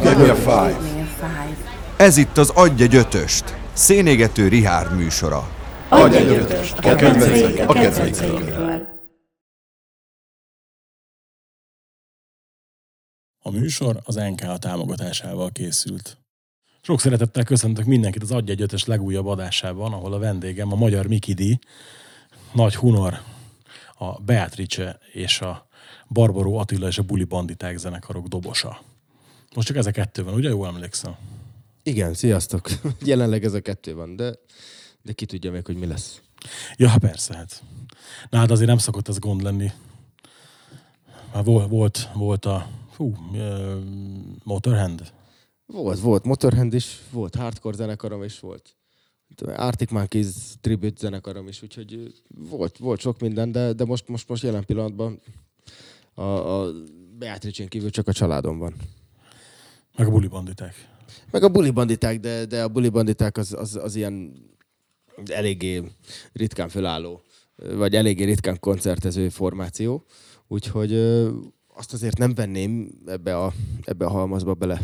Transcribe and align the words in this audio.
Give 0.00 0.16
me 0.16 0.30
a 0.30 0.34
five. 0.34 0.78
Ez 1.96 2.16
itt 2.16 2.36
az 2.38 2.50
Adj 2.50 2.82
egy 2.82 2.94
ötöst, 2.94 3.56
szénégető 3.72 4.48
Rihárd 4.48 4.96
műsora. 4.96 5.48
Adj 5.88 6.16
egy 6.16 6.28
ötöst. 6.28 6.78
A 6.78 6.94
kedvencek, 6.94 7.68
a 7.68 7.72
kedvencek. 7.72 8.30
A 13.38 13.50
műsor 13.50 14.00
az 14.04 14.14
NK 14.14 14.58
támogatásával 14.58 15.50
készült. 15.52 16.18
Sok 16.82 17.00
szeretettel 17.00 17.44
köszöntök 17.44 17.84
mindenkit 17.84 18.22
az 18.22 18.30
Adj 18.30 18.50
egy 18.50 18.62
ötös 18.62 18.84
legújabb 18.84 19.26
adásában, 19.26 19.92
ahol 19.92 20.12
a 20.12 20.18
vendégem 20.18 20.72
a 20.72 20.76
magyar 20.76 21.06
Mikidi, 21.06 21.58
Nagy 22.52 22.76
Hunor, 22.76 23.20
a 24.08 24.20
Beatrice 24.24 24.98
és 25.12 25.40
a 25.40 25.66
Barbaró 26.08 26.56
Attila 26.56 26.86
és 26.86 26.98
a 26.98 27.02
Buli 27.02 27.24
Banditák 27.24 27.76
zenekarok 27.76 28.26
dobosa. 28.26 28.80
Most 29.54 29.66
csak 29.66 29.76
ez 29.76 29.86
a 29.86 29.90
kettő 29.90 30.24
van, 30.24 30.34
ugye? 30.34 30.48
Jól 30.48 30.66
emlékszem. 30.66 31.16
Igen, 31.82 32.14
sziasztok. 32.14 32.68
Jelenleg 33.04 33.44
ez 33.44 33.52
a 33.52 33.60
kettő 33.60 33.94
van, 33.94 34.16
de, 34.16 34.34
de 35.02 35.12
ki 35.12 35.26
tudja 35.26 35.50
még, 35.50 35.66
hogy 35.66 35.76
mi 35.76 35.86
lesz. 35.86 36.20
Ja, 36.76 36.94
persze, 37.00 37.36
hát. 37.36 37.62
Na 38.30 38.38
hát 38.38 38.50
azért 38.50 38.68
nem 38.68 38.78
szokott 38.78 39.08
ez 39.08 39.18
gond 39.18 39.42
lenni. 39.42 39.70
Már 41.32 41.44
volt, 41.44 41.68
volt, 41.68 42.08
volt 42.14 42.44
a 42.44 42.68
fú, 42.90 43.16
ö, 43.34 43.78
Motorhand. 44.44 45.12
Volt, 45.66 46.00
volt 46.00 46.24
Motorhand 46.24 46.74
is, 46.74 47.00
volt 47.10 47.34
hardcore 47.34 47.76
zenekarom 47.76 48.22
is, 48.22 48.40
volt 48.40 48.76
Arctic 49.42 49.90
Monkeys 49.90 50.26
tribute 50.60 51.00
zenekarom 51.00 51.48
is, 51.48 51.62
úgyhogy 51.62 52.12
volt, 52.34 52.78
volt 52.78 53.00
sok 53.00 53.20
minden, 53.20 53.52
de, 53.52 53.72
de 53.72 53.84
most, 53.84 54.08
most, 54.08 54.28
most 54.28 54.42
jelen 54.42 54.64
pillanatban 54.64 55.20
a, 56.14 56.22
a 56.22 56.72
Beatrice-n 57.18 57.68
kívül 57.68 57.90
csak 57.90 58.08
a 58.08 58.12
családom 58.12 58.58
van. 58.58 58.74
Meg 59.96 60.06
a 60.06 60.10
Buli 60.10 60.26
Banditák. 60.26 60.92
Meg 61.30 61.42
a 61.42 61.48
buli 61.48 61.70
banditák, 61.70 62.20
de, 62.20 62.44
de 62.44 62.62
a 62.62 62.68
buli 62.68 62.88
banditák 62.88 63.36
az, 63.36 63.52
az, 63.52 63.76
az 63.76 63.94
ilyen 63.94 64.32
eléggé 65.26 65.82
ritkán 66.32 66.68
fölálló, 66.68 67.22
vagy 67.56 67.94
eléggé 67.94 68.24
ritkán 68.24 68.60
koncertező 68.60 69.28
formáció. 69.28 70.04
Úgyhogy 70.48 70.94
azt 71.74 71.92
azért 71.92 72.18
nem 72.18 72.34
venném 72.34 72.90
ebbe 73.06 73.36
a, 73.36 73.52
ebbe 73.82 74.04
a 74.04 74.10
halmazba 74.10 74.54
bele. 74.54 74.80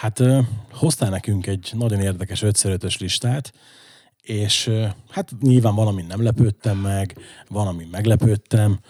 Hát 0.00 0.22
hoztál 0.70 1.10
nekünk 1.10 1.46
egy 1.46 1.70
nagyon 1.72 2.00
érdekes 2.00 2.42
5 2.42 2.98
listát, 2.98 3.52
és 4.22 4.70
hát 5.10 5.32
nyilván 5.40 5.74
van, 5.74 5.86
amin 5.86 6.04
nem 6.08 6.22
lepődtem 6.22 6.78
meg, 6.78 7.18
van, 7.48 7.66
amin 7.66 7.88
meglepődtem, 7.90 8.80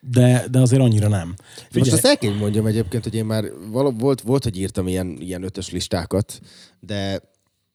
de, 0.00 0.44
de 0.50 0.58
azért 0.58 0.82
annyira 0.82 1.08
nem. 1.08 1.34
Most 1.74 1.92
azt 1.92 2.04
el 2.04 2.18
kell 2.18 2.34
mondjam 2.34 2.66
egyébként, 2.66 3.02
hogy 3.02 3.14
én 3.14 3.24
már 3.24 3.44
vala, 3.70 3.90
volt, 3.90 4.20
volt, 4.20 4.44
hogy 4.44 4.58
írtam 4.58 4.88
ilyen, 4.88 5.16
ilyen 5.20 5.42
ötös 5.42 5.70
listákat, 5.70 6.40
de, 6.80 7.20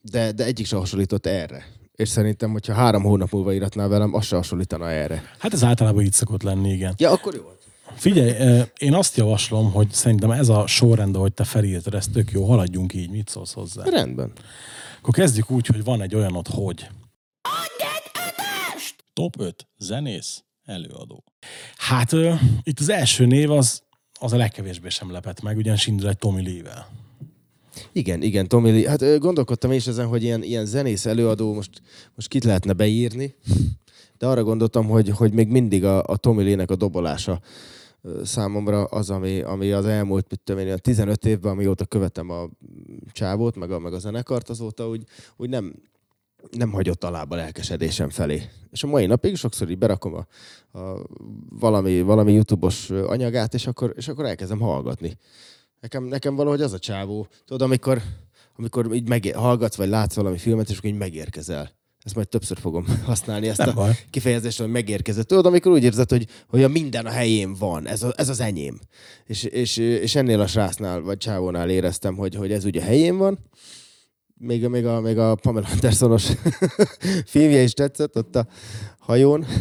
de, 0.02 0.32
de 0.32 0.46
egyik 0.46 0.66
sem 0.66 0.80
hasonlított 0.80 1.26
erre. 1.26 1.66
És 1.96 2.10
szerintem, 2.10 2.52
hogyha 2.52 2.74
három 2.74 3.04
hónap 3.04 3.32
múlva 3.32 3.54
íratnál 3.54 3.88
velem, 3.88 4.14
az 4.14 4.26
se 4.26 4.36
hasonlítana 4.36 4.90
erre. 4.90 5.24
Hát 5.40 5.54
ez 5.54 5.64
általában 5.64 6.04
így 6.04 6.14
szokott 6.14 6.44
lenni, 6.44 6.72
igen. 6.72 6.94
Ja, 6.98 7.12
akkor 7.12 7.36
jó. 7.36 7.57
Figyelj, 7.98 8.64
én 8.78 8.94
azt 8.94 9.18
javaslom, 9.18 9.72
hogy 9.72 9.92
szerintem 9.92 10.32
ez 10.32 10.50
a 10.50 10.68
sorrend, 10.68 11.16
ahogy 11.16 11.34
te 11.34 11.44
felírtad, 11.44 11.94
ez 11.94 12.08
tök 12.08 12.32
jó, 12.32 12.46
haladjunk 12.46 12.94
így, 12.94 13.10
mit 13.10 13.30
szólsz 13.30 13.54
hozzá? 13.54 13.84
Rendben. 13.84 14.32
Akkor 15.00 15.14
kezdjük 15.14 15.52
úgy, 15.52 15.68
hogy 15.68 15.84
van 15.84 16.02
egy 16.02 16.16
olyanod, 16.16 16.48
hogy... 16.48 16.88
Top 19.14 19.40
5 19.40 19.68
zenész, 19.78 20.44
előadó. 20.66 21.24
Hát 21.76 22.14
ö, 22.14 22.34
itt 22.64 22.80
az 22.80 22.90
első 22.90 23.26
név 23.26 23.52
az, 23.52 23.82
az 24.20 24.34
a 24.34 24.38
legkevésbé 24.38 24.90
sem 24.90 25.12
lepett 25.12 25.42
meg, 25.42 25.58
ugyanis 25.58 25.88
indul 25.88 26.10
egy 26.10 26.18
Tommy 26.18 26.44
Lee-vel. 26.44 26.88
Igen, 27.92 28.22
igen, 28.22 28.48
Tommy 28.48 28.72
Lee. 28.72 28.90
Hát 28.90 29.02
ö, 29.02 29.18
gondolkodtam 29.18 29.72
is 29.72 29.88
ezen, 29.88 30.08
hogy 30.08 30.24
ilyen, 30.24 30.44
ilyen 30.44 30.66
zenész 30.66 31.06
előadó 31.06 31.54
most, 31.54 31.82
most 32.16 32.28
kit 32.28 32.44
lehetne 32.44 32.74
beírni, 32.74 33.36
de 34.18 34.28
arra 34.28 34.44
gondoltam, 34.44 34.88
hogy, 34.88 35.10
hogy 35.10 35.34
még 35.34 35.48
mindig 35.48 35.86
a, 35.86 36.04
a 36.04 36.18
Tommy 36.18 36.44
Lee-nek 36.44 36.72
a 36.72 36.76
dobolása 36.76 37.42
számomra 38.24 38.84
az, 38.84 39.10
ami, 39.10 39.42
ami 39.42 39.72
az 39.72 39.86
elmúlt, 39.86 40.30
mit 40.30 40.40
tudom 40.44 40.62
én, 40.62 40.74
a 40.74 40.78
15 40.78 41.26
évben, 41.26 41.52
amióta 41.52 41.86
követem 41.86 42.30
a 42.30 42.50
csávót, 43.12 43.56
meg 43.56 43.72
a, 43.72 43.80
meg 43.80 43.94
a 43.94 44.00
zenekart, 44.00 44.50
azóta 44.50 44.88
úgy, 44.90 45.04
úgy 45.36 45.50
nem, 45.50 45.74
nem 46.52 46.72
hagyott 46.72 47.04
alább 47.04 47.32
a 47.32 47.36
lelkesedésem 47.36 48.10
felé. 48.10 48.42
És 48.72 48.84
a 48.84 48.88
mai 48.88 49.06
napig 49.06 49.36
sokszor 49.36 49.70
így 49.70 49.78
berakom 49.78 50.14
a, 50.14 50.28
a 50.80 51.06
valami, 51.50 52.02
valami 52.02 52.34
YouTube-os 52.34 52.90
anyagát, 52.90 53.54
és 53.54 53.68
akkor, 53.68 53.94
és 53.96 54.08
akkor 54.08 54.26
elkezdem 54.26 54.60
hallgatni. 54.60 55.18
Nekem, 55.80 56.04
nekem 56.04 56.36
valahogy 56.36 56.62
az 56.62 56.74
a 56.74 56.80
csávó, 56.80 57.28
tudod, 57.46 57.62
amikor, 57.62 58.02
amikor 58.56 58.94
így 58.94 59.08
megé- 59.08 59.36
hallgatsz, 59.36 59.76
vagy 59.76 59.90
látsz 59.90 60.16
valami 60.16 60.38
filmet, 60.38 60.70
és 60.70 60.78
akkor 60.78 60.90
így 60.90 60.98
megérkezel. 60.98 61.77
Ezt 62.08 62.16
majd 62.16 62.28
többször 62.30 62.58
fogom 62.58 62.86
használni, 63.06 63.48
ezt 63.48 63.58
Nem 63.58 63.70
a 63.70 63.74
baj. 63.74 63.98
kifejezést, 64.10 64.60
hogy 64.60 64.70
megérkezett. 64.72 65.28
Tudod, 65.28 65.46
amikor 65.46 65.72
úgy 65.72 65.84
érzed, 65.84 66.10
hogy, 66.10 66.28
hogy 66.48 66.64
a 66.64 66.68
minden 66.68 67.06
a 67.06 67.10
helyén 67.10 67.54
van, 67.54 67.88
ez, 67.88 68.04
a, 68.04 68.14
ez 68.16 68.30
az 68.30 68.40
enyém. 68.40 68.80
És, 69.26 69.44
és, 69.44 69.78
és 69.78 70.16
ennél 70.16 70.40
a 70.40 70.48
srácnál, 70.48 71.02
vagy 71.02 71.18
csávónál 71.18 71.70
éreztem, 71.70 72.16
hogy, 72.16 72.36
hogy 72.36 72.52
ez 72.52 72.66
ugye 72.66 72.82
helyén 72.82 73.18
van. 73.18 73.40
Még, 74.38 74.66
a- 74.66 74.70
még, 74.70 74.86
a, 74.86 75.02
még 75.02 75.18
a 75.18 75.36
Pamela 75.36 75.68
Andersonos 75.72 76.28
filmje 77.26 77.62
is 77.62 77.74
tetszett, 77.74 78.18
ott 78.18 78.36
a 78.36 78.48
hajón. 79.00 79.46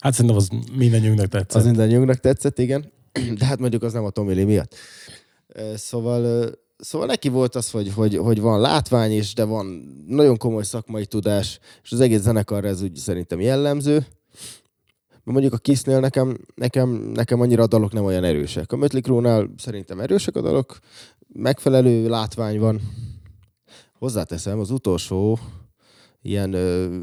Hát 0.00 0.12
szerintem 0.12 0.36
az 0.36 0.48
mindannyiunknak 0.76 1.28
tetszett. 1.28 1.60
Az 1.60 1.64
minden 1.64 1.88
nyugnak 1.88 2.20
tetszett, 2.20 2.58
igen. 2.58 2.92
De 3.38 3.44
hát 3.44 3.58
mondjuk 3.58 3.82
az 3.82 3.92
nem 3.92 4.04
a 4.04 4.10
Tommy 4.10 4.34
Lee 4.34 4.44
miatt. 4.44 4.74
Szóval, 5.74 6.50
szóval 6.76 7.06
neki 7.06 7.28
volt 7.28 7.54
az, 7.54 7.70
hogy, 7.70 7.92
hogy, 7.92 8.16
hogy 8.16 8.40
van 8.40 8.60
látvány 8.60 9.12
is, 9.12 9.34
de 9.34 9.44
van 9.44 9.66
nagyon 10.06 10.36
komoly 10.36 10.62
szakmai 10.62 11.06
tudás, 11.06 11.58
és 11.82 11.92
az 11.92 12.00
egész 12.00 12.20
zenekar 12.20 12.64
ez 12.64 12.82
úgy 12.82 12.96
szerintem 12.96 13.40
jellemző. 13.40 14.06
Mondjuk 15.24 15.52
a 15.52 15.58
Kissnél 15.58 16.00
nekem, 16.00 16.38
nekem, 16.54 16.88
nekem 16.88 17.40
annyira 17.40 17.62
a 17.62 17.66
dalok 17.66 17.92
nem 17.92 18.04
olyan 18.04 18.24
erősek. 18.24 18.72
A 18.72 18.76
Mötley 18.76 19.00
Crue-nál 19.00 19.50
szerintem 19.56 20.00
erősek 20.00 20.36
a 20.36 20.40
dalok, 20.40 20.78
megfelelő 21.28 22.08
látvány 22.08 22.58
van. 22.58 22.80
Hozzáteszem, 23.98 24.58
az 24.58 24.70
utolsó 24.70 25.38
ilyen 26.22 26.52
ö, 26.52 26.98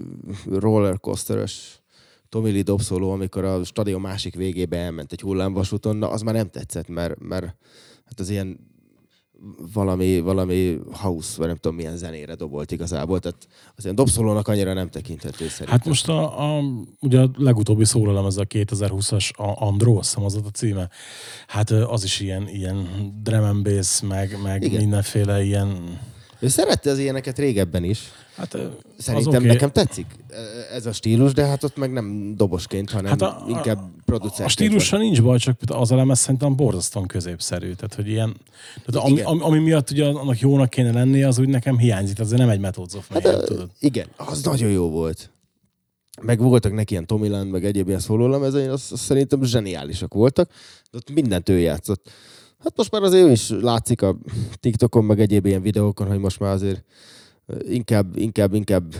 rollercoasteres 0.49 1.81
Tommy 2.29 2.51
Lee 2.51 2.61
dobszóló, 2.61 3.11
amikor 3.11 3.43
a 3.43 3.63
stadion 3.63 4.01
másik 4.01 4.35
végébe 4.35 4.77
elment 4.77 5.11
egy 5.11 5.21
hullámvasúton, 5.21 5.95
na 5.95 6.09
az 6.09 6.21
már 6.21 6.33
nem 6.33 6.49
tetszett, 6.49 6.87
mert, 6.87 7.19
mert 7.19 7.45
hát 8.05 8.19
az 8.19 8.29
ilyen 8.29 8.70
valami, 9.73 10.19
valami 10.19 10.79
house, 10.91 11.37
vagy 11.37 11.47
nem 11.47 11.55
tudom 11.55 11.77
milyen 11.77 11.97
zenére 11.97 12.35
dobolt 12.35 12.71
igazából, 12.71 13.19
tehát 13.19 13.47
az 13.75 13.83
ilyen 13.83 13.95
dobszólónak 13.95 14.47
annyira 14.47 14.73
nem 14.73 14.89
tekinthető 14.89 15.47
szerintem. 15.47 15.67
Hát 15.67 15.85
most 15.85 16.09
a, 16.09 16.55
a, 16.57 16.61
ugye 16.99 17.19
a 17.19 17.29
legutóbbi 17.35 17.85
szólalom, 17.85 18.25
ez 18.25 18.37
a 18.37 18.45
2020-as 18.45 19.35
a 19.35 19.65
Andró, 19.65 19.97
azt 19.97 20.09
hiszem 20.09 20.23
az 20.23 20.35
a 20.35 20.49
címe. 20.53 20.89
Hát 21.47 21.69
az 21.69 22.03
is 22.03 22.19
ilyen, 22.19 22.47
ilyen 22.47 22.87
drum 23.23 23.43
and 23.43 23.63
bass, 23.63 24.01
meg, 24.01 24.37
meg 24.43 24.63
Igen. 24.63 24.79
mindenféle 24.79 25.43
ilyen... 25.43 25.99
Ő 26.39 26.47
szerette 26.47 26.89
az 26.89 26.97
ilyeneket 26.97 27.37
régebben 27.37 27.83
is. 27.83 27.99
Hát, 28.41 28.57
Szerintem 28.97 29.35
oké. 29.35 29.47
nekem 29.47 29.71
tetszik 29.71 30.05
ez 30.73 30.85
a 30.85 30.91
stílus, 30.91 31.33
de 31.33 31.45
hát 31.45 31.63
ott 31.63 31.75
meg 31.75 31.91
nem 31.91 32.33
dobosként, 32.37 32.89
hanem 32.91 33.09
Hát 33.11 33.21
a- 33.21 33.45
inkább 33.47 33.79
producer. 34.05 34.45
A 34.45 34.49
stílussal 34.49 34.99
nincs 34.99 35.21
baj, 35.21 35.37
csak 35.37 35.59
az 35.67 35.91
a 35.91 35.95
lemez 35.95 36.19
szerintem 36.19 36.55
borzasztóan 36.55 37.07
középszerű. 37.07 37.73
Tehát, 37.73 37.93
hogy 37.95 38.07
ilyen, 38.07 38.35
tehát 38.85 39.09
ami, 39.09 39.21
ami, 39.21 39.39
ami, 39.41 39.59
miatt 39.59 39.89
ugye 39.91 40.05
annak 40.05 40.39
jónak 40.39 40.69
kéne 40.69 40.91
lennie, 40.91 41.27
az 41.27 41.39
úgy 41.39 41.47
nekem 41.47 41.77
hiányzik. 41.77 42.19
Ez 42.19 42.29
nem 42.29 42.49
egy 42.49 42.59
Methods 42.59 42.93
of 42.93 43.09
Hát, 43.09 43.45
tudod. 43.45 43.69
igen, 43.79 44.07
az 44.15 44.43
nagyon 44.43 44.69
jó 44.69 44.89
volt. 44.89 45.29
Meg 46.21 46.39
voltak 46.39 46.73
neki 46.73 46.91
ilyen 46.91 47.05
Tomiland, 47.07 47.51
meg 47.51 47.65
egyéb 47.65 47.87
ilyen 47.87 47.99
szólólemezein, 47.99 48.69
az, 48.69 48.87
az 48.91 48.99
szerintem 48.99 49.43
zseniálisak 49.43 50.13
voltak. 50.13 50.49
De 50.91 50.97
ott 50.97 51.11
mindent 51.13 51.49
ő 51.49 51.59
játszott. 51.59 52.09
Hát 52.63 52.73
most 52.77 52.91
már 52.91 53.01
azért 53.03 53.25
ő 53.27 53.31
is 53.31 53.49
látszik 53.49 54.01
a 54.01 54.17
TikTokon, 54.59 55.03
meg 55.05 55.19
egyéb 55.19 55.45
ilyen 55.45 55.61
videókon, 55.61 56.07
hogy 56.07 56.19
most 56.19 56.39
már 56.39 56.51
azért 56.53 56.83
inkább, 57.59 58.17
inkább, 58.17 58.53
inkább 58.53 58.95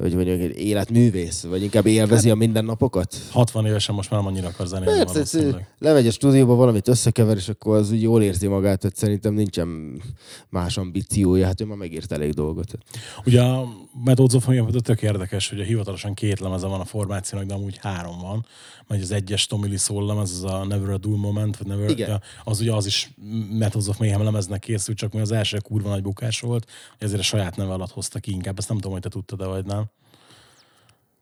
hogy 0.00 0.14
mondjuk, 0.14 0.56
életművész, 0.56 1.42
vagy 1.42 1.62
inkább 1.62 1.86
élvezi 1.86 2.30
a 2.30 2.34
mindennapokat. 2.34 3.16
60 3.30 3.66
évesen 3.66 3.94
most 3.94 4.10
már 4.10 4.20
nem 4.20 4.28
annyira 4.28 4.48
akar 4.48 4.66
zenélni 4.66 5.04
Persze, 5.04 5.38
ez, 5.38 5.54
lemegy 5.78 6.06
a 6.06 6.10
stúdióba, 6.10 6.54
valamit 6.54 6.88
összekever, 6.88 7.36
és 7.36 7.48
akkor 7.48 7.76
az 7.76 7.90
úgy 7.90 8.02
jól 8.02 8.22
érzi 8.22 8.46
magát, 8.46 8.80
tehát 8.80 8.96
szerintem 8.96 9.34
nincsen 9.34 10.00
más 10.48 10.76
ambíciója, 10.76 11.46
hát 11.46 11.60
ő 11.60 11.64
már 11.64 11.76
megírt 11.76 12.12
elég 12.12 12.32
dolgot. 12.32 12.78
Ugye 13.24 13.42
a 13.42 13.68
Methods 14.04 14.34
of 14.34 14.48
tök 14.82 15.02
érdekes, 15.02 15.48
hogy 15.48 15.60
a 15.60 15.64
hivatalosan 15.64 16.14
két 16.14 16.40
lemeze 16.40 16.66
van 16.66 16.80
a 16.80 16.84
formációnak, 16.84 17.48
de 17.48 17.54
amúgy 17.54 17.78
három 17.82 18.18
van. 18.18 18.46
Mert 18.86 19.02
az 19.02 19.10
egyes 19.10 19.46
Tommy 19.46 19.68
Lee 19.68 19.78
Soul 19.78 20.06
lemez, 20.06 20.30
az 20.30 20.44
a 20.44 20.64
Never 20.64 20.90
a 20.90 20.98
Dull 20.98 21.16
Moment, 21.16 21.56
vagy 21.56 21.66
Never, 21.66 21.90
Igen. 21.90 22.22
az 22.44 22.60
ugye 22.60 22.72
az 22.72 22.86
is 22.86 23.10
Methods 23.50 23.86
of 23.86 23.98
Mayhem 23.98 24.22
lemeznek 24.22 24.60
készült, 24.60 24.96
csak 24.96 25.12
mi 25.12 25.20
az 25.20 25.32
első 25.32 25.58
kurva 25.58 25.88
nagy 25.88 26.02
bukás 26.02 26.40
volt, 26.40 26.66
ezért 26.98 27.20
a 27.20 27.24
saját 27.24 27.56
neve 27.56 27.72
alatt 27.72 27.90
hozta 27.90 28.18
ki 28.18 28.30
inkább. 28.30 28.58
Ezt 28.58 28.68
nem 28.68 28.76
tudom, 28.76 28.92
hogy 28.92 29.02
te 29.02 29.08
tudtad-e, 29.08 29.44
vagy 29.44 29.64
nem. 29.64 29.89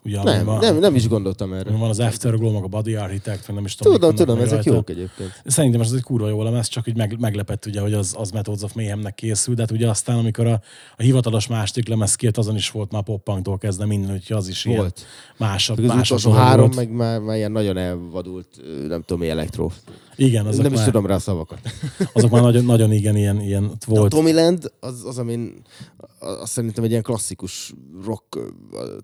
Ugye, 0.04 0.22
Nem, 0.22 0.44
van, 0.44 0.58
nem, 0.58 0.78
nem 0.78 0.94
is 0.94 1.08
gondoltam 1.08 1.52
erre. 1.52 1.70
Van 1.70 1.88
az 1.88 2.00
Afterglow, 2.00 2.52
meg 2.52 2.62
a 2.62 2.66
Body 2.66 2.94
Architect, 2.94 3.46
meg 3.46 3.56
nem 3.56 3.64
is 3.64 3.74
tudom. 3.74 3.92
Tudom, 3.92 4.14
tudom, 4.14 4.38
ezek 4.38 4.50
rajta. 4.52 4.72
jók 4.72 4.90
egyébként. 4.90 5.42
Szerintem 5.44 5.80
ez 5.80 5.92
egy 5.92 6.02
kurva 6.02 6.28
jó 6.28 6.42
lemez, 6.42 6.68
csak 6.68 6.84
hogy 6.84 6.96
meg, 6.96 7.16
meglepett 7.20 7.66
ugye, 7.66 7.80
hogy 7.80 7.92
az, 7.92 8.14
az 8.18 8.30
Methods 8.30 8.62
of 8.62 8.72
Mayhemnek 8.72 9.14
készül, 9.14 9.54
de 9.54 9.60
hát 9.60 9.70
ugye 9.70 9.88
aztán, 9.88 10.18
amikor 10.18 10.46
a, 10.46 10.60
a 10.96 11.02
hivatalos 11.02 11.46
második 11.46 11.88
lemez 11.88 12.14
kijött, 12.14 12.36
azon 12.36 12.56
is 12.56 12.70
volt 12.70 12.92
már 12.92 13.02
pop 13.02 13.58
kezdve 13.58 13.86
minden, 13.86 14.14
úgyhogy 14.14 14.36
az 14.36 14.48
is 14.48 14.64
ilyen 14.64 14.78
Volt. 14.78 15.06
másabb. 15.36 15.78
Meg 15.78 15.88
az 15.88 15.94
másabb 15.94 16.18
utolsó 16.18 16.38
három, 16.38 16.64
volt. 16.64 16.76
meg 16.76 16.90
már, 16.90 17.20
már 17.20 17.36
ilyen 17.36 17.52
nagyon 17.52 17.76
elvadult, 17.76 18.46
nem 18.88 19.02
tudom 19.02 19.22
mi, 19.22 19.28
elektró. 19.28 19.72
Igen, 20.18 20.46
azok 20.46 20.62
nem 20.62 20.72
is 20.72 20.78
már, 20.78 20.86
tudom 20.86 21.06
rá 21.06 21.14
a 21.14 21.18
szavakat. 21.18 21.60
azok 22.12 22.30
már 22.30 22.42
nagyon, 22.42 22.64
nagyon 22.64 22.92
igen, 22.92 23.16
ilyen, 23.16 23.40
ilyen 23.40 23.64
A 23.64 23.76
volt. 23.86 24.10
Tommy 24.10 24.32
Land, 24.32 24.72
az, 24.80 25.04
az 25.04 25.18
amin, 25.18 25.62
az 26.18 26.50
szerintem 26.50 26.84
egy 26.84 26.90
ilyen 26.90 27.02
klasszikus 27.02 27.72
rock 28.04 28.34
a 28.36 28.42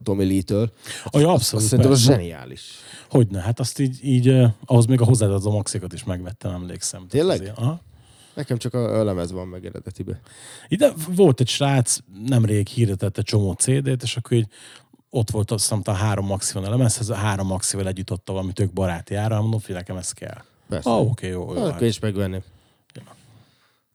Tommy 0.03 0.25
Lee-től. 0.27 0.73
Aj, 1.05 1.23
Azt 1.25 1.35
abszolút, 1.35 1.65
szerintem 1.67 1.93
az 1.93 2.01
zseniális. 2.01 2.63
Hogyne, 3.11 3.41
hát 3.41 3.61
azt 3.61 3.79
így, 3.79 3.99
így 4.03 4.37
ahhoz 4.65 4.87
még 4.87 5.01
a 5.01 5.05
hozzáadott 5.05 5.53
maxikat 5.53 5.93
is 5.93 6.05
megvettem, 6.05 6.53
emlékszem. 6.53 7.07
Tényleg? 7.09 7.41
azért- 7.41 7.59
Aha. 7.59 7.81
Nekem 8.35 8.57
csak 8.59 8.75
a, 8.75 9.01
a 9.01 9.05
lemez 9.05 9.33
van 9.33 9.47
meg 9.47 9.67
eredetibe. 9.67 10.21
Ide 10.69 10.93
volt 11.09 11.41
egy 11.41 11.49
srác, 11.49 11.99
nemrég 12.27 12.67
hirdetett 12.67 13.19
egy 13.19 13.25
csomó 13.25 13.53
CD-t, 13.53 14.03
és 14.03 14.17
akkor 14.17 14.37
így 14.37 14.47
ott 15.11 15.31
volt 15.31 15.51
azt 15.51 15.63
hiszem, 15.63 15.81
a 15.85 15.91
három 15.93 16.27
maxival 16.27 16.65
a 16.65 16.71
lemezhez, 16.71 17.09
a 17.09 17.15
három 17.15 17.47
maxival 17.47 17.87
együtt 17.87 18.11
adta 18.11 18.33
valami 18.33 18.53
tök 18.53 18.73
baráti 18.73 19.15
ára, 19.15 19.41
mondom, 19.41 19.61
hogy 19.67 19.75
nekem 19.75 19.97
ez 19.97 20.13
kell. 20.13 20.43
Persze. 20.69 20.91
Ah, 20.91 21.01
oké, 21.11 21.29
jó, 21.29 21.53
jó. 21.53 21.61
Akkor 21.61 21.73
hát. 21.73 21.81
is 21.81 21.99
megvenném. 21.99 22.43
Ja. 22.95 23.03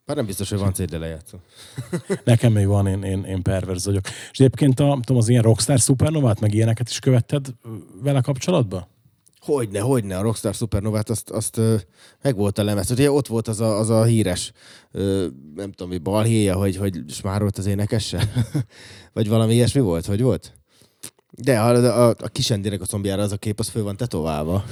Bár 0.06 0.16
nem 0.16 0.25
biztos, 0.25 0.50
hogy 0.50 0.60
van 0.60 0.74
CD 0.74 1.00
lejátszó. 1.00 1.38
Nekem 2.24 2.51
még 2.51 2.68
van, 2.68 2.88
én, 2.88 3.04
én, 3.04 3.24
én 3.24 3.42
perverz 3.42 3.86
vagyok. 3.86 4.06
És 4.07 4.39
egyébként 4.39 4.80
a, 4.80 5.00
tudom, 5.01 5.18
az 5.18 5.30
ilyen 5.30 5.44
Rockstar 5.44 5.80
Supernovát, 5.80 6.39
meg 6.39 6.54
ilyeneket 6.54 6.89
is 6.89 7.00
követted 7.00 7.48
vele 8.01 8.21
kapcsolatban? 8.21 8.88
Hogyne, 9.39 9.80
hogyne, 9.80 10.18
a 10.18 10.21
Rockstar 10.21 10.54
Supernovát, 10.54 11.10
azt, 11.10 11.30
azt 11.30 11.62
meg 12.21 12.36
volt 12.36 12.57
a 12.57 12.63
lemez. 12.63 12.92
Ugye 12.92 13.12
ott 13.12 13.27
volt 13.27 13.48
az 13.48 13.60
a, 13.60 13.77
az 13.77 13.89
a 13.89 14.04
híres, 14.04 14.51
nem 15.56 15.72
tudom 15.72 15.89
mi, 15.89 15.98
balhéja, 15.98 16.56
hogy, 16.56 16.75
hogy 16.77 17.04
smárolt 17.07 17.57
az 17.57 17.65
énekessel? 17.65 18.24
Vagy 19.13 19.27
valami 19.27 19.54
ilyesmi 19.54 19.81
volt, 19.81 20.06
hogy 20.06 20.22
volt? 20.22 20.59
De 21.31 21.60
a, 21.60 22.08
a, 22.08 22.16
a 22.20 22.28
kisendinek 22.28 22.81
a 22.81 22.86
combjára 22.86 23.22
az 23.22 23.31
a 23.31 23.38
kép, 23.38 23.60
az 23.60 23.70
föl 23.70 23.84
van 23.84 23.98
tetoválva. 23.98 24.64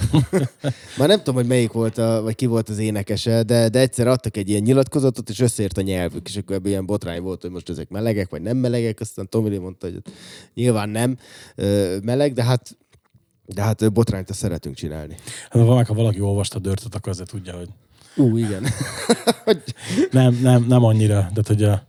Már 0.97 1.07
nem 1.07 1.17
tudom, 1.17 1.35
hogy 1.35 1.45
melyik 1.45 1.71
volt, 1.71 1.97
a, 1.97 2.21
vagy 2.21 2.35
ki 2.35 2.45
volt 2.45 2.69
az 2.69 2.77
énekese, 2.77 3.43
de, 3.43 3.69
de 3.69 3.79
egyszer 3.79 4.07
adtak 4.07 4.37
egy 4.37 4.49
ilyen 4.49 4.61
nyilatkozatot, 4.61 5.29
és 5.29 5.39
összeért 5.39 5.77
a 5.77 5.81
nyelvük, 5.81 6.27
és 6.27 6.35
akkor 6.35 6.55
ebből 6.55 6.71
ilyen 6.71 6.85
botrány 6.85 7.21
volt, 7.21 7.41
hogy 7.41 7.51
most 7.51 7.69
ezek 7.69 7.89
melegek, 7.89 8.29
vagy 8.29 8.41
nem 8.41 8.57
melegek, 8.57 8.99
aztán 8.99 9.27
Lee 9.31 9.59
mondta, 9.59 9.87
hogy 9.87 10.01
nyilván 10.53 10.89
nem 10.89 11.17
meleg, 12.01 12.33
de 12.33 12.43
hát 12.43 12.77
de 13.45 13.61
hát 13.61 13.93
botrányt 13.93 14.29
azt 14.29 14.39
szeretünk 14.39 14.75
csinálni. 14.75 15.15
Hát 15.49 15.65
ha, 15.65 15.85
ha 15.85 15.93
valaki 15.93 16.21
olvasta 16.21 16.57
a 16.57 16.61
dörtöt, 16.61 16.95
akkor 16.95 17.11
azért 17.11 17.29
tudja, 17.29 17.57
hogy 17.57 17.69
Ú, 18.15 18.37
igen. 18.37 18.65
nem, 20.11 20.39
nem, 20.41 20.65
nem 20.67 20.83
annyira, 20.83 21.29
de 21.33 21.41
hogy 21.47 21.63
a, 21.63 21.83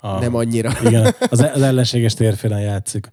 a, 0.00 0.18
Nem 0.18 0.34
annyira. 0.34 0.72
Igen, 0.84 1.14
az, 1.30 1.40
az 1.54 1.62
ellenséges 1.62 2.14
térfélen 2.14 2.60
játszik. 2.60 3.10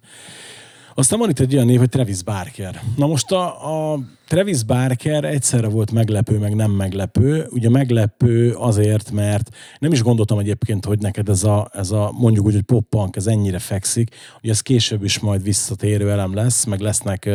Aztán 0.98 1.18
van 1.18 1.30
itt 1.30 1.38
egy 1.38 1.54
olyan 1.54 1.66
név, 1.66 1.78
hogy 1.78 1.88
Travis 1.88 2.22
Barker. 2.22 2.82
Na 2.96 3.06
most 3.06 3.30
a, 3.30 3.92
a 3.92 3.98
Travis 4.26 4.62
Barker 4.62 5.24
egyszerre 5.24 5.68
volt 5.68 5.92
meglepő, 5.92 6.38
meg 6.38 6.54
nem 6.54 6.70
meglepő. 6.70 7.46
Ugye 7.50 7.68
meglepő 7.68 8.52
azért, 8.52 9.10
mert 9.10 9.48
nem 9.78 9.92
is 9.92 10.02
gondoltam 10.02 10.38
egyébként, 10.38 10.84
hogy 10.84 10.98
neked 10.98 11.28
ez 11.28 11.44
a, 11.44 11.70
ez 11.72 11.90
a 11.90 12.12
mondjuk 12.18 12.46
úgy, 12.46 12.52
hogy 12.52 12.62
pop-punk, 12.62 13.16
ez 13.16 13.26
ennyire 13.26 13.58
fekszik. 13.58 14.14
Ugye 14.42 14.52
ez 14.52 14.60
később 14.60 15.04
is 15.04 15.18
majd 15.18 15.42
visszatérő 15.42 16.10
elem 16.10 16.34
lesz, 16.34 16.64
meg 16.64 16.80
lesznek 16.80 17.30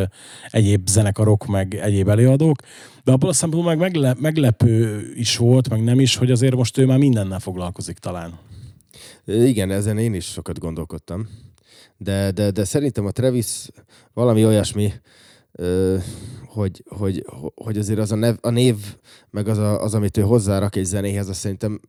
egyéb 0.50 0.88
zenekarok, 0.88 1.46
meg 1.46 1.76
egyéb 1.76 2.10
előadók. 2.10 2.62
De 3.04 3.12
abból 3.12 3.30
a 3.30 3.34
szempontból 3.34 3.76
meg 3.76 3.92
megle, 3.92 4.16
meglepő 4.20 5.02
is 5.16 5.38
volt, 5.38 5.70
meg 5.70 5.84
nem 5.84 6.00
is, 6.00 6.16
hogy 6.16 6.32
azért 6.32 6.56
most 6.56 6.78
ő 6.78 6.86
már 6.86 6.98
mindennel 6.98 7.40
foglalkozik 7.40 7.98
talán. 7.98 8.40
Igen, 9.26 9.72
ezen 9.72 9.98
én 9.98 10.14
is 10.14 10.26
sokat 10.26 10.60
gondolkodtam. 10.60 11.28
De, 12.04 12.32
de, 12.32 12.52
de 12.52 12.64
szerintem 12.64 13.06
a 13.06 13.12
Travis 13.12 13.68
valami 14.14 14.46
olyasmi, 14.46 14.94
ö, 15.52 15.98
hogy, 16.46 16.84
hogy, 16.88 17.26
hogy 17.56 17.78
azért 17.78 18.00
az 18.00 18.12
a, 18.12 18.16
nev, 18.16 18.36
a 18.42 18.50
név, 18.50 18.76
meg 19.30 19.48
az, 19.48 19.58
a, 19.58 19.82
az, 19.82 19.94
amit 19.94 20.18
ő 20.18 20.22
hozzárak 20.22 20.76
egy 20.76 20.86
zenéhez, 20.86 21.30
az 21.30 21.38
szerintem 21.38 21.80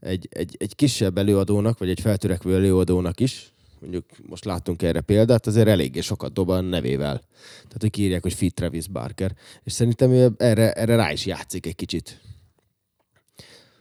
egy, 0.00 0.28
egy, 0.30 0.56
egy 0.58 0.74
kisebb 0.74 1.18
előadónak, 1.18 1.78
vagy 1.78 1.88
egy 1.88 2.00
feltörekvő 2.00 2.54
előadónak 2.54 3.20
is, 3.20 3.52
mondjuk 3.80 4.04
most 4.26 4.44
láttunk 4.44 4.82
erre 4.82 5.00
példát, 5.00 5.46
azért 5.46 5.68
eléggé 5.68 6.00
sokat 6.00 6.32
dob 6.32 6.48
a 6.48 6.60
nevével. 6.60 7.22
Tehát, 7.56 7.80
hogy 7.80 7.98
írják, 7.98 8.22
hogy 8.22 8.34
Fit 8.34 8.54
Travis 8.54 8.88
Barker. 8.88 9.34
És 9.64 9.72
szerintem 9.72 10.10
ő 10.10 10.32
erre, 10.36 10.72
erre 10.72 10.96
rá 10.96 11.12
is 11.12 11.26
játszik 11.26 11.66
egy 11.66 11.74
kicsit. 11.74 12.20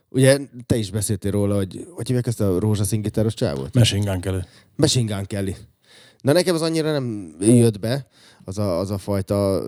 Ugye 0.09 0.39
te 0.65 0.75
is 0.75 0.91
beszéltél 0.91 1.31
róla, 1.31 1.55
hogy 1.55 1.87
hogy 1.89 2.07
hívják 2.07 2.27
ezt 2.27 2.41
a 2.41 2.59
rózsaszín 2.59 3.01
gitáros 3.01 3.33
csávót? 3.33 3.73
Machine 3.73 4.11
Gun 4.11 4.21
Kelly. 4.21 4.41
Machine 4.75 5.15
Gun 5.15 5.25
Kelly. 5.25 5.55
Na 6.25 6.31
nekem 6.31 6.55
az 6.55 6.61
annyira 6.61 6.91
nem 6.91 7.35
jött 7.39 7.79
be, 7.79 8.07
az 8.43 8.57
a, 8.57 8.79
az 8.79 8.91
a 8.91 8.97
fajta 8.97 9.63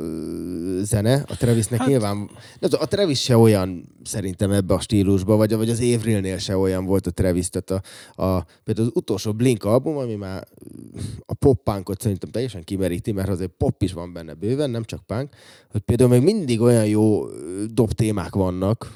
zene. 0.81 1.25
A 1.27 1.37
Travisnek 1.37 1.79
hát... 1.79 1.87
nyilván... 1.87 2.29
Nem 2.59 2.71
a 2.79 2.85
Travis 2.85 3.21
se 3.21 3.37
olyan 3.37 3.95
szerintem 4.03 4.51
ebbe 4.51 4.73
a 4.73 4.79
stílusba, 4.79 5.35
vagy, 5.35 5.55
vagy 5.55 5.69
az 5.69 5.79
Avrilnél 5.79 6.37
se 6.37 6.57
olyan 6.57 6.85
volt 6.85 7.07
a 7.07 7.11
Travis. 7.11 7.49
Tehát 7.49 7.83
a, 8.15 8.23
a, 8.23 8.45
például 8.63 8.87
az 8.87 8.93
utolsó 8.95 9.31
Blink 9.33 9.63
album, 9.63 9.97
ami 9.97 10.15
már 10.15 10.47
a 11.25 11.33
pop-punkot 11.33 12.01
szerintem 12.01 12.29
teljesen 12.29 12.63
kimeríti, 12.63 13.11
mert 13.11 13.29
azért 13.29 13.51
pop 13.57 13.81
is 13.81 13.93
van 13.93 14.13
benne 14.13 14.33
bőven, 14.33 14.69
nem 14.69 14.83
csak 14.83 15.05
punk, 15.05 15.29
hogy 15.71 15.81
például 15.81 16.09
még 16.09 16.21
mindig 16.21 16.61
olyan 16.61 16.85
jó 16.85 17.25
dob 17.73 17.91
témák 17.91 18.35
vannak, 18.35 18.91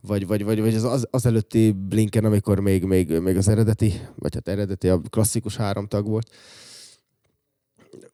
vagy, 0.00 0.26
vagy, 0.26 0.44
vagy, 0.44 0.60
vagy 0.60 0.74
az, 0.74 0.84
az, 0.84 1.06
az 1.10 1.26
előtti 1.26 1.72
Blinken, 1.72 2.24
amikor 2.24 2.60
még, 2.60 2.84
még, 2.84 3.18
még 3.18 3.36
az 3.36 3.48
eredeti, 3.48 4.00
vagy 4.14 4.34
hát 4.34 4.48
eredeti, 4.48 4.88
a 4.88 5.00
klasszikus 5.10 5.56
három 5.56 5.86
tag 5.86 6.06
volt. 6.06 6.30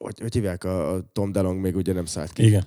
Hogy, 0.04 0.20
hogy 0.20 0.34
hívják, 0.34 0.64
a, 0.64 0.94
a 0.94 1.00
Tom 1.12 1.32
DeLong 1.32 1.60
még 1.60 1.76
ugye 1.76 1.92
nem 1.92 2.04
szállt 2.04 2.32
ki. 2.32 2.44
Igen. 2.44 2.64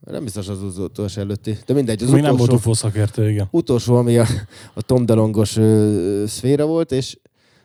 Nem 0.00 0.24
biztos 0.24 0.48
az 0.48 0.78
utolsó 0.78 1.20
előtti, 1.20 1.58
de 1.66 1.74
mindegy, 1.74 2.02
az 2.02 2.10
Még 2.10 2.22
nem 2.22 2.36
volt 2.36 2.42
utolsó, 2.42 2.70
UFO 2.70 2.74
szakértő, 2.74 3.30
igen. 3.30 3.48
utolsó, 3.50 3.96
ami 3.96 4.18
a, 4.18 4.26
a 4.74 4.82
Tom 4.82 5.06
DeLongos 5.06 5.56
ö, 5.56 6.24
szféra 6.26 6.66
volt, 6.66 6.92
és 6.92 7.18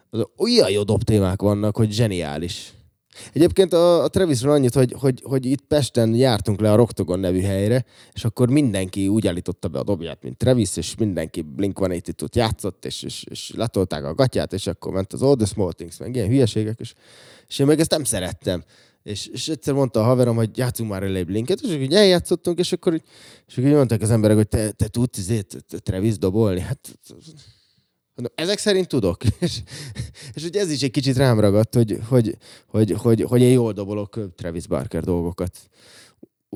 az 0.09 0.25
olyan 0.37 0.69
jó 0.69 0.83
dob 0.83 1.03
témák 1.03 1.41
vannak, 1.41 1.77
hogy 1.77 1.91
zseniális. 1.91 2.73
Egyébként 3.33 3.73
a, 3.73 4.03
a 4.03 4.07
Travisről 4.07 4.51
annyit, 4.51 4.73
hogy, 4.73 4.95
hogy, 4.99 5.21
hogy 5.23 5.45
itt 5.45 5.61
Pesten 5.67 6.15
jártunk 6.15 6.59
le 6.59 6.71
a 6.71 6.75
Roktogon 6.75 7.19
nevű 7.19 7.41
helyre, 7.41 7.85
és 8.13 8.25
akkor 8.25 8.49
mindenki 8.49 9.07
úgy 9.07 9.27
állította 9.27 9.67
be 9.67 9.79
a 9.79 9.83
dobját, 9.83 10.23
mint 10.23 10.37
Travis, 10.37 10.77
és 10.77 10.95
mindenki 10.95 11.41
blink 11.41 11.77
182 11.77 12.39
játszott, 12.39 12.85
és, 12.85 13.03
és, 13.03 13.23
és 13.29 13.51
letolták 13.55 14.03
a 14.03 14.13
gatyát, 14.13 14.53
és 14.53 14.67
akkor 14.67 14.93
ment 14.93 15.13
az 15.13 15.21
All 15.21 15.35
the 15.35 15.45
Small 15.45 15.71
Things, 15.71 15.97
meg 15.97 16.15
ilyen 16.15 16.27
hülyeségek, 16.27 16.79
és, 16.79 16.93
és 17.47 17.59
én 17.59 17.65
meg 17.65 17.79
ezt 17.79 17.91
nem 17.91 18.03
szerettem. 18.03 18.63
És, 19.03 19.27
és 19.27 19.47
egyszer 19.47 19.73
mondta 19.73 19.99
a 19.99 20.03
haverom, 20.03 20.35
hogy 20.35 20.57
játszunk 20.57 20.89
már 20.89 21.03
elé 21.03 21.23
blinket, 21.23 21.61
és 21.61 21.71
így 21.71 21.93
eljátszottunk, 21.93 22.59
és 22.59 22.71
akkor, 22.71 23.01
és 23.47 23.57
akkor 23.57 23.69
mondták 23.69 24.01
az 24.01 24.11
emberek, 24.11 24.35
hogy 24.35 24.47
te, 24.47 24.71
te 24.71 24.87
tudsz 24.87 25.17
izét, 25.17 25.65
Travis 25.83 26.17
dobolni? 26.17 26.59
Hát 26.59 26.99
Mondom, 28.15 28.35
ezek 28.35 28.57
szerint 28.57 28.87
tudok. 28.87 29.23
És, 29.39 29.59
és 30.33 30.43
hogy 30.43 30.55
ez 30.55 30.71
is 30.71 30.81
egy 30.81 30.91
kicsit 30.91 31.17
rám 31.17 31.39
ragadt, 31.39 31.75
hogy, 31.75 31.99
hogy, 32.07 32.37
hogy, 32.67 32.91
hogy, 32.91 33.21
hogy 33.21 33.41
én 33.41 33.51
jól 33.51 33.73
dobolok 33.73 34.19
Travis 34.35 34.67
Barker 34.67 35.03
dolgokat. 35.03 35.69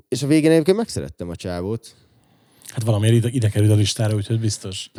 És 0.08 0.24
a 0.24 0.28
végén 0.28 0.51
egyébként 0.51 0.78
megszerettem 0.78 1.30
a 1.30 1.36
csávót. 1.36 1.96
Hát 2.70 2.84
valamiért 2.84 3.16
ide, 3.16 3.30
ide 3.30 3.50
kerül 3.50 3.72
a 3.72 3.75
listára, 3.75 4.16
úgyhogy 4.16 4.39
biztos. 4.39 4.92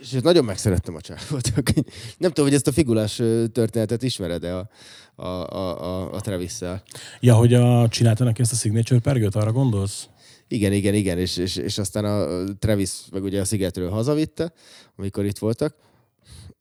És 0.00 0.10
nagyon 0.22 0.44
megszerettem 0.44 0.94
a 0.94 1.00
csávót. 1.00 1.52
Nem 2.18 2.30
tudom, 2.30 2.44
hogy 2.44 2.54
ezt 2.54 2.66
a 2.66 2.72
figulás 2.72 3.16
történetet 3.52 4.02
ismered-e 4.02 4.56
a, 4.56 4.68
a, 5.14 5.26
a, 5.26 5.82
a, 5.82 6.12
a 6.12 6.20
Travis-szel. 6.20 6.82
Ja, 7.20 7.34
hogy 7.34 7.54
a, 7.54 7.88
csinálta 7.88 8.24
neki 8.24 8.42
ezt 8.42 8.52
a 8.52 8.56
signature 8.56 9.00
pergőt, 9.00 9.34
arra 9.34 9.52
gondolsz? 9.52 10.08
Igen, 10.48 10.72
igen, 10.72 10.94
igen, 10.94 11.18
és, 11.18 11.36
és, 11.36 11.56
és 11.56 11.78
aztán 11.78 12.04
a 12.04 12.44
Travis 12.58 12.90
meg 13.12 13.22
ugye 13.22 13.40
a 13.40 13.44
szigetről 13.44 13.90
hazavitte, 13.90 14.52
amikor 14.96 15.24
itt 15.24 15.38
voltak, 15.38 15.76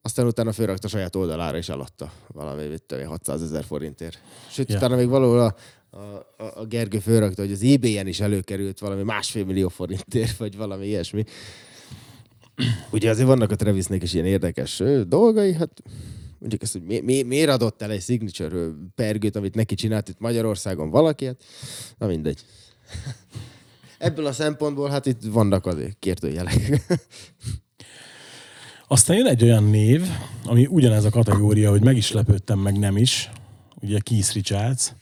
aztán 0.06 0.26
utána 0.26 0.52
fölrakta 0.52 0.88
saját 0.88 1.16
oldalára 1.16 1.58
és 1.58 1.70
eladta 1.70 2.12
valami, 2.28 2.68
mit 2.68 2.84
tudom 2.84 3.04
én, 3.04 3.10
600 3.10 3.42
ezer 3.42 3.64
forintért. 3.64 4.22
Sőt, 4.50 4.70
yeah. 4.70 4.82
utána 4.82 4.96
még 4.96 5.10
valahol 5.10 5.40
a, 5.40 5.56
a, 5.98 6.62
a, 6.62 6.66
Gergő 6.66 7.00
fölrakta, 7.00 7.42
hogy 7.42 7.52
az 7.52 7.64
eBay-en 7.64 8.08
is 8.08 8.20
előkerült 8.20 8.80
valami 8.80 9.04
másfél 9.04 9.46
millió 9.46 9.68
forintért, 9.68 10.38
vagy 10.38 10.58
valami 10.58 10.86
ilyesmi. 10.86 11.24
Ugye 12.92 13.10
azért 13.10 13.28
vannak 13.28 13.52
a 13.52 13.56
Travisnek 13.56 14.04
is 14.04 14.14
ilyen 14.14 14.26
érdekes 14.26 14.84
dolgai, 15.08 15.54
hát 15.54 15.82
mondjuk 16.40 16.62
ezt, 16.62 16.72
hogy 16.72 16.84
mi, 16.84 17.00
mi, 17.00 17.22
miért 17.22 17.50
adott 17.50 17.82
el 17.82 17.92
egy 17.92 18.02
signature 18.02 18.70
pergőt, 18.96 19.36
amit 19.36 19.56
neki 19.56 19.76
csinált 19.76 20.10
itt 20.10 20.20
Magyarországon 20.20 20.90
valaki, 20.90 21.26
hát 21.26 21.44
na 21.98 22.08
mindegy. 22.08 22.46
Ebből 23.98 24.26
a 24.26 24.32
szempontból 24.32 24.90
hát 24.90 25.06
itt 25.06 25.24
vannak 25.24 25.66
azért 25.66 26.00
kérdőjelek. 26.00 26.82
Aztán 28.88 29.18
jön 29.18 29.28
egy 29.28 29.44
olyan 29.44 29.64
név, 29.64 30.08
ami 30.46 30.66
ugyanez 30.66 31.06
a 31.06 31.10
kategória, 31.10 31.70
hogy 31.70 31.84
meg 31.84 31.98
is 31.98 32.12
lepődtem, 32.12 32.60
meg 32.60 32.80
nem 32.80 32.98
is. 32.98 33.30
Ugye 33.82 34.00
Keith 34.00 34.34
Richards, 34.34 34.94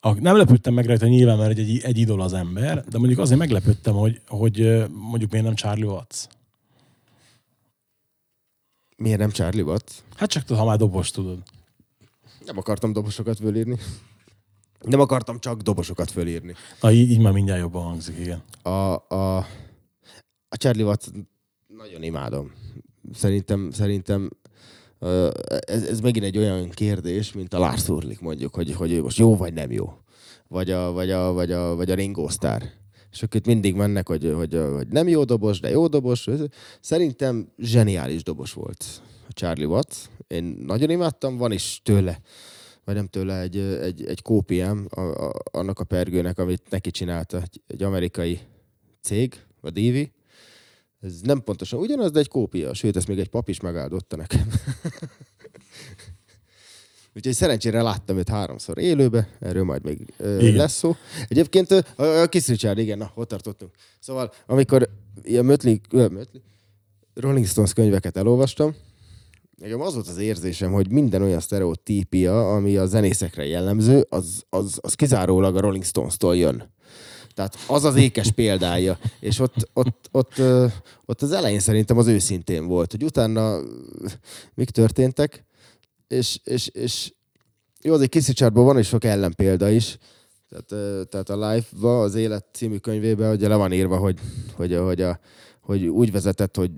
A, 0.00 0.20
nem 0.20 0.36
lepődtem 0.36 0.74
meg 0.74 0.86
rajta 0.86 1.06
nyilván, 1.06 1.38
mert 1.38 1.58
egy, 1.58 1.80
egy 1.82 1.98
idol 1.98 2.20
az 2.20 2.32
ember, 2.32 2.84
de 2.84 2.98
mondjuk 2.98 3.18
azért 3.18 3.38
meglepődtem, 3.38 3.94
hogy, 3.94 4.20
hogy 4.26 4.84
mondjuk 4.92 5.30
miért 5.30 5.46
nem 5.46 5.54
Charlie 5.54 5.86
Watts. 5.86 6.24
Miért 8.96 9.18
nem 9.18 9.30
Charlie 9.30 9.62
Watts? 9.62 9.92
Hát 10.16 10.30
csak 10.30 10.48
ha 10.48 10.64
már 10.64 10.76
dobos 10.76 11.10
tudod. 11.10 11.42
Nem 12.44 12.58
akartam 12.58 12.92
dobosokat 12.92 13.38
fölírni. 13.38 13.78
Nem 14.80 15.00
akartam 15.00 15.38
csak 15.38 15.60
dobosokat 15.60 16.10
fölírni. 16.10 16.54
Na, 16.80 16.92
így, 16.92 17.10
így 17.10 17.20
már 17.20 17.32
mindjárt 17.32 17.60
jobban 17.60 17.82
hangzik, 17.82 18.18
igen. 18.18 18.42
A, 18.62 18.68
a, 18.68 19.36
a 20.48 20.56
Charlie 20.56 20.84
Watts 20.84 21.06
nagyon 21.66 22.02
imádom. 22.02 22.52
Szerintem, 23.12 23.70
szerintem 23.70 24.30
ez, 25.60 25.82
ez 25.82 26.00
megint 26.00 26.24
egy 26.24 26.38
olyan 26.38 26.68
kérdés, 26.68 27.32
mint 27.32 27.54
a 27.54 27.58
Lars 27.58 27.88
Ulrich 27.88 28.22
mondjuk, 28.22 28.54
hogy, 28.54 28.74
hogy 28.74 28.92
ő 28.92 29.02
most 29.02 29.18
jó 29.18 29.36
vagy 29.36 29.52
nem 29.52 29.72
jó. 29.72 29.92
Vagy 30.48 30.70
a, 30.70 30.92
vagy 30.92 31.10
a, 31.10 31.32
vagy 31.32 31.52
a, 31.52 31.74
vagy 31.74 31.90
a 31.90 31.94
Ringo 31.94 32.28
Starr. 32.28 32.62
És 33.10 33.22
ők 33.22 33.34
itt 33.34 33.46
mindig 33.46 33.74
mennek, 33.74 34.08
hogy, 34.08 34.32
hogy, 34.36 34.60
hogy 34.74 34.88
nem 34.88 35.08
jó 35.08 35.24
dobos, 35.24 35.60
de 35.60 35.70
jó 35.70 35.86
dobos. 35.86 36.28
Szerintem 36.80 37.52
zseniális 37.58 38.22
dobos 38.22 38.52
volt 38.52 38.84
a 39.28 39.32
Charlie 39.32 39.64
Watts. 39.64 39.96
Én 40.26 40.44
nagyon 40.66 40.90
imádtam, 40.90 41.36
van 41.36 41.52
is 41.52 41.80
tőle 41.84 42.20
vagy 42.88 42.96
nem 42.96 43.06
tőle 43.06 43.40
egy, 43.40 43.56
egy, 43.56 44.04
egy 44.04 44.22
kópiám 44.22 44.86
a, 44.90 45.00
a, 45.00 45.32
annak 45.50 45.78
a 45.78 45.84
pergőnek, 45.84 46.38
amit 46.38 46.70
neki 46.70 46.90
csinálta 46.90 47.40
egy, 47.40 47.62
egy 47.66 47.82
amerikai 47.82 48.40
cég, 49.00 49.34
a 49.60 49.70
Divi. 49.70 50.12
Ez 51.00 51.20
nem 51.20 51.42
pontosan 51.42 51.80
ugyanaz, 51.80 52.10
de 52.10 52.18
egy 52.18 52.28
kópia. 52.28 52.74
Sőt, 52.74 52.96
ezt 52.96 53.08
még 53.08 53.18
egy 53.18 53.28
pap 53.28 53.48
is 53.48 53.60
megáldotta 53.60 54.16
nekem. 54.16 54.48
Úgyhogy 57.14 57.34
szerencsére 57.34 57.82
láttam 57.82 58.16
őt 58.16 58.28
háromszor 58.28 58.78
élőbe, 58.78 59.28
erről 59.40 59.64
majd 59.64 59.84
még 59.84 60.14
ö, 60.16 60.38
Igen. 60.38 60.54
lesz 60.54 60.76
szó. 60.76 60.96
Egyébként 61.28 61.70
a, 61.70 62.02
a 62.02 62.26
Kiss 62.26 62.46
Richard, 62.46 62.78
igen, 62.78 62.98
na, 62.98 63.12
ott 63.14 63.28
tartottunk. 63.28 63.74
Szóval, 63.98 64.32
amikor 64.46 64.88
ilyen 65.22 65.44
Mötley, 65.44 65.76
ö, 65.90 66.08
Mötley, 66.08 66.42
Rolling 67.14 67.46
Stones 67.46 67.72
könyveket 67.72 68.16
elolvastam, 68.16 68.74
Nekem 69.58 69.80
az 69.80 69.94
volt 69.94 70.08
az 70.08 70.18
érzésem, 70.18 70.72
hogy 70.72 70.90
minden 70.90 71.22
olyan 71.22 71.40
sztereotípia, 71.40 72.54
ami 72.54 72.76
a 72.76 72.86
zenészekre 72.86 73.46
jellemző, 73.46 74.06
az, 74.08 74.44
az, 74.50 74.78
az 74.80 74.94
kizárólag 74.94 75.56
a 75.56 75.60
Rolling 75.60 75.84
Stones-tól 75.84 76.36
jön. 76.36 76.72
Tehát 77.38 77.58
az 77.66 77.84
az 77.84 77.96
ékes 77.96 78.30
példája. 78.30 78.98
És 79.20 79.38
ott, 79.38 79.54
ott, 79.72 80.08
ott, 80.12 80.34
ott 81.04 81.22
az 81.22 81.32
elején 81.32 81.60
szerintem 81.60 81.98
az 81.98 82.06
őszintén 82.06 82.66
volt, 82.66 82.90
hogy 82.90 83.04
utána 83.04 83.58
mik 84.54 84.70
történtek, 84.70 85.44
és, 86.08 86.40
és, 86.44 86.68
és 86.68 87.12
jó, 87.82 87.92
azért 87.92 88.10
Kissy 88.10 88.32
Chartban 88.32 88.64
van 88.64 88.78
is 88.78 88.86
sok 88.86 89.04
ellenpélda 89.04 89.68
is, 89.68 89.98
tehát, 90.48 91.08
tehát 91.08 91.28
a 91.28 91.50
Life-ba, 91.50 92.00
az 92.00 92.14
Élet 92.14 92.44
című 92.52 92.76
könyvében 92.76 93.32
ugye 93.32 93.48
le 93.48 93.54
van 93.54 93.72
írva, 93.72 93.96
hogy, 93.96 94.18
hogy, 94.54 94.76
hogy, 94.76 95.02
a, 95.02 95.20
hogy 95.68 95.86
úgy 95.86 96.12
vezetett, 96.12 96.56
hogy 96.56 96.70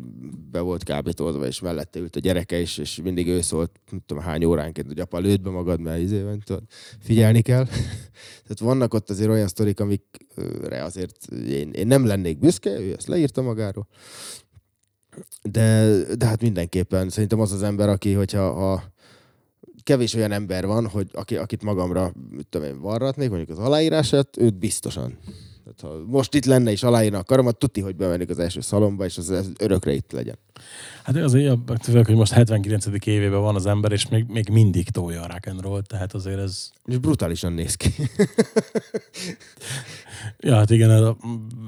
be 0.51 0.61
volt 0.61 0.83
kábítózva, 0.83 1.47
és 1.47 1.61
mellette 1.61 1.99
ült 1.99 2.17
a 2.17 2.21
gyereke 2.21 2.61
is, 2.61 2.79
és 2.79 3.01
mindig 3.03 3.29
ő 3.29 3.41
szólt, 3.41 3.71
nem 3.91 4.03
tudom 4.07 4.23
hány 4.23 4.45
óránként, 4.45 4.87
hogy 4.87 5.01
apa, 5.01 5.19
lőd 5.19 5.41
be 5.41 5.51
magad, 5.51 5.81
mert 5.81 6.01
izé, 6.01 6.23
van, 6.23 6.43
tudod, 6.45 6.63
figyelni 6.99 7.43
kell. 7.43 7.65
Tehát 8.43 8.59
vannak 8.59 8.95
ott 8.95 9.11
azért 9.11 9.31
olyan 9.31 9.49
sztorik, 9.49 9.81
amikre 9.81 10.85
azért 10.85 11.27
én, 11.33 11.71
én 11.71 11.87
nem 11.87 12.07
lennék 12.07 12.39
büszke, 12.39 12.81
ő 12.81 12.95
ezt 12.97 13.07
leírta 13.07 13.43
magáról. 13.43 13.87
De, 15.43 15.97
de 16.15 16.27
hát 16.27 16.41
mindenképpen 16.41 17.09
szerintem 17.09 17.41
az 17.41 17.53
az 17.53 17.63
ember, 17.63 17.89
aki, 17.89 18.13
hogyha 18.13 18.53
ha 18.53 18.83
kevés 19.83 20.15
olyan 20.15 20.33
ember 20.33 20.67
van, 20.67 20.89
hogy 20.89 21.09
aki, 21.13 21.37
akit 21.37 21.63
magamra 21.63 22.13
tudom 22.49 22.67
én, 22.67 22.81
varratnék, 22.81 23.29
mondjuk 23.29 23.59
az 23.59 23.65
aláírását, 23.65 24.37
őt 24.37 24.59
biztosan. 24.59 25.19
Tehát, 25.77 25.97
ha 25.97 26.03
most 26.07 26.35
itt 26.35 26.45
lenne 26.45 26.71
és 26.71 26.83
aláírna 26.83 27.19
a 27.19 27.23
karomat, 27.23 27.59
tuti, 27.59 27.81
hogy 27.81 27.97
bemennék 27.97 28.31
az 28.31 28.39
első 28.39 28.61
szalomba, 28.61 29.05
és 29.05 29.19
az, 29.19 29.29
az 29.29 29.53
örökre 29.59 29.93
itt 29.93 30.13
legyen. 30.13 30.39
Hát 31.03 31.17
azért, 31.17 31.57
főleg, 31.83 32.07
hogy 32.07 32.15
most 32.15 32.33
79. 32.33 32.87
évében 33.05 33.41
van 33.41 33.55
az 33.55 33.67
ember, 33.67 33.93
és 33.93 34.09
még, 34.09 34.25
még 34.29 34.49
mindig 34.49 34.89
tolja 34.89 35.23
a 35.23 35.27
rock 35.27 35.47
and 35.47 35.61
roll, 35.61 35.83
tehát 35.83 36.15
azért 36.15 36.39
ez... 36.39 36.71
És 36.85 36.99
brutálisan 36.99 37.53
néz 37.53 37.75
ki. 37.75 37.95
Ja, 40.39 40.55
hát 40.55 40.71
igen, 40.71 41.17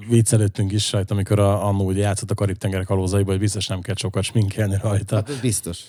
viccelődtünk 0.09 0.73
is 0.73 0.93
rajta, 0.93 1.15
amikor 1.15 1.39
a, 1.39 1.67
annó 1.67 1.85
ugye 1.85 2.01
játszott 2.01 2.31
a 2.31 2.35
Karib-tenger 2.35 2.85
kalózaiba, 2.85 3.31
hogy 3.31 3.41
biztos 3.41 3.67
nem 3.67 3.81
kell 3.81 3.95
sokat 3.97 4.23
sminkelni 4.23 4.77
rajta. 4.83 5.15
Hát 5.15 5.29
ez 5.29 5.41
biztos. 5.41 5.81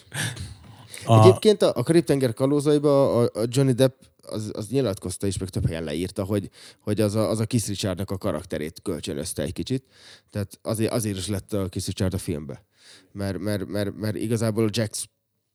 A, 1.06 1.20
Egyébként 1.20 1.62
a, 1.62 1.72
a 1.76 1.84
Karib-tenger 1.84 2.34
kalózaiba 2.34 3.18
a, 3.18 3.30
a 3.34 3.44
Johnny 3.48 3.72
Depp 3.72 3.94
az, 4.28 4.52
az 4.54 4.68
nyilatkozta 4.68 5.28
is, 5.28 5.38
meg 5.38 5.50
több 5.50 5.66
helyen 5.66 5.84
leírta, 5.84 6.24
hogy, 6.24 6.50
hogy 6.80 7.02
az, 7.02 7.16
a, 7.16 7.30
az 7.30 7.40
a 7.40 7.46
Kiss 7.46 7.68
Richardnak 7.68 8.12
a 8.12 8.18
karakterét 8.18 8.82
kölcsönözte 8.82 9.42
egy 9.42 9.54
kicsit. 9.54 9.84
Tehát 10.30 10.60
azért, 10.62 10.92
azért 10.92 11.18
is 11.18 11.28
lett 11.28 11.54
a 11.54 11.70
Kiss 11.70 11.86
Richard 11.86 12.14
a 12.14 12.18
filmbe. 12.18 12.66
Mert, 13.12 13.38
mert, 13.38 13.68
mert, 13.68 13.96
mert 13.96 14.16
igazából 14.16 14.70
Jack 14.72 14.96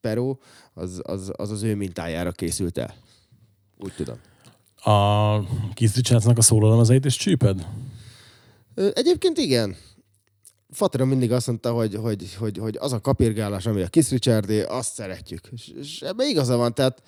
Sparrow 0.00 0.37
az 0.75 1.00
az, 1.02 1.32
az 1.37 1.50
az 1.50 1.62
ő 1.62 1.75
mintájára 1.75 2.32
készült 2.32 2.78
el. 2.78 2.94
Úgy 3.78 3.92
tudom. 3.96 4.18
a 4.94 5.42
Keith 5.75 5.94
Richardsnak 5.94 6.38
a 6.38 6.42
szólalomazait 6.42 7.04
is 7.04 7.16
csíped? 7.16 7.66
Egyébként 8.92 9.38
igen. 9.38 9.76
Fatra 10.70 11.04
mindig 11.04 11.32
azt 11.32 11.46
mondta, 11.46 11.72
hogy, 11.72 11.94
hogy, 11.94 12.34
hogy, 12.34 12.58
hogy 12.58 12.76
az 12.80 12.92
a 12.92 13.00
kapirgálás, 13.00 13.66
ami 13.66 13.82
a 13.82 13.88
Kiss 13.88 14.10
Richardé, 14.10 14.62
azt 14.62 14.92
szeretjük. 14.92 15.48
És, 15.52 15.68
és 15.68 16.02
ebben 16.02 16.28
igaza 16.28 16.56
van, 16.56 16.75
tehát 16.75 17.02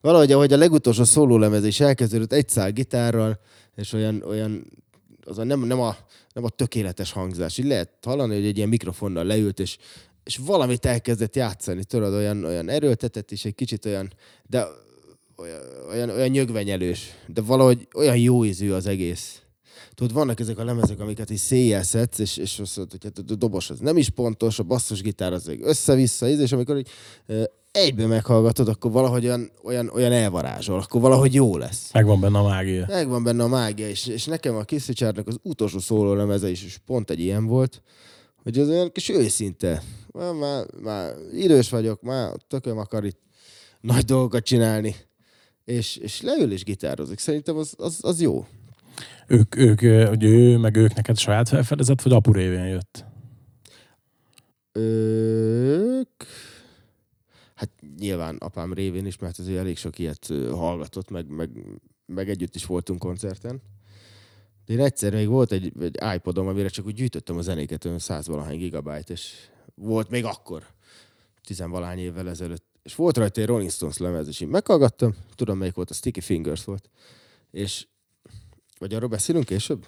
valahogy, 0.00 0.32
ahogy 0.32 0.52
a 0.52 0.56
legutolsó 0.56 1.04
szólólemez 1.04 1.64
is 1.64 1.80
elkezdődött 1.80 2.32
egy 2.32 2.48
szál 2.48 2.72
gitárral, 2.72 3.40
és 3.74 3.92
olyan, 3.92 4.22
olyan 4.22 4.66
az 5.24 5.38
a 5.38 5.44
nem, 5.44 5.60
nem, 5.60 5.80
a, 5.80 5.96
nem 6.32 6.44
a 6.44 6.48
tökéletes 6.48 7.12
hangzás. 7.12 7.58
Így 7.58 7.66
lehet 7.66 7.90
hallani, 8.02 8.34
hogy 8.34 8.46
egy 8.46 8.56
ilyen 8.56 8.68
mikrofonnal 8.68 9.24
leült, 9.24 9.60
és, 9.60 9.76
és 10.24 10.36
valamit 10.36 10.86
elkezdett 10.86 11.36
játszani, 11.36 11.84
tudod, 11.84 12.14
olyan, 12.14 12.44
olyan 12.44 12.68
erőltetett, 12.68 13.32
és 13.32 13.44
egy 13.44 13.54
kicsit 13.54 13.84
olyan, 13.84 14.12
de 14.46 14.66
olyan, 15.36 15.60
olyan, 15.90 16.10
olyan 16.10 16.28
nyögvenyelős, 16.28 17.10
de 17.26 17.40
valahogy 17.40 17.88
olyan 17.94 18.16
jó 18.16 18.44
ízű 18.44 18.70
az 18.70 18.86
egész. 18.86 19.42
Tudod, 19.94 20.12
vannak 20.12 20.40
ezek 20.40 20.58
a 20.58 20.64
lemezek, 20.64 21.00
amiket 21.00 21.30
így 21.30 21.38
széjjel 21.38 21.82
szedsz, 21.82 22.18
és, 22.18 22.36
és 22.36 22.58
azt 22.58 22.76
mondod, 22.76 23.00
hogy 23.00 23.12
hát 23.16 23.30
a 23.30 23.34
dobos 23.34 23.70
az 23.70 23.78
nem 23.78 23.96
is 23.96 24.10
pontos, 24.10 24.58
a 24.58 24.62
basszusgitár 24.62 25.32
az 25.32 25.50
össze-vissza, 25.60 26.28
íz, 26.28 26.38
és 26.38 26.52
amikor 26.52 26.76
így, 26.76 26.88
ö, 27.72 27.78
egybe 27.78 28.06
meghallgatod, 28.06 28.68
akkor 28.68 28.90
valahogy 28.90 29.24
olyan, 29.24 29.50
olyan, 29.62 29.90
olyan 29.94 30.12
elvarázsol, 30.12 30.78
akkor 30.78 31.00
valahogy 31.00 31.34
jó 31.34 31.56
lesz. 31.56 31.92
Megvan 31.92 32.20
benne 32.20 32.38
a 32.38 32.48
mágia. 32.48 32.84
Megvan 32.88 33.22
benne 33.22 33.42
a 33.42 33.48
mágia, 33.48 33.88
és, 33.88 34.06
és 34.06 34.24
nekem 34.24 34.56
a 34.56 34.62
Kiss 34.62 34.86
Richardnak 34.86 35.26
az 35.26 35.38
utolsó 35.42 35.78
szóló 35.78 36.14
lemeze 36.14 36.50
is, 36.50 36.64
és 36.64 36.78
pont 36.86 37.10
egy 37.10 37.20
ilyen 37.20 37.46
volt, 37.46 37.82
hogy 38.42 38.58
az 38.58 38.68
olyan 38.68 38.92
kis 38.92 39.08
őszinte. 39.08 39.82
Már, 40.12 40.32
már, 40.32 40.66
már 40.82 41.14
idős 41.32 41.70
vagyok, 41.70 42.02
már 42.02 42.32
tököm 42.48 42.78
akar 42.78 43.04
itt 43.04 43.20
nagy 43.80 44.04
dolgokat 44.04 44.44
csinálni. 44.44 44.94
És, 45.64 45.96
és 45.96 46.22
leül 46.22 46.52
és 46.52 46.64
gitározik. 46.64 47.18
Szerintem 47.18 47.56
az, 47.56 47.74
az, 47.76 47.98
az 48.02 48.20
jó. 48.20 48.46
Ők, 49.26 49.56
ők, 49.56 50.08
hogy 50.08 50.24
ő, 50.24 50.56
meg 50.56 50.76
ők 50.76 50.94
neked 50.94 51.18
saját 51.18 51.48
felfedezett, 51.48 52.02
vagy 52.02 52.12
apu 52.12 52.32
révén 52.32 52.66
jött? 52.66 53.04
Ők... 54.72 56.22
Nyilván 58.00 58.36
apám 58.36 58.72
révén 58.72 59.06
is, 59.06 59.18
mert 59.18 59.38
azért 59.38 59.58
elég 59.58 59.76
sok 59.76 59.98
ilyet 59.98 60.26
hallgatott, 60.50 61.10
meg, 61.10 61.28
meg, 61.28 61.50
meg 62.06 62.28
együtt 62.28 62.54
is 62.54 62.66
voltunk 62.66 62.98
koncerten. 62.98 63.62
De 64.66 64.72
én 64.72 64.80
egyszer 64.80 65.12
még 65.12 65.28
volt 65.28 65.52
egy, 65.52 65.72
egy 65.80 65.98
iPodom, 66.14 66.48
amire 66.48 66.68
csak 66.68 66.86
úgy 66.86 66.94
gyűjtöttem 66.94 67.36
a 67.36 67.40
zenéket, 67.42 67.84
olyan 67.84 67.98
100 67.98 68.26
valahány 68.26 68.58
gigabyte, 68.58 69.12
és 69.12 69.34
volt 69.74 70.10
még 70.10 70.24
akkor, 70.24 70.66
tizenvalány 71.44 71.98
évvel 71.98 72.28
ezelőtt. 72.28 72.64
És 72.82 72.94
volt 72.94 73.16
rajta 73.16 73.40
egy 73.40 73.46
Rolling 73.46 73.70
Stones 73.70 73.98
lemez, 73.98 74.28
és 74.28 74.40
én 74.40 74.48
meghallgattam, 74.48 75.14
tudom 75.34 75.58
melyik 75.58 75.74
volt, 75.74 75.90
a 75.90 75.94
Sticky 75.94 76.20
Fingers 76.20 76.64
volt. 76.64 76.90
És, 77.50 77.86
vagy 78.78 78.94
arról 78.94 79.08
beszélünk 79.08 79.44
később? 79.44 79.86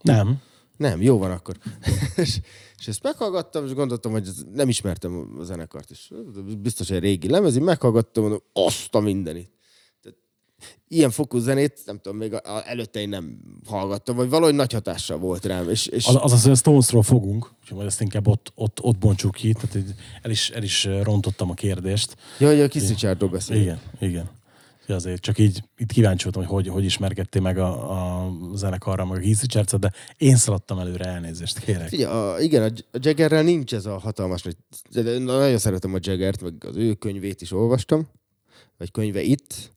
Nem. 0.00 0.40
Nem, 0.76 1.02
jó 1.02 1.18
van 1.18 1.30
akkor. 1.30 1.56
és, 2.16 2.40
és 2.84 2.90
ezt 2.90 3.02
meghallgattam, 3.02 3.64
és 3.66 3.74
gondoltam, 3.74 4.12
hogy 4.12 4.28
nem 4.52 4.68
ismertem 4.68 5.36
a 5.38 5.42
zenekart 5.42 5.90
is. 5.90 6.10
Biztos 6.58 6.90
egy 6.90 7.00
régi 7.00 7.28
lemez, 7.28 7.56
én 7.56 7.62
meghallgattam, 7.62 8.22
mondom, 8.22 8.42
azt 8.52 8.94
a 8.94 9.00
mindenit. 9.00 9.50
Tehát, 10.02 10.18
ilyen 10.88 11.10
fokú 11.10 11.38
zenét, 11.38 11.82
nem 11.86 11.98
tudom, 11.98 12.18
még 12.18 12.32
a, 12.32 12.40
a, 12.56 12.62
előtte 12.68 13.00
én 13.00 13.08
nem 13.08 13.38
hallgattam, 13.66 14.16
vagy 14.16 14.28
valahogy 14.28 14.54
nagy 14.54 14.72
hatással 14.72 15.18
volt 15.18 15.44
rám. 15.44 15.68
És, 15.70 15.86
és 15.86 16.06
Az, 16.06 16.16
az 16.20 16.32
az, 16.32 16.42
hogy 16.42 16.52
a 16.52 16.54
Stonesról 16.54 17.02
fogunk, 17.02 17.52
úgyhogy 17.60 17.76
majd 17.76 17.88
ezt 17.88 18.00
inkább 18.00 18.28
ott, 18.28 18.52
ott, 18.54 18.82
ott 18.82 18.98
bontsuk 18.98 19.34
ki, 19.34 19.52
tehát 19.52 19.94
el 20.22 20.30
is, 20.30 20.50
el 20.50 20.62
is 20.62 20.88
rontottam 21.02 21.50
a 21.50 21.54
kérdést. 21.54 22.16
ja, 22.38 22.48
hogy 22.48 22.60
a 22.60 22.68
Kiss 22.68 22.88
Richardról 22.88 23.30
beszélünk. 23.30 23.64
Igen, 23.64 23.80
igen. 24.00 24.30
Azért 24.86 25.20
csak 25.20 25.38
így 25.38 25.62
itt 25.76 25.92
kíváncsi 25.92 26.22
voltam, 26.22 26.42
hogy 26.42 26.64
hogy, 26.64 26.74
hogy 26.74 26.84
ismerkedtél 26.84 27.42
meg 27.42 27.58
a, 27.58 28.24
a 28.24 28.32
zenekarra, 28.54 29.04
meg 29.04 29.18
a 29.18 29.20
Keith 29.20 29.40
richards 29.40 29.72
de 29.72 29.92
én 30.16 30.36
szaladtam 30.36 30.78
előre, 30.78 31.04
elnézést 31.04 31.58
kérek. 31.58 31.88
Figyelj, 31.88 32.12
a, 32.12 32.40
igen, 32.40 32.62
a, 32.62 32.98
Jaggerrel 32.98 33.42
nincs 33.42 33.74
ez 33.74 33.86
a 33.86 33.98
hatalmas 33.98 34.44
de- 34.90 35.18
Nagyon 35.18 35.58
szeretem 35.58 35.94
a 35.94 35.98
Jaggert, 36.00 36.42
meg 36.42 36.64
az 36.66 36.76
ő 36.76 36.94
könyvét 36.94 37.40
is 37.40 37.52
olvastam, 37.52 38.08
vagy 38.78 38.90
könyve 38.90 39.22
itt, 39.22 39.72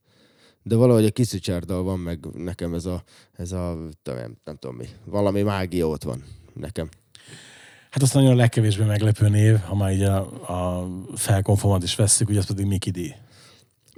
de 0.64 0.76
valahogy 0.76 1.06
a 1.06 1.12
Richarddal 1.14 1.84
van 1.84 2.00
meg 2.00 2.26
nekem 2.34 2.74
ez 2.74 2.86
a, 2.86 3.04
ez 3.34 3.52
a 3.52 3.78
nem, 4.04 4.38
nem 4.44 4.56
tudom 4.56 4.76
mi, 4.76 4.86
valami 5.06 5.42
mágia 5.42 5.88
ott 5.88 6.04
van 6.04 6.24
nekem. 6.54 6.90
Hát 7.90 8.02
azt 8.02 8.14
nagyon 8.14 8.32
a 8.32 8.36
legkevésbé 8.36 8.84
meglepő 8.84 9.30
név, 9.30 9.58
ha 9.58 9.76
már 9.76 9.92
így 9.92 10.02
a, 10.02 10.18
a 10.52 10.88
felkonfomat 11.16 11.84
is 11.84 11.96
vesszük, 11.96 12.30
ugye 12.30 12.40
az 12.40 12.46
pedig 12.46 12.66
Mickey 12.66 12.92
D. 12.92 13.16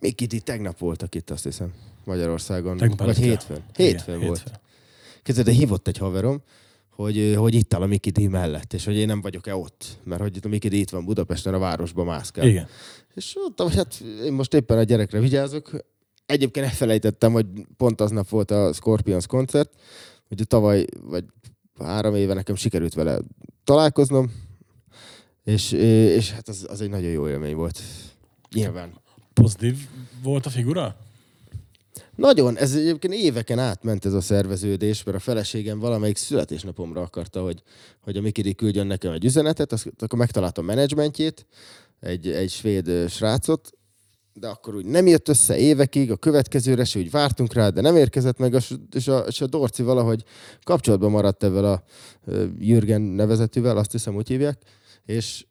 Mickey 0.01 0.27
D 0.27 0.44
tegnap 0.44 0.79
voltak 0.79 1.15
itt, 1.15 1.29
azt 1.29 1.44
hiszem, 1.44 1.74
Magyarországon. 2.06 2.77
Tegnap 2.77 3.00
Vagy 3.00 3.18
hétfőn. 3.18 3.63
Hétfőn 3.75 4.15
Igen, 4.15 4.27
volt. 4.27 4.39
hétfőn. 4.39 4.60
Képzeld, 5.24 5.48
de 5.48 5.53
hívott 5.53 5.88
egy 5.88 5.98
haverom, 5.98 6.41
hogy, 6.89 7.34
hogy 7.38 7.53
itt 7.53 7.74
áll 7.74 7.82
a 7.82 7.86
Mickey 7.86 8.12
D 8.12 8.29
mellett, 8.29 8.74
és 8.74 8.86
hogy 8.86 8.96
én 8.96 9.08
nem 9.08 9.22
vagyok-e 9.22 9.56
ott, 9.56 9.86
mert 10.03 10.22
hogy 10.22 10.36
itt 10.36 10.46
a 10.46 10.48
Mickey 10.48 10.70
D 10.70 10.74
itt 10.74 10.89
van 10.89 11.06
Budapesten, 11.06 11.53
a 11.53 11.60
városban 11.60 12.06
mászkál. 12.06 12.48
Igen. 12.48 12.68
És 13.15 13.36
mondtam, 13.41 13.68
hogy 13.68 13.75
hát 13.75 14.03
én 14.24 14.34
most 14.34 14.53
éppen 14.53 14.77
a 14.77 14.84
gyerekre 14.84 15.20
vigyázok. 15.20 15.72
Egyébként 16.25 16.65
elfelejtettem, 16.65 17.32
hogy 17.32 17.46
pont 17.77 18.01
aznap 18.01 18.29
volt 18.29 18.51
a 18.51 18.74
Scorpions 18.74 19.27
koncert, 19.27 19.74
hogy 20.27 20.48
tavaly, 20.48 20.86
vagy 21.01 21.25
három 21.79 22.15
éve 22.15 22.34
nekem 22.34 22.56
sikerült 22.56 22.94
vele 22.94 23.20
találkoznom, 23.63 24.32
és, 25.44 25.72
és 25.72 26.32
hát 26.32 26.48
az, 26.48 26.65
az 26.70 26.82
egy 26.82 26.89
nagyon 26.89 27.10
jó 27.12 27.27
élmény 27.29 27.56
volt. 27.56 27.79
Nyilván. 28.56 28.91
Pozitív 29.33 29.88
volt 30.24 30.45
a 30.45 30.50
figura? 30.50 30.95
Nagyon, 32.15 32.57
ez 32.57 32.75
egyébként 32.75 33.13
éveken 33.13 33.59
átment 33.59 34.05
ez 34.05 34.13
a 34.13 34.21
szerveződés, 34.21 35.03
mert 35.03 35.17
a 35.17 35.21
feleségem 35.21 35.79
valamelyik 35.79 36.17
születésnapomra 36.17 37.01
akarta, 37.01 37.41
hogy, 37.41 37.63
hogy 38.00 38.17
a 38.17 38.21
Mikidi 38.21 38.55
küldjön 38.55 38.88
nekem 38.88 39.12
egy 39.12 39.25
üzenetet, 39.25 39.71
azt, 39.71 39.89
akkor 39.98 40.19
megtaláltam 40.19 40.63
a 40.63 40.67
menedzsmentjét, 40.67 41.45
egy, 42.00 42.27
egy 42.31 42.50
svéd 42.50 43.09
srácot, 43.09 43.71
de 44.33 44.48
akkor 44.48 44.75
úgy 44.75 44.86
nem 44.86 45.07
jött 45.07 45.27
össze 45.27 45.57
évekig, 45.57 46.12
a 46.12 46.15
következőre 46.17 46.83
se 46.83 47.00
úgy 47.00 47.12
vártunk 47.12 47.53
rá, 47.53 47.69
de 47.69 47.81
nem 47.81 47.95
érkezett 47.95 48.38
meg, 48.38 48.53
és 48.91 49.07
a- 49.07 49.25
és 49.27 49.41
a, 49.41 49.48
Dorci 49.48 49.83
valahogy 49.83 50.24
kapcsolatban 50.63 51.12
maradt 51.12 51.43
ezzel 51.43 51.65
a 51.65 51.83
Jürgen 52.57 53.01
nevezetűvel, 53.01 53.77
azt 53.77 53.91
hiszem 53.91 54.15
úgy 54.15 54.27
hívják, 54.27 54.62
és, 55.05 55.45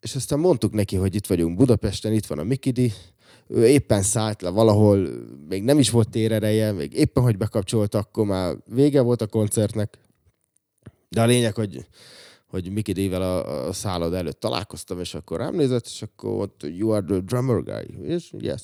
és 0.00 0.14
aztán 0.14 0.38
mondtuk 0.38 0.72
neki, 0.72 0.96
hogy 0.96 1.14
itt 1.14 1.26
vagyunk 1.26 1.56
Budapesten, 1.56 2.12
itt 2.12 2.26
van 2.26 2.38
a 2.38 2.44
Mikidi, 2.44 2.92
ő 3.46 3.66
éppen 3.66 4.02
szállt 4.02 4.42
le 4.42 4.48
valahol, 4.48 5.08
még 5.48 5.62
nem 5.62 5.78
is 5.78 5.90
volt 5.90 6.10
térereje, 6.10 6.72
még 6.72 6.92
éppen, 6.92 7.22
hogy 7.22 7.36
bekapcsolt, 7.36 7.94
akkor 7.94 8.26
már 8.26 8.56
vége 8.66 9.00
volt 9.00 9.22
a 9.22 9.26
koncertnek. 9.26 9.98
De 11.08 11.22
a 11.22 11.26
lényeg, 11.26 11.54
hogy, 11.54 11.86
hogy 12.46 12.72
Mickey 12.72 13.06
D-vel 13.06 13.22
a, 13.22 13.66
a 13.68 13.72
szálloda 13.72 14.16
előtt 14.16 14.40
találkoztam, 14.40 15.00
és 15.00 15.14
akkor 15.14 15.38
rám 15.38 15.54
nézett, 15.54 15.86
és 15.86 16.02
akkor 16.02 16.40
ott, 16.40 16.62
you 16.62 16.90
are 16.90 17.04
the 17.06 17.18
drummer 17.18 17.62
guy. 17.62 18.06
És 18.06 18.32
yes. 18.38 18.62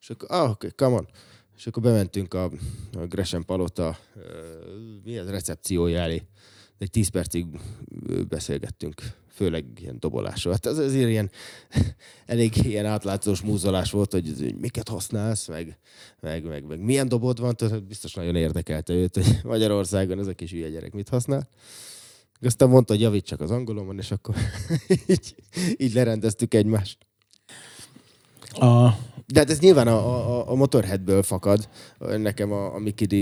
És 0.00 0.10
akkor, 0.10 0.28
ah, 0.30 0.50
okay, 0.50 0.70
come 0.76 0.94
on. 0.96 1.08
És 1.56 1.66
akkor 1.66 1.82
bementünk 1.82 2.34
a, 2.34 2.44
a 2.92 3.06
Gresham 3.08 3.44
Palota 3.44 3.98
uh, 4.16 4.22
mi 5.04 5.16
ez, 5.18 5.28
recepciója 5.28 5.98
elé. 5.98 6.22
Egy 6.78 6.90
tíz 6.90 7.08
percig 7.08 7.46
beszélgettünk, 8.28 8.94
főleg 9.28 9.64
ilyen 9.80 9.96
dobolásról. 9.98 10.52
Hát 10.52 10.66
ez, 10.66 10.78
ez 10.78 10.94
ilyen 10.94 11.30
elég 12.26 12.56
ilyen 12.56 12.86
átlátszós 12.86 13.40
múzolás 13.40 13.90
volt, 13.90 14.12
hogy, 14.12 14.34
hogy 14.38 14.56
miket 14.56 14.88
használsz, 14.88 15.48
meg, 15.48 15.78
meg, 16.20 16.44
meg, 16.44 16.64
meg 16.64 16.80
milyen 16.80 17.08
dobod 17.08 17.40
van, 17.40 17.56
tehát 17.56 17.84
biztos 17.84 18.14
nagyon 18.14 18.36
érdekelte 18.36 18.92
őt, 18.92 19.14
hogy 19.14 19.40
Magyarországon 19.52 20.18
ez 20.18 20.26
a 20.26 20.34
kis 20.34 20.50
hülye 20.50 20.68
gyerek 20.68 20.92
mit 20.92 21.08
használ. 21.08 21.48
Aztán 22.40 22.68
mondta, 22.68 22.92
hogy 22.92 23.02
javítsak 23.02 23.40
az 23.40 23.50
angolomon, 23.50 23.98
és 23.98 24.10
akkor 24.10 24.34
így, 25.06 25.34
így 25.76 25.92
lerendeztük 25.92 26.54
egymást. 26.54 26.98
A, 28.50 28.90
De 29.26 29.38
hát 29.38 29.50
ez 29.50 29.58
nyilván 29.58 29.86
a, 29.86 29.96
a, 30.38 30.50
a 30.50 30.54
Motorheadből 30.54 31.22
fakad, 31.22 31.68
nekem 31.98 32.52
a, 32.52 32.74
a 32.74 32.80
D 32.80 33.12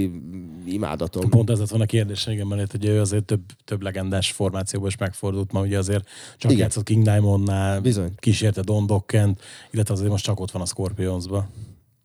imádatom. 0.67 1.31
pont 1.31 1.51
ez 1.51 1.59
lett 1.59 1.69
volna 1.69 1.85
a 1.85 1.87
kérdés, 1.87 2.27
igen, 2.27 2.47
mert 2.47 2.71
hogy 2.71 2.85
ő 2.85 3.01
azért 3.01 3.25
több, 3.25 3.40
több 3.64 3.83
legendás 3.83 4.33
formációban 4.33 4.88
is 4.88 4.97
megfordult, 4.97 5.53
ma 5.53 5.61
ugye 5.61 5.79
azért 5.79 6.09
csak 6.37 6.51
Igen. 6.51 6.62
játszott 6.62 6.85
King 6.85 7.03
Diamondnál, 7.03 7.81
Bizony. 7.81 8.12
kísérte 8.17 8.61
Don 8.61 8.87
Dockent, 8.87 9.40
illetve 9.71 9.95
azért 9.95 10.11
most 10.11 10.25
csak 10.25 10.40
ott 10.40 10.51
van 10.51 10.62
a 10.62 10.67
Scorpionsba. 10.67 11.49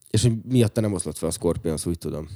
És 0.09 0.21
hogy 0.21 0.33
miatta 0.47 0.81
nem 0.81 0.93
oszlott 0.93 1.17
fel 1.17 1.29
a 1.29 1.31
Scorpions, 1.31 1.85
úgy 1.85 1.97
tudom. 1.97 2.27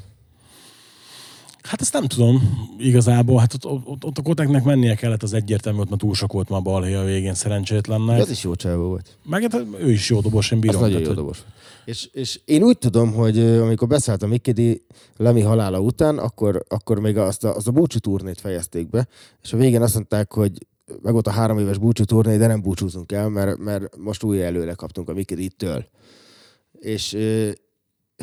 Hát 1.63 1.81
ezt 1.81 1.93
nem 1.93 2.07
tudom 2.07 2.41
igazából, 2.77 3.39
hát 3.39 3.53
ott, 3.53 3.65
ott, 3.85 4.05
ott 4.05 4.17
a 4.17 4.21
Koteknek 4.21 4.63
mennie 4.63 4.95
kellett 4.95 5.23
az 5.23 5.33
egyértelmű, 5.33 5.79
ott 5.79 5.89
már 5.89 5.99
túl 5.99 6.13
sok 6.13 6.31
volt 6.33 6.49
a 6.49 6.59
balhé 6.61 6.93
a 6.93 7.03
végén 7.03 7.33
szerencsétlennek. 7.33 8.15
De 8.15 8.21
az 8.21 8.29
is 8.29 8.43
jó 8.43 8.55
csávó 8.55 8.87
volt. 8.87 9.17
Meg 9.25 9.41
hát 9.41 9.65
ő 9.79 9.91
is 9.91 10.09
jó 10.09 10.19
dobos, 10.21 10.51
én 10.51 10.57
Az 10.57 10.63
bírom. 10.63 10.81
nagyon 10.81 11.01
tehát, 11.01 11.07
jó 11.07 11.13
hogy- 11.13 11.23
dobos. 11.23 11.43
És, 11.85 12.09
és 12.13 12.39
én 12.45 12.63
úgy 12.63 12.77
tudom, 12.77 13.13
hogy 13.13 13.39
amikor 13.39 13.87
beszállt 13.87 14.23
a 14.23 14.27
Mickey 14.27 14.53
D 14.53 14.81
Lemmy 15.17 15.41
halála 15.41 15.79
után, 15.79 16.17
akkor, 16.17 16.63
akkor 16.67 16.99
még 16.99 17.17
azt 17.17 17.43
a, 17.43 17.55
azt 17.55 17.67
a 17.67 17.71
búcsú 17.71 17.99
turnét 17.99 18.39
fejezték 18.39 18.89
be, 18.89 19.07
és 19.43 19.53
a 19.53 19.57
végén 19.57 19.81
azt 19.81 19.93
mondták, 19.93 20.33
hogy 20.33 20.51
meg 21.01 21.13
volt 21.13 21.27
a 21.27 21.31
három 21.31 21.59
éves 21.59 21.77
búcsú 21.77 22.03
turné, 22.03 22.37
de 22.37 22.47
nem 22.47 22.61
búcsúzunk 22.61 23.11
el, 23.11 23.29
mert, 23.29 23.57
mert 23.57 23.97
most 23.97 24.23
új 24.23 24.43
előre 24.43 24.73
kaptunk 24.73 25.09
a 25.09 25.13
Mickey 25.13 25.47
D-től. 25.47 25.85
És, 26.79 27.17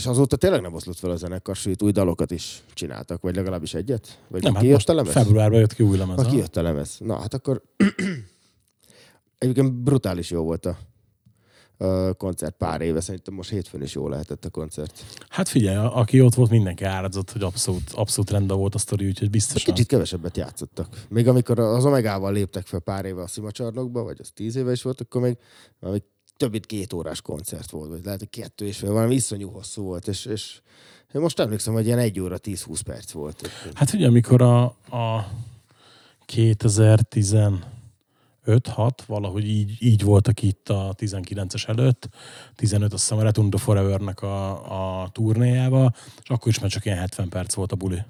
és 0.00 0.06
azóta 0.06 0.36
tényleg 0.36 0.60
nem 0.60 0.74
oszlott 0.74 0.98
fel 0.98 1.10
a 1.10 1.16
zenekar, 1.16 1.56
sőt 1.56 1.82
új 1.82 1.92
dalokat 1.92 2.30
is 2.30 2.62
csináltak, 2.74 3.22
vagy 3.22 3.34
legalábbis 3.34 3.74
egyet? 3.74 4.18
Vagy 4.28 4.42
Nem, 4.42 4.52
hát 4.52 4.60
kijött 4.62 4.76
most 4.76 4.88
a 4.88 4.94
lemez? 4.94 5.12
februárban 5.12 5.58
jött 5.58 5.74
ki 5.74 5.82
új 5.82 5.96
lemez. 5.96 6.16
Ha 6.16 6.22
ha? 6.22 6.30
kijött 6.30 6.56
a 6.56 6.62
lemez. 6.62 6.96
Na, 6.98 7.18
hát 7.18 7.34
akkor 7.34 7.62
egyébként 9.38 9.72
brutális 9.72 10.30
jó 10.30 10.42
volt 10.42 10.66
a, 10.66 10.78
koncert 12.16 12.54
pár 12.56 12.80
éve. 12.80 13.00
Szerintem 13.00 13.34
most 13.34 13.50
hétfőn 13.50 13.82
is 13.82 13.94
jó 13.94 14.08
lehetett 14.08 14.44
a 14.44 14.50
koncert. 14.50 15.04
Hát 15.28 15.48
figyelj, 15.48 15.76
aki 15.76 16.20
ott 16.20 16.34
volt, 16.34 16.50
mindenki 16.50 16.84
áradzott, 16.84 17.32
hogy 17.32 17.42
abszolút, 17.42 17.90
abszolút 17.92 18.30
rendben 18.30 18.56
volt 18.56 18.74
a 18.74 18.78
sztori, 18.78 19.06
úgyhogy 19.06 19.30
biztosan. 19.30 19.74
Kicsit 19.74 19.88
kevesebbet 19.88 20.36
játszottak. 20.36 20.88
Még 21.08 21.28
amikor 21.28 21.58
az 21.58 21.84
Omegával 21.84 22.32
léptek 22.32 22.66
fel 22.66 22.80
pár 22.80 23.04
éve 23.04 23.22
a 23.22 23.26
Szimacsarnokba, 23.26 24.02
vagy 24.02 24.16
az 24.20 24.30
tíz 24.34 24.56
éve 24.56 24.72
is 24.72 24.82
volt, 24.82 25.00
akkor 25.00 25.20
még 25.20 25.36
valami 25.78 26.02
több 26.40 26.50
mint 26.50 26.66
két 26.66 26.92
órás 26.92 27.20
koncert 27.20 27.70
volt, 27.70 27.88
vagy 27.88 28.05
lehet, 28.05 28.18
hogy 28.18 28.31
kettő 28.31 28.66
és 28.66 28.76
fél, 28.76 28.92
valami 28.92 29.14
iszonyú 29.14 29.50
hosszú 29.50 29.83
volt, 29.83 30.09
és, 30.09 30.24
és 30.24 30.61
én 31.14 31.20
most 31.20 31.40
emlékszem, 31.40 31.72
hogy 31.72 31.87
ilyen 31.87 31.98
egy 31.98 32.20
óra 32.20 32.38
10-20 32.42 32.81
perc 32.85 33.11
volt. 33.11 33.50
Hát 33.74 33.92
ugye, 33.92 34.07
amikor 34.07 34.42
a, 34.42 34.62
a 34.90 35.31
2015 36.24 37.62
6 38.66 39.03
valahogy 39.03 39.48
így, 39.48 39.76
így 39.83 40.03
voltak 40.03 40.42
itt 40.42 40.68
a 40.68 40.94
19-es 40.98 41.68
előtt, 41.68 42.09
15 42.57 42.92
azt 42.92 43.03
hiszem 43.03 43.18
a 43.18 43.22
Return 43.22 43.50
to 43.50 43.59
Forever-nek 43.59 44.22
a, 44.22 45.03
a 45.03 45.09
turnéjába, 45.09 45.92
és 46.22 46.31
akkor 46.31 46.48
is 46.48 46.59
már 46.59 46.70
csak 46.70 46.85
ilyen 46.85 46.98
70 46.98 47.29
perc 47.29 47.55
volt 47.55 47.72
a 47.72 47.76
buli. 47.76 48.03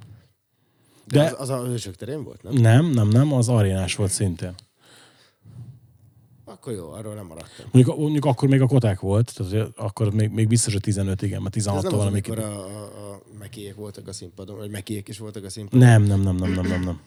De 1.04 1.18
De 1.18 1.24
az, 1.24 1.34
az 1.38 1.48
a 1.48 1.64
hősök 1.66 1.96
terén 1.96 2.24
volt, 2.24 2.42
nem? 2.42 2.52
nem, 2.52 2.86
nem, 2.86 3.08
nem, 3.08 3.32
az 3.32 3.48
arénás 3.48 3.94
volt 3.96 4.10
szintén. 4.10 4.54
Akkor 6.50 6.72
jó, 6.72 6.90
arról 6.90 7.14
nem 7.14 7.26
maradtam. 7.26 7.66
Mondjuk, 7.72 7.96
mondjuk 7.98 8.24
akkor 8.24 8.48
még 8.48 8.60
a 8.60 8.66
koták 8.66 9.00
volt, 9.00 9.32
tehát 9.34 9.68
akkor 9.76 10.12
még, 10.12 10.30
még 10.30 10.48
biztos, 10.48 10.72
hogy 10.72 10.82
15, 10.82 11.22
igen, 11.22 11.42
mert 11.42 11.56
Ez 11.56 11.62
16 11.62 11.82
nem 11.82 11.92
az, 11.92 11.98
valami. 11.98 12.12
amikor 12.16 12.38
a, 12.38 12.64
a, 12.64 13.12
a 13.12 13.22
mekiék 13.38 13.74
voltak 13.74 14.08
a 14.08 14.12
színpadon, 14.12 14.56
vagy 14.56 14.70
mekiék 14.70 15.08
is 15.08 15.18
voltak 15.18 15.44
a 15.44 15.50
színpadon. 15.50 15.88
Nem, 15.88 16.02
nem, 16.02 16.20
nem, 16.20 16.36
nem, 16.36 16.52
nem, 16.52 16.66
nem, 16.66 16.80
nem. 16.82 17.00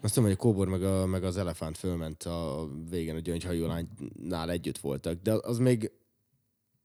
Azt 0.00 0.14
tudom, 0.14 0.28
hogy 0.28 0.38
a 0.38 0.42
kóbor 0.42 0.68
meg, 0.68 0.82
a, 0.82 1.06
meg 1.06 1.24
az 1.24 1.36
elefánt 1.36 1.78
fölment 1.78 2.22
a 2.22 2.68
végén 2.90 3.14
a 3.14 3.18
gyöngyhajú 3.18 3.66
lánynál 3.66 4.50
együtt 4.50 4.78
voltak, 4.78 5.22
de 5.22 5.32
az 5.32 5.58
még, 5.58 5.90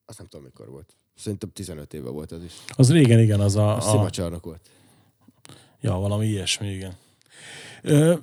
azt 0.06 0.18
nem 0.18 0.28
tudom 0.28 0.46
mikor 0.46 0.70
volt. 0.70 0.96
Szerintem 1.16 1.50
15 1.54 1.94
éve 1.94 2.10
volt 2.10 2.32
az 2.32 2.44
is. 2.44 2.54
Az 2.68 2.92
régen, 2.92 3.20
igen, 3.20 3.40
az 3.40 3.56
a... 3.56 3.70
A 3.74 3.76
a 3.78 3.82
szimacsarnok 3.82 4.46
volt. 4.46 4.70
Ja, 5.82 5.94
valami 5.94 6.28
ilyesmi, 6.28 6.68
igen. 6.68 6.94
Ö, 7.82 8.14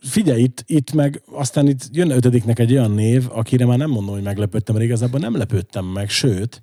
figyelj, 0.00 0.42
itt, 0.42 0.64
itt 0.66 0.92
meg 0.92 1.22
aztán 1.32 1.68
itt 1.68 1.88
jön 1.92 2.10
ötödiknek 2.10 2.58
egy 2.58 2.72
olyan 2.72 2.90
név, 2.90 3.28
akire 3.30 3.66
már 3.66 3.78
nem 3.78 3.90
mondom, 3.90 4.14
hogy 4.14 4.22
meglepődtem, 4.22 4.74
mert 4.74 4.86
igazából 4.86 5.20
nem 5.20 5.36
lepődtem 5.36 5.84
meg, 5.84 6.08
sőt, 6.08 6.62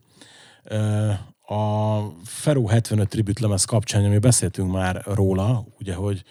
a 1.41 1.99
Feró 2.23 2.67
75 2.67 3.07
tribut 3.07 3.39
lemez 3.39 3.65
kapcsán, 3.65 4.05
ami 4.05 4.17
beszéltünk 4.17 4.71
már 4.71 5.01
róla, 5.05 5.67
ugye, 5.79 5.93
hogy 5.93 6.23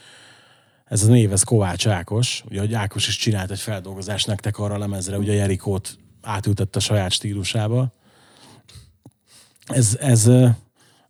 ez 0.85 1.05
a 1.05 1.09
név, 1.11 1.33
ez 1.33 1.43
Kovács 1.43 1.87
Ákos, 1.87 2.45
ugye, 2.49 2.61
hogy 2.61 2.75
Ákos 2.75 3.09
is 3.09 3.17
csinált 3.17 3.51
egy 3.51 3.61
feldolgozást 3.61 4.27
nektek 4.27 4.59
arra 4.59 4.75
a 4.75 4.79
lemezre, 4.79 5.19
ugye 5.19 5.33
Jerikót 5.33 5.99
átültette 6.23 6.79
a 6.79 6.83
saját 6.83 7.11
stílusába. 7.11 7.93
Ez, 9.67 9.97
ez, 10.01 10.31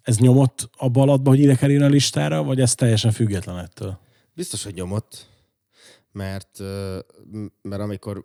ez 0.03 0.19
nyomott 0.19 0.71
a 0.77 0.89
balatba, 0.89 1.31
hogy 1.31 1.41
ide 1.41 1.55
kerüljön 1.55 1.83
a 1.85 1.89
listára, 1.89 2.43
vagy 2.43 2.61
ez 2.61 2.75
teljesen 2.75 3.11
független 3.11 3.59
ettől? 3.59 3.99
Biztos, 4.35 4.65
hogy 4.65 4.75
nyomott, 4.75 5.27
mert, 6.17 6.59
mert 7.63 7.83
amikor 7.83 8.25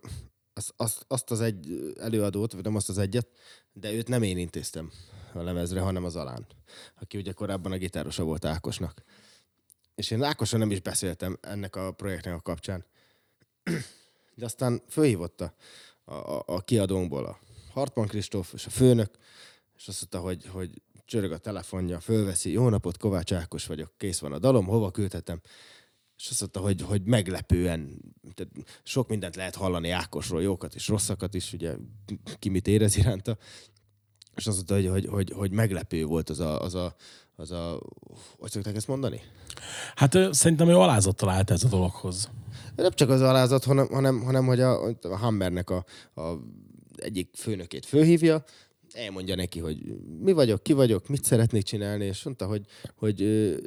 azt, 0.75 1.05
azt 1.07 1.31
az 1.31 1.41
egy 1.41 1.93
előadót, 1.99 2.53
vagy 2.53 2.63
nem 2.63 2.75
azt 2.75 2.89
az 2.89 2.97
egyet, 2.97 3.27
de 3.73 3.91
őt 3.91 4.07
nem 4.07 4.23
én 4.23 4.37
intéztem 4.37 4.91
a 5.33 5.41
lemezre, 5.41 5.79
hanem 5.79 6.03
az 6.03 6.15
Alán, 6.15 6.47
aki 7.01 7.17
ugye 7.17 7.31
korábban 7.31 7.71
a 7.71 7.77
gitárosa 7.77 8.23
volt 8.23 8.45
Ákosnak. 8.45 9.03
És 9.95 10.11
én 10.11 10.23
Ákosan 10.23 10.59
nem 10.59 10.71
is 10.71 10.79
beszéltem 10.81 11.37
ennek 11.41 11.75
a 11.75 11.91
projektnek 11.91 12.33
a 12.33 12.41
kapcsán. 12.41 12.85
De 14.35 14.45
aztán 14.45 14.81
fölhívott 14.89 15.41
a, 15.41 15.53
a, 16.03 16.43
a 16.45 16.61
kiadónkból 16.61 17.25
a 17.25 17.39
Hartmann 17.73 18.07
Kristóf 18.07 18.53
és 18.53 18.65
a 18.65 18.69
főnök, 18.69 19.11
és 19.75 19.87
azt 19.87 19.99
mondta, 19.99 20.29
hogy, 20.29 20.45
hogy 20.45 20.81
csörög 21.05 21.31
a 21.31 21.37
telefonja, 21.37 21.99
fölveszi, 21.99 22.51
jó 22.51 22.69
napot, 22.69 22.97
Kovács 22.97 23.33
Ákos 23.33 23.65
vagyok, 23.65 23.93
kész 23.97 24.19
van 24.19 24.33
a 24.33 24.39
dalom, 24.39 24.65
hova 24.65 24.91
küldhetem? 24.91 25.41
És 26.21 26.29
azt 26.29 26.39
mondta, 26.39 26.59
hogy, 26.59 26.81
hogy 26.81 27.03
meglepően, 27.03 28.01
tehát 28.33 28.53
sok 28.83 29.07
mindent 29.07 29.35
lehet 29.35 29.55
hallani 29.55 29.89
Ákosról, 29.89 30.41
jókat 30.41 30.75
és 30.75 30.87
rosszakat 30.87 31.33
is, 31.33 31.53
ugye 31.53 31.75
ki 32.39 32.49
mit 32.49 32.67
érez 32.67 32.97
iránta, 32.97 33.37
és 34.35 34.47
azt 34.47 34.55
mondta, 34.55 34.75
hogy, 34.75 34.87
hogy, 34.87 35.05
hogy, 35.05 35.31
hogy 35.35 35.51
meglepő 35.51 36.05
volt 36.05 36.29
az 36.29 36.39
a, 36.39 36.61
az 36.61 36.75
a, 36.75 36.95
az 37.35 37.51
a, 37.51 37.81
hogy 38.39 38.51
szokták 38.51 38.75
ezt 38.75 38.87
mondani? 38.87 39.21
Hát 39.95 40.17
szerintem 40.33 40.67
ő 40.67 40.75
alázattal 40.75 41.29
állt 41.29 41.51
ez 41.51 41.63
a 41.63 41.67
dologhoz. 41.67 42.29
Nem 42.75 42.91
csak 42.91 43.09
az 43.09 43.21
alázat, 43.21 43.63
hanem, 43.63 43.87
hanem, 43.87 44.21
hanem 44.21 44.45
hogy 44.45 44.59
a, 44.59 44.87
a 45.01 45.17
Hammernek 45.17 45.69
a, 45.69 45.85
a 46.15 46.33
egyik 46.95 47.29
főnökét 47.35 47.85
fölhívja, 47.85 48.43
elmondja 48.93 49.35
neki, 49.35 49.59
hogy 49.59 49.77
mi 50.19 50.31
vagyok, 50.31 50.63
ki 50.63 50.73
vagyok, 50.73 51.07
mit 51.07 51.23
szeretnék 51.23 51.63
csinálni, 51.63 52.05
és 52.05 52.23
mondta, 52.23 52.45
hogy, 52.45 52.65
hogy 52.95 53.21
ö, 53.21 53.57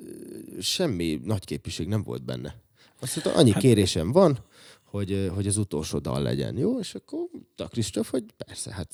semmi 0.60 1.20
nagy 1.24 1.44
képviség 1.44 1.88
nem 1.88 2.02
volt 2.02 2.24
benne. 2.24 2.62
Azt 3.00 3.16
mondta, 3.16 3.40
annyi 3.40 3.50
hát... 3.50 3.60
kérésem 3.60 4.12
van, 4.12 4.38
hogy, 4.84 5.30
hogy 5.34 5.46
az 5.46 5.56
utolsó 5.56 5.98
dal 5.98 6.22
legyen. 6.22 6.56
Jó, 6.56 6.78
és 6.78 6.94
akkor 6.94 7.20
a 7.56 7.68
Kristóf, 7.68 8.10
hogy 8.10 8.24
persze, 8.36 8.72
hát 8.72 8.90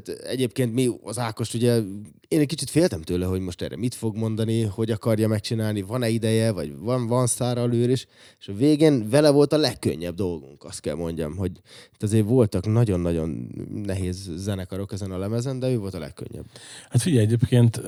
tehát 0.00 0.20
egyébként 0.20 0.72
mi 0.72 0.90
az 1.02 1.18
Ákos, 1.18 1.54
ugye 1.54 1.80
én 2.28 2.40
egy 2.40 2.46
kicsit 2.46 2.70
féltem 2.70 3.02
tőle, 3.02 3.26
hogy 3.26 3.40
most 3.40 3.62
erre 3.62 3.76
mit 3.76 3.94
fog 3.94 4.16
mondani, 4.16 4.62
hogy 4.62 4.90
akarja 4.90 5.28
megcsinálni, 5.28 5.82
van-e 5.82 6.08
ideje, 6.08 6.52
vagy 6.52 6.78
van, 6.78 7.06
van 7.06 7.26
szára 7.26 7.62
a 7.62 7.66
lőr 7.66 7.90
is, 7.90 8.06
és 8.40 8.48
a 8.48 8.54
végén 8.54 9.08
vele 9.08 9.30
volt 9.30 9.52
a 9.52 9.56
legkönnyebb 9.56 10.14
dolgunk, 10.14 10.64
azt 10.64 10.80
kell 10.80 10.94
mondjam, 10.94 11.36
hogy 11.36 11.50
itt 11.94 12.02
azért 12.02 12.26
voltak 12.26 12.66
nagyon-nagyon 12.66 13.50
nehéz 13.72 14.30
zenekarok 14.36 14.92
ezen 14.92 15.10
a 15.10 15.18
lemezen, 15.18 15.58
de 15.58 15.70
ő 15.70 15.78
volt 15.78 15.94
a 15.94 15.98
legkönnyebb. 15.98 16.44
Hát 16.88 17.02
figyelj, 17.02 17.24
egyébként 17.24 17.80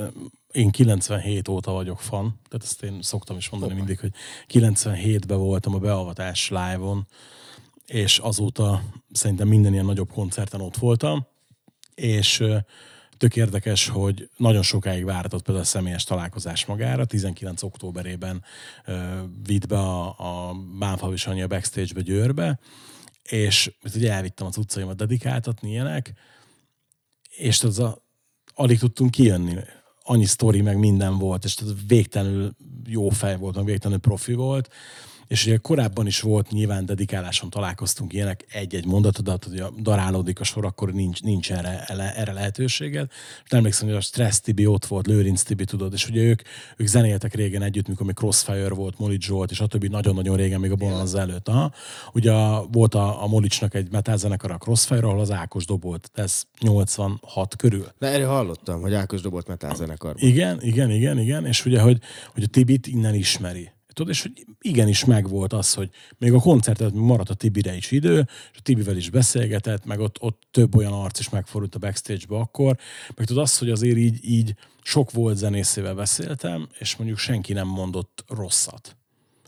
én 0.52 0.70
97 0.70 1.48
óta 1.48 1.72
vagyok 1.72 2.00
fan, 2.00 2.40
tehát 2.48 2.64
ezt 2.64 2.82
én 2.82 2.98
szoktam 3.02 3.36
is 3.36 3.48
mondani 3.50 3.72
Hoppá. 3.72 3.86
mindig, 3.86 4.00
hogy 4.00 4.12
97-ben 4.62 5.38
voltam 5.38 5.74
a 5.74 5.78
beavatás 5.78 6.48
live-on, 6.48 7.06
és 7.86 8.18
azóta 8.18 8.82
szerintem 9.12 9.48
minden 9.48 9.72
ilyen 9.72 9.84
nagyobb 9.84 10.12
koncerten 10.12 10.60
ott 10.60 10.76
voltam, 10.76 11.26
és 11.98 12.44
tök 13.16 13.36
érdekes, 13.36 13.88
hogy 13.88 14.30
nagyon 14.36 14.62
sokáig 14.62 15.04
várhatott 15.04 15.42
például 15.42 15.64
a 15.64 15.68
személyes 15.68 16.04
találkozás 16.04 16.66
magára. 16.66 17.04
19. 17.04 17.62
októberében 17.62 18.44
ö, 18.84 19.22
vitt 19.46 19.66
be 19.66 19.78
a, 19.78 20.06
a 20.08 20.54
Bánfalvi 20.78 21.16
Sanyi 21.16 21.42
a 21.42 21.46
backstage-be 21.46 22.00
Győrbe, 22.00 22.58
és 23.22 23.72
hát 23.82 23.94
ugye 23.94 24.12
elvittem 24.12 24.46
az 24.46 24.56
utcaimat 24.56 24.96
dedikáltatni 24.96 25.70
ilyenek, 25.70 26.12
és 27.36 27.62
az 27.62 27.78
a, 27.78 28.02
alig 28.54 28.78
tudtunk 28.78 29.10
kijönni. 29.10 29.56
Annyi 30.02 30.24
sztori, 30.24 30.60
meg 30.60 30.78
minden 30.78 31.18
volt, 31.18 31.44
és 31.44 31.54
tehát 31.54 31.74
végtelenül 31.86 32.56
jó 32.86 33.08
fej 33.08 33.36
volt, 33.36 33.54
meg 33.54 33.64
végtelenül 33.64 34.00
profi 34.00 34.32
volt. 34.32 34.68
És 35.28 35.46
ugye 35.46 35.56
korábban 35.56 36.06
is 36.06 36.20
volt 36.20 36.50
nyilván 36.50 36.86
dedikáláson 36.86 37.50
találkoztunk 37.50 38.12
ilyenek 38.12 38.46
egy-egy 38.52 38.86
mondatodat, 38.86 39.44
hogy 39.44 39.62
darálódik 39.80 40.40
a 40.40 40.44
sor, 40.44 40.64
akkor 40.64 40.92
nincs, 40.92 41.22
nincs 41.22 41.52
erre, 41.52 41.84
erre 42.16 42.32
lehetőséged. 42.32 43.10
És 43.44 43.50
emlékszem, 43.50 43.88
hogy 43.88 43.96
a 43.96 44.00
Stressz 44.00 44.40
Tibi 44.40 44.66
ott 44.66 44.86
volt, 44.86 45.06
Lőrinc 45.06 45.42
Tibi, 45.42 45.64
tudod, 45.64 45.92
és 45.92 46.08
ugye 46.08 46.20
ők, 46.20 46.42
ők 46.76 46.86
zenéltek 46.86 47.34
régen 47.34 47.62
együtt, 47.62 47.88
mikor 47.88 48.06
még 48.06 48.14
Crossfire 48.14 48.68
volt, 48.68 48.98
Molic 48.98 49.24
Zsolt, 49.24 49.50
és 49.50 49.60
a 49.60 49.66
többi 49.66 49.88
nagyon-nagyon 49.88 50.36
régen, 50.36 50.60
még 50.60 50.70
a 50.70 50.76
Bonanza 50.76 51.20
előtt. 51.20 51.48
Aha. 51.48 51.72
Ugye 52.12 52.32
volt 52.72 52.94
a, 52.94 53.22
a 53.22 53.26
Molicnak 53.26 53.74
egy 53.74 53.90
metal 53.90 54.16
zenekar, 54.16 54.50
a 54.50 54.58
Crossfire, 54.58 55.06
ahol 55.06 55.20
az 55.20 55.30
Ákos 55.30 55.64
dobolt, 55.64 56.10
ez 56.14 56.42
86 56.60 57.56
körül. 57.56 57.86
De 57.98 58.06
erről 58.06 58.28
hallottam, 58.28 58.80
hogy 58.80 58.94
Ákos 58.94 59.20
dobolt 59.20 59.46
metal 59.46 59.74
zenekarban. 59.74 60.28
Igen, 60.28 60.58
igen, 60.62 60.90
igen, 60.90 61.18
igen, 61.18 61.46
és 61.46 61.64
ugye, 61.66 61.80
hogy, 61.80 62.00
hogy 62.32 62.42
a 62.42 62.46
Tibit 62.46 62.86
innen 62.86 63.14
ismeri. 63.14 63.70
Tudod, 63.98 64.12
és 64.12 64.22
hogy 64.22 64.46
igenis 64.60 65.04
megvolt 65.04 65.52
az, 65.52 65.74
hogy 65.74 65.90
még 66.18 66.32
a 66.32 66.38
koncertet 66.38 66.92
maradt 66.92 67.30
a 67.30 67.34
Tibire 67.34 67.76
is 67.76 67.90
idő, 67.90 68.28
és 68.52 68.58
a 68.58 68.62
Tibivel 68.62 68.96
is 68.96 69.10
beszélgetett, 69.10 69.84
meg 69.84 70.00
ott, 70.00 70.16
ott 70.20 70.42
több 70.50 70.76
olyan 70.76 70.92
arc 70.92 71.18
is 71.18 71.28
megfordult 71.28 71.74
a 71.74 71.78
backstage-be 71.78 72.36
akkor, 72.36 72.78
meg 73.16 73.26
tudod 73.26 73.42
azt, 73.42 73.58
hogy 73.58 73.70
azért 73.70 73.96
így, 73.96 74.18
így 74.22 74.54
sok 74.82 75.10
volt 75.10 75.36
zenészével 75.36 75.94
beszéltem, 75.94 76.68
és 76.78 76.96
mondjuk 76.96 77.18
senki 77.18 77.52
nem 77.52 77.66
mondott 77.66 78.24
rosszat. 78.28 78.96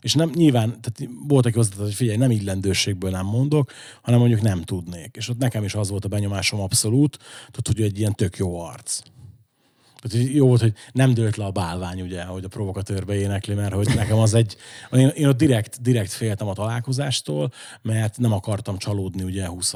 És 0.01 0.13
nem, 0.13 0.31
nyilván, 0.35 0.69
tehát 0.81 1.13
volt, 1.27 1.45
aki 1.45 1.59
azt 1.59 1.73
hogy 1.73 1.93
figyelj, 1.93 2.17
nem 2.17 2.31
illendőségből 2.31 3.11
nem 3.11 3.25
mondok, 3.25 3.71
hanem 4.01 4.19
mondjuk 4.19 4.41
nem 4.41 4.61
tudnék. 4.61 5.15
És 5.15 5.29
ott 5.29 5.37
nekem 5.37 5.63
is 5.63 5.75
az 5.75 5.89
volt 5.89 6.05
a 6.05 6.07
benyomásom 6.07 6.59
abszolút, 6.59 7.17
tudod, 7.51 7.75
hogy 7.75 7.85
egy 7.85 7.99
ilyen 7.99 8.15
tök 8.15 8.37
jó 8.37 8.59
arc. 8.59 9.01
Jó 10.09 10.47
volt, 10.47 10.61
hogy 10.61 10.73
nem 10.91 11.13
dőlt 11.13 11.35
le 11.35 11.45
a 11.45 11.51
bálvány, 11.51 12.01
ugye, 12.01 12.23
hogy 12.23 12.43
a 12.43 12.47
provokatőrbe 12.47 13.15
énekli, 13.15 13.53
mert 13.53 13.73
hogy 13.73 13.87
nekem 13.95 14.17
az 14.17 14.33
egy... 14.33 14.55
Én, 14.91 15.07
én 15.07 15.27
ott 15.27 15.37
direkt, 15.37 15.81
direkt 15.81 16.11
féltem 16.11 16.47
a 16.47 16.53
találkozástól, 16.53 17.51
mert 17.81 18.17
nem 18.17 18.33
akartam 18.33 18.77
csalódni 18.77 19.23
ugye 19.23 19.47
20 19.47 19.73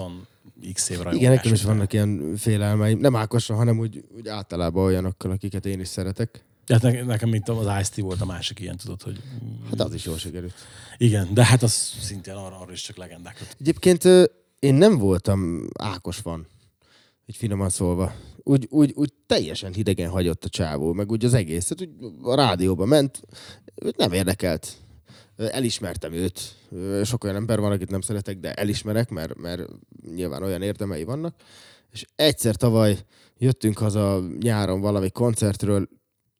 x 0.74 0.90
év 0.90 0.98
rajongás 0.98 1.20
Igen, 1.20 1.32
nekem 1.32 1.54
is 1.54 1.64
vannak 1.64 1.94
ilyen 1.94 2.36
félelmeim. 2.38 3.00
Nem 3.00 3.16
Ákosra, 3.16 3.56
hanem 3.56 3.80
úgy, 3.80 4.04
úgy 4.16 4.28
általában 4.28 4.84
olyanokkal, 4.84 5.32
akiket 5.32 5.66
én 5.66 5.80
is 5.80 5.88
szeretek. 5.88 6.44
Hát 6.68 6.82
ne, 6.82 7.04
nekem 7.04 7.30
mint 7.30 7.50
az 7.50 7.66
Ice-T 7.80 7.96
volt 7.96 8.22
a 8.22 8.26
másik 8.26 8.60
ilyen, 8.60 8.78
tudod, 8.78 9.02
hogy 9.02 9.22
Hát 9.70 9.80
az 9.80 9.94
is 9.94 10.06
jól 10.06 10.18
sikerült. 10.18 10.54
igen, 10.98 11.34
de 11.34 11.46
hát 11.46 11.64
az 11.64 11.72
szintén 12.00 12.34
arra, 12.34 12.60
arra 12.60 12.72
is 12.72 12.82
csak 12.82 12.98
legendákat. 12.98 13.56
Egyébként 13.60 14.04
én 14.60 14.74
nem 14.74 14.98
voltam 14.98 15.68
Ákos 15.80 16.20
van, 16.20 16.48
így 17.26 17.36
finoman 17.36 17.70
szólva. 17.70 18.14
Úgy, 18.38 18.68
úgy, 18.70 18.94
úgy 18.96 19.14
teljesen 19.26 19.74
hidegen 19.74 20.10
hagyott 20.10 20.46
a 20.46 20.50
csávó, 20.50 20.94
meg 20.94 21.12
úgy 21.12 21.26
az 21.26 21.34
egész. 21.34 21.68
Tehát 21.68 21.94
úgy 21.94 22.12
a 22.22 22.36
rádióba 22.36 22.86
ment, 22.86 23.22
őt 23.76 23.98
nem 23.98 24.12
érdekelt. 24.12 24.78
Elismertem 25.38 26.14
őt. 26.14 26.40
Sok 27.04 27.24
olyan 27.24 27.36
ember 27.36 27.60
van, 27.60 27.72
akit 27.72 27.90
nem 27.92 28.02
szeretek, 28.02 28.40
de 28.40 28.54
elismerek, 28.54 29.10
mert, 29.10 29.36
mert 29.36 29.62
nyilván 30.16 30.44
olyan 30.44 30.62
érdemei 30.62 31.04
vannak. 31.04 31.36
És 31.92 32.06
egyszer 32.16 32.56
tavaly 32.56 32.98
jöttünk 33.38 33.78
haza 33.78 34.24
nyáron 34.40 34.82
valami 34.82 35.10
koncertről, 35.10 35.90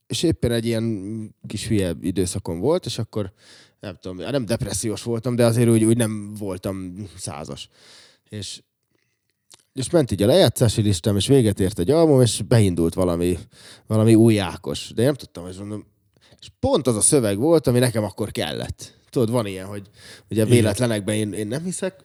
és 0.08 0.24
éppen 0.24 0.52
egy 0.52 0.66
ilyen 0.66 1.36
kis 1.48 1.68
hülye 1.68 1.94
időszakon 2.02 2.60
volt, 2.60 2.86
és 2.86 2.98
akkor 2.98 3.34
nem 3.80 3.98
tudom, 4.02 4.20
hát 4.20 4.32
nem 4.32 4.46
depressziós 4.46 5.04
voltam, 5.04 5.36
de 5.36 5.46
azért 5.46 5.70
úgy, 5.70 5.84
úgy 5.84 5.98
nem 5.98 6.34
voltam 6.34 7.08
százas. 7.18 7.70
És, 8.30 8.62
és 9.76 9.90
ment 9.90 10.12
így 10.12 10.24
a 10.24 10.26
lejátszási 10.26 10.82
listám, 10.82 11.16
és 11.16 11.28
véget 11.28 11.60
ért 11.60 11.80
egy 11.80 11.92
album, 11.92 12.22
és 12.22 12.42
beindult 12.42 12.94
valami, 12.94 13.38
valami 13.88 14.16
új 14.16 14.40
Ákos. 14.40 14.92
De 14.96 15.02
én 15.02 15.08
nem 15.08 15.16
tudtam, 15.16 15.44
hogy 15.44 15.56
mondom, 15.60 15.86
és 16.40 16.48
pont 16.60 16.88
az 16.88 16.96
a 16.96 17.02
szöveg 17.02 17.38
volt, 17.38 17.68
ami 17.68 17.80
nekem 17.80 18.04
akkor 18.04 18.32
kellett. 18.32 18.94
Tudod, 19.10 19.30
van 19.30 19.46
ilyen, 19.46 19.66
hogy 19.66 19.90
ugye 20.30 20.46
véletlenekben 20.46 21.16
én, 21.16 21.34
én 21.34 21.48
nem 21.48 21.64
hiszek, 21.64 22.04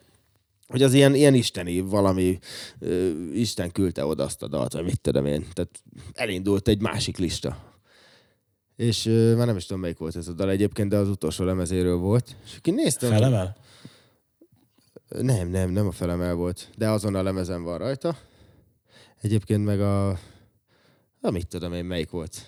hogy 0.66 0.82
az 0.82 0.92
ilyen, 0.92 1.14
ilyen 1.14 1.34
isteni 1.34 1.80
valami, 1.80 2.38
ö, 2.78 3.10
Isten 3.32 3.72
küldte 3.72 4.04
oda 4.04 4.24
azt 4.24 4.42
a 4.42 4.48
dalt, 4.48 4.72
vagy 4.72 4.84
mit 4.84 5.00
tudom 5.00 5.26
én. 5.26 5.46
Tehát 5.52 5.82
elindult 6.12 6.68
egy 6.68 6.80
másik 6.80 7.18
lista. 7.18 7.56
És 8.76 9.06
ö, 9.06 9.34
már 9.34 9.46
nem 9.46 9.56
is 9.56 9.66
tudom, 9.66 9.82
melyik 9.82 9.98
volt 9.98 10.16
ez 10.16 10.28
a 10.28 10.32
dal 10.32 10.50
egyébként, 10.50 10.88
de 10.88 10.96
az 10.96 11.08
utolsó 11.08 11.44
lemezéről 11.44 11.96
volt. 11.96 12.36
És 12.44 12.56
aki 12.56 12.70
néztem... 12.70 13.10
Felemel? 13.10 13.56
Nem, 15.18 15.48
nem, 15.48 15.70
nem 15.70 15.86
a 15.86 15.92
felemel 15.92 16.34
volt, 16.34 16.68
de 16.76 16.88
azon 16.88 17.14
a 17.14 17.22
lemezen 17.22 17.62
van 17.62 17.78
rajta. 17.78 18.16
Egyébként 19.20 19.64
meg 19.64 19.80
a... 19.80 20.18
Na, 21.20 21.30
mit 21.30 21.46
tudom 21.46 21.72
én, 21.72 21.84
melyik 21.84 22.10
volt. 22.10 22.46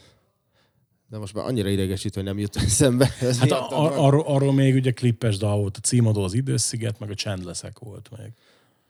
De 1.09 1.18
most 1.18 1.35
már 1.35 1.44
annyira 1.44 1.68
idegesít, 1.68 2.14
hogy 2.14 2.25
nem 2.25 2.38
jut 2.38 2.57
eszembe. 2.66 3.11
Ez 3.20 3.38
Hát 3.38 3.51
a, 3.51 3.70
a, 3.70 4.05
arról, 4.07 4.22
arról 4.27 4.53
még 4.53 4.75
ugye 4.75 4.90
klippes 4.90 5.37
dal 5.37 5.57
volt, 5.57 5.77
a 5.77 5.81
címadó 5.81 6.22
az 6.22 6.35
idősziget, 6.35 6.98
meg 6.98 7.11
a 7.11 7.14
csendleszek 7.14 7.79
volt 7.79 8.11
még. 8.18 8.33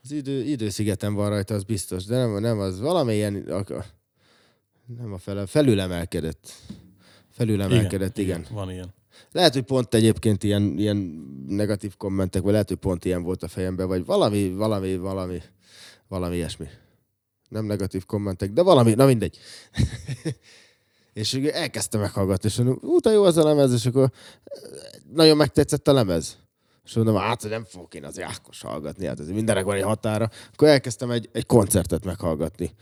Az 0.03 0.11
idő, 0.11 0.43
időszigeten 0.43 1.13
van 1.13 1.29
rajta, 1.29 1.53
az 1.53 1.63
biztos, 1.63 2.05
de 2.05 2.17
nem, 2.17 2.39
nem 2.39 2.59
az 2.59 2.79
valamilyen... 2.79 3.35
A, 3.35 3.63
nem 4.97 5.13
a 5.13 5.17
fele, 5.17 5.45
felülemelkedett. 5.45 6.51
Felülemelkedett, 7.29 8.17
igen. 8.17 8.39
igen. 8.39 8.53
Van 8.53 8.71
ilyen. 8.71 8.93
Lehet, 9.33 9.53
hogy 9.53 9.63
pont 9.63 9.93
egyébként 9.93 10.43
ilyen, 10.43 10.77
ilyen 10.77 10.97
negatív 11.47 11.97
kommentek, 11.97 12.41
vagy 12.41 12.51
lehet, 12.51 12.67
hogy 12.67 12.77
pont 12.77 13.05
ilyen 13.05 13.23
volt 13.23 13.43
a 13.43 13.47
fejemben, 13.47 13.87
vagy 13.87 14.05
valami, 14.05 14.53
valami, 14.53 14.97
valami, 14.97 15.41
valami 16.07 16.35
ilyesmi. 16.35 16.67
Nem 17.49 17.65
negatív 17.65 18.05
kommentek, 18.05 18.51
de 18.51 18.61
valami, 18.61 18.93
na 18.93 19.05
mindegy. 19.05 19.37
és 21.13 21.33
elkezdtem 21.33 22.01
meghallgatni, 22.01 22.49
és 22.49 22.57
mondom, 22.57 22.79
ú, 22.81 23.09
jó 23.09 23.23
az 23.23 23.37
a 23.37 23.43
lemez, 23.43 23.73
és 23.73 23.85
akkor 23.85 24.11
nagyon 25.13 25.37
megtetszett 25.37 25.87
a 25.87 25.93
lemez. 25.93 26.37
És 26.85 26.93
mondom, 26.93 27.15
hát 27.15 27.49
nem 27.49 27.63
fogok 27.63 27.93
én 27.93 28.05
az 28.05 28.19
Ákos 28.19 28.61
hallgatni, 28.61 29.05
hát 29.05 29.19
ez 29.19 29.27
mindenek 29.27 29.63
van 29.63 29.75
egy 29.75 29.83
határa. 29.83 30.29
Akkor 30.53 30.67
elkezdtem 30.67 31.11
egy, 31.11 31.29
egy 31.31 31.45
koncertet 31.45 32.05
meghallgatni. 32.05 32.75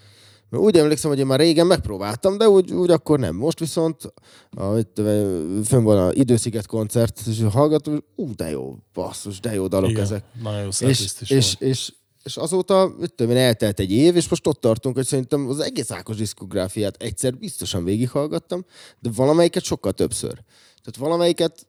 Úgy 0.51 0.77
emlékszem, 0.77 1.09
hogy 1.09 1.19
én 1.19 1.25
már 1.25 1.39
régen 1.39 1.67
megpróbáltam, 1.67 2.37
de 2.37 2.49
úgy, 2.49 2.71
úgy 2.71 2.91
akkor 2.91 3.19
nem. 3.19 3.35
Most 3.35 3.59
viszont 3.59 4.13
a, 4.49 4.77
itt, 4.77 5.01
fönn 5.65 5.83
van 5.83 6.07
a 6.07 6.11
Idősziget 6.13 6.65
koncert, 6.65 7.21
és 7.27 7.45
hallgatom, 7.51 8.03
ú, 8.15 8.35
de 8.35 8.49
jó, 8.49 8.77
basszus, 8.93 9.39
de 9.39 9.53
jó 9.53 9.67
dalok 9.67 9.89
Igen, 9.89 10.01
ezek. 10.01 10.23
Nagyon 10.43 10.61
jó 10.61 10.67
És, 10.67 11.13
és, 11.21 11.29
volt. 11.29 11.61
és 11.61 11.91
és 12.23 12.37
azóta, 12.37 12.93
mit 12.99 13.13
tudom 13.13 13.31
én, 13.31 13.41
eltelt 13.41 13.79
egy 13.79 13.91
év, 13.91 14.15
és 14.15 14.29
most 14.29 14.47
ott 14.47 14.59
tartunk, 14.59 14.95
hogy 14.95 15.05
szerintem 15.05 15.49
az 15.49 15.59
egész 15.59 15.91
Ákos 15.91 16.15
diszkográfiát 16.15 17.03
egyszer 17.03 17.37
biztosan 17.37 17.83
végighallgattam, 17.83 18.65
de 18.99 19.09
valamelyiket 19.15 19.63
sokkal 19.63 19.91
többször. 19.91 20.33
Tehát 20.81 20.97
valamelyiket 20.97 21.67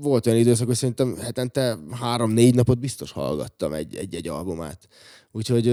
volt 0.00 0.26
olyan 0.26 0.38
időszak, 0.38 0.66
hogy 0.66 0.76
szerintem 0.76 1.16
hetente 1.16 1.78
három-négy 1.90 2.54
napot 2.54 2.78
biztos 2.78 3.12
hallgattam 3.12 3.72
egy-egy 3.72 4.28
albumát. 4.28 4.88
Úgyhogy 5.32 5.66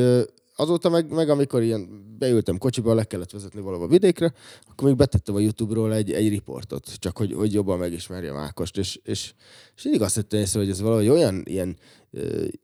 azóta 0.61 0.89
meg, 0.89 1.11
meg, 1.11 1.29
amikor 1.29 1.61
ilyen 1.63 2.15
beültem 2.17 2.57
kocsiba, 2.57 2.93
le 2.93 3.03
kellett 3.03 3.31
vezetni 3.31 3.61
valahova 3.61 3.87
vidékre, 3.87 4.33
akkor 4.69 4.87
még 4.87 4.97
betettem 4.97 5.35
a 5.35 5.39
YouTube-ról 5.39 5.93
egy, 5.93 6.11
egy 6.11 6.29
riportot, 6.29 6.93
csak 6.99 7.17
hogy, 7.17 7.33
hogy 7.33 7.53
jobban 7.53 7.79
megismerjem 7.79 8.35
Ákost, 8.35 8.77
és, 8.77 8.99
és, 9.03 9.33
és 9.75 9.83
mindig 9.83 10.01
azt 10.01 10.15
vettem 10.15 10.39
észre, 10.39 10.59
hogy 10.59 10.69
ez 10.69 10.81
valahogy 10.81 11.07
olyan 11.07 11.43
ilyen 11.45 11.77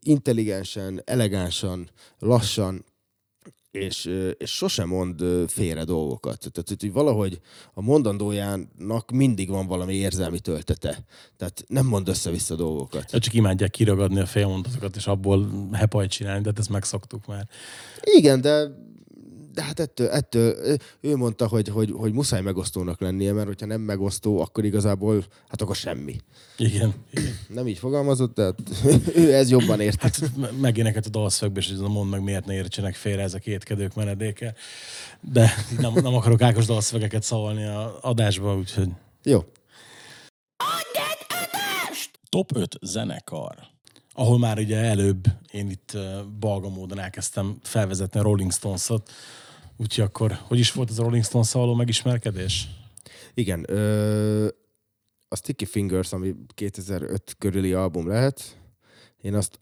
intelligensen, 0.02 1.02
elegánsan, 1.06 1.90
lassan, 2.20 2.86
és, 3.72 4.10
és 4.38 4.52
sosem 4.52 4.88
mond 4.88 5.24
félre 5.48 5.84
dolgokat. 5.84 6.52
Tehát, 6.52 6.82
hogy 6.82 6.92
valahogy 6.92 7.40
a 7.74 7.82
mondandójának 7.82 9.12
mindig 9.12 9.50
van 9.50 9.68
valami 9.68 9.94
érzelmi 9.94 10.40
töltete. 10.40 11.06
Tehát 11.38 11.64
nem 11.68 11.86
mond 11.86 12.08
össze-vissza 12.08 12.56
dolgokat. 12.56 13.20
Csak 13.20 13.34
imádják 13.34 13.72
kiragadni 13.72 14.20
a 14.20 14.26
félmondatokat, 14.26 14.96
és 14.96 15.08
abból 15.08 15.70
hepajt 15.72 16.12
csinálni, 16.12 16.42
de 16.42 16.50
hát 16.50 16.60
ezt 16.60 16.70
megszoktuk 16.70 17.26
már. 17.26 17.48
Igen, 18.02 18.42
de 18.42 18.68
de 19.58 19.64
hát 19.64 19.80
ettől, 19.80 20.08
ettől 20.08 20.78
ő 21.02 21.16
mondta, 21.16 21.48
hogy, 21.48 21.68
hogy, 21.68 21.92
hogy 21.96 22.14
muszáj 22.14 22.42
megosztónak 22.42 23.02
lennie, 23.02 23.34
mert 23.34 23.48
hogyha 23.48 23.66
nem 23.66 23.82
megosztó, 23.82 24.40
akkor 24.40 24.66
igazából, 24.66 25.26
hát 25.48 25.62
akkor 25.62 25.76
semmi. 25.76 26.16
Igen. 26.58 26.94
igen. 27.12 27.40
Nem 27.48 27.68
így 27.68 27.78
fogalmazott, 27.78 28.36
de 28.36 28.44
hát 28.44 28.56
ő 29.16 29.34
ez 29.34 29.50
jobban 29.50 29.80
ért. 29.80 30.02
Hát 30.02 30.20
me- 30.36 30.60
megéneket 30.60 31.06
a 31.06 31.10
dalszövegbe, 31.10 31.60
és 31.60 31.74
mondd 31.88 32.10
meg, 32.10 32.24
miért 32.24 32.46
ne 32.46 32.54
értsenek 32.54 32.96
félre 32.96 33.22
ezek 33.22 33.42
a 33.42 33.44
kétkedők 33.44 33.96
menedéke. 33.96 34.54
De 35.22 35.54
nem, 35.80 35.94
nem 35.94 36.16
akarok 36.16 36.42
Ákos 36.42 36.66
dalszövegeket 36.66 37.24
szavalni 37.24 37.66
a 37.66 37.98
adásba, 38.02 38.56
úgyhogy 38.56 38.90
Jó. 39.24 39.44
Top 42.30 42.56
5 42.56 42.78
zenekar. 42.82 43.56
Ahol 44.14 44.40
már 44.40 44.58
ugye 44.58 44.78
előbb 44.78 45.26
én 45.52 45.70
itt 45.70 45.98
balga 46.40 46.70
módon 46.70 47.00
elkezdtem 47.00 47.58
felvezetni 47.64 48.20
a 48.20 48.24
Rolling 48.24 48.52
Stones-ot. 48.52 49.12
Úgyhogy 49.78 50.04
akkor, 50.04 50.32
hogy 50.32 50.60
is 50.60 50.72
volt 50.72 50.90
ez 50.90 51.00
a 51.00 51.04
Rolling 51.04 51.24
stones 51.24 51.52
való 51.52 51.74
megismerkedés? 51.74 52.68
Igen. 53.34 53.66
Ö, 53.68 54.48
a 55.28 55.36
Sticky 55.36 55.66
Fingers, 55.66 56.14
ami 56.14 56.36
2005 56.54 57.36
körüli 57.38 57.74
album 57.74 58.08
lehet, 58.08 58.58
én 59.22 59.34
azt, 59.34 59.60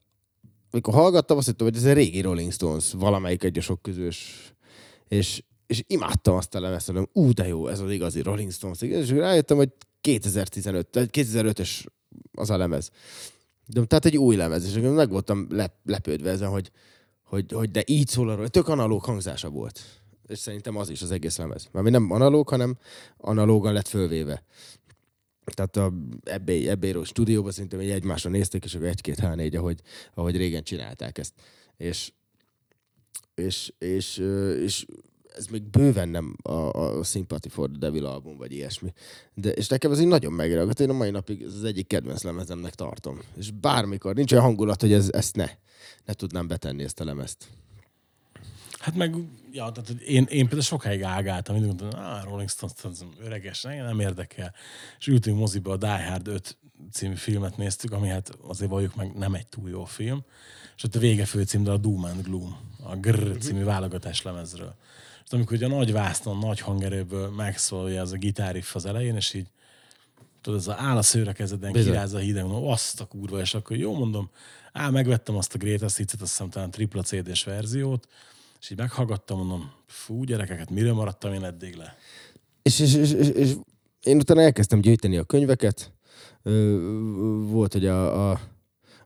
amikor 0.72 0.94
hallgattam, 0.94 1.38
azt 1.38 1.48
hittem, 1.48 1.68
hogy 1.68 1.76
ez 1.76 1.86
egy 1.86 1.94
régi 1.94 2.22
Rolling 2.22 2.52
Stones, 2.52 2.92
valamelyik 2.92 3.44
egy 3.44 3.58
a 3.58 3.62
sok 3.62 3.82
közös, 3.82 4.34
és, 5.08 5.44
és 5.68 5.84
imádtam 5.88 6.36
azt 6.36 6.56
a 6.56 6.60
lemezt, 6.60 6.88
mondom, 6.88 7.10
ú, 7.14 7.32
de 7.32 7.48
jó, 7.48 7.68
ez 7.68 7.80
az 7.80 7.92
igazi 7.92 8.22
Rolling 8.22 8.52
Stones. 8.52 8.82
És 8.82 9.10
rájöttem, 9.10 9.58
hogy 9.58 9.70
2015, 10.02 10.88
tehát 10.88 11.10
2005-ös 11.12 11.86
az 12.32 12.50
a 12.50 12.58
lemez. 12.58 12.90
De, 13.68 13.84
tehát 13.84 14.06
egy 14.06 14.18
új 14.18 14.36
lemez, 14.36 14.66
és 14.66 14.74
meg 14.82 15.10
voltam 15.10 15.48
lep, 15.50 15.74
lepődve 15.86 16.30
ezen, 16.30 16.50
hogy, 16.50 16.72
hogy, 17.24 17.52
hogy 17.52 17.72
de 17.72 17.84
így 17.86 18.08
szól 18.08 18.30
arról, 18.30 18.48
tök 18.48 18.68
analóg 18.68 19.04
hangzása 19.04 19.50
volt. 19.50 19.82
És 20.28 20.40
szerintem 20.40 20.78
az 20.78 20.90
is 20.90 21.02
az 21.02 21.12
egész 21.12 21.38
lemez. 21.38 21.68
Mert 21.72 21.90
nem 21.90 22.12
analóg, 22.12 22.50
hanem 22.50 22.78
analógan 23.18 23.74
lett 23.74 23.88
fölvéve. 23.88 24.44
Tehát 25.54 25.78
a 25.78 25.94
ebbé, 26.24 26.68
ebbéről 26.68 27.06
stúdióban 27.06 27.52
szerintem 27.52 27.80
egy 27.80 27.90
egymásra 27.90 28.30
nézték, 28.30 28.64
és 28.64 28.76
akkor 28.76 28.88
egy-két 28.88 29.20
h 29.20 29.36
négy, 29.36 29.56
ahogy, 29.56 29.82
ahogy 30.14 30.38
régen 30.38 30.64
csinálták 30.64 31.18
ezt. 31.18 31.34
És, 31.78 32.12
és, 33.36 33.74
és, 33.78 34.18
és 34.62 34.86
ez 35.36 35.48
még 35.48 35.64
bőven 35.64 36.10
nem 36.10 36.36
a, 36.42 36.52
a 36.52 37.04
Sympathy 37.04 37.50
for 37.50 37.70
the 37.70 37.78
Devil 37.78 38.06
album, 38.06 38.38
vagy 38.38 38.52
ilyesmi. 38.52 38.94
De, 39.34 39.52
és 39.52 39.68
nekem 39.68 39.92
ez 39.92 40.00
így 40.00 40.08
nagyon 40.08 40.34
megragadt. 40.34 40.80
Én 40.80 40.90
a 40.90 40.94
mai 40.94 41.10
napig 41.10 41.44
az 41.44 41.64
egyik 41.64 41.88
kedvenc 41.88 42.24
lemezemnek 42.24 42.76
tartom. 42.76 43.20
És 43.38 43.52
bármikor, 43.52 44.16
nincs 44.16 44.32
olyan 44.32 44.44
hangulat, 44.44 44.82
hogy 44.82 44.94
ez, 44.94 45.10
ezt 45.12 45.36
ne, 45.36 45.50
ne 46.06 46.14
tudnám 46.14 46.48
betenni 46.48 46.84
ezt 46.84 47.00
a 47.00 47.04
lemezt. 47.04 47.48
Hát 48.86 48.96
meg, 48.96 49.16
ja, 49.52 49.72
tehát 49.72 49.90
én, 50.02 50.24
én 50.24 50.40
például 50.40 50.62
sokáig 50.62 51.04
ágáltam, 51.04 51.56
mindig 51.56 51.80
mondtam, 51.80 52.04
ah, 52.04 52.24
Rolling 52.24 52.50
Stones, 52.50 52.74
az 52.84 53.06
öreges, 53.24 53.62
nem 53.62 54.00
érdekel. 54.00 54.54
És 55.00 55.08
ültünk 55.08 55.38
moziba 55.38 55.72
a 55.72 55.78
Die 55.78 56.08
Hard 56.10 56.28
5 56.28 56.58
című 56.92 57.16
filmet 57.16 57.58
néztük, 57.58 57.92
ami 57.92 58.08
hát 58.08 58.38
azért 58.48 58.70
valljuk 58.70 58.96
meg 58.96 59.14
nem 59.14 59.34
egy 59.34 59.48
túl 59.48 59.70
jó 59.70 59.86
film. 59.86 60.24
És 60.76 60.84
ott 60.84 60.96
a 60.96 61.00
vége 61.00 61.26
főcím, 61.26 61.64
de 61.64 61.72
a 61.72 61.78
Doom 61.78 62.04
and 62.04 62.24
Gloom, 62.24 62.58
a 62.84 62.96
Grrr 62.96 63.38
című 63.38 63.64
válogatás 63.64 64.22
lemezről. 64.22 64.76
És 65.26 65.32
amikor 65.32 65.58
ugye 65.58 65.66
a 65.66 65.70
nagy 65.70 65.92
vásznon, 65.92 66.38
nagy 66.38 66.60
hangerőből 66.60 67.30
megszólja 67.30 68.02
ez 68.02 68.12
a 68.12 68.18
gitáriff 68.18 68.76
az 68.76 68.86
elején, 68.86 69.16
és 69.16 69.34
így 69.34 69.48
tudod, 70.42 70.60
ez 70.60 70.68
a 70.68 70.76
áll 70.80 70.98
a 70.98 71.02
szőre 71.02 71.32
kezeden, 71.32 71.72
kiráz 71.72 72.14
a 72.14 72.18
hideg, 72.18 72.44
mondom, 72.44 72.68
azt 72.68 73.02
a 73.02 73.06
kurva, 73.06 73.40
és 73.40 73.54
akkor 73.54 73.78
jó 73.78 73.98
mondom, 73.98 74.30
á, 74.74 74.90
megvettem 74.90 75.36
azt 75.36 75.54
a 75.54 75.58
Greatest 75.58 75.98
Hits-et, 75.98 76.22
azt 76.22 76.32
hiszem 76.32 76.50
talán 76.50 76.72
tripla 76.72 77.02
CD-s 77.02 77.44
verziót, 77.44 78.08
és 78.66 78.72
így 78.72 78.78
meghallgattam, 78.78 79.38
mondom, 79.38 79.72
fú, 79.86 80.24
gyerekeket, 80.24 80.70
miről 80.70 80.94
maradtam 80.94 81.34
én 81.34 81.44
eddig 81.44 81.76
le? 81.76 81.98
És, 82.62 82.80
és, 82.80 82.94
és, 82.96 83.12
és, 83.12 83.28
és 83.28 83.54
én 84.04 84.18
utána 84.18 84.42
elkezdtem 84.42 84.80
gyűjteni 84.80 85.18
a 85.18 85.24
könyveket. 85.24 85.92
Volt, 87.50 87.74
hogy 87.74 87.86
a, 87.86 88.30
a, 88.30 88.40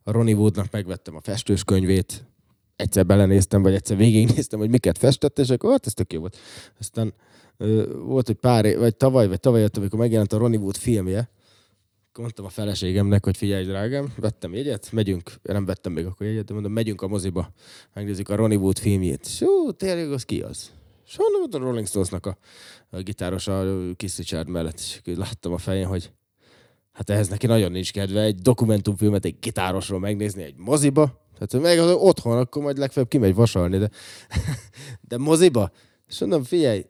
a 0.04 0.12
Ronnie 0.12 0.36
Woodnak 0.36 0.72
megvettem 0.72 1.16
a 1.16 1.22
festős 1.22 1.64
könyvét, 1.64 2.26
egyszer 2.76 3.06
belenéztem, 3.06 3.62
vagy 3.62 3.74
egyszer 3.74 3.98
végignéztem, 3.98 4.60
hogy 4.60 4.70
miket 4.70 4.98
festett, 4.98 5.40
és 5.40 5.50
akkor 5.50 5.72
hát 5.72 5.86
ez 5.86 5.94
tök 5.94 6.14
jó 6.14 6.20
volt. 6.20 6.38
Aztán 6.80 7.14
volt, 8.06 8.28
hogy 8.28 8.36
pár 8.36 8.66
év, 8.66 8.78
vagy 8.78 8.96
tavaly, 8.96 9.28
vagy 9.28 9.40
tavaly 9.40 9.62
jött, 9.62 9.78
amikor 9.78 10.00
megjelent 10.00 10.34
a 10.34 10.38
Ronnie 10.38 10.60
Wood 10.60 10.78
filmje, 10.78 11.30
mondtam 12.20 12.46
a 12.46 12.50
feleségemnek, 12.50 13.24
hogy 13.24 13.38
figyelj, 13.38 13.66
drágám, 13.66 14.14
vettem 14.18 14.54
jegyet, 14.54 14.92
megyünk, 14.92 15.32
nem 15.42 15.66
vettem 15.66 15.92
még 15.92 16.06
akkor 16.06 16.26
jegyet, 16.26 16.46
de 16.46 16.54
mondom, 16.54 16.72
megyünk 16.72 17.02
a 17.02 17.08
moziba, 17.08 17.52
megnézzük 17.94 18.30
a 18.30 18.36
Ronnie 18.36 18.58
Wood 18.58 18.80
filmjét. 18.80 19.26
És 19.26 19.42
jó, 19.42 19.72
tényleg 19.72 20.12
az 20.12 20.24
ki 20.24 20.42
az? 20.42 20.72
És 21.06 21.18
mondom, 21.18 21.62
a 21.62 21.66
Rolling 21.66 21.88
Stonesnak 21.88 22.26
a, 22.26 22.38
a 22.90 22.98
gitáros 22.98 23.48
a 23.48 23.64
Keith 23.96 24.18
Richard 24.18 24.50
mellett, 24.50 24.76
és 24.76 25.02
láttam 25.04 25.54
a 25.54 25.58
fején, 25.58 25.86
hogy 25.86 26.12
hát 26.92 27.10
ehhez 27.10 27.28
neki 27.28 27.48
nagyon 27.48 27.72
nincs 27.72 27.92
kedve 27.92 28.22
egy 28.22 28.36
dokumentumfilmet 28.36 29.26
egy 29.26 29.36
gitárosról 29.40 30.00
megnézni 30.00 30.44
egy 30.44 30.56
moziba, 30.58 31.28
tehát 31.38 31.66
meg 31.66 31.80
az 31.80 31.92
otthon, 31.92 32.38
akkor 32.38 32.64
majd 32.64 32.78
legfeljebb 32.78 33.12
kimegy 33.12 33.36
vasalni, 33.36 33.78
de, 33.78 33.90
de 35.10 35.18
moziba. 35.18 35.72
És 36.08 36.20
mondom, 36.20 36.44
figyelj, 36.44 36.86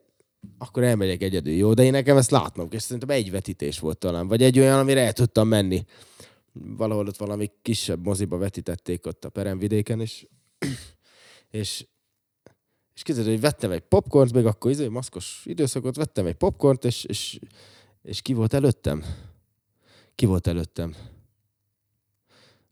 akkor 0.58 0.84
elmegyek 0.84 1.22
egyedül, 1.22 1.54
jó? 1.54 1.74
De 1.74 1.84
én 1.84 1.92
nekem 1.92 2.18
ezt 2.18 2.32
látnom, 2.32 2.68
és 2.72 2.82
szerintem 2.82 3.10
egy 3.10 3.32
vetítés 3.32 3.80
volt 3.80 3.98
talán, 3.98 4.28
vagy 4.28 4.44
egy 4.44 4.60
olyan, 4.60 4.80
amire 4.80 5.02
el 5.02 5.14
tudtam 5.14 5.48
menni. 5.48 5.86
Valahol 6.54 7.08
ott 7.08 7.18
valami 7.18 7.52
kisebb 7.62 8.06
moziba 8.06 8.38
vetítették 8.38 9.06
ott 9.06 9.26
a 9.26 9.30
peremvidéken, 9.30 10.02
és, 10.02 10.28
és, 11.50 11.86
és 12.96 13.04
képzeld, 13.04 13.28
hogy 13.28 13.40
vettem 13.40 13.72
egy 13.72 13.82
popcornt, 13.82 14.34
még 14.34 14.46
akkor 14.46 14.72
izé, 14.72 14.88
maszkos 14.88 15.42
időszakot, 15.46 15.96
vettem 15.96 16.26
egy 16.26 16.36
popcornt, 16.36 16.86
és, 16.86 17.04
és, 17.04 17.40
és 18.02 18.22
ki 18.22 18.34
volt 18.34 18.54
előttem? 18.54 19.04
Ki 20.16 20.26
volt 20.26 20.48
előttem? 20.48 20.96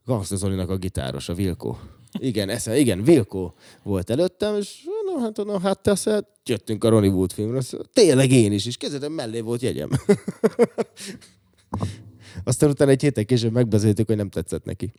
Gangsta 0.04 0.36
Zolinak 0.36 0.70
a 0.70 0.76
gitáros, 0.76 1.28
a 1.28 1.34
Vilko. 1.34 1.76
Igen, 2.18 2.48
esze, 2.48 2.78
igen, 2.78 3.02
Vilko 3.02 3.52
volt 3.82 4.10
előttem, 4.10 4.56
és 4.56 4.86
hát, 5.18 5.36
no, 5.36 5.58
hát 5.58 5.82
te 5.82 5.90
azt 5.90 6.24
jöttünk 6.44 6.84
a 6.84 6.88
Ronnie 6.88 7.10
Wood 7.10 7.32
filmre. 7.32 7.60
Tényleg 7.92 8.30
én 8.30 8.52
is, 8.52 8.66
és 8.66 8.76
kezdetem 8.76 9.12
mellé 9.12 9.40
volt 9.40 9.62
jegyem. 9.62 9.90
Aztán 12.44 12.70
utána 12.70 12.90
egy 12.90 13.00
héten 13.00 13.26
később 13.26 13.52
megbeszéltük, 13.52 14.06
hogy 14.06 14.16
nem 14.16 14.30
tetszett 14.30 14.64
neki. 14.64 14.92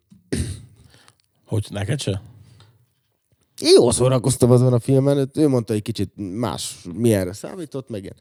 Hogy 1.45 1.67
neked 1.69 1.99
se? 1.99 2.21
Én 3.61 3.73
jó 3.73 3.91
szórakoztam 3.91 4.51
azon 4.51 4.73
a 4.73 4.79
filmen, 4.79 5.29
ő 5.33 5.47
mondta, 5.47 5.73
hogy 5.73 5.81
kicsit 5.81 6.11
más, 6.15 6.75
milyenre 6.95 7.33
számított, 7.33 7.89
meg 7.89 8.03
ilyen, 8.03 8.15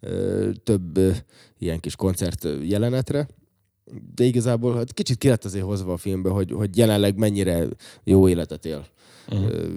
ö, 0.00 0.50
több 0.64 0.96
ö, 0.96 1.10
ilyen 1.58 1.80
kis 1.80 1.96
koncert 1.96 2.46
jelenetre 2.62 3.28
de 4.14 4.24
igazából 4.24 4.74
hát 4.74 4.92
kicsit 4.92 5.18
ki 5.18 5.28
lett 5.28 5.44
azért 5.44 5.64
hozva 5.64 5.92
a 5.92 5.96
filmbe, 5.96 6.30
hogy, 6.30 6.52
hogy 6.52 6.76
jelenleg 6.76 7.16
mennyire 7.16 7.66
jó 8.04 8.28
életet 8.28 8.64
él 8.64 8.86
uh-huh. 9.28 9.70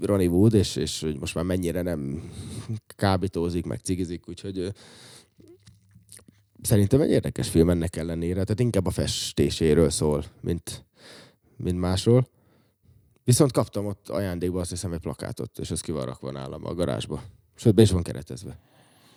Ronnie 0.00 0.28
Wood, 0.28 0.54
és, 0.54 0.76
és 0.76 1.00
hogy 1.00 1.18
most 1.18 1.34
már 1.34 1.44
mennyire 1.44 1.82
nem 1.82 2.30
kábítózik, 2.86 3.64
meg 3.64 3.78
cigizik, 3.78 4.28
úgyhogy 4.28 4.72
szerintem 6.62 7.00
egy 7.00 7.10
érdekes 7.10 7.48
film 7.48 7.70
ennek 7.70 7.96
ellenére, 7.96 8.42
tehát 8.42 8.60
inkább 8.60 8.86
a 8.86 8.90
festéséről 8.90 9.90
szól, 9.90 10.24
mint, 10.40 10.84
mint 11.56 11.78
másról. 11.78 12.28
Viszont 13.24 13.52
kaptam 13.52 13.86
ott 13.86 14.08
ajándékba 14.08 14.60
azt 14.60 14.70
hiszem 14.70 14.92
egy 14.92 15.00
plakátot, 15.00 15.58
és 15.58 15.70
ez 15.70 15.80
ki 15.80 15.92
van 15.92 16.04
rakva 16.04 16.30
nálam 16.30 16.66
a 16.66 16.74
garázsba. 16.74 17.22
Sőt, 17.54 17.74
be 17.74 17.82
is 17.82 17.90
van 17.90 18.02
keretezve. 18.02 18.58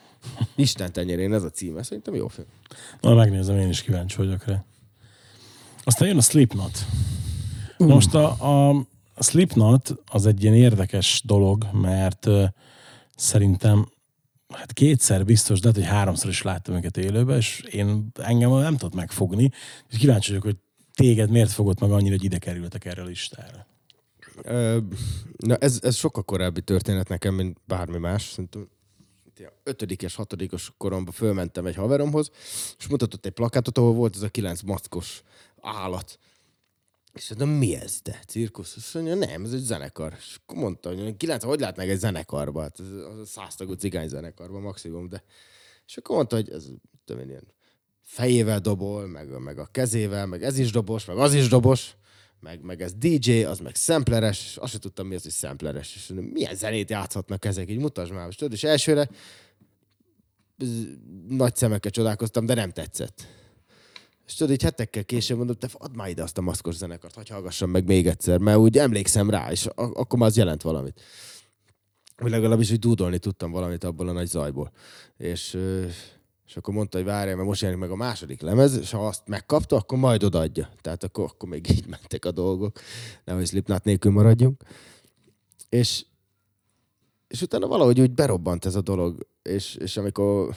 Isten 0.55 0.91
tenyerén 0.91 1.33
ez 1.33 1.43
a 1.43 1.49
címe, 1.49 1.83
szerintem 1.83 2.15
jó 2.15 2.27
film. 2.27 2.47
Na, 3.01 3.13
megnézem, 3.13 3.57
én 3.57 3.69
is 3.69 3.81
kíváncsi 3.81 4.17
vagyok 4.17 4.45
rá. 4.45 4.65
Aztán 5.83 6.07
jön 6.07 6.17
a 6.17 6.21
Slipknot. 6.21 6.85
Most 7.77 8.13
a, 8.13 8.25
a 8.69 8.85
a 9.23 9.25
Slipknot 9.25 9.95
az 10.05 10.25
egy 10.25 10.43
ilyen 10.43 10.55
érdekes 10.55 11.21
dolog, 11.25 11.67
mert 11.71 12.27
szerintem 13.15 13.89
hát 14.49 14.73
kétszer 14.73 15.25
biztos, 15.25 15.59
de 15.59 15.67
hát, 15.67 15.75
hogy 15.75 15.85
háromszor 15.85 16.29
is 16.29 16.41
láttam 16.41 16.75
őket 16.75 16.97
élőben, 16.97 17.37
és 17.37 17.59
én 17.59 18.11
engem 18.13 18.51
nem 18.51 18.77
tudott 18.77 18.95
megfogni. 18.95 19.51
És 19.89 19.97
kíváncsi 19.97 20.27
vagyok, 20.29 20.43
hogy 20.43 20.57
téged 20.93 21.29
miért 21.29 21.51
fogott 21.51 21.79
meg 21.79 21.91
annyira, 21.91 22.15
hogy 22.15 22.23
ide 22.23 22.37
kerültek 22.37 22.85
erre 22.85 23.01
a 23.01 23.05
listára. 23.05 23.67
Na, 25.37 25.55
ez, 25.55 25.79
ez 25.81 25.95
sokkal 25.95 26.23
korábbi 26.23 26.61
történet 26.61 27.07
nekem, 27.09 27.33
mint 27.33 27.57
bármi 27.65 27.97
más. 27.97 28.23
Szerintem 28.29 28.67
ötödikes, 29.63 30.15
hatodikos 30.15 30.71
koromban 30.77 31.13
fölmentem 31.13 31.65
egy 31.65 31.75
haveromhoz, 31.75 32.31
és 32.77 32.87
mutatott 32.87 33.25
egy 33.25 33.31
plakátot, 33.31 33.77
ahol 33.77 33.93
volt 33.93 34.15
ez 34.15 34.21
a 34.21 34.29
kilenc 34.29 34.61
maszkos 34.61 35.21
állat. 35.61 36.19
És 37.13 37.29
mondom, 37.29 37.49
mi 37.49 37.75
ez, 37.75 38.01
de? 38.01 38.19
Cirkusz? 38.27 38.75
Azt 38.75 38.93
mondja, 38.93 39.15
nem, 39.15 39.43
ez 39.43 39.53
egy 39.53 39.61
zenekar. 39.61 40.13
És 40.17 40.37
akkor 40.43 40.57
mondta, 40.57 40.95
hogy 40.95 41.17
kilenc, 41.17 41.43
hogy 41.43 41.59
látnák 41.59 41.89
egy 41.89 41.99
zenekarba? 41.99 42.61
Hát 42.61 42.79
ez 42.79 42.91
a 42.91 43.25
száztagú 43.25 43.73
cigány 43.73 44.07
zenekarba 44.07 44.59
maximum, 44.59 45.09
de... 45.09 45.23
És 45.87 45.97
akkor 45.97 46.15
mondta, 46.15 46.35
hogy 46.35 46.49
ez, 46.49 46.69
tudom 47.05 47.21
én, 47.21 47.29
ilyen 47.29 47.47
fejével 48.01 48.59
dobol, 48.59 49.07
meg, 49.07 49.39
meg 49.39 49.59
a 49.59 49.65
kezével, 49.65 50.25
meg 50.25 50.43
ez 50.43 50.57
is 50.57 50.71
dobos, 50.71 51.05
meg 51.05 51.17
az 51.17 51.33
is 51.33 51.47
dobos, 51.47 51.95
meg, 52.39 52.61
meg 52.61 52.81
ez 52.81 52.93
DJ, 52.93 53.43
az 53.43 53.59
meg 53.59 53.75
sampleres, 53.75 54.45
és 54.45 54.57
azt 54.57 54.71
sem 54.71 54.79
tudtam, 54.79 55.07
mi 55.07 55.15
az, 55.15 55.23
hogy 55.23 55.31
sampleres. 55.31 55.95
És 55.95 56.07
mondom, 56.07 56.31
milyen 56.31 56.55
zenét 56.55 56.89
játszhatnak 56.89 57.45
ezek, 57.45 57.69
így 57.69 57.79
mutasd 57.79 58.11
már. 58.11 58.27
És, 58.27 58.35
tudod, 58.35 58.53
és 58.53 58.63
elsőre 58.63 59.09
nagy 61.27 61.55
szemekkel 61.55 61.91
csodálkoztam, 61.91 62.45
de 62.45 62.53
nem 62.53 62.71
tetszett. 62.71 63.27
És 64.33 64.39
tudod, 64.39 64.53
így 64.53 64.63
hetekkel 64.63 65.03
később 65.03 65.37
mondom, 65.37 65.55
te 65.55 65.69
add 65.73 65.95
már 65.95 66.09
ide 66.09 66.23
azt 66.23 66.37
a 66.37 66.41
maszkos 66.41 66.75
zenekart, 66.75 67.15
hogy 67.15 67.29
hallgassam 67.29 67.69
meg 67.69 67.85
még 67.85 68.07
egyszer, 68.07 68.39
mert 68.39 68.57
úgy 68.57 68.77
emlékszem 68.77 69.29
rá, 69.29 69.51
és 69.51 69.65
ak- 69.65 69.97
akkor 69.97 70.19
már 70.19 70.29
az 70.29 70.37
jelent 70.37 70.61
valamit. 70.61 71.01
Vagy 72.17 72.31
legalábbis, 72.31 72.69
hogy 72.69 72.79
dúdolni 72.79 73.19
tudtam 73.19 73.51
valamit 73.51 73.83
abból 73.83 74.07
a 74.07 74.11
nagy 74.11 74.27
zajból. 74.27 74.71
És, 75.17 75.57
és 76.45 76.57
akkor 76.57 76.73
mondta, 76.73 76.97
hogy 76.97 77.05
várjál, 77.05 77.35
mert 77.35 77.47
most 77.47 77.61
jelenik 77.61 77.81
meg 77.81 77.91
a 77.91 77.95
második 77.95 78.41
lemez, 78.41 78.77
és 78.77 78.91
ha 78.91 79.07
azt 79.07 79.27
megkapta, 79.27 79.75
akkor 79.75 79.97
majd 79.97 80.23
odaadja. 80.23 80.69
Tehát 80.81 81.03
akkor, 81.03 81.23
akkor 81.23 81.49
még 81.49 81.69
így 81.69 81.87
mentek 81.87 82.25
a 82.25 82.31
dolgok. 82.31 82.79
Nehogy 83.23 83.47
Slipknot 83.47 83.83
nélkül 83.83 84.11
maradjunk. 84.11 84.63
És, 85.69 86.05
és 87.27 87.41
utána 87.41 87.67
valahogy 87.67 88.01
úgy 88.01 88.11
berobbant 88.11 88.65
ez 88.65 88.75
a 88.75 88.81
dolog. 88.81 89.27
És, 89.41 89.75
és 89.75 89.97
amikor 89.97 90.55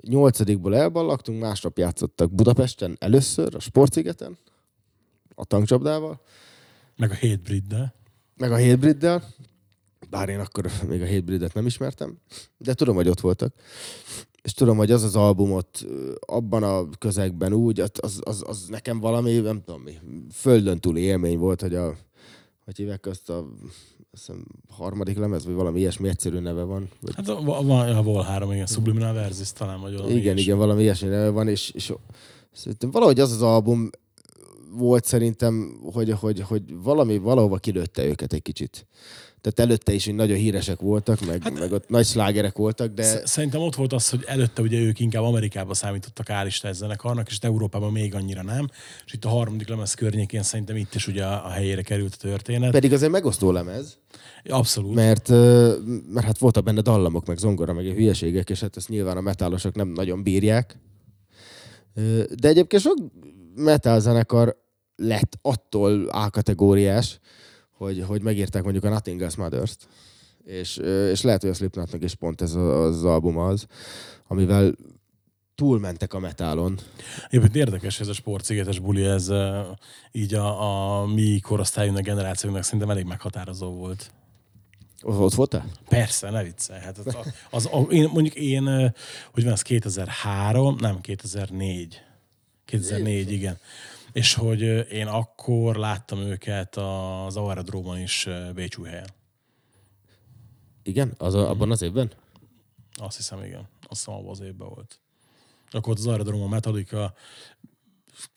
nyolcadikból 0.00 0.76
elballagtunk, 0.76 1.40
másnap 1.40 1.78
játszottak 1.78 2.32
Budapesten 2.32 2.96
először, 2.98 3.54
a 3.54 3.60
Sportszigeten, 3.60 4.38
a 5.34 5.44
tankcsapdával, 5.44 6.20
Meg 6.96 7.10
a 7.10 7.14
Hatebreed-del. 7.14 7.94
meg 8.36 8.52
a 8.52 8.58
Hatebreed-del, 8.58 9.24
bár 10.10 10.28
én 10.28 10.38
akkor 10.38 10.70
még 10.88 11.02
a 11.02 11.06
Hatebreed-et 11.06 11.54
nem 11.54 11.66
ismertem, 11.66 12.18
de 12.58 12.74
tudom, 12.74 12.94
hogy 12.94 13.08
ott 13.08 13.20
voltak. 13.20 13.54
És 14.42 14.52
tudom, 14.52 14.76
hogy 14.76 14.90
az 14.90 15.02
az 15.02 15.16
albumot 15.16 15.86
abban 16.20 16.62
a 16.62 16.88
közegben 16.98 17.52
úgy, 17.52 17.80
az, 17.80 17.90
az, 18.20 18.42
az, 18.46 18.66
nekem 18.68 19.00
valami, 19.00 19.38
nem 19.38 19.62
tudom 19.64 19.82
mi, 19.82 19.98
földön 20.32 20.78
túli 20.80 21.00
élmény 21.00 21.38
volt, 21.38 21.60
hogy 21.60 21.74
a, 21.74 21.96
hogy 22.64 22.76
hívják 22.76 23.06
azt 23.06 23.30
a 23.30 23.48
hiszem, 24.10 24.44
harmadik 24.68 25.18
lemez, 25.18 25.44
vagy 25.44 25.54
valami 25.54 25.78
ilyesmi 25.78 26.08
egyszerű 26.08 26.38
neve 26.38 26.62
van. 26.62 26.88
Vagy 27.00 27.14
Hát 27.16 27.28
a- 27.28 27.40
van 27.62 27.96
a 27.96 28.02
Vol 28.02 28.22
3, 28.22 28.52
igen, 28.52 28.66
Subliminal 28.66 29.12
Versus 29.12 29.52
talán, 29.52 29.80
vagy 29.80 29.92
valami 29.92 30.10
igen, 30.10 30.22
ilyesmi. 30.22 30.40
igen, 30.42 30.58
valami 30.58 30.82
ilyesmi 30.82 31.08
neve 31.08 31.28
van, 31.28 31.48
és, 31.48 31.70
és 31.70 31.92
szerintem 32.52 32.90
valahogy 32.90 33.20
az 33.20 33.32
az 33.32 33.42
album 33.42 33.90
volt 34.72 35.04
szerintem, 35.04 35.80
hogy, 35.92 36.10
hogy, 36.10 36.40
hogy 36.40 36.62
valami 36.82 37.18
valahova 37.18 37.56
kilőtte 37.56 38.04
őket 38.04 38.32
egy 38.32 38.42
kicsit. 38.42 38.86
Tehát 39.40 39.70
előtte 39.70 39.92
is 39.92 40.04
hogy 40.04 40.14
nagyon 40.14 40.36
híresek 40.36 40.80
voltak, 40.80 41.26
meg, 41.26 41.42
hát, 41.42 41.58
meg 41.58 41.72
ott 41.72 41.88
nagy 41.88 42.06
slágerek 42.06 42.56
voltak, 42.56 42.94
de 42.94 43.02
Sz- 43.02 43.26
Szerintem 43.26 43.60
ott 43.60 43.74
volt 43.74 43.92
az, 43.92 44.08
hogy 44.10 44.24
előtte 44.26 44.62
ugye 44.62 44.78
ők 44.78 45.00
inkább 45.00 45.22
Amerikába 45.22 45.74
számítottak 45.74 46.30
állista 46.30 46.72
zenekarnak, 46.72 47.28
és 47.28 47.38
Európában 47.40 47.92
még 47.92 48.14
annyira 48.14 48.42
nem. 48.42 48.68
És 49.06 49.12
itt 49.12 49.24
a 49.24 49.28
harmadik 49.28 49.68
lemez 49.68 49.94
környékén 49.94 50.42
szerintem 50.42 50.76
itt 50.76 50.94
is 50.94 51.06
ugye 51.06 51.24
a 51.24 51.40
a 51.44 51.48
helyére 51.48 51.82
került 51.82 52.14
a 52.14 52.16
történet. 52.16 52.70
pedig 52.70 52.92
azért 52.92 53.10
megosztó 53.12 53.50
lemez, 53.50 53.98
Abszolút. 54.48 54.94
mert, 54.94 55.28
mert 56.08 56.26
hát 56.26 56.38
voltak 56.38 56.64
benne 56.64 56.80
dallamok, 56.80 57.26
meg 57.26 57.36
zongora, 57.36 57.72
meg 57.72 57.84
ilyen 57.84 57.96
hülyeségek, 57.96 58.50
és 58.50 58.60
hát 58.60 58.76
ezt 58.76 58.88
nyilván 58.88 59.16
a 59.16 59.20
metálosok 59.20 59.74
nem 59.74 59.88
nagyon 59.88 60.22
bírják. 60.22 60.78
De 62.40 62.48
egyébként 62.48 62.82
sok 62.82 62.96
metal 63.54 64.00
zenekar 64.00 64.56
lett 64.96 65.38
attól 65.42 66.08
A-kategóriás, 66.08 67.18
hogy, 67.80 68.04
hogy 68.06 68.22
megírták 68.22 68.62
mondjuk 68.62 68.84
a 68.84 68.88
Nothing 68.88 69.22
Else 69.22 69.40
Mothers-t. 69.40 69.88
És, 70.44 70.76
és 71.10 71.22
lehet, 71.22 71.40
hogy 71.40 71.50
a 71.50 71.54
Slipknotnak 71.54 72.02
is 72.02 72.14
pont 72.14 72.40
ez 72.40 72.54
az 72.54 73.04
album 73.04 73.38
az, 73.38 73.66
amivel 74.28 74.74
túlmentek 75.54 76.14
a 76.14 76.18
metálon. 76.18 76.78
Egyébként 77.26 77.56
érdekes, 77.56 78.00
ez 78.00 78.08
a 78.08 78.12
sportszigetes 78.12 78.78
buli, 78.78 79.04
ez 79.04 79.30
így 80.12 80.34
a, 80.34 81.00
a 81.00 81.06
mi 81.06 81.40
korosztályunknak, 81.40 82.04
generációnknak 82.04 82.64
szerintem 82.64 82.90
elég 82.90 83.04
meghatározó 83.04 83.70
volt. 83.70 84.10
Ott 85.02 85.34
voltál? 85.34 85.64
Persze, 85.88 86.30
ne 86.30 86.42
viccelj. 86.42 86.80
Hát 86.80 86.98
az, 86.98 87.16
az, 87.50 87.68
az, 87.72 87.86
én, 87.90 88.10
mondjuk 88.12 88.34
én, 88.34 88.92
hogy 89.32 89.44
van, 89.44 89.52
az 89.52 89.62
2003, 89.62 90.76
nem, 90.80 91.00
2004. 91.00 92.00
2004, 92.64 93.30
igen. 93.32 93.58
És 94.12 94.34
hogy 94.34 94.60
én 94.92 95.06
akkor 95.06 95.76
láttam 95.76 96.18
őket 96.18 96.76
az 96.76 97.36
Aerodrómon 97.36 97.98
is 97.98 98.28
Bécsúhelyen. 98.54 99.08
Igen? 100.82 101.14
Az 101.18 101.34
a, 101.34 101.50
abban 101.50 101.70
az 101.70 101.82
évben? 101.82 102.10
Azt 102.94 103.16
hiszem, 103.16 103.42
igen. 103.42 103.68
Azt 103.88 104.04
hiszem, 104.04 104.14
abban 104.14 104.30
az 104.30 104.40
évben 104.40 104.68
volt. 104.68 105.00
Akkor 105.70 105.94
az 105.96 106.06
Aerodromon 106.06 106.48
Metallica, 106.48 107.14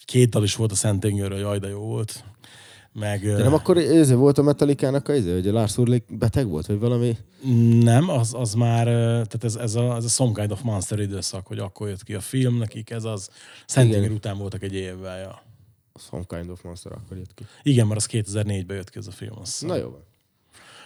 két 0.05 0.29
dal 0.29 0.43
is 0.43 0.55
volt 0.55 0.71
a 0.71 0.75
Szentengőről, 0.75 1.39
jaj, 1.39 1.59
de 1.59 1.67
jó 1.67 1.79
volt. 1.79 2.23
Meg, 2.93 3.21
De 3.21 3.43
nem 3.43 3.53
akkor 3.53 3.77
ez 3.77 4.11
volt 4.11 4.37
a 4.37 4.41
Metallica-nak 4.41 5.07
a 5.07 5.15
izé, 5.15 5.33
hogy 5.33 5.47
a 5.47 5.51
Lars 5.51 5.77
Ulrich 5.77 6.15
beteg 6.15 6.47
volt, 6.47 6.65
vagy 6.65 6.79
valami? 6.79 7.17
Nem, 7.79 8.09
az, 8.09 8.33
az 8.33 8.53
már, 8.53 8.85
tehát 8.85 9.43
ez, 9.43 9.55
ez, 9.55 9.75
a, 9.75 9.95
ez 9.95 10.05
a 10.05 10.07
Some 10.07 10.31
Kind 10.33 10.51
of 10.51 10.61
Monster 10.61 10.99
időszak, 10.99 11.47
hogy 11.47 11.59
akkor 11.59 11.87
jött 11.87 12.03
ki 12.03 12.13
a 12.13 12.19
film 12.19 12.57
nekik, 12.57 12.89
ez 12.89 13.03
az 13.03 13.29
Igen. 13.75 14.11
után 14.11 14.37
voltak 14.37 14.63
egy 14.63 14.73
évvel, 14.73 15.19
ja. 15.19 15.41
Some 15.99 16.23
Kind 16.27 16.49
of 16.49 16.63
Monster 16.63 16.91
akkor 16.91 17.17
jött 17.17 17.33
ki. 17.33 17.43
Igen, 17.63 17.87
mert 17.87 17.99
az 17.99 18.07
2004-ben 18.11 18.75
jött 18.75 18.89
ki 18.89 18.97
ez 18.97 19.07
a 19.07 19.11
film. 19.11 19.39
Azt 19.39 19.51
hiszem. 19.51 19.67
Na 19.67 19.75
jó 19.75 19.89
van. 19.89 20.03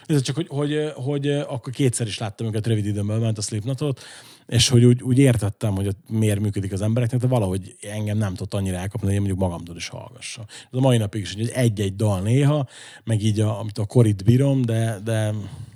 Nézd, 0.06 0.24
csak 0.24 0.34
hogy, 0.34 0.48
hogy, 0.48 0.92
hogy, 0.94 1.28
akkor 1.28 1.72
kétszer 1.72 2.06
is 2.06 2.18
láttam 2.18 2.46
őket 2.46 2.66
rövid 2.66 2.86
időn 2.86 3.06
belül, 3.06 3.22
ment 3.22 3.38
a 3.38 3.42
Slipknotot, 3.42 4.00
és 4.46 4.68
hogy 4.68 4.84
úgy, 4.84 5.02
úgy 5.02 5.18
értettem, 5.18 5.74
hogy 5.74 5.86
ott 5.86 6.08
miért 6.08 6.40
működik 6.40 6.72
az 6.72 6.82
embereknek, 6.82 7.20
de 7.20 7.26
valahogy 7.26 7.76
engem 7.80 8.18
nem 8.18 8.34
tudott 8.34 8.54
annyira 8.54 8.76
elkapni, 8.76 9.06
hogy 9.06 9.14
én 9.14 9.20
mondjuk 9.20 9.40
magamtól 9.40 9.76
is 9.76 9.88
hallgassa. 9.88 10.44
Ez 10.48 10.78
a 10.78 10.80
mai 10.80 10.96
napig 10.96 11.20
is, 11.20 11.34
hogy 11.34 11.48
egy-egy 11.48 11.96
dal 11.96 12.20
néha, 12.20 12.68
meg 13.04 13.22
így, 13.22 13.40
a, 13.40 13.60
amit 13.60 13.78
a 13.78 13.86
korit 13.86 14.24
bírom, 14.24 14.62
de, 14.62 15.00
de 15.04 15.34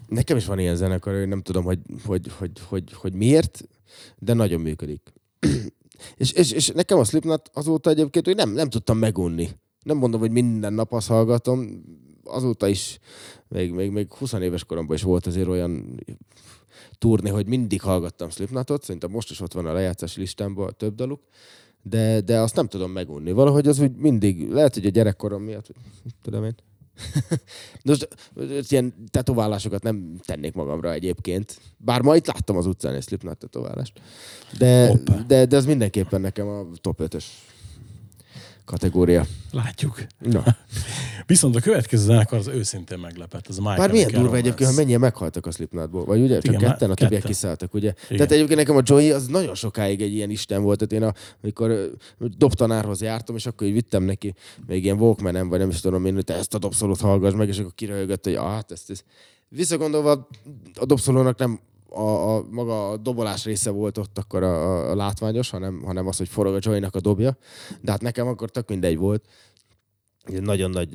Nekem 0.09 0.37
is 0.37 0.45
van 0.45 0.59
ilyen 0.59 0.77
zenekar, 0.77 1.27
nem 1.27 1.43
tudom, 1.43 1.65
hogy, 1.65 1.79
hogy, 2.05 2.27
hogy, 2.39 2.51
hogy, 2.69 2.93
hogy 2.93 3.13
miért, 3.13 3.69
de 4.19 4.33
nagyon 4.33 4.61
működik. 4.61 5.13
És, 6.17 6.33
és, 6.33 6.53
és, 6.53 6.69
nekem 6.69 6.99
a 6.99 7.05
Slipknot 7.05 7.51
azóta 7.53 7.91
egyébként, 7.91 8.27
hogy 8.27 8.37
nem, 8.37 8.51
nem 8.51 8.71
tudtam 8.71 8.99
megunni. 8.99 9.49
Nem 9.83 9.97
mondom, 9.97 10.21
hogy 10.21 10.31
minden 10.31 10.73
nap 10.73 10.93
azt 10.93 11.09
hallgatom, 11.09 11.83
azóta 12.25 12.69
is, 12.69 12.99
még, 13.49 13.73
még, 13.73 13.91
még 13.91 14.13
20 14.13 14.33
éves 14.33 14.65
koromban 14.65 14.97
is 14.97 15.03
volt 15.03 15.27
azért 15.27 15.49
olyan 15.49 16.01
turné, 16.99 17.31
hogy 17.31 17.47
mindig 17.47 17.81
hallgattam 17.81 18.31
Slipknotot, 18.31 18.83
szerintem 18.83 19.11
most 19.11 19.31
is 19.31 19.41
ott 19.41 19.53
van 19.53 19.67
a 19.67 19.73
lejátszási 19.73 20.21
listámban 20.21 20.75
több 20.77 20.95
daluk, 20.95 21.21
de, 21.83 22.21
de 22.21 22.41
azt 22.41 22.57
nem 22.57 22.67
tudom 22.67 22.91
megunni. 22.91 23.33
Valahogy 23.33 23.69
az 23.69 23.79
úgy 23.81 23.97
mindig, 23.97 24.51
lehet, 24.51 24.75
hogy 24.75 24.87
a 24.87 24.91
gyerekkorom 24.91 25.43
miatt, 25.43 25.69
tudom 26.23 26.45
én. 26.45 26.55
Most 27.85 28.09
ilyen 28.69 28.95
tetoválásokat 29.11 29.83
nem 29.83 30.21
tennék 30.25 30.55
magamra 30.55 30.93
egyébként. 30.93 31.61
Bár 31.77 32.03
ma 32.03 32.17
itt 32.17 32.27
láttam 32.27 32.57
az 32.57 32.67
utcán 32.67 32.95
egy 32.95 33.03
Slipknot 33.03 33.39
tetoválást. 33.39 34.01
De, 34.59 34.87
Hoppá. 34.87 35.23
de, 35.27 35.47
de 35.47 35.57
ez 35.57 35.67
mindenképpen 35.67 36.21
nekem 36.21 36.49
a 36.49 36.67
top 36.81 37.01
5-ös 37.03 37.25
kategória. 38.65 39.27
látjuk. 39.51 40.07
Na. 40.19 40.45
Viszont 41.27 41.57
a 41.57 41.61
következő 41.61 42.05
zenekar 42.05 42.39
az 42.39 42.47
őszintén 42.47 42.99
meglepett, 42.99 43.47
az 43.47 43.59
My 43.59 43.65
Bár 43.77 43.91
milyen 43.91 44.11
durva 44.11 44.37
egyébként, 44.37 44.59
Romance. 44.59 44.81
mennyien 44.81 45.01
meghaltak 45.01 45.47
a 45.47 45.51
Slipknotból. 45.51 46.05
Vagy 46.05 46.21
ugye? 46.21 46.41
Csak 46.41 46.55
Igen, 46.55 46.71
ketten, 46.71 46.91
a 46.91 46.95
többiek 46.95 47.23
kiszálltak, 47.23 47.75
ugye? 47.75 47.93
Igen. 48.05 48.17
Tehát 48.17 48.33
egyébként 48.33 48.59
nekem 48.59 48.77
a 48.77 48.83
Joey 48.85 49.11
az 49.11 49.27
nagyon 49.27 49.55
sokáig 49.55 50.03
egy 50.03 50.13
ilyen 50.13 50.31
isten 50.31 50.63
volt. 50.63 50.79
Tehát 50.79 51.05
én 51.05 51.09
a, 51.09 51.37
amikor 51.43 51.91
dobtanárhoz 52.37 53.01
jártam, 53.01 53.37
és 53.37 53.47
akkor 53.47 53.67
így 53.67 53.73
vittem 53.73 54.03
neki 54.03 54.35
még 54.67 54.85
ilyen 54.85 54.99
walkman 54.99 55.49
vagy 55.49 55.59
nem 55.59 55.69
is 55.69 55.81
tudom 55.81 56.07
én, 56.07 56.15
hogy 56.15 56.25
te 56.25 56.35
ezt 56.35 56.55
a 56.55 56.59
dobszolót 56.59 57.01
hallgass 57.01 57.35
meg, 57.35 57.49
és 57.49 57.59
akkor 57.59 57.75
kiröhögött, 57.75 58.25
hogy 58.25 58.35
ah, 58.35 58.51
hát 58.51 58.71
ezt, 58.71 58.91
ezt. 58.91 59.05
Visszagondolva 59.49 60.29
a 60.75 60.85
dobszolónak 60.85 61.39
nem 61.39 61.61
a, 61.95 62.35
a, 62.35 62.45
maga 62.51 62.91
a 62.91 62.97
dobolás 62.97 63.45
része 63.45 63.71
volt 63.71 63.99
ott 63.99 64.19
akkor 64.19 64.43
a, 64.43 64.55
a, 64.55 64.91
a 64.91 64.95
látványos, 64.95 65.51
hanem, 65.51 65.83
hanem 65.85 66.07
az, 66.07 66.17
hogy 66.17 66.29
forog 66.29 66.55
a 66.55 66.59
Joey-nak 66.61 66.95
a 66.95 67.01
dobja. 67.01 67.37
De 67.81 67.91
hát 67.91 68.03
nekem 68.03 68.27
akkor 68.27 68.51
tök 68.51 68.69
mindegy 68.69 68.97
volt. 68.97 69.25
Én 70.31 70.43
nagyon 70.43 70.71
nagy 70.71 70.89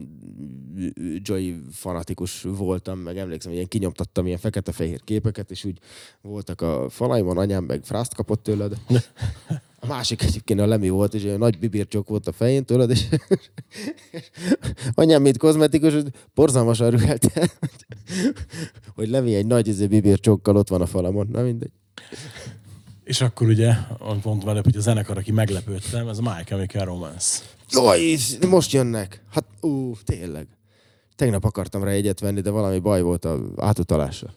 Joy 1.22 1.62
fanatikus 1.72 2.42
voltam, 2.42 3.00
meg 3.00 3.18
emlékszem, 3.18 3.52
ilyen 3.52 3.68
kinyomtattam 3.68 4.26
ilyen 4.26 4.38
fekete-fehér 4.38 5.02
képeket, 5.04 5.52
és 5.52 5.64
úgy 5.64 5.80
voltak 6.22 6.62
a 6.62 6.90
falaimon, 6.90 7.38
anyám 7.38 7.64
meg 7.64 7.84
frászt 7.84 8.16
kapott 8.16 8.44
tőled. 8.44 8.78
A 9.80 9.88
másik 9.88 10.24
egyébként 10.24 10.60
a 10.60 10.66
Lemi 10.66 10.90
volt, 10.90 11.14
és 11.14 11.24
egy 11.24 11.38
nagy 11.38 11.60
bibircsok 11.60 12.08
volt 12.08 12.28
a 12.28 12.32
fején 12.32 12.66
tőled, 12.66 12.90
és 12.90 13.06
anyám, 14.94 15.22
mint 15.22 15.38
kozmetikus, 15.38 15.94
borzalmasan 16.34 16.90
rühelte, 16.90 17.50
hogy 18.96 19.10
Lemi 19.10 19.36
egy 19.36 19.46
nagy 19.46 19.68
izé, 19.68 19.88
bibircsokkal 19.88 20.56
ott 20.56 20.70
van 20.70 20.82
a 20.82 20.86
falamon. 20.86 21.28
Na 21.32 21.42
mindegy. 21.42 21.72
És 23.04 23.22
akkor 23.22 23.48
ugye, 23.48 23.74
mondtam 24.24 24.50
előbb, 24.50 24.64
hogy 24.64 24.78
a 24.78 24.82
zenekar, 24.82 25.18
aki 25.18 25.32
meglepődtem, 25.32 26.08
ez 26.08 26.18
a 26.18 26.22
My 26.22 26.44
Chemical 26.46 26.86
Romance. 26.86 27.40
Jaj, 27.70 28.18
most 28.49 28.72
jönnek. 28.72 29.24
Hát, 29.32 29.45
ú, 29.61 29.95
tényleg. 30.03 30.47
Tegnap 31.15 31.43
akartam 31.43 31.84
rá 31.84 31.91
egyet 31.91 32.20
venni, 32.20 32.41
de 32.41 32.49
valami 32.49 32.80
baj 32.80 33.01
volt 33.01 33.26
a 33.26 33.39
átutalással. 33.57 34.34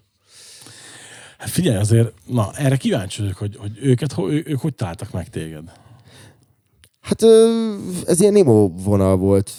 Hát 1.38 1.48
figyelj 1.48 1.76
azért, 1.76 2.12
na, 2.26 2.52
erre 2.54 2.76
kíváncsi 2.76 3.20
vagyok, 3.20 3.36
hogy, 3.36 3.56
hogy 3.56 3.78
őket, 3.80 4.18
ő, 4.18 4.42
ők 4.46 4.60
hogy 4.60 4.74
találtak 4.74 5.12
meg 5.12 5.28
téged? 5.28 5.72
Hát 7.00 7.22
ez 8.06 8.20
ilyen 8.20 8.36
imo 8.36 8.68
vonal 8.68 9.16
volt. 9.16 9.50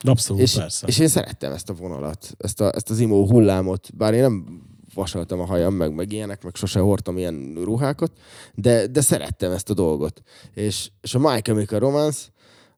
Abszolút, 0.00 0.42
És, 0.42 0.54
persze. 0.54 0.86
és 0.86 0.98
én 0.98 1.08
szerettem 1.08 1.52
ezt 1.52 1.70
a 1.70 1.74
vonalat, 1.74 2.34
ezt, 2.38 2.60
a, 2.60 2.72
ezt 2.74 2.90
az 2.90 2.98
imo 2.98 3.26
hullámot, 3.26 3.96
bár 3.96 4.14
én 4.14 4.20
nem 4.20 4.62
vasaltam 4.94 5.40
a 5.40 5.44
hajam, 5.44 5.74
meg, 5.74 5.94
meg 5.94 6.12
ilyenek, 6.12 6.42
meg 6.42 6.54
sose 6.54 6.80
hordtam 6.80 7.18
ilyen 7.18 7.52
ruhákat, 7.64 8.12
de, 8.54 8.86
de 8.86 9.00
szerettem 9.00 9.52
ezt 9.52 9.70
a 9.70 9.74
dolgot. 9.74 10.22
És, 10.54 10.90
és 11.00 11.14
a 11.14 11.18
My 11.18 11.40
Chemical 11.40 11.78
Romance, 11.78 12.18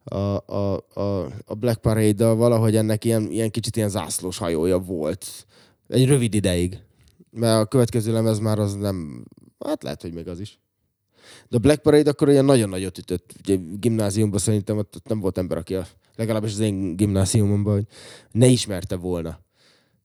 a, 0.05 0.16
a, 0.46 0.84
a, 0.94 1.24
a 1.44 1.55
Black 1.55 1.80
Parade-dal 1.80 2.36
valahogy 2.36 2.76
ennek 2.76 3.05
ilyen, 3.05 3.30
ilyen 3.30 3.51
kicsit 3.51 3.76
ilyen 3.76 3.88
zászlós 3.88 4.38
hajója 4.38 4.78
volt. 4.78 5.46
Egy 5.88 6.07
rövid 6.07 6.34
ideig. 6.34 6.78
Mert 7.30 7.62
a 7.62 7.66
következő 7.66 8.12
lemez 8.12 8.38
már 8.38 8.59
az 8.59 8.74
nem... 8.74 9.24
Hát 9.59 9.82
lehet, 9.82 10.03
hogy 10.03 10.12
még 10.12 10.28
az 10.28 10.40
is. 10.40 10.59
De 11.49 11.57
a 11.57 11.61
Black 11.61 11.82
Parade 11.82 12.11
akkor 12.11 12.28
olyan 12.28 12.44
nagyon 12.44 12.68
nagyot 12.68 12.99
ütött. 12.99 13.32
Ugye 13.38 13.57
gimnáziumban 13.78 14.38
szerintem 14.38 14.78
ott, 14.78 14.96
ott 14.96 15.09
nem 15.09 15.20
volt 15.20 15.38
ember, 15.38 15.59
aki 15.59 15.74
a, 15.74 15.86
legalábbis 16.16 16.53
az 16.53 16.59
én 16.59 16.96
gimnáziumomban, 16.96 17.74
hogy 17.74 17.86
ne 18.30 18.46
ismerte 18.46 18.96
volna. 18.96 19.40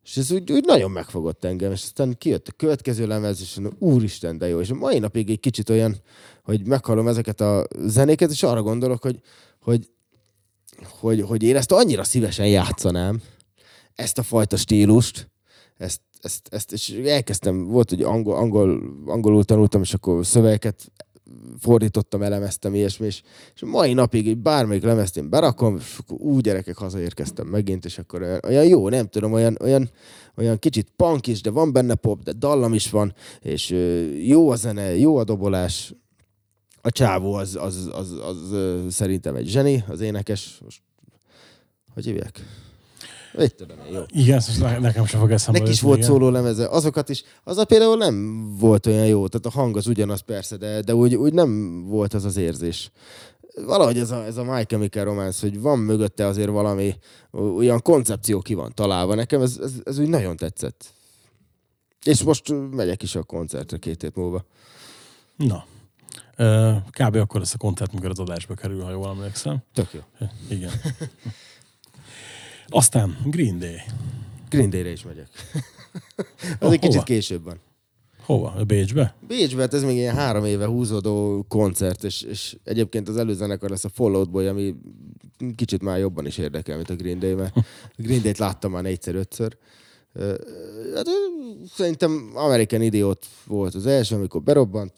És 0.04 0.18
ez 0.18 0.32
úgy, 0.32 0.52
úgy 0.52 0.66
nagyon 0.66 0.92
megfogott 0.92 1.44
engem, 1.44 1.72
és 1.72 1.84
aztán 1.84 2.16
kijött 2.18 2.48
a 2.48 2.52
következő 2.52 3.08
lemez, 3.08 3.42
és 3.42 3.56
mondom, 3.56 3.78
úristen, 3.80 4.38
de 4.38 4.48
jó. 4.48 4.60
És 4.60 4.70
a 4.70 4.76
mai 4.76 5.00
napig 5.00 5.30
egy 5.30 5.40
kicsit 5.40 5.70
olyan, 5.70 5.96
hogy 6.44 6.68
meghallom 6.68 7.08
ezeket 7.08 7.42
a 7.42 7.68
zenéket, 7.78 8.32
és 8.32 8.44
arra 8.44 8.62
gondolok, 8.62 9.02
hogy, 9.02 9.20
hogy, 9.60 9.90
hogy, 11.00 11.22
hogy 11.22 11.44
én 11.44 11.56
ezt 11.56 11.72
annyira 11.72 12.04
szívesen 12.04 12.48
játszanám, 12.48 13.22
ezt 13.96 14.18
a 14.18 14.24
fajta 14.24 14.58
stílust, 14.58 15.30
ezt, 15.78 16.02
ezt, 16.22 16.48
ezt 16.52 16.72
és 16.72 16.90
elkezdtem, 16.90 17.64
volt, 17.64 17.90
hogy 17.90 18.02
angol, 18.02 18.36
angol, 18.36 18.82
angolul 19.06 19.44
tanultam, 19.44 19.82
és 19.82 19.94
akkor 19.94 20.26
szövegeket 20.26 20.92
fordítottam, 21.60 22.22
elemeztem, 22.22 22.76
ilyesmi, 22.76 23.06
és, 23.06 23.22
és 23.56 23.62
mai 23.62 23.94
napig 23.94 24.28
így 24.28 24.38
bármelyik 24.38 24.84
lemezt 24.84 25.18
én 25.18 25.30
berakom, 25.30 25.76
és 25.76 25.98
akkor 26.00 26.18
úgy 26.20 26.42
gyerekek 26.44 26.78
hazaérkeztem 26.78 27.48
megint, 27.48 27.86
és 27.86 27.98
akkor 27.98 28.22
olyan, 28.22 28.40
olyan 28.44 28.66
jó, 28.66 28.90
nem 28.90 29.08
tudom, 29.08 29.34
olyan, 29.34 29.58
olyan, 29.62 29.90
olyan 30.36 30.60
kicsit 30.60 30.94
punk 30.96 31.28
is, 31.28 31.42
de 31.42 31.50
van 31.50 31.72
benne 31.72 31.96
pop, 31.96 32.24
de 32.24 32.32
dallam 32.32 32.74
is 32.74 32.90
van, 32.90 33.14
és 33.40 33.72
ö, 33.72 34.02
jó 34.10 34.50
a 34.50 34.56
zene, 34.56 34.98
jó 34.98 35.18
a 35.18 35.24
dobolás, 35.24 35.94
a 36.86 36.92
csávó 36.92 37.34
az, 37.34 37.56
az, 37.56 37.90
az, 37.94 38.12
az, 38.12 38.52
az 38.52 38.94
szerintem 38.94 39.36
egy 39.36 39.48
zseni, 39.48 39.84
az 39.88 40.02
énekes, 40.02 40.58
most, 40.64 40.82
hogy 41.94 42.04
hívják? 42.04 42.40
Mit 43.38 43.56
tudom 43.56 43.78
én, 43.88 43.94
jó. 43.94 44.02
Igen, 44.08 44.42
ne- 44.60 44.80
nekem 44.80 45.06
sem 45.06 45.20
fog 45.20 45.32
eszembe 45.32 45.60
Neki 45.60 45.72
is 45.72 45.82
volt 45.82 45.98
igen. 45.98 46.10
szóló 46.10 46.30
lemeze, 46.30 46.68
azokat 46.68 47.10
is, 47.10 47.24
az 47.44 47.58
a 47.58 47.66
például 47.66 47.98
nem 47.98 48.46
volt 48.58 48.86
olyan 48.86 49.06
jó, 49.06 49.28
tehát 49.28 49.46
a 49.46 49.60
hang 49.60 49.78
az 49.78 49.88
ugyanaz 49.88 50.20
persze, 50.20 50.58
de, 50.58 50.82
de 50.82 50.96
úgy, 50.96 51.16
úgy 51.16 51.34
nem 51.34 51.82
volt 51.88 52.14
az 52.14 52.26
az 52.26 52.38
érzés. 52.38 52.92
Valahogy 53.66 53.98
ez 53.98 54.12
a, 54.12 54.26
ez 54.26 54.38
a 54.38 54.44
My 54.44 54.64
Chemical 54.64 55.04
Romance, 55.04 55.48
hogy 55.48 55.62
van 55.62 55.80
mögötte 55.80 56.26
azért 56.26 56.50
valami 56.50 56.96
olyan 57.32 57.82
koncepció 57.82 58.40
ki 58.40 58.54
van 58.54 58.72
találva. 58.74 59.16
Nekem 59.16 59.42
ez, 59.42 59.58
ez, 59.62 59.74
ez 59.84 60.00
úgy 60.00 60.10
nagyon 60.10 60.38
tetszett. 60.38 60.94
És 62.04 62.24
most 62.24 62.54
megyek 62.72 63.04
is 63.04 63.16
a 63.16 63.24
koncertre 63.24 63.78
két 63.78 64.02
hét 64.02 64.16
múlva. 64.16 64.46
Na. 65.36 65.66
Kb. 66.90 67.16
akkor 67.16 67.40
lesz 67.40 67.54
a 67.54 67.58
koncert, 67.58 67.94
mikor 67.94 68.10
az 68.10 68.20
adásba 68.20 68.54
kerül, 68.54 68.84
ha 68.84 68.92
jól 68.92 69.08
emlékszem. 69.08 69.58
Tök 69.74 69.94
jó. 69.94 70.00
Igen. 70.50 70.72
Aztán 72.68 73.18
Green 73.26 73.60
Day. 73.60 73.82
Green 74.50 74.70
Day-re 74.70 74.92
is 74.92 75.04
megyek. 75.04 75.28
az 76.60 76.72
egy 76.72 76.80
kicsit 76.80 77.04
később 77.04 77.44
van. 77.44 77.60
Hova? 78.26 78.64
Bécsbe? 78.68 79.16
Bécsbe, 79.28 79.62
hát 79.62 79.74
ez 79.74 79.84
még 79.84 79.96
ilyen 79.96 80.16
három 80.16 80.46
éve 80.46 80.66
húzódó 80.66 81.46
koncert, 81.48 82.04
és, 82.04 82.22
és 82.22 82.58
egyébként 82.64 83.08
az 83.08 83.18
előzenekar 83.18 83.70
lesz 83.70 83.84
a 83.84 83.90
Fall 83.90 84.16
Out 84.16 84.30
Boy, 84.30 84.48
ami 84.48 84.76
kicsit 85.56 85.82
már 85.82 86.00
jobban 86.00 86.26
is 86.26 86.38
érdekel, 86.38 86.76
mint 86.76 86.90
a 86.90 86.96
Green 86.96 87.20
Day, 87.20 87.34
mert 87.34 87.56
a 87.58 87.62
Green 87.96 88.22
Day-t 88.22 88.38
láttam 88.38 88.72
már 88.72 88.84
négyszer-ötször. 88.84 89.58
Hát, 90.96 91.08
szerintem 91.74 92.32
American 92.34 92.82
Idiot 92.82 93.26
volt 93.46 93.76
az 93.76 93.86
első, 93.86 94.16
amikor 94.16 94.42
berobbant. 94.42 94.94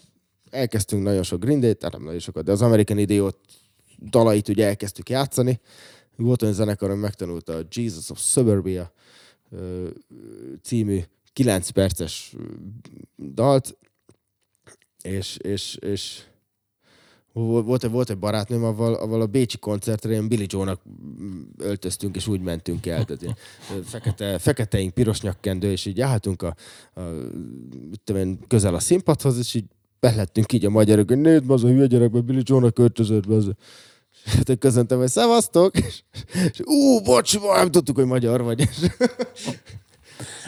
Elkezdtünk 0.55 1.03
nagyon 1.03 1.23
sok 1.23 1.39
Green 1.39 1.59
Day-t, 1.59 1.91
nem 1.91 2.03
nagyon 2.03 2.19
sokat, 2.19 2.43
de 2.43 2.51
az 2.51 2.61
American 2.61 2.97
Idiot 2.97 3.37
dalait 4.09 4.47
ugye 4.47 4.65
elkezdtük 4.65 5.09
játszani. 5.09 5.59
Volt 6.15 6.41
olyan 6.41 6.53
zenekar, 6.53 6.89
ami 6.89 6.99
megtanulta 6.99 7.55
a 7.55 7.65
Jesus 7.71 8.09
of 8.09 8.19
Suburbia 8.19 8.91
című 10.61 10.99
9 11.33 11.69
perces 11.69 12.35
dalt, 13.17 13.77
és, 15.01 15.37
és, 15.37 15.75
és 15.75 16.23
volt, 17.33 17.65
volt, 17.65 17.83
volt 17.83 18.09
egy 18.09 18.17
barátnőm, 18.17 18.63
avval, 18.63 18.93
avval 18.93 19.21
a 19.21 19.25
Bécsi 19.25 19.57
koncertre 19.57 20.09
ilyen 20.09 20.27
Billy 20.27 20.45
Joe-nak 20.49 20.81
öltöztünk, 21.57 22.15
és 22.15 22.27
úgy 22.27 22.41
mentünk 22.41 22.85
el. 22.85 23.05
Tehát 23.05 23.21
ilyen, 23.21 23.35
fekete, 23.83 24.39
feketeink, 24.39 24.93
piros 24.93 25.21
nyakkendő, 25.21 25.71
és 25.71 25.85
így 25.85 26.01
álltunk 26.01 26.41
a, 26.41 26.55
a, 26.93 27.01
közel 28.47 28.75
a 28.75 28.79
színpadhoz, 28.79 29.37
és 29.37 29.53
így 29.53 29.65
belettünk 30.09 30.53
így 30.53 30.65
a 30.65 30.69
magyarok, 30.69 31.07
hogy 31.07 31.17
nézd, 31.17 31.49
az 31.49 31.63
a 31.63 31.67
hülye 31.67 31.85
gyerek, 31.85 32.11
mert 32.11 32.25
Billy 32.25 32.41
Joe-nak 32.43 32.79
öltözött, 32.79 33.25
az. 33.25 33.51
És 34.25 34.31
hát 34.31 34.57
köszöntem, 34.59 34.97
hogy 34.97 35.07
szevasztok, 35.07 35.77
és, 35.77 36.01
és 36.51 36.59
ú, 36.65 36.99
bocs, 36.99 37.39
nem 37.39 37.71
tudtuk, 37.71 37.95
hogy 37.95 38.05
magyar 38.05 38.41
vagy. 38.41 38.69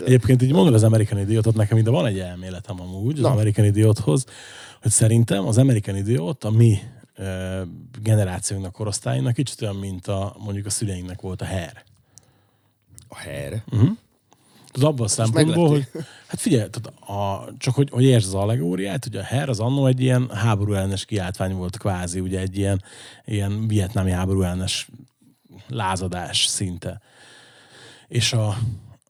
Egyébként 0.05 0.41
így 0.41 0.53
mondod 0.53 0.73
az 0.73 0.83
American 0.83 1.19
Idiotot, 1.19 1.55
nekem 1.55 1.77
ide 1.77 1.89
van 1.89 2.05
egy 2.05 2.19
elméletem 2.19 2.81
amúgy 2.81 3.15
az 3.15 3.21
Na. 3.21 3.29
American 3.29 3.65
Idiothoz, 3.65 4.25
hogy 4.81 4.91
szerintem 4.91 5.45
az 5.45 5.57
American 5.57 5.95
Idiot 5.95 6.43
a 6.43 6.51
mi 6.51 6.77
ö, 7.15 7.61
generációnknak, 8.01 8.71
korosztályunknak 8.71 9.33
kicsit 9.33 9.61
olyan, 9.61 9.75
mint 9.75 10.07
a, 10.07 10.35
mondjuk 10.39 10.65
a 10.65 10.69
szüleinknek 10.69 11.21
volt 11.21 11.41
a 11.41 11.45
Hair. 11.45 11.83
A 13.07 13.17
her. 13.17 13.63
Tudod, 14.77 14.91
abban 14.91 15.05
a 15.05 15.09
szempontból, 15.09 15.69
hogy 15.69 15.87
hát 16.27 16.39
figyelj, 16.39 16.69
tehát 16.69 16.99
a, 17.09 17.49
csak 17.57 17.75
hogy, 17.75 17.89
hogy 17.89 18.03
értsd 18.03 18.27
az 18.27 18.33
allegóriát, 18.33 19.05
ugye 19.05 19.19
a 19.19 19.23
Her 19.23 19.49
az 19.49 19.59
annó 19.59 19.85
egy 19.85 20.01
ilyen 20.01 20.29
háború 20.29 20.73
ellenes 20.73 21.05
kiáltvány 21.05 21.53
volt 21.53 21.77
kvázi, 21.77 22.19
ugye 22.19 22.39
egy 22.39 22.57
ilyen, 22.57 22.83
ilyen 23.25 23.67
vietnámi 23.67 24.11
háború 24.11 24.41
ellenes 24.41 24.87
lázadás 25.67 26.45
szinte. 26.45 27.01
És 28.07 28.33
a, 28.33 28.57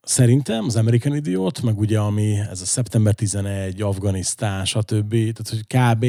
szerintem 0.02 0.66
az 0.66 0.76
American 0.76 1.16
Idiot, 1.16 1.62
meg 1.62 1.80
ugye 1.80 2.00
ami 2.00 2.40
ez 2.40 2.62
a 2.62 2.66
szeptember 2.66 3.14
11, 3.14 3.82
Afganisztán, 3.82 4.66
stb. 4.66 5.10
Tehát, 5.10 5.50
hogy 5.50 5.66
kb. 5.68 6.06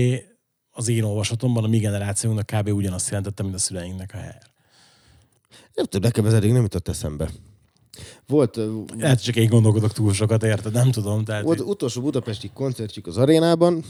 az 0.70 0.88
én 0.88 1.02
olvasatomban 1.02 1.64
a 1.64 1.68
mi 1.68 1.78
generációnknak 1.78 2.46
kb. 2.46 2.68
ugyanazt 2.68 3.08
jelentette, 3.08 3.42
mint 3.42 3.54
a 3.54 3.58
szüleinknek 3.58 4.14
a 4.14 4.16
Her. 4.16 4.42
Nem 5.74 5.84
tudom, 5.84 6.02
nekem 6.02 6.26
ez 6.26 6.32
eddig 6.32 6.52
nem 6.52 6.62
jutott 6.62 6.88
eszembe. 6.88 7.28
Volt, 8.26 8.60
Lehet, 8.98 9.22
csak 9.22 9.36
én 9.36 9.48
gondolkodok 9.48 9.92
túl 9.92 10.12
sokat, 10.12 10.42
érted? 10.42 10.72
Nem 10.72 10.90
tudom. 10.90 11.24
Tehát, 11.24 11.42
volt 11.42 11.60
utolsó 11.60 12.00
budapesti 12.00 12.50
koncertjük 12.54 13.06
az 13.06 13.16
arénában, 13.16 13.84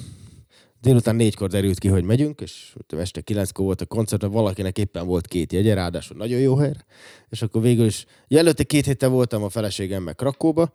délután 0.81 1.17
négykor 1.17 1.49
derült 1.49 1.79
ki, 1.79 1.89
hogy 1.89 2.05
megyünk, 2.05 2.41
és 2.41 2.75
este 2.89 3.21
kilenckor 3.21 3.65
volt 3.65 3.81
a 3.81 3.87
koncert, 3.87 4.23
valakinek 4.23 4.79
éppen 4.79 5.07
volt 5.07 5.27
két 5.27 5.53
jegye, 5.53 5.75
ráadásul 5.75 6.17
nagyon 6.17 6.41
jó 6.41 6.57
helyre. 6.57 6.85
És 7.29 7.43
akkor 7.43 7.63
végül 7.63 7.87
is, 7.87 8.07
előtte 8.29 8.63
két 8.63 8.85
héttel 8.85 9.09
voltam 9.09 9.43
a 9.43 9.49
feleségemmel 9.49 10.15
Krakóba, 10.15 10.73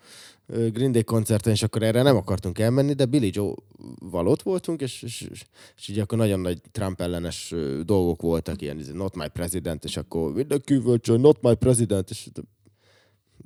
Green 0.48 0.92
Day 0.92 1.04
koncerten, 1.04 1.54
és 1.54 1.64
akkor 1.64 1.84
erre 1.84 2.02
nem 2.02 2.16
akartunk 2.16 2.60
elmenni, 2.60 2.94
de 2.94 3.06
Billy 3.06 3.30
Joe-val 3.34 4.28
ott 4.28 4.42
voltunk, 4.42 4.82
és, 4.82 5.02
és, 5.02 5.28
és, 5.32 5.46
és 5.78 5.88
így 5.88 6.00
akkor 6.00 6.18
nagyon 6.18 6.40
nagy 6.40 6.62
Trump 6.72 7.02
ellenes 7.02 7.54
dolgok 7.86 8.22
voltak, 8.22 8.62
ilyen 8.62 8.84
not 8.94 9.16
my 9.16 9.28
president, 9.28 9.84
és 9.84 9.98
akkor 9.98 10.34
mindenki 10.34 10.82
not 11.06 11.42
my 11.42 11.56
president, 11.56 12.10
és 12.10 12.28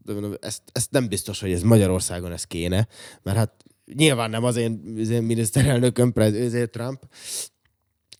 de 0.07 0.13
mondom, 0.13 0.33
ezt, 0.41 0.61
ezt 0.71 0.91
nem 0.91 1.07
biztos, 1.07 1.39
hogy 1.39 1.51
ez 1.51 1.61
Magyarországon 1.61 2.31
ez 2.31 2.43
kéne, 2.43 2.87
mert 3.23 3.37
hát 3.37 3.65
nyilván 3.93 4.29
nem 4.29 4.43
az 4.43 4.55
én, 4.55 4.95
az 4.99 5.09
én 5.09 5.23
miniszterelnököm, 5.23 6.11
ezért 6.15 6.71
Trump, 6.71 7.03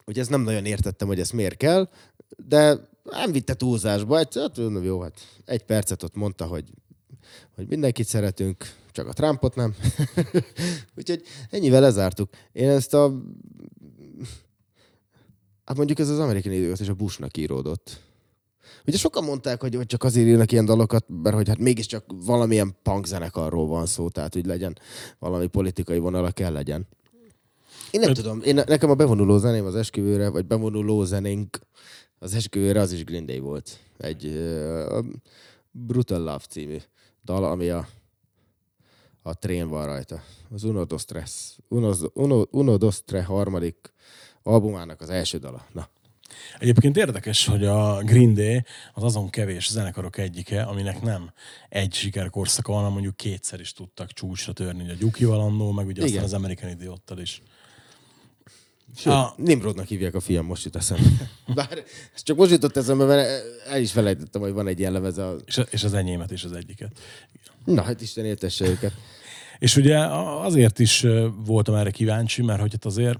hogy 0.06 0.20
ezt 0.20 0.30
nem 0.30 0.42
nagyon 0.42 0.66
értettem, 0.66 1.08
hogy 1.08 1.20
ez 1.20 1.30
miért 1.30 1.58
kell, 1.58 1.90
de 2.38 2.90
nem 3.04 3.32
vitte 3.32 3.54
túlzásba, 3.54 4.20
egy, 4.20 4.36
hát, 4.36 4.58
mondom, 4.58 4.84
jó, 4.84 5.02
hát 5.02 5.20
egy 5.46 5.64
percet 5.64 6.04
ott 6.04 6.16
mondta, 6.16 6.46
hogy, 6.46 6.64
hogy 7.56 7.68
mindenkit 7.68 8.08
szeretünk, 8.08 8.74
csak 8.92 9.08
a 9.08 9.14
Trumpot 9.14 9.56
nem. 9.56 9.76
Úgyhogy 10.98 11.22
ennyivel 11.50 11.82
lezártuk. 11.82 12.30
Én 12.52 12.70
ezt 12.70 12.94
a... 12.94 13.24
Hát 15.66 15.78
mondjuk 15.78 16.00
ez 16.00 16.10
az 16.10 16.20
amerikai 16.20 16.58
időt 16.58 16.80
és 16.80 16.88
a 16.88 16.94
Bushnak 16.94 17.38
íródott. 17.38 18.07
Ugye 18.88 18.98
sokan 18.98 19.24
mondták, 19.24 19.62
hogy, 19.62 19.76
hogy 19.76 19.86
csak 19.86 20.04
azért 20.04 20.28
írnak 20.28 20.52
ilyen 20.52 20.66
dalokat, 20.66 21.06
mert 21.24 21.36
hogy 21.36 21.48
hát 21.48 21.58
mégiscsak 21.58 22.06
valamilyen 22.26 22.76
punk 22.84 23.06
zenekarról 23.06 23.68
van 23.68 23.86
szó, 23.86 24.10
tehát 24.10 24.34
hogy 24.34 24.46
legyen 24.46 24.78
valami 25.20 25.48
politikai 25.48 26.00
vonala 26.00 26.32
kell 26.32 26.52
legyen. 26.52 26.88
Én 27.92 28.00
nem 28.00 28.10
Öt- 28.10 28.16
tudom, 28.18 28.42
én, 28.44 28.56
nekem 28.56 28.90
a 28.90 28.96
bevonuló 28.96 29.38
zeném 29.38 29.66
az 29.66 29.76
esküvőre, 29.76 30.30
vagy 30.30 30.46
bevonuló 30.46 31.04
zenénk 31.04 31.60
az 32.20 32.34
esküvőre 32.34 32.80
az 32.80 32.92
is 32.92 33.04
Green 33.04 33.26
Day 33.26 33.40
volt. 33.40 33.80
Egy 33.98 34.26
uh, 34.26 35.06
Brutal 35.72 36.20
Love 36.20 36.44
című 36.50 36.78
dal, 37.24 37.44
ami 37.44 37.70
a, 37.70 37.88
a 39.22 39.34
trén 39.34 39.68
van 39.68 39.86
rajta. 39.86 40.22
Az 40.54 40.64
Uno 40.64 40.86
dos 40.86 41.06
Tres. 41.06 41.58
Uno, 41.68 41.94
Uno, 42.14 42.46
Uno 42.52 42.78
dos 42.78 43.04
harmadik 43.26 43.94
albumának 44.44 45.02
az 45.02 45.10
első 45.10 45.38
dala. 45.38 45.66
Na, 45.74 45.90
Egyébként 46.60 46.98
érdekes, 46.98 47.46
hogy 47.46 47.66
a 47.66 48.02
Green 48.04 48.34
Day 48.34 48.64
az 48.94 49.04
azon 49.04 49.30
kevés 49.30 49.70
zenekarok 49.70 50.18
egyike, 50.18 50.62
aminek 50.62 51.02
nem 51.02 51.32
egy 51.70 51.94
sikerkorszaka 51.94 52.72
van, 52.72 52.78
hanem 52.78 52.94
mondjuk 52.94 53.18
kétszer 53.18 53.60
is 53.60 53.74
tudtak 53.74 54.12
csúcsra 54.12 54.54
törni, 54.54 54.90
a 54.90 54.94
Gyukival 54.94 55.40
annó, 55.40 55.72
meg 55.72 55.88
ugye 55.88 56.04
aztán 56.04 56.24
az 56.24 56.34
American 56.34 56.70
Idiottal 56.70 57.20
is. 57.20 57.42
Sőt, 58.96 59.14
A- 59.14 59.34
Nimrodnak 59.38 59.88
hívják 59.88 60.16
a 60.16 60.20
fiam, 60.20 60.46
most 60.46 60.64
jut 60.66 60.76
eszembe. 60.76 61.30
Bár 61.56 61.84
ez 62.16 62.24
csak 62.24 62.38
most 62.38 62.52
jutott 62.52 62.78
eszembe, 62.78 63.06
mert 63.06 63.44
el 63.68 63.82
is 63.82 63.92
felejtettem, 63.92 64.42
hogy 64.42 64.52
van 64.52 64.68
egy 64.68 64.80
ilyen 64.80 64.92
lemeze. 64.92 65.28
A... 65.28 65.36
És, 65.46 65.62
és 65.70 65.84
az 65.84 65.94
enyémet 65.94 66.32
is 66.32 66.44
az 66.44 66.52
egyiket. 66.52 66.92
Na, 67.66 67.82
hát 67.82 68.02
Isten 68.02 68.26
éltesse 68.26 68.66
őket. 68.66 68.94
És 69.60 69.76
ugye 69.76 69.98
azért 69.98 70.80
is 70.80 71.06
voltam 71.46 71.76
erre 71.76 71.92
kíváncsi, 71.92 72.42
mert 72.42 72.60
hogy 72.60 72.72
hát 72.72 72.86
azért 72.86 73.20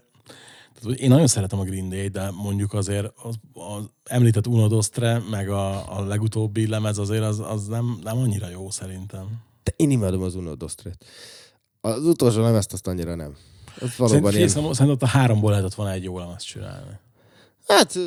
tehát, 0.82 1.00
én 1.00 1.10
nagyon 1.10 1.28
szeretem 1.28 1.60
a 1.60 1.64
Green 1.64 1.90
Day, 1.90 2.08
de 2.08 2.32
mondjuk 2.32 2.74
azért 2.74 3.14
az, 3.24 3.36
az 3.54 3.84
említett 4.04 4.48
Uno 4.48 4.68
Dostre, 4.68 5.22
meg 5.30 5.50
a, 5.50 5.98
a 5.98 6.06
legutóbbi 6.06 6.68
lemez 6.68 6.98
azért 6.98 7.24
az, 7.24 7.40
az 7.40 7.68
nem, 7.68 8.00
nem 8.04 8.18
annyira 8.18 8.50
jó 8.50 8.70
szerintem. 8.70 9.26
De 9.64 9.74
én 9.76 9.92
imádom 9.92 10.22
az 10.22 10.36
Uno 10.36 10.56
Dostret. 10.56 11.06
Az 11.82 12.06
utolsó 12.06 12.42
lemezt 12.42 12.74
azt 12.74 12.88
annyira 12.88 13.16
nem. 13.16 13.36
Az 13.80 13.98
valóban 13.98 14.08
Szerintem, 14.08 14.36
ilyen... 14.36 14.48
szerintem, 14.48 14.74
szerintem 14.74 15.10
a 15.10 15.18
háromból 15.18 15.52
lehetett 15.52 15.74
volna 15.74 15.92
egy 15.92 16.04
jó 16.04 16.20
lemezt 16.20 16.46
csinálni. 16.46 17.00
Hát 17.68 18.00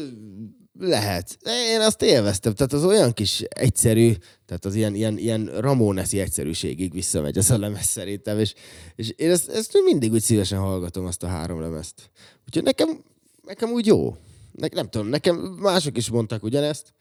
lehet. 0.78 1.38
Én 1.72 1.80
azt 1.80 2.02
élveztem. 2.02 2.54
Tehát 2.54 2.72
az 2.72 2.84
olyan 2.84 3.12
kis 3.12 3.40
egyszerű, 3.40 4.12
tehát 4.46 4.64
az 4.64 4.74
ilyen, 4.74 4.94
ilyen, 4.94 5.18
ilyen 5.18 5.46
Ramoneszi 5.60 6.20
egyszerűségig 6.20 6.92
visszamegy 6.92 7.38
az 7.38 7.50
a 7.50 7.58
lemez 7.58 7.84
szerintem, 7.84 8.38
és, 8.38 8.54
és 8.94 9.12
én 9.16 9.30
ezt, 9.30 9.48
ezt 9.48 9.78
mindig 9.84 10.12
úgy 10.12 10.22
szívesen 10.22 10.58
hallgatom, 10.58 11.06
azt 11.06 11.22
a 11.22 11.26
három 11.26 11.60
lemezt. 11.60 12.10
Úgyhogy 12.46 12.62
nekem, 12.62 13.04
nekem 13.46 13.70
úgy 13.70 13.86
jó. 13.86 14.16
Ne, 14.52 14.66
nem 14.72 14.88
tudom, 14.88 15.06
nekem 15.06 15.36
mások 15.36 15.96
is 15.96 16.08
mondták 16.08 16.42
ugyanezt. 16.42 16.92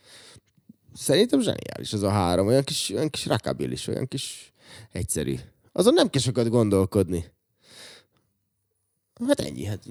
Szerintem 0.96 1.42
zseniális 1.42 1.94
az 1.94 2.04
a 2.04 2.10
három. 2.10 2.48
Olyan 2.48 2.64
kis, 2.64 2.90
olyan 2.90 3.10
kis 3.10 3.26
rakabilis, 3.26 3.88
olyan 3.88 4.08
kis 4.08 4.54
egyszerű. 4.92 5.36
Azon 5.72 5.94
nem 5.94 6.10
kell 6.10 6.22
sokat 6.22 6.50
gondolkodni. 6.50 7.26
Hát 9.28 9.40
ennyi. 9.40 9.66
Hát. 9.66 9.84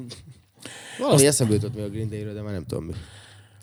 Valami 0.98 1.14
Azt- 1.16 1.24
eszembe 1.24 1.54
jutott 1.54 1.74
még 1.74 1.84
a 1.84 1.88
Green 1.88 2.08
Day-ről, 2.08 2.34
de 2.34 2.42
már 2.42 2.52
nem 2.52 2.66
tudom 2.66 2.84
mi. 2.84 2.92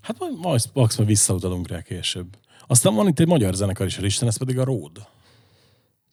Hát 0.05 0.19
majd, 0.19 0.39
majd 0.39 0.61
max 0.73 0.95
majd 0.95 1.09
visszautalunk 1.09 1.67
rá 1.67 1.81
később. 1.81 2.27
Aztán 2.67 2.95
van 2.95 3.07
itt 3.07 3.19
egy 3.19 3.27
magyar 3.27 3.53
zenekar 3.53 3.85
is, 3.85 3.97
Isten, 3.97 4.27
ez 4.27 4.37
pedig 4.37 4.59
a 4.59 4.63
Road. 4.63 5.07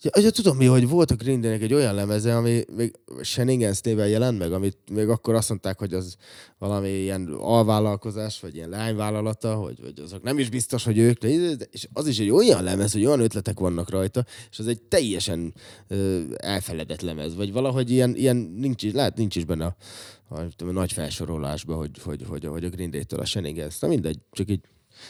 Ja, 0.03 0.11
ja, 0.23 0.31
tudom 0.31 0.57
mi, 0.57 0.65
hogy 0.65 0.89
volt 0.89 1.11
a 1.11 1.15
Green 1.15 1.41
Day-nek 1.41 1.63
egy 1.63 1.75
olyan 1.75 1.95
lemeze, 1.95 2.37
ami 2.37 2.65
még 2.77 2.93
Shenanigans 3.23 3.81
néven 3.81 4.09
jelent 4.09 4.39
meg, 4.39 4.53
amit 4.53 4.77
még 4.91 5.09
akkor 5.09 5.35
azt 5.35 5.49
mondták, 5.49 5.79
hogy 5.79 5.95
az 5.95 6.17
valami 6.59 6.89
ilyen 6.89 7.27
alvállalkozás, 7.41 8.41
vagy 8.41 8.55
ilyen 8.55 8.69
lányvállalata, 8.69 9.55
hogy, 9.55 9.79
hogy 9.83 10.01
azok 10.05 10.23
nem 10.23 10.39
is 10.39 10.49
biztos, 10.49 10.85
hogy 10.85 10.99
ők, 10.99 11.19
de, 11.19 11.29
és 11.71 11.89
az 11.93 12.07
is 12.07 12.19
egy 12.19 12.31
olyan 12.31 12.63
lemez, 12.63 12.93
hogy 12.93 13.05
olyan 13.05 13.21
ötletek 13.21 13.59
vannak 13.59 13.91
rajta, 13.91 14.25
és 14.51 14.59
az 14.59 14.67
egy 14.67 14.81
teljesen 14.81 15.55
ö, 15.89 16.21
elfeledett 16.37 17.01
lemez, 17.01 17.35
vagy 17.35 17.53
valahogy 17.53 17.91
ilyen, 17.91 18.17
ilyen 18.17 18.37
nincs, 18.37 18.83
is- 18.83 18.93
lehet 18.93 19.17
nincs 19.17 19.37
is 19.37 19.45
benne 19.45 19.65
a, 19.65 19.77
a, 20.22 20.22
tudom, 20.57 20.75
nagy 20.75 20.93
felsorolásban, 20.93 21.77
hogy, 21.77 21.91
hogy, 22.03 22.25
hogy, 22.29 22.45
hogy 22.45 22.65
a 22.65 22.69
Green 22.69 22.91
Day-től 22.91 23.21
a 23.21 23.25
Shenanigans. 23.25 23.79
Na 23.79 23.89
mindegy, 23.89 24.19
csak 24.31 24.51
így 24.51 24.61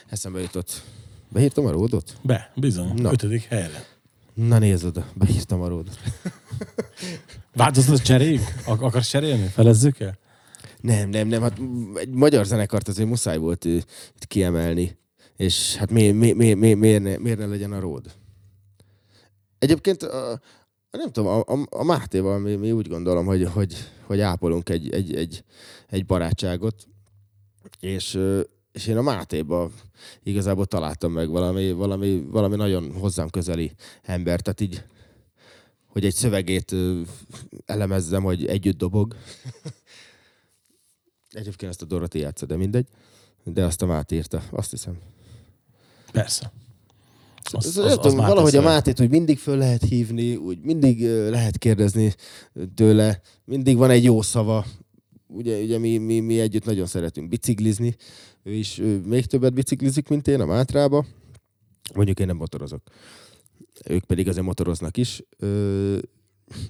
eszembe 0.08 0.40
jutott. 0.40 0.82
Beírtam 1.28 1.66
a 1.66 1.70
ródot? 1.70 2.16
Be, 2.22 2.52
bizony, 2.54 2.92
Na. 2.94 3.12
Ötödik 3.12 3.42
helyre. 3.42 3.84
Na 4.34 4.58
nézd 4.58 4.84
oda, 4.84 5.06
beírtam 5.14 5.60
a 5.60 5.68
ródot. 5.68 5.98
Változott 7.54 8.02
cseréljük? 8.02 8.44
Ak- 8.66 8.82
akarsz 8.82 9.08
cserélni? 9.08 9.46
Felezzük 9.46 10.00
el? 10.00 10.18
Nem, 10.80 11.08
nem, 11.08 11.28
nem, 11.28 11.42
hát 11.42 11.60
egy 11.94 12.08
magyar 12.08 12.44
zenekart 12.44 12.88
azért 12.88 13.08
muszáj 13.08 13.38
volt 13.38 13.64
ő, 13.64 13.84
kiemelni. 14.18 14.98
És 15.36 15.76
hát 15.76 15.90
mi, 15.90 16.10
mi, 16.10 16.32
mi, 16.32 16.54
mi, 16.54 16.74
miért, 16.74 17.02
ne, 17.02 17.16
miért 17.16 17.38
ne 17.38 17.46
legyen 17.46 17.72
a 17.72 17.80
ród? 17.80 18.12
Egyébként 19.58 20.02
a, 20.02 20.40
nem 20.98 21.10
tudom, 21.10 21.28
a, 21.28 21.52
a, 21.52 21.66
a 21.70 21.84
Mátéval 21.84 22.38
mi, 22.38 22.54
mi 22.54 22.72
úgy 22.72 22.88
gondolom, 22.88 23.26
hogy, 23.26 23.44
hogy, 23.44 23.74
hogy 24.06 24.20
ápolunk 24.20 24.68
egy, 24.68 24.90
egy, 24.90 25.14
egy, 25.14 25.44
egy 25.88 26.06
barátságot, 26.06 26.88
és, 27.80 28.18
és 28.72 28.86
én 28.86 28.96
a 28.96 29.02
Mátéba 29.02 29.70
igazából 30.22 30.66
találtam 30.66 31.12
meg 31.12 31.28
valami, 31.28 31.72
valami, 31.72 32.26
valami 32.30 32.56
nagyon 32.56 32.92
hozzám 32.92 33.28
közeli 33.28 33.72
ember, 34.02 34.40
tehát 34.40 34.60
így, 34.60 34.84
hogy 35.86 36.04
egy 36.04 36.14
szövegét 36.14 36.74
elemezzem, 37.66 38.22
hogy 38.22 38.46
együtt 38.46 38.78
dobog. 38.78 39.16
Egyébként 41.30 41.70
ezt 41.70 41.82
a 41.82 41.86
Doroti 41.86 42.18
játsza, 42.18 42.46
de 42.46 42.56
mindegy. 42.56 42.86
De 43.44 43.64
azt 43.64 43.82
a 43.82 43.86
Máté 43.86 44.16
írta, 44.16 44.42
azt 44.50 44.70
hiszem. 44.70 44.98
Persze. 46.12 46.52
Az- 47.50 47.66
Az, 47.66 47.76
az- 47.78 47.84
az, 47.84 47.98
tudom, 47.98 48.16
valahogy 48.16 48.56
a. 48.56 48.62
Mátét 48.62 49.00
úgy 49.00 49.10
mindig 49.10 49.38
föl 49.38 49.56
lehet 49.56 49.82
hívni, 49.82 50.36
úgy 50.36 50.58
mindig 50.60 51.02
lehet 51.28 51.58
kérdezni 51.58 52.14
tőle, 52.74 53.20
mindig 53.44 53.76
van 53.76 53.90
egy 53.90 54.04
jó 54.04 54.22
szava. 54.22 54.64
Ugye, 55.26 55.60
ugye 55.62 55.78
mi, 55.78 55.98
mi, 55.98 56.20
mi 56.20 56.40
együtt 56.40 56.64
nagyon 56.64 56.86
szeretünk 56.86 57.28
biciklizni, 57.28 57.96
ő 58.42 58.52
is 58.52 58.78
ő 58.78 59.00
még 59.06 59.26
többet 59.26 59.54
biciklizik, 59.54 60.08
mint 60.08 60.28
én 60.28 60.40
a 60.40 60.46
Mátrába. 60.46 61.06
Mondjuk 61.94 62.20
én 62.20 62.26
nem 62.26 62.36
motorozok. 62.36 62.82
Ők 63.88 64.04
pedig 64.04 64.28
azért 64.28 64.44
motoroznak 64.46 64.96
is. 64.96 65.22
Ö, 65.38 65.98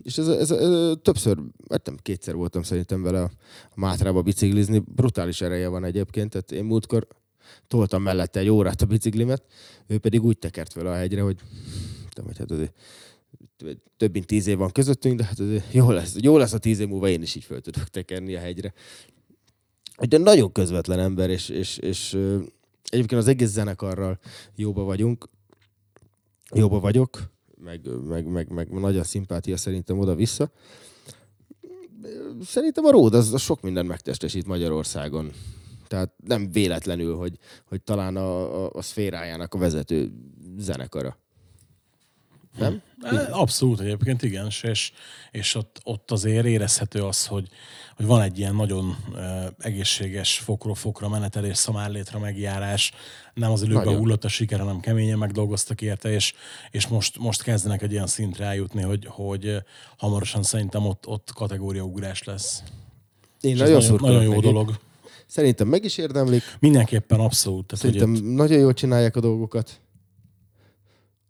és 0.02 0.18
ez, 0.18 0.28
ez, 0.28 0.50
ez, 0.50 0.92
többször, 1.02 1.38
hát 1.70 1.86
nem 1.86 1.96
kétszer 2.02 2.34
voltam 2.34 2.62
szerintem 2.62 3.02
vele 3.02 3.20
a, 3.20 3.30
a 3.64 3.80
Mátrába 3.80 4.22
biciklizni. 4.22 4.78
Brutális 4.94 5.40
ereje 5.40 5.68
van 5.68 5.84
egyébként, 5.84 6.30
tehát 6.30 6.52
én 6.52 6.64
múltkor 6.64 7.06
toltam 7.68 8.02
mellette 8.02 8.40
egy 8.40 8.48
órát 8.48 8.82
a 8.82 8.86
biciklimet, 8.86 9.42
ő 9.86 9.98
pedig 9.98 10.22
úgy 10.22 10.38
tekert 10.38 10.72
vele 10.72 10.90
a 10.90 10.94
hegyre, 10.94 11.20
hogy 11.20 11.36
tudom, 12.08 12.26
hogy 12.26 12.38
hát 12.38 12.50
azért 12.50 12.72
több 13.96 14.12
mint 14.12 14.26
tíz 14.26 14.46
év 14.46 14.56
van 14.56 14.70
közöttünk, 14.70 15.18
de 15.18 15.24
hát 15.24 15.38
azért 15.38 15.72
jó 15.72 15.90
lesz, 15.90 16.16
jó 16.20 16.36
lesz 16.36 16.52
a 16.52 16.58
tíz 16.58 16.78
év 16.78 16.88
múlva 16.88 17.08
én 17.08 17.22
is 17.22 17.34
így 17.34 17.44
föl 17.44 17.60
tudok 17.60 17.88
tekerni 17.88 18.34
a 18.34 18.40
hegyre. 18.40 18.72
De 20.08 20.18
nagyon 20.18 20.52
közvetlen 20.52 20.98
ember, 20.98 21.30
és, 21.30 21.48
és, 21.48 21.76
és 21.76 22.12
egyébként 22.84 23.20
az 23.20 23.28
egész 23.28 23.50
zenekarral 23.50 24.18
jóba 24.54 24.82
vagyunk, 24.82 25.28
jóba 26.54 26.80
vagyok, 26.80 27.30
meg, 27.62 27.80
meg, 28.06 28.26
meg, 28.26 28.50
meg 28.50 28.70
nagy 28.70 28.98
a 28.98 29.04
szimpátia 29.04 29.56
szerintem 29.56 29.98
oda-vissza. 29.98 30.50
Szerintem 32.44 32.84
a 32.84 32.90
Ród 32.90 33.14
az, 33.14 33.32
az 33.32 33.40
sok 33.40 33.60
mindent 33.60 33.88
megtestesít 33.88 34.46
Magyarországon. 34.46 35.32
Tehát 35.92 36.12
nem 36.24 36.50
véletlenül, 36.50 37.16
hogy, 37.16 37.38
hogy 37.68 37.82
talán 37.82 38.16
a, 38.16 38.64
a, 38.64 38.70
a 38.72 38.82
szférájának 38.82 39.54
a 39.54 39.58
vezető 39.58 40.12
zenekara. 40.58 41.18
Nem? 42.58 42.82
E, 43.02 43.28
Abszolút 43.30 43.80
egyébként 43.80 44.22
igen, 44.22 44.46
és, 44.60 44.92
és 45.30 45.54
ott, 45.54 45.80
ott 45.84 46.10
azért 46.10 46.46
érezhető 46.46 47.04
az, 47.04 47.26
hogy, 47.26 47.48
hogy 47.96 48.06
van 48.06 48.20
egy 48.20 48.38
ilyen 48.38 48.54
nagyon 48.54 48.96
e, 49.16 49.52
egészséges 49.58 50.38
fokról 50.38 50.74
fokra 50.74 51.08
menetelés, 51.08 51.56
szamállétra 51.56 52.18
megjárás, 52.18 52.92
nem 53.34 53.50
az 53.50 53.62
előbb 53.62 53.84
hullott 53.84 54.24
a 54.24 54.28
siker, 54.28 54.58
hanem 54.58 54.80
keményen 54.80 55.18
megdolgoztak 55.18 55.82
érte, 55.82 56.10
és, 56.10 56.32
és 56.70 56.86
most, 56.86 57.18
most 57.18 57.42
kezdenek 57.42 57.82
egy 57.82 57.92
ilyen 57.92 58.06
szintre 58.06 58.44
eljutni, 58.44 58.82
hogy, 58.82 59.06
hogy 59.06 59.46
eh, 59.46 59.62
hamarosan 59.96 60.42
szerintem 60.42 60.86
ott, 60.86 61.06
ott 61.06 61.32
kategóriaugrás 61.34 62.22
lesz. 62.22 62.62
Én 63.40 63.54
És 63.54 63.60
ez 63.60 63.68
nagyon, 63.68 63.82
nagyon, 63.82 64.00
nagyon 64.00 64.22
jó 64.22 64.30
nekik. 64.30 64.44
dolog. 64.44 64.78
Szerintem 65.32 65.68
meg 65.68 65.84
is 65.84 65.98
érdemlik. 65.98 66.42
Mindenképpen 66.60 67.20
abszolút. 67.20 67.66
Tehát, 67.66 67.84
hogy 67.84 67.94
Szerintem 67.98 68.28
ott, 68.28 68.34
nagyon 68.34 68.58
jól 68.58 68.72
csinálják 68.72 69.16
a 69.16 69.20
dolgokat. 69.20 69.80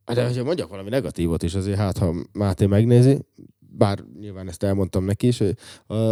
Hát, 0.05 0.17
De 0.17 0.27
hogyha 0.27 0.45
mondjak 0.45 0.69
valami 0.69 0.89
negatívot 0.89 1.43
is, 1.43 1.55
azért 1.55 1.79
hát, 1.79 1.99
ha 1.99 2.15
Máté 2.33 2.67
megnézi, 2.67 3.19
bár 3.59 4.05
nyilván 4.21 4.49
ezt 4.49 4.63
elmondtam 4.63 5.05
neki 5.05 5.27
is, 5.27 5.39
hogy 5.39 5.57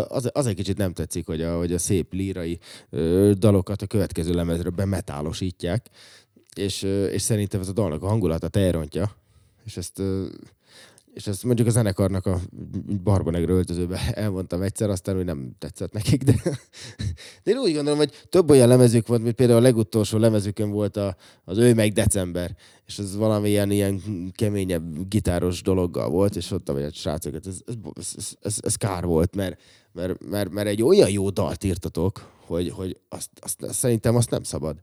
az, 0.08 0.30
az 0.32 0.46
egy 0.46 0.54
kicsit 0.54 0.76
nem 0.76 0.92
tetszik, 0.92 1.26
hogy 1.26 1.42
a, 1.42 1.58
hogy 1.58 1.72
a 1.72 1.78
szép 1.78 2.12
lírai 2.12 2.58
dalokat 3.32 3.82
a 3.82 3.86
következő 3.86 4.32
lemezről 4.32 4.72
bemetálosítják, 4.72 5.86
és, 6.56 6.82
és 7.12 7.22
szerintem 7.22 7.60
ez 7.60 7.68
a 7.68 7.72
dalnak 7.72 8.02
a 8.02 8.08
hangulatát 8.08 8.56
elrontja, 8.56 9.16
és 9.64 9.76
ezt 9.76 10.02
és 11.14 11.26
ezt 11.26 11.44
mondjuk 11.44 11.68
a 11.68 11.70
zenekarnak 11.70 12.26
a 12.26 12.40
barbanegről 13.02 13.56
öltözőbe 13.56 14.00
elmondtam 14.14 14.62
egyszer, 14.62 14.90
aztán 14.90 15.14
hogy 15.14 15.24
nem 15.24 15.52
tetszett 15.58 15.92
nekik, 15.92 16.22
de, 16.22 16.34
de 17.42 17.50
én 17.50 17.56
úgy 17.56 17.74
gondolom, 17.74 17.98
hogy 17.98 18.26
több 18.28 18.50
olyan 18.50 18.68
lemezük 18.68 19.06
volt, 19.06 19.22
mint 19.22 19.34
például 19.34 19.58
a 19.58 19.62
legutolsó 19.62 20.18
lemezükön 20.18 20.70
volt 20.70 20.96
a, 20.96 21.16
az 21.44 21.58
ő 21.58 21.74
meg 21.74 21.92
december, 21.92 22.56
és 22.86 22.98
ez 22.98 23.16
valamilyen 23.16 23.70
ilyen 23.70 24.02
keményebb 24.32 25.08
gitáros 25.08 25.62
dologgal 25.62 26.08
volt, 26.08 26.36
és 26.36 26.50
ott 26.50 26.70
vagy 26.70 26.94
srácok, 26.94 27.34
ez, 27.34 27.46
ez, 27.46 27.76
ez, 27.94 28.36
ez, 28.40 28.58
ez, 28.60 28.74
kár 28.74 29.04
volt, 29.04 29.34
mert, 29.34 29.60
mert, 29.92 30.28
mert, 30.28 30.50
mert 30.50 30.68
egy 30.68 30.82
olyan 30.82 31.10
jó 31.10 31.30
dalt 31.30 31.64
írtatok, 31.64 32.38
hogy, 32.50 32.70
hogy 32.70 33.00
azt, 33.08 33.30
azt, 33.40 33.62
azt, 33.62 33.74
szerintem 33.74 34.16
azt 34.16 34.30
nem 34.30 34.42
szabad 34.42 34.76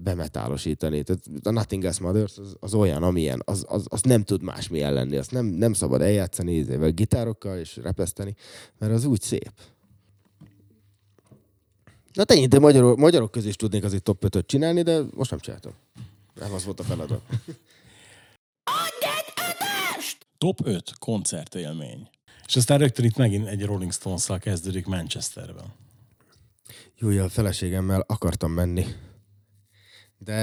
bemetálosítani. 0.00 1.02
Tehát 1.02 1.22
a 1.42 1.50
Nothing 1.50 1.84
Else 1.84 2.02
Mothers 2.02 2.38
az, 2.38 2.56
az 2.60 2.74
olyan, 2.74 3.02
amilyen, 3.02 3.42
az, 3.44 3.64
az, 3.68 3.86
az 3.88 4.02
nem 4.02 4.22
tud 4.22 4.42
másmilyen 4.42 4.92
lenni. 4.92 5.16
Azt 5.16 5.30
nem, 5.30 5.46
nem 5.46 5.72
szabad 5.72 6.00
eljátszani 6.00 6.52
ízével, 6.52 6.90
gitárokkal 6.90 7.58
és 7.58 7.76
repeszteni, 7.76 8.34
mert 8.78 8.92
az 8.92 9.04
úgy 9.04 9.20
szép. 9.20 9.52
Na 12.12 12.24
te 12.24 12.46
de 12.46 12.58
magyarok, 12.58 12.98
magyarok 12.98 13.30
közé 13.30 13.48
is 13.48 13.56
tudnék 13.56 13.84
azért 13.84 14.02
top 14.02 14.24
5 14.24 14.46
csinálni, 14.46 14.82
de 14.82 15.02
most 15.14 15.30
nem 15.30 15.40
csináltam. 15.40 15.72
Nem 16.34 16.52
az 16.52 16.64
volt 16.64 16.80
a 16.80 16.82
feladat. 16.82 17.22
Top 20.38 20.60
5 20.64 20.92
koncertélmény. 20.98 22.08
És 22.46 22.56
aztán 22.56 22.78
rögtön 22.78 23.04
itt 23.04 23.16
megint 23.16 23.46
egy 23.46 23.64
Rolling 23.64 23.92
Stones-szal 23.92 24.38
kezdődik 24.38 24.86
Manchesterben. 24.86 25.83
Jó, 26.94 27.08
a 27.08 27.28
feleségemmel 27.28 28.04
akartam 28.06 28.52
menni 28.52 28.86
de 30.24 30.34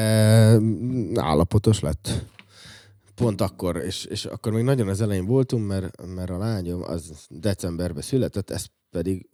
állapotos 1.16 1.80
lett. 1.80 2.26
Pont 3.16 3.42
akkor, 3.42 3.76
és, 3.76 4.06
és 4.06 4.26
akkor 4.26 4.52
még 4.52 4.64
nagyon 4.64 4.88
az 4.88 5.02
elején 5.02 5.26
voltunk, 5.26 5.68
mert, 5.68 6.06
mert 6.16 6.30
a 6.30 6.38
lányom 6.38 6.82
az 6.84 7.28
decemberben 7.30 8.02
született, 8.02 8.50
ez 8.50 8.66
pedig 8.90 9.30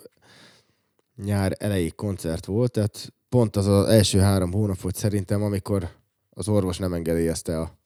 nyár 1.16 1.56
elejé 1.60 1.90
koncert 1.90 2.46
volt, 2.46 2.72
tehát 2.72 3.14
pont 3.30 3.56
az 3.56 3.68
az 3.68 3.88
első 3.88 4.20
három 4.20 4.52
hónap 4.52 4.80
volt 4.82 4.96
szerintem, 4.96 5.44
amikor 5.44 5.90
az 6.30 6.48
orvos 6.48 6.78
nem 6.78 6.94
engedélyezte 6.94 7.60
a, 7.60 7.78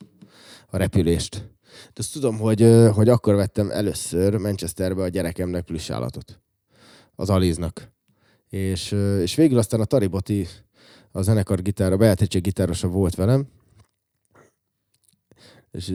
a 0.67 0.77
repülést. 0.77 1.35
De 1.93 1.93
azt 1.93 2.13
tudom, 2.13 2.37
hogy, 2.37 2.89
hogy 2.93 3.09
akkor 3.09 3.35
vettem 3.35 3.71
először 3.71 4.35
Manchesterbe 4.35 5.01
a 5.01 5.07
gyerekemnek 5.07 5.69
állatot. 5.89 6.39
Az 7.15 7.29
Aliznak. 7.29 7.90
És, 8.51 8.91
és 9.21 9.35
végül 9.35 9.57
aztán 9.57 9.79
a 9.79 9.85
Tariboti 9.85 10.47
a 11.11 11.21
zenekar 11.21 11.61
gitára, 11.61 11.97
Beatrice 11.97 12.39
gitárosa 12.39 12.87
volt 12.87 13.15
velem, 13.15 13.47
és 15.71 15.93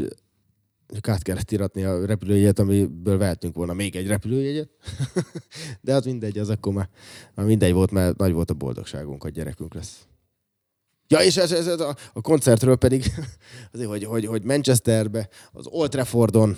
csak 0.86 1.08
át 1.08 1.22
kellett 1.22 1.50
iratni 1.50 1.84
a 1.84 2.06
repülőjegyet, 2.06 2.58
amiből 2.58 3.18
vehetünk 3.18 3.54
volna 3.54 3.72
még 3.72 3.96
egy 3.96 4.06
repülőjegyet. 4.06 4.70
De 5.80 5.92
hát 5.92 6.04
mindegy, 6.04 6.38
az 6.38 6.48
akkor 6.48 6.72
már, 6.72 6.88
már 7.34 7.46
mindegy 7.46 7.72
volt, 7.72 7.90
mert 7.90 8.16
nagy 8.16 8.32
volt 8.32 8.50
a 8.50 8.54
boldogságunk, 8.54 9.22
hogy 9.22 9.32
gyerekünk 9.32 9.74
lesz. 9.74 10.06
Ja, 11.08 11.18
és 11.18 11.36
ez, 11.36 11.52
ez, 11.52 11.66
ez 11.66 11.80
a, 11.80 11.96
a 12.12 12.20
koncertről 12.20 12.76
pedig, 12.76 13.12
azért, 13.72 13.88
hogy, 13.88 14.04
hogy, 14.04 14.26
hogy 14.26 14.42
Manchesterbe, 14.42 15.28
az 15.52 15.66
Old 15.66 15.90
Traffordon, 15.90 16.56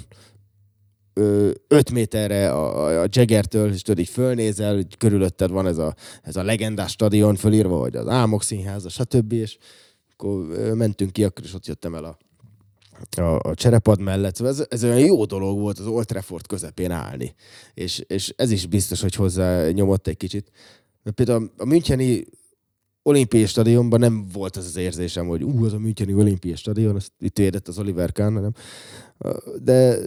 5 1.68 1.90
méterre 1.90 2.50
a, 2.52 3.00
a 3.02 3.06
Jaggertől, 3.08 3.72
és 3.72 3.82
tudod, 3.82 4.00
így 4.00 4.08
fölnézel, 4.08 4.74
hogy 4.74 4.96
körülötted 4.96 5.50
van 5.50 5.66
ez 5.66 5.78
a, 5.78 5.94
ez 6.22 6.36
a 6.36 6.42
legendás 6.42 6.90
stadion 6.90 7.34
fölírva, 7.34 7.76
vagy 7.76 7.96
az 7.96 8.08
Álmok 8.08 8.42
Színháza, 8.42 8.88
stb. 8.88 9.32
És 9.32 9.58
akkor 10.12 10.46
mentünk 10.74 11.12
ki, 11.12 11.24
akkor 11.24 11.44
is 11.44 11.54
ott 11.54 11.66
jöttem 11.66 11.94
el 11.94 12.04
a, 12.04 12.18
a, 13.20 13.38
a 13.48 13.54
cserepad 13.54 14.00
mellett. 14.00 14.34
Szóval 14.34 14.52
ez, 14.52 14.66
ez 14.68 14.84
olyan 14.84 14.98
jó 14.98 15.24
dolog 15.24 15.58
volt 15.58 15.78
az 15.78 15.86
Old 15.86 16.06
Trafford 16.06 16.46
közepén 16.46 16.90
állni. 16.90 17.34
És, 17.74 17.98
és 18.06 18.32
ez 18.36 18.50
is 18.50 18.66
biztos, 18.66 19.00
hogy 19.00 19.14
hozzá 19.14 19.68
nyomott 19.68 20.06
egy 20.06 20.16
kicsit. 20.16 20.50
Mert 21.02 21.16
például 21.16 21.50
a 21.56 21.64
Müncheni 21.64 22.24
olimpiai 23.02 23.46
stadionban 23.46 24.00
nem 24.00 24.26
volt 24.32 24.56
az 24.56 24.66
az 24.66 24.76
érzésem, 24.76 25.26
hogy 25.26 25.42
ú, 25.42 25.64
az 25.64 25.72
a 25.72 25.78
Müncheni 25.78 26.14
olimpiai 26.14 26.56
stadion, 26.56 26.94
azt 26.94 27.12
itt 27.18 27.38
védett 27.38 27.68
az 27.68 27.78
Oliver 27.78 28.12
Kahn, 28.12 28.34
hanem 28.34 28.52
de 29.62 29.98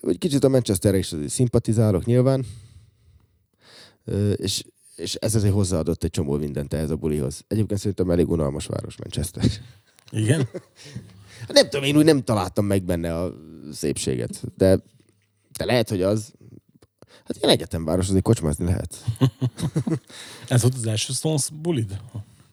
hogy 0.00 0.18
kicsit 0.18 0.44
a 0.44 0.48
Manchesterre 0.48 0.98
is 0.98 1.14
szimpatizálok 1.26 2.04
nyilván, 2.04 2.46
és, 4.36 4.64
és 4.96 5.14
ez 5.14 5.34
azért 5.34 5.52
hozzáadott 5.52 6.04
egy 6.04 6.10
csomó 6.10 6.36
mindent 6.36 6.74
ehhez 6.74 6.90
a 6.90 6.96
bulihoz. 6.96 7.44
Egyébként 7.48 7.80
szerintem 7.80 8.10
elég 8.10 8.28
unalmas 8.30 8.66
város 8.66 8.96
Manchester. 8.96 9.44
Igen? 10.10 10.48
nem 11.48 11.68
tudom, 11.68 11.84
én 11.84 11.96
úgy 11.96 12.04
nem 12.04 12.22
találtam 12.22 12.64
meg 12.64 12.84
benne 12.84 13.18
a 13.18 13.34
szépséget, 13.72 14.42
de, 14.56 14.82
de 15.56 15.64
lehet, 15.64 15.88
hogy 15.88 16.02
az, 16.02 16.32
Hát 17.24 17.36
ilyen 17.36 17.50
egyetemváros, 17.50 18.08
azért 18.08 18.22
kocsmázni 18.22 18.64
lehet. 18.64 19.04
Ez 20.48 20.62
volt 20.62 20.74
az 20.74 20.86
első 20.86 21.12
Stones 21.12 21.48
bulid? 21.50 22.00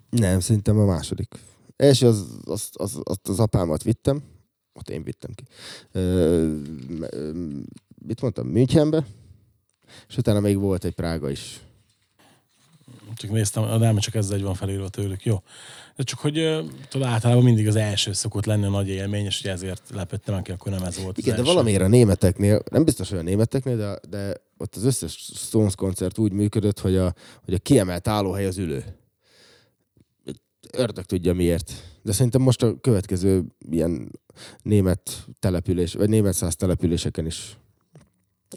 Nem, 0.10 0.40
szerintem 0.40 0.80
a 0.80 0.86
második. 0.86 1.34
Első 1.76 2.08
az, 2.08 2.26
az, 2.46 2.70
az, 2.74 3.00
az, 3.04 3.18
az 3.24 3.40
apámat 3.40 3.84
vittem, 3.84 4.24
ott 4.78 4.90
én 4.90 5.04
vittem 5.04 5.32
ki. 5.36 5.44
Ö, 5.92 6.58
mit 8.06 8.22
mondtam? 8.22 8.48
Münchenbe, 8.48 9.06
és 10.08 10.18
utána 10.18 10.40
még 10.40 10.58
volt 10.58 10.84
egy 10.84 10.94
Prága 10.94 11.30
is. 11.30 11.60
Csak 13.16 13.32
néztem, 13.32 13.64
a 13.64 13.78
nem 13.78 13.98
csak 13.98 14.16
ez 14.16 14.30
egy 14.30 14.42
van 14.42 14.54
felírva 14.54 14.90
tőlük, 14.90 15.26
jó. 15.26 15.42
De 15.96 16.04
csak 16.04 16.20
hogy 16.20 16.34
tudod, 16.90 17.08
általában 17.08 17.44
mindig 17.44 17.68
az 17.68 17.76
első 17.76 18.14
szokott 18.14 18.46
lenni 18.46 18.66
a 18.66 18.70
nagy 18.70 18.88
élmény, 18.88 19.26
és 19.26 19.44
ezért 19.44 19.82
lepettem 19.94 20.42
ki, 20.42 20.52
akkor 20.52 20.72
nem 20.72 20.84
ez 20.84 21.02
volt 21.02 21.18
Igen, 21.18 21.34
de 21.34 21.40
első. 21.40 21.52
valamiért 21.52 21.82
a 21.82 21.88
németeknél, 21.88 22.64
nem 22.72 22.84
biztos, 22.84 23.10
hogy 23.10 23.20
a 23.20 23.22
németeknél, 23.22 23.78
de, 23.78 24.00
de 24.10 24.34
ott 24.58 24.76
az 24.76 24.84
összes 24.84 25.32
Stones 25.36 25.76
koncert 25.76 26.18
úgy 26.18 26.32
működött, 26.32 26.80
hogy 26.80 26.96
a, 26.96 27.14
hogy 27.46 27.54
a 27.54 27.58
kiemelt 27.58 28.08
állóhely 28.08 28.46
az 28.46 28.58
ülő 28.58 28.84
ördög 30.78 31.06
tudja 31.06 31.34
miért. 31.34 31.72
De 32.02 32.12
szerintem 32.12 32.42
most 32.42 32.64
a 32.64 32.80
következő 32.80 33.44
ilyen 33.72 34.12
német 34.62 35.28
település, 35.40 35.94
vagy 35.94 36.10
német 36.10 36.34
száz 36.34 36.56
településeken 36.56 37.26
is 37.26 37.58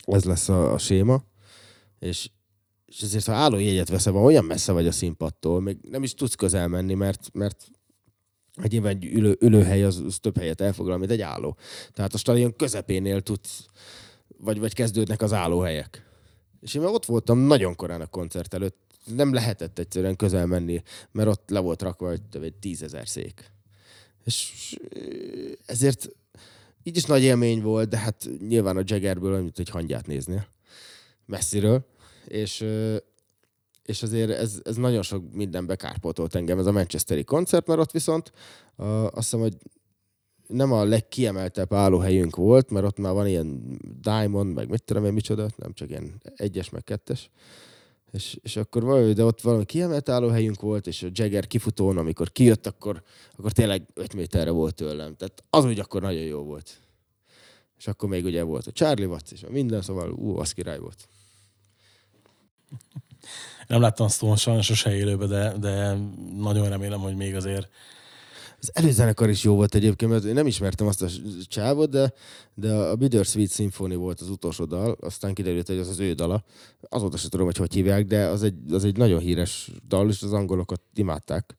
ez 0.05 0.25
lesz 0.25 0.49
a, 0.49 0.73
a 0.73 0.79
séma. 0.79 1.23
És, 1.99 2.31
és 2.87 3.01
ezért, 3.01 3.27
ha 3.27 3.33
állójegyet 3.33 3.89
veszel, 3.89 4.13
van 4.13 4.25
olyan 4.25 4.45
messze 4.45 4.73
vagy 4.73 4.87
a 4.87 4.93
színpadtól, 4.93 5.61
még 5.61 5.79
nem 5.91 6.03
is 6.03 6.15
tudsz 6.15 6.35
közel 6.35 6.69
menni, 6.69 6.95
mert, 6.95 7.31
mert 7.33 7.71
egy 8.63 8.73
nyilván 8.73 9.03
ülő, 9.03 9.37
ülőhely 9.41 9.85
az, 9.85 10.03
az 10.07 10.19
több 10.19 10.37
helyet 10.37 10.61
elfoglal, 10.61 10.99
mint 10.99 11.11
egy 11.11 11.21
álló. 11.21 11.57
Tehát 11.93 12.15
a 12.15 12.19
stadion 12.19 12.57
közepénél 12.57 13.21
tudsz, 13.21 13.67
vagy, 14.39 14.59
vagy 14.59 14.75
kezdődnek 14.75 15.23
az 15.23 15.33
állóhelyek. 15.33 16.07
És 16.61 16.75
én 16.75 16.83
már 16.83 16.93
ott 16.93 17.07
voltam 17.07 17.39
nagyon 17.39 17.77
korán 17.77 18.01
a 18.01 18.07
koncert 18.07 18.55
előtt, 18.55 18.88
nem 19.05 19.33
lehetett 19.33 19.79
egyszerűen 19.79 20.17
közel 20.17 20.47
menni, 20.47 20.83
mert 21.13 21.29
ott 21.29 21.51
le 21.51 21.59
volt 21.59 21.83
rakva 21.83 22.11
egy, 22.11 22.55
tízezer 22.61 23.09
szék. 23.09 23.53
És 24.25 24.77
ezért 25.67 26.09
így 26.83 26.97
is 26.97 27.05
nagy 27.05 27.23
élmény 27.23 27.63
volt, 27.63 27.89
de 27.89 27.99
hát 27.99 28.29
nyilván 28.49 28.77
a 28.77 28.83
Jaggerből 28.85 29.33
olyan, 29.33 29.53
egy 29.55 29.69
hangyát 29.69 30.07
nézni 30.07 30.47
messziről. 31.27 31.87
És, 32.25 32.67
és 33.83 34.03
azért 34.03 34.31
ez, 34.31 34.61
ez 34.65 34.77
nagyon 34.77 35.03
sok 35.03 35.33
mindenbe 35.33 35.77
kárpótolt 35.77 36.35
engem 36.35 36.59
ez 36.59 36.67
a 36.67 36.73
Manchesteri 36.73 37.25
koncert, 37.25 37.67
mert 37.67 37.81
ott 37.81 37.91
viszont 37.91 38.33
uh, 38.77 39.05
azt 39.05 39.15
hiszem, 39.15 39.41
hogy 39.41 39.57
nem 40.47 40.73
a 40.73 40.85
legkiemeltebb 40.85 41.73
állóhelyünk 41.73 42.37
volt, 42.37 42.71
mert 42.71 42.87
ott 42.87 42.99
már 42.99 43.13
van 43.13 43.27
ilyen 43.27 43.79
Diamond, 44.01 44.55
meg 44.55 44.69
mit 44.69 44.85
tudom 44.85 45.05
én 45.05 45.13
micsoda, 45.13 45.49
nem 45.57 45.73
csak 45.73 45.91
ilyen 45.91 46.23
egyes, 46.37 46.71
meg 46.71 46.85
kettes. 46.85 47.31
És, 48.13 48.39
és 48.43 48.57
akkor 48.57 48.83
valami, 48.83 49.13
de 49.13 49.25
ott 49.25 49.41
valami 49.41 49.65
kiemelt 49.65 50.09
állóhelyünk 50.09 50.61
volt, 50.61 50.87
és 50.87 51.03
a 51.03 51.09
Jagger 51.13 51.47
kifutón, 51.47 51.99
amikor 51.99 52.33
kijött, 52.33 52.67
akkor, 52.67 53.03
akkor 53.37 53.53
tényleg 53.53 53.87
5 53.95 54.15
méterre 54.15 54.51
volt 54.51 54.75
tőlem. 54.75 55.17
Tehát 55.17 55.45
az 55.51 55.65
úgy 55.65 55.79
akkor 55.79 56.03
nagyon 56.03 56.23
jó 56.23 56.43
volt. 56.43 56.81
És 57.79 57.87
akkor 57.87 58.09
még 58.09 58.25
ugye 58.25 58.43
volt 58.43 58.67
a 58.67 58.73
Charlie 58.73 59.07
Watts 59.07 59.33
és 59.33 59.43
a 59.43 59.51
minden, 59.51 59.83
szóval 59.83 60.13
ú, 60.13 60.39
az 60.39 60.53
király 60.53 60.79
volt. 60.79 61.09
Nem 63.67 63.81
láttam 63.81 64.09
Stone 64.09 64.37
sajnos 64.37 64.67
sose 64.67 64.95
élőbe, 64.95 65.27
de, 65.27 65.59
de 65.59 65.97
nagyon 66.37 66.69
remélem, 66.69 67.01
hogy 67.01 67.17
még 67.17 67.35
azért 67.35 67.69
az 68.61 68.71
előzenekar 68.73 69.29
is 69.29 69.43
jó 69.43 69.55
volt 69.55 69.75
egyébként, 69.75 70.11
mert 70.11 70.25
én 70.25 70.35
nem 70.35 70.47
ismertem 70.47 70.87
azt 70.87 71.03
a 71.03 71.09
csávot, 71.49 71.91
de, 71.91 72.13
de 72.55 72.75
a 72.75 72.97
Bittersweet 72.97 73.51
Symphony 73.51 73.97
volt 73.97 74.21
az 74.21 74.31
utolsó 74.31 74.65
dal, 74.65 74.97
aztán 75.01 75.35
kiderült, 75.35 75.67
hogy 75.67 75.79
az 75.79 75.89
az 75.89 75.99
ő 75.99 76.13
dala. 76.13 76.45
Azóta 76.89 77.17
sem 77.17 77.31
tudom, 77.31 77.47
hogy 77.47 77.57
hogy 77.57 77.75
hívják, 77.75 78.07
de 78.07 78.27
az 78.27 78.43
egy, 78.43 78.55
az 78.71 78.85
egy 78.85 78.97
nagyon 78.97 79.21
híres 79.21 79.71
dal, 79.89 80.09
és 80.09 80.23
az 80.23 80.33
angolokat 80.33 80.81
imádták. 80.95 81.57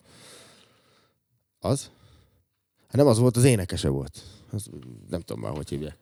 Az? 1.60 1.90
Hát 2.88 2.96
nem 2.96 3.08
az 3.08 3.18
volt, 3.18 3.38
az 3.38 3.44
énekese 3.44 3.90
volt. 3.90 4.22
Az, 4.52 4.70
nem 5.10 5.22
tudom 5.22 5.42
már, 5.42 5.56
hogy 5.56 5.70
hívják. 5.70 5.98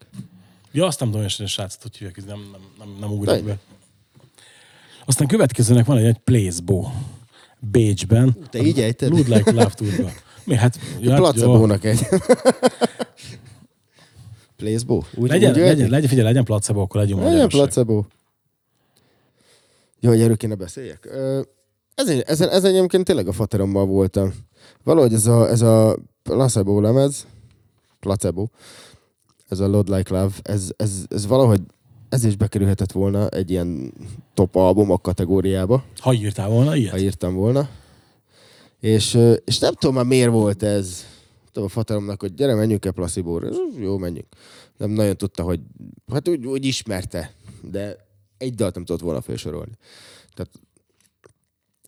Ja, 0.72 0.86
azt 0.86 1.00
nem 1.00 1.10
tudom, 1.10 1.26
hogy 1.26 1.46
a 1.46 1.48
srácot 1.48 1.82
hogy 1.82 1.98
hívják, 1.98 2.26
nem, 2.26 2.40
nem, 2.52 2.62
nem, 2.78 2.98
nem 3.00 3.12
ugrik 3.12 3.36
Nem. 3.36 3.46
be. 3.46 3.60
Aztán 5.06 5.28
következőnek 5.28 5.86
van 5.86 5.98
egy, 5.98 6.06
egy 6.06 6.18
placebo 6.18 6.92
Bécsben. 7.60 8.38
Te 8.50 8.62
így 8.62 8.80
ejted? 8.80 9.14
Like 9.14 9.52
Love 9.52 9.74
Tourba. 9.76 10.12
Mi, 10.48 10.56
hát, 10.56 10.78
ja, 11.00 11.10
jó. 11.10 11.16
Placebónak 11.16 11.84
egy. 11.84 12.00
Placebo? 14.56 15.02
Úgy, 15.16 15.30
Legyen, 15.30 15.52
úgy 15.52 15.58
legyen, 15.58 15.90
legyen, 15.90 16.10
figyelj, 16.10 16.28
legyen 16.28 16.44
placebo, 16.44 16.82
akkor 16.82 17.02
legyünk 17.02 17.22
Legyen 17.22 17.48
placebo. 17.48 18.04
Jó, 20.00 20.10
hogy 20.10 20.22
erről 20.22 20.38
kéne 20.38 20.56
beszéljek. 20.56 21.06
Ö, 21.12 21.42
Ezen, 21.96 22.22
ezen, 22.26 22.50
ezen 22.50 22.76
egyébként 22.76 23.06
tényleg 23.06 23.28
a 23.28 23.32
faterommal 23.32 23.86
voltam. 23.86 24.34
Valahogy 24.84 25.14
ez 25.14 25.26
a, 25.26 25.50
ez 25.50 25.62
a 25.62 25.98
placebo 26.24 26.80
lemez, 26.82 27.26
placebo, 28.00 28.48
ez 29.50 29.60
a 29.60 29.68
Load 29.68 29.90
Like 29.90 30.14
Love, 30.14 30.34
ez, 30.42 30.70
ez, 30.76 30.92
ez 31.10 31.28
valahogy 31.28 31.62
ez 32.10 32.24
is 32.24 32.36
bekerülhetett 32.36 32.92
volna 32.92 33.30
egy 33.30 33.50
ilyen 33.52 33.94
top 34.34 34.56
albumok 34.56 35.02
kategóriába, 35.02 35.84
Ha 36.00 36.14
írtál 36.14 36.50
volna 36.50 36.76
ilyet? 36.76 36.92
ha 36.92 36.98
írtam 36.98 37.34
volna. 37.34 37.70
És, 38.80 39.20
és 39.44 39.60
nem 39.60 39.74
tudom 39.74 39.96
már 39.96 40.06
miért 40.06 40.32
volt 40.32 40.64
ez. 40.64 41.06
Tudom 41.52 41.68
a 41.68 41.72
fateromnak, 41.72 42.20
hogy 42.20 42.34
gyere, 42.34 42.56
menjünk 42.56 42.86
el 42.86 42.92
placebo 42.92 43.40
Jó, 43.78 43.98
menjünk. 43.98 44.28
Nem 44.78 44.90
nagyon 44.90 45.18
tudta, 45.18 45.44
hogy 45.44 45.60
hát 46.12 46.28
úgy, 46.28 46.46
úgy 46.46 46.66
ismerte, 46.66 47.34
de 47.62 48.08
egy 48.38 48.56
dalt 48.56 48.76
nem 48.76 48.86
tudott 48.86 49.02
volna 49.02 49.22
felsorolni. 49.22 49.78
Tehát, 50.34 50.52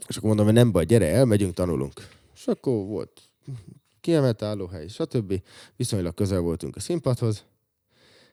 és 0.08 0.16
akkor 0.16 0.28
mondom, 0.28 0.46
hogy 0.46 0.56
nem 0.56 0.72
baj, 0.72 0.86
gyere 0.86 1.08
el, 1.08 1.26
megyünk, 1.26 1.54
tanulunk. 1.54 2.08
És 2.36 2.48
akkor 2.48 2.86
volt 2.86 3.22
kiemelt 4.02 4.42
állóhely, 4.42 4.88
stb. 4.88 5.42
Viszonylag 5.76 6.14
közel 6.14 6.40
voltunk 6.40 6.76
a 6.76 6.80
színpadhoz. 6.80 7.44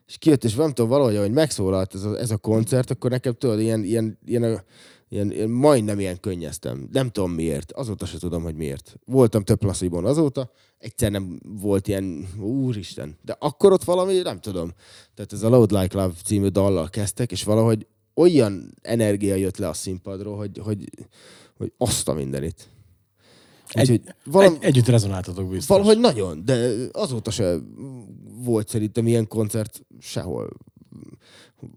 És 0.07 0.17
kijött, 0.17 0.43
és 0.43 0.55
nem 0.55 0.73
tudom, 0.73 0.89
valahogy, 0.89 1.15
ahogy 1.15 1.31
megszólalt 1.31 1.93
ez 1.93 2.03
a, 2.03 2.17
ez 2.19 2.31
a 2.31 2.37
koncert, 2.37 2.91
akkor 2.91 3.09
nekem 3.09 3.33
tudod, 3.33 3.59
ilyen, 3.59 3.83
ilyen, 3.83 4.17
ilyen, 4.25 4.63
ilyen, 5.09 5.31
ilyen 5.31 5.49
majdnem 5.49 5.99
ilyen 5.99 6.19
könnyeztem. 6.19 6.89
Nem 6.91 7.09
tudom 7.09 7.31
miért. 7.31 7.71
Azóta 7.71 8.05
se 8.05 8.17
tudom, 8.17 8.43
hogy 8.43 8.55
miért. 8.55 8.99
Voltam 9.05 9.43
több 9.43 9.57
placebon 9.57 10.05
azóta, 10.05 10.51
egyszer 10.77 11.11
nem 11.11 11.39
volt 11.43 11.87
ilyen, 11.87 12.27
úristen. 12.39 13.17
De 13.21 13.35
akkor 13.39 13.71
ott 13.71 13.83
valami, 13.83 14.21
nem 14.21 14.39
tudom. 14.39 14.73
Tehát 15.15 15.33
ez 15.33 15.43
a 15.43 15.49
Load 15.49 15.71
Like 15.71 15.97
Love 15.97 16.13
című 16.25 16.47
dallal 16.47 16.89
kezdtek, 16.89 17.31
és 17.31 17.43
valahogy 17.43 17.87
olyan 18.13 18.73
energia 18.81 19.35
jött 19.35 19.57
le 19.57 19.67
a 19.67 19.73
színpadról, 19.73 20.37
hogy, 20.37 20.57
hogy, 20.63 20.89
hogy 21.57 21.73
azt 21.77 22.07
a 22.07 22.13
mindenit. 22.13 22.67
Egy, 23.67 23.91
Úgyhogy 23.91 24.13
valam, 24.25 24.53
egy, 24.53 24.63
együtt 24.63 24.87
rezonáltatok 24.87 25.49
biztos. 25.49 25.67
Valahogy 25.67 25.99
nagyon, 25.99 26.45
de 26.45 26.73
azóta 26.91 27.31
se 27.31 27.57
volt 28.43 28.69
szerintem 28.69 29.07
ilyen 29.07 29.27
koncert 29.27 29.85
sehol, 29.99 30.49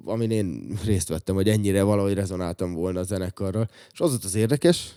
amin 0.05 0.31
én 0.31 0.79
részt 0.85 1.09
vettem, 1.09 1.35
hogy 1.35 1.49
ennyire 1.49 1.83
valahogy 1.83 2.15
rezonáltam 2.15 2.75
volna 2.75 3.01
a 3.01 3.03
zenekarral. 3.03 3.69
És 3.93 4.01
az 4.01 4.11
volt 4.11 4.25
az 4.25 4.35
érdekes, 4.35 4.95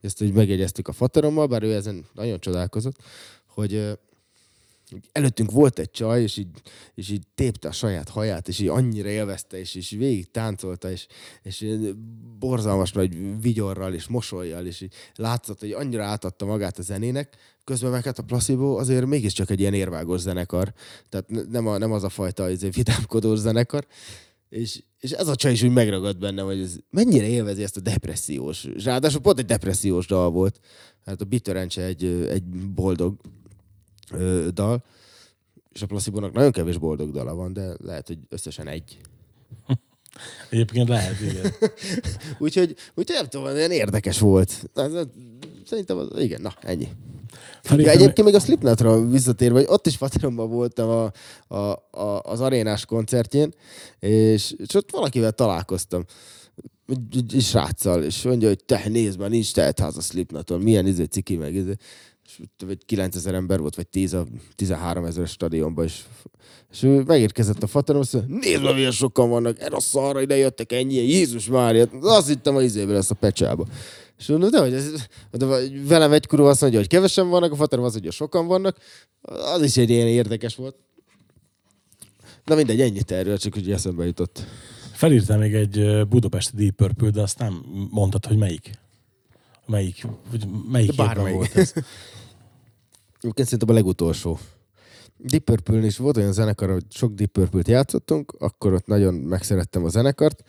ezt 0.00 0.22
úgy 0.22 0.32
megjegyeztük 0.32 0.88
a 0.88 0.92
faterommal, 0.92 1.46
bár 1.46 1.62
ő 1.62 1.74
ezen 1.74 2.04
nagyon 2.12 2.40
csodálkozott, 2.40 2.96
hogy 3.46 3.98
előttünk 5.12 5.50
volt 5.50 5.78
egy 5.78 5.90
csaj, 5.90 6.22
és 6.22 6.36
így, 6.36 6.48
és 6.94 7.10
így 7.10 7.26
tépte 7.34 7.68
a 7.68 7.72
saját 7.72 8.08
haját, 8.08 8.48
és 8.48 8.58
így 8.58 8.68
annyira 8.68 9.08
élvezte, 9.08 9.58
és, 9.58 9.74
és 9.74 9.90
végig 9.90 10.30
táncolta, 10.30 10.90
és, 10.90 11.06
és 11.42 11.66
borzalmas 12.38 12.92
nagy 12.92 13.40
vigyorral, 13.40 13.94
és 13.94 14.06
mosolyjal, 14.06 14.66
és 14.66 14.80
így 14.80 14.92
látszott, 15.14 15.60
hogy 15.60 15.72
annyira 15.72 16.04
átadta 16.04 16.44
magát 16.46 16.78
a 16.78 16.82
zenének, 16.82 17.36
közben 17.64 17.90
meg 17.90 18.04
hát 18.04 18.18
a 18.18 18.22
Placebo 18.22 18.76
azért 18.76 19.06
mégiscsak 19.06 19.50
egy 19.50 19.60
ilyen 19.60 19.74
érvágos 19.74 20.20
zenekar, 20.20 20.72
tehát 21.08 21.28
ne- 21.28 21.42
nem, 21.50 21.66
a, 21.66 21.78
nem 21.78 21.92
az 21.92 22.04
a 22.04 22.08
fajta 22.08 22.50
izé, 22.50 22.68
vidámkodós 22.68 23.38
zenekar, 23.38 23.86
és, 24.48 24.82
és 24.98 25.10
ez 25.10 25.28
a 25.28 25.34
csaj 25.34 25.52
is 25.52 25.62
úgy 25.62 25.72
megragadt 25.72 26.18
bennem, 26.18 26.46
hogy 26.46 26.60
ez 26.60 26.76
mennyire 26.90 27.26
élvezi 27.26 27.62
ezt 27.62 27.76
a 27.76 27.80
depressziós, 27.80 28.64
és 28.64 28.84
ráadásul 28.84 29.20
pont 29.20 29.38
egy 29.38 29.44
depressziós 29.44 30.06
dal 30.06 30.30
volt, 30.30 30.60
hát 31.04 31.20
a 31.20 31.24
Bitter 31.24 31.56
End 31.56 31.70
se 31.70 31.82
egy, 31.82 32.04
egy 32.04 32.44
boldog 32.74 33.16
ö, 34.12 34.48
dal, 34.52 34.84
és 35.72 35.82
a 35.82 35.86
placebo 35.86 36.20
nagyon 36.20 36.52
kevés 36.52 36.78
boldog 36.78 37.10
dala 37.10 37.34
van, 37.34 37.52
de 37.52 37.74
lehet, 37.84 38.06
hogy 38.06 38.18
összesen 38.28 38.68
egy. 38.68 38.98
Egyébként 40.50 40.88
lehet, 40.88 41.20
igen. 41.20 41.52
Úgyhogy, 42.38 42.76
úgyhogy 42.94 43.16
nem 43.16 43.28
tudom, 43.28 43.46
olyan 43.46 43.70
érdekes 43.70 44.18
volt. 44.18 44.70
Szerintem, 45.66 45.98
az, 45.98 46.08
igen, 46.18 46.40
na, 46.40 46.54
ennyi. 46.60 46.88
Ja, 47.30 47.38
Szerintem- 47.62 47.94
egyébként 47.94 48.26
még 48.26 48.34
a 48.36 48.40
Slipknotra 48.40 49.08
visszatérve, 49.08 49.58
hogy 49.58 49.68
ott 49.68 49.86
is 49.86 49.96
Patreonban 49.96 50.50
voltam 50.50 50.88
a, 50.88 51.12
a, 51.54 51.88
a, 51.90 52.20
az 52.22 52.40
arénás 52.40 52.84
koncertjén, 52.86 53.54
és, 53.98 54.54
és 54.56 54.74
ott 54.74 54.90
valakivel 54.90 55.32
találkoztam. 55.32 56.04
Egy, 56.86 57.36
sráccal, 57.40 58.02
és 58.02 58.22
mondja, 58.22 58.48
hogy 58.48 58.64
te 58.64 58.82
nézd 58.88 59.18
már, 59.18 59.30
nincs 59.30 59.52
teltház 59.52 59.96
a 59.96 60.00
Slipknoton, 60.00 60.60
milyen 60.60 60.86
izé 60.86 61.04
ciki 61.04 61.36
meg 61.36 61.54
izé. 61.54 61.72
Vagy 62.66 62.84
9000 62.84 63.34
ember 63.34 63.58
volt, 63.58 63.74
vagy 63.74 63.86
10 63.86 64.14
a 64.14 64.26
13 64.54 65.04
ezer 65.04 65.26
stadionban, 65.26 65.84
és, 65.84 66.02
és 66.70 67.02
megérkezett 67.06 67.62
a 67.62 67.66
faterom, 67.66 68.00
azt 68.00 68.12
mondja, 68.12 68.36
nézd 68.36 68.62
már, 68.62 68.74
milyen 68.74 68.90
sokan 68.90 69.30
vannak, 69.30 69.60
erre 69.60 69.76
a 69.76 69.80
szarra 69.80 70.20
ide 70.20 70.36
jöttek 70.36 70.72
ennyien, 70.72 71.04
Jézus 71.04 71.46
Mária, 71.46 71.86
azt 72.00 72.28
hittem 72.28 72.56
a 72.56 72.62
izéből 72.62 72.94
lesz 72.94 73.10
a 73.10 73.14
pecsába. 73.14 73.66
És 74.18 74.26
mondom, 74.26 74.50
de 74.50 74.60
hogy 74.60 74.72
de 75.30 75.46
velem 75.86 76.12
egy 76.12 76.26
kurva 76.26 76.48
azt 76.48 76.60
mondja, 76.60 76.78
hogy 76.78 76.88
kevesen 76.88 77.28
vannak, 77.28 77.52
a 77.52 77.56
faterom 77.56 77.84
azt 77.84 77.92
mondja, 77.92 78.10
sokan 78.10 78.46
vannak. 78.46 78.76
Az 79.54 79.62
is 79.62 79.76
egy 79.76 79.90
ilyen 79.90 80.06
érdekes 80.06 80.56
volt. 80.56 80.76
Na 82.44 82.54
mindegy, 82.54 82.80
ennyit 82.80 83.10
erről, 83.10 83.38
csak 83.38 83.56
úgy 83.56 83.70
eszembe 83.70 84.04
jutott. 84.04 84.44
Felírtam 84.92 85.38
még 85.38 85.54
egy 85.54 86.06
budapesti 86.08 86.56
Deep 86.56 86.74
Purple, 86.74 87.10
de 87.10 87.20
azt 87.20 87.38
nem 87.38 87.64
mondtad, 87.90 88.26
hogy 88.26 88.36
melyik. 88.36 88.70
Melyik, 89.68 90.06
melyik 90.70 90.90
évben 90.90 91.06
bármelyik. 91.06 91.36
volt 91.36 91.56
ez. 91.56 91.72
Egyébként 93.20 93.48
szerintem 93.48 93.68
a 93.68 93.72
legutolsó. 93.72 94.38
Deep 95.16 95.44
purple 95.44 95.86
is 95.86 95.96
volt 95.96 96.16
olyan 96.16 96.32
zenekar, 96.32 96.70
hogy 96.70 96.84
sok 96.88 97.12
Deep 97.12 97.30
Purple-t 97.30 97.68
játszottunk, 97.68 98.34
akkor 98.38 98.72
ott 98.72 98.86
nagyon 98.86 99.14
megszerettem 99.14 99.84
a 99.84 99.88
zenekart, 99.88 100.42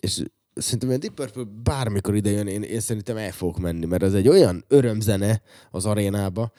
és 0.00 0.22
szerintem 0.54 0.88
ilyen 0.88 1.00
Deep 1.00 1.14
Purple 1.14 1.42
bármikor 1.62 2.16
ide 2.16 2.30
jön, 2.30 2.46
én, 2.46 2.62
én 2.62 2.80
szerintem 2.80 3.16
el 3.16 3.32
fogok 3.32 3.58
menni, 3.58 3.86
mert 3.86 4.02
ez 4.02 4.14
egy 4.14 4.28
olyan 4.28 4.64
örömzene 4.68 5.42
az 5.70 5.86
arénába, 5.86 6.52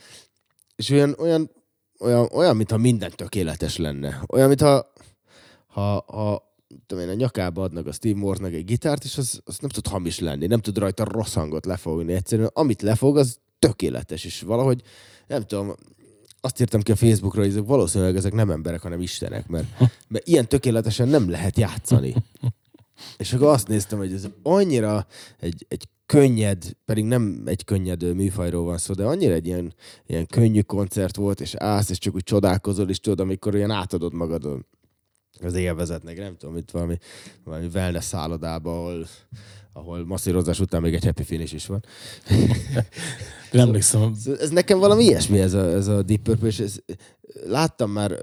és 0.76 0.90
olyan, 0.90 1.16
olyan, 1.18 1.52
olyan, 2.00 2.30
olyan 2.32 2.56
mintha 2.56 2.78
minden 2.78 3.12
tökéletes 3.16 3.78
lenne. 3.78 4.22
Olyan, 4.28 4.48
mintha 4.48 4.92
ha, 5.68 6.06
ha 6.08 6.49
tudom 6.86 7.04
én, 7.04 7.10
a 7.10 7.14
nyakába 7.14 7.64
adnak 7.64 7.88
a 7.88 7.92
Steve 7.92 8.20
Morse-nak 8.20 8.54
egy 8.54 8.66
gitárt, 8.66 9.04
és 9.04 9.18
az, 9.18 9.42
az 9.46 9.58
nem 9.58 9.70
tud 9.70 9.88
hamis 9.88 10.20
lenni, 10.20 10.48
nem 10.48 10.60
tud 10.60 10.78
rajta 10.78 11.04
rossz 11.04 11.34
hangot 11.34 11.66
lefogni. 11.66 12.14
Egyszerűen 12.14 12.50
amit 12.54 12.82
lefog, 12.82 13.18
az 13.18 13.40
tökéletes, 13.60 14.24
és 14.24 14.42
valahogy, 14.42 14.82
nem 15.28 15.42
tudom, 15.46 15.76
azt 16.42 16.62
írtam 16.62 16.82
ki 16.82 16.92
a 16.92 16.96
Facebookra, 16.96 17.42
hogy 17.42 17.50
ezek 17.50 17.66
valószínűleg 17.66 18.16
ezek 18.16 18.34
nem 18.34 18.52
emberek, 18.52 18.82
hanem 18.82 19.02
istenek, 19.02 19.48
mert, 19.48 19.68
mert 20.08 20.28
ilyen 20.28 20.48
tökéletesen 20.48 21.08
nem 21.08 21.30
lehet 21.30 21.58
játszani. 21.58 22.16
És 23.18 23.34
akkor 23.34 23.48
azt 23.48 23.68
néztem, 23.68 23.98
hogy 23.98 24.14
ez 24.14 24.28
annyira 24.44 25.08
egy, 25.40 25.66
egy 25.68 25.88
könnyed, 26.06 26.72
pedig 26.86 27.04
nem 27.04 27.42
egy 27.46 27.64
könnyed 27.64 28.16
műfajról 28.16 28.64
van 28.64 28.78
szó, 28.78 28.94
de 28.94 29.04
annyira 29.04 29.34
egy 29.34 29.46
ilyen, 29.46 29.74
ilyen 30.08 30.26
könnyű 30.26 30.62
koncert 30.62 31.16
volt, 31.16 31.42
és 31.42 31.56
állsz, 31.56 31.90
és 31.90 31.98
csak 31.98 32.16
úgy 32.16 32.24
csodálkozol, 32.24 32.90
és 32.90 33.00
tudod, 33.00 33.20
amikor 33.20 33.56
olyan 33.56 33.72
átadod 33.72 34.14
magadon 34.14 34.66
az 35.44 35.54
élvezetnek, 35.54 36.18
nem 36.18 36.36
tudom, 36.38 36.58
itt 36.58 36.72
valami, 36.72 36.98
valami 37.44 37.68
wellness 37.74 38.06
szállodába, 38.06 38.72
ahol, 38.72 39.08
ahol 39.74 40.06
masszírozás 40.06 40.60
után 40.60 40.82
még 40.82 40.94
egy 40.94 41.06
happy 41.06 41.24
finish 41.24 41.54
is 41.54 41.66
van. 41.66 41.84
Nem 43.52 43.68
emlékszem, 43.68 44.14
Szóval 44.14 44.40
Ez 44.40 44.50
nekem 44.50 44.80
valami 44.80 45.04
ilyesmi 45.04 45.40
ez 45.40 45.54
a, 45.54 45.66
ez 45.66 45.88
a 45.88 46.02
Deep 46.02 46.22
Purple, 46.22 46.48
és 46.48 46.60
ez, 46.60 46.76
láttam 47.48 47.92
már 47.92 48.20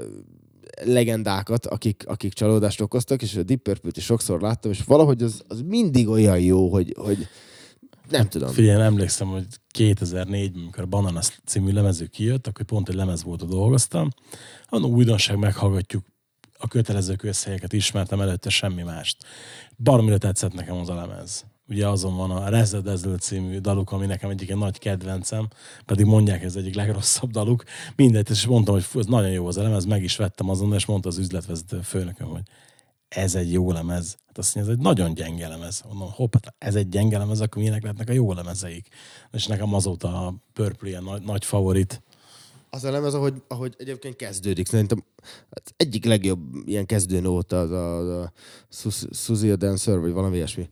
legendákat, 0.85 1.67
akik, 1.67 2.05
akik 2.07 2.33
csalódást 2.33 2.81
okoztak, 2.81 3.23
és 3.23 3.37
a 3.37 3.43
Deep 3.43 3.63
Purple-t 3.63 3.97
is 3.97 4.05
sokszor 4.05 4.41
láttam, 4.41 4.71
és 4.71 4.83
valahogy 4.87 5.23
az, 5.23 5.43
az 5.49 5.63
mindig 5.67 6.09
olyan 6.09 6.41
jó, 6.41 6.69
hogy, 6.69 6.95
hogy 6.99 7.29
nem 8.11 8.29
tudom. 8.29 8.53
Figyelj, 8.53 8.83
emlékszem, 8.83 9.29
hogy 9.29 9.47
2004-ben, 9.79 10.63
amikor 10.63 10.83
a 10.83 10.87
Banana 10.87 11.21
című 11.45 11.73
lemezük 11.73 12.11
kijött, 12.11 12.47
akkor 12.47 12.65
pont 12.65 12.89
egy 12.89 12.95
lemez 12.95 13.23
volt, 13.23 13.49
dolgoztam. 13.49 14.09
Annó 14.69 14.89
újdonság 14.89 15.39
meghallgatjuk, 15.39 16.05
a 16.59 16.69
kötelező 16.69 17.15
közhelyeket 17.15 17.73
ismertem 17.73 18.21
előtte 18.21 18.51
semmi 18.51 18.83
mást. 18.83 19.17
Baromira 19.79 20.19
tetszett 20.19 20.53
nekem 20.53 20.77
az 20.77 20.89
a 20.89 20.95
lemez. 20.95 21.45
Ugye 21.69 21.89
azon 21.89 22.17
van 22.17 22.31
a 22.31 22.49
Rezdezlő 22.49 23.17
című 23.17 23.59
daluk, 23.59 23.93
ami 23.93 24.07
nekem 24.07 24.31
egyik 24.31 24.51
egy 24.51 24.57
nagy 24.57 24.79
kedvencem, 24.79 25.49
pedig 25.85 26.07
mondják, 26.07 26.43
ez 26.43 26.57
egyik 26.57 26.75
legrosszabb 26.75 27.31
daluk. 27.31 27.65
Mindegy, 27.97 28.31
és 28.31 28.47
mondtam, 28.47 28.75
hogy 28.75 28.85
fú, 28.85 28.99
ez 28.99 29.07
nagyon 29.07 29.31
jó 29.31 29.47
az 29.47 29.57
a 29.57 29.63
lemez, 29.63 29.85
meg 29.85 30.03
is 30.03 30.17
vettem 30.17 30.49
azon, 30.49 30.75
és 30.75 30.87
mondta 30.87 31.09
az 31.09 31.19
üzletvezető 31.19 31.81
főnököm, 31.81 32.29
hogy 32.29 32.43
ez 33.09 33.35
egy 33.35 33.53
jó 33.53 33.73
lemez. 33.73 34.17
Hát 34.27 34.39
azt 34.39 34.55
mondja, 34.55 34.73
ez 34.73 34.79
egy 34.79 34.85
nagyon 34.85 35.15
gyenge 35.15 35.49
lemez. 35.49 35.83
Mondom, 35.89 36.11
hopp, 36.11 36.33
hát 36.33 36.55
ez 36.59 36.75
egy 36.75 36.89
gyenge 36.89 37.19
lemez, 37.19 37.41
akkor 37.41 37.59
milyenek 37.59 37.83
lehetnek 37.83 38.09
a 38.09 38.13
jó 38.13 38.33
lemezeik. 38.33 38.89
És 39.33 39.47
nekem 39.47 39.75
azóta 39.75 40.27
a 40.27 40.35
Purple 40.53 40.89
ilyen 40.89 41.03
nagy, 41.03 41.23
nagy 41.23 41.45
favorit. 41.45 42.03
Az 42.71 42.85
a 42.85 42.91
lemez, 42.91 43.15
ahogy, 43.15 43.43
ahogy 43.49 43.75
egyébként 43.79 44.17
kezdődik. 44.17 44.67
Szerintem 44.67 45.05
az 45.51 45.63
egyik 45.77 46.05
legjobb 46.05 46.41
ilyen 46.65 46.87
kezdő 46.87 47.21
nóta 47.21 47.61
az 47.61 47.71
a, 47.71 47.99
az 47.99 48.09
a 48.09 48.33
Suzy 49.13 49.51
a 49.51 49.57
Dancer, 49.57 49.99
vagy 49.99 50.13
valami 50.13 50.37
ilyesmi 50.37 50.69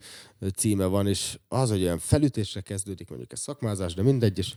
címe 0.55 0.85
van, 0.85 1.07
és 1.07 1.39
az, 1.47 1.69
hogy 1.69 1.81
olyan 1.81 1.99
felütésre 1.99 2.61
kezdődik, 2.61 3.09
mondjuk 3.09 3.31
ez 3.31 3.39
szakmázás, 3.39 3.93
de 3.93 4.01
mindegy, 4.01 4.37
és 4.37 4.53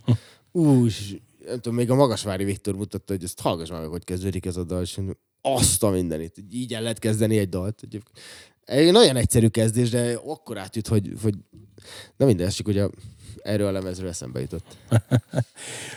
ú, 0.53 0.87
és 0.87 1.17
nem 1.47 1.55
tudom, 1.55 1.75
még 1.75 1.91
a 1.91 1.95
Magasvári 1.95 2.45
Viktor 2.45 2.77
mutatta, 2.77 3.13
hogy 3.13 3.25
ezt 3.25 3.41
hallgass 3.41 3.71
már 3.71 3.81
meg, 3.81 3.91
hogy 3.91 4.05
kezdődik 4.05 4.47
ez 4.47 4.57
a 4.57 4.65
dal, 4.65 4.83
és 4.83 5.01
azt 5.43 5.83
a 5.83 5.91
mindenit. 5.91 6.45
Így 6.51 6.75
el 6.75 6.83
lehet 6.83 6.99
kezdeni 6.99 7.39
egy 7.39 7.49
dalt. 7.49 7.81
Egyébként. 7.83 8.19
Egy 8.65 8.93
nagyon 8.93 9.17
egyszerű 9.17 9.49
kezdés, 9.49 9.91
de 9.91 10.15
akkor 10.25 10.59
átjut, 10.59 10.89
hogy, 10.89 11.13
hogy 11.23 11.35
na 12.17 12.27
minden, 12.27 12.49
csak 12.49 12.69
ugye 12.69 12.89
erről 13.49 13.67
a 13.67 13.73
lemezről 13.73 14.09
eszembe 14.09 14.41
jutott. 14.41 14.77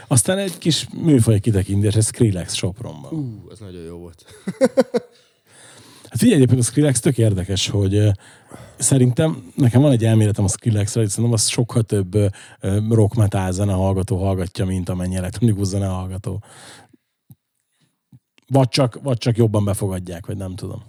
Aztán 0.07 0.37
egy 0.37 0.57
kis 0.57 0.87
műfaj 0.93 1.39
kitekintés, 1.39 1.95
ez 1.95 2.05
Skrillex 2.05 2.53
Sopronban. 2.53 3.13
Ú, 3.13 3.47
az 3.49 3.59
nagyon 3.59 3.81
jó 3.81 3.97
volt. 3.97 4.25
Hát 6.11 6.19
figyelj, 6.19 6.41
egyébként 6.41 6.61
a 6.61 6.69
Skrillex 6.69 6.99
tök 6.99 7.17
érdekes, 7.17 7.69
hogy 7.69 8.11
szerintem 8.77 9.51
nekem 9.55 9.81
van 9.81 9.91
egy 9.91 10.05
elméletem 10.05 10.43
a 10.43 10.47
Skrillexről, 10.47 11.03
hogy 11.03 11.11
szerintem 11.11 11.33
az 11.39 11.47
sokkal 11.47 11.83
több 11.83 12.17
rock 12.89 13.13
metal 13.13 13.51
zene 13.51 13.73
hallgató 13.73 14.17
hallgatja, 14.17 14.65
mint 14.65 14.89
amennyi 14.89 15.15
elektronikus 15.15 15.67
zene 15.67 15.85
hallgató. 15.85 16.43
Vagy 18.47 18.67
csak, 18.67 18.99
vagy 19.01 19.17
csak 19.17 19.37
jobban 19.37 19.65
befogadják, 19.65 20.25
vagy 20.25 20.37
nem 20.37 20.55
tudom. 20.55 20.83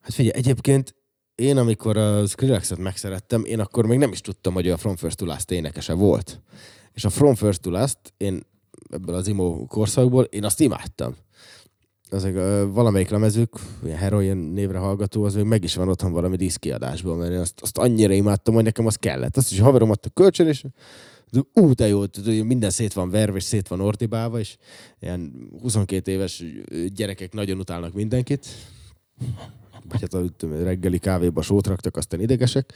Hát 0.00 0.14
figyelj, 0.14 0.36
egyébként 0.36 0.94
én, 1.38 1.56
amikor 1.56 1.96
a 1.96 2.26
Skrillexet 2.26 2.78
megszerettem, 2.78 3.44
én 3.44 3.60
akkor 3.60 3.86
még 3.86 3.98
nem 3.98 4.12
is 4.12 4.20
tudtam, 4.20 4.54
hogy 4.54 4.68
a 4.68 4.76
From 4.76 4.96
First 4.96 5.16
to 5.16 5.24
Last 5.24 5.50
énekese 5.50 5.92
volt. 5.92 6.40
És 6.92 7.04
a 7.04 7.10
From 7.10 7.34
First 7.34 7.62
to 7.62 7.70
Last, 7.70 7.98
én 8.16 8.40
ebből 8.90 9.14
az 9.14 9.28
imo 9.28 9.66
korszakból, 9.66 10.24
én 10.24 10.44
azt 10.44 10.60
imádtam. 10.60 11.16
Ö, 12.10 12.64
valamelyik 12.72 13.08
lemezük, 13.08 13.56
ilyen 13.84 13.98
heroin 13.98 14.36
névre 14.36 14.78
hallgató, 14.78 15.24
az 15.24 15.34
még 15.34 15.44
meg 15.44 15.64
is 15.64 15.74
van 15.74 15.88
otthon 15.88 16.12
valami 16.12 16.36
diszkiadásból, 16.36 17.16
mert 17.16 17.32
én 17.32 17.38
azt, 17.38 17.60
azt 17.60 17.78
annyira 17.78 18.12
imádtam, 18.12 18.54
hogy 18.54 18.64
nekem 18.64 18.86
az 18.86 18.96
kellett. 18.96 19.36
Azt 19.36 19.52
is 19.52 19.58
haverom 19.58 19.90
adta 19.90 20.08
kölcsön, 20.08 20.46
és 20.46 20.64
ú, 21.54 21.72
de 21.72 21.88
jó, 21.88 22.04
minden 22.24 22.70
szét 22.70 22.92
van 22.92 23.10
verve, 23.10 23.36
és 23.36 23.42
szét 23.42 23.68
van 23.68 23.80
ordibálva, 23.80 24.38
és 24.38 24.56
ilyen 25.00 25.48
22 25.60 26.12
éves 26.12 26.44
gyerekek 26.94 27.32
nagyon 27.32 27.58
utálnak 27.58 27.92
mindenkit. 27.92 28.46
Vagy 29.88 30.00
hát 30.00 30.14
a 30.14 30.24
reggeli 30.62 30.98
kávéba 30.98 31.42
sót 31.42 31.66
raktak, 31.66 31.96
aztán 31.96 32.20
idegesek. 32.20 32.72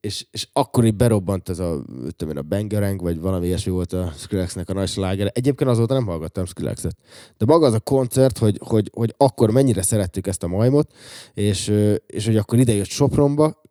És, 0.00 0.26
és 0.30 0.48
akkor 0.52 0.84
így 0.84 0.94
berobbant 0.94 1.48
ez 1.48 1.58
a, 1.58 1.84
tudom 2.16 2.36
én, 2.36 2.42
a 2.42 2.42
Bangerang, 2.42 3.00
vagy 3.00 3.20
valami 3.20 3.46
ilyesmi 3.46 3.72
volt 3.72 3.92
a 3.92 4.12
Skrillexnek 4.16 4.68
a 4.68 4.72
nagy 4.72 4.88
sláger. 4.88 5.30
Egyébként 5.34 5.70
azóta 5.70 5.94
nem 5.94 6.06
hallgattam 6.06 6.44
Skrillexet. 6.44 6.96
De 7.36 7.44
maga 7.44 7.66
az 7.66 7.72
a 7.72 7.80
koncert, 7.80 8.38
hogy, 8.38 8.58
hogy, 8.64 8.90
hogy 8.94 9.14
akkor 9.16 9.50
mennyire 9.50 9.82
szerettük 9.82 10.26
ezt 10.26 10.42
a 10.42 10.46
majmot, 10.46 10.92
és, 11.34 11.72
és 12.06 12.26
hogy 12.26 12.36
akkor 12.36 12.58
idejött 12.58 12.86
Sopronba, 12.86 13.62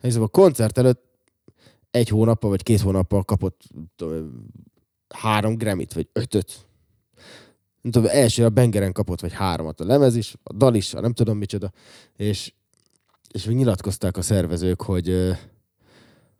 és 0.00 0.16
a 0.16 0.28
koncert 0.28 0.78
előtt 0.78 1.02
egy 1.90 2.08
hónappal 2.08 2.50
vagy 2.50 2.62
két 2.62 2.80
hónappal 2.80 3.22
kapott 3.22 3.60
tudom, 3.96 4.46
három 5.08 5.54
Grammyt, 5.54 5.92
vagy 5.92 6.08
ötöt. 6.12 6.66
Nem 7.82 7.92
tudom, 7.92 8.08
első 8.12 8.44
a 8.44 8.50
Bengeren 8.50 8.92
kapott, 8.92 9.20
vagy 9.20 9.32
háromat 9.32 9.80
a 9.80 9.84
lemez 9.84 10.16
is, 10.16 10.34
a 10.42 10.52
dal 10.52 10.74
is, 10.74 10.94
a 10.94 11.00
nem 11.00 11.12
tudom 11.12 11.38
micsoda, 11.38 11.72
és, 12.16 12.52
és 13.30 13.44
még 13.44 13.56
nyilatkozták 13.56 14.16
a 14.16 14.22
szervezők, 14.22 14.82
hogy, 14.82 15.32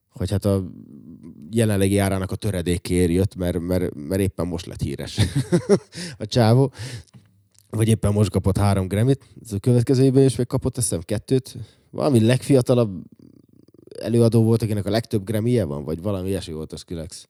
hogy 0.09 0.30
hát 0.30 0.45
a 0.45 0.64
jelenlegi 1.51 1.99
árának 1.99 2.30
a 2.30 2.36
töredékéért 2.36 3.11
jött, 3.11 3.34
mert, 3.34 3.59
mert, 3.59 3.95
mert 3.95 4.20
éppen 4.20 4.47
most 4.47 4.66
lett 4.66 4.80
híres 4.80 5.18
a 6.18 6.26
csávó. 6.26 6.72
Vagy 7.70 7.88
éppen 7.88 8.12
most 8.12 8.30
kapott 8.30 8.57
három 8.57 8.88
Grammyt, 8.88 9.24
a 9.51 9.59
következő 9.61 10.05
évben 10.05 10.24
is 10.24 10.36
még 10.36 10.47
kapott, 10.47 10.76
azt 10.76 10.88
hiszem 10.88 11.03
kettőt. 11.05 11.57
Valami 11.90 12.20
legfiatalabb 12.20 13.05
előadó 14.01 14.43
volt, 14.43 14.62
akinek 14.62 14.86
a 14.86 14.90
legtöbb 14.90 15.24
Grammy-je 15.24 15.64
van, 15.64 15.84
vagy 15.84 16.03
valami 16.03 16.28
ilyesmi 16.28 16.53
volt 16.53 16.72
a 16.72 16.76
Skrillex. 16.76 17.28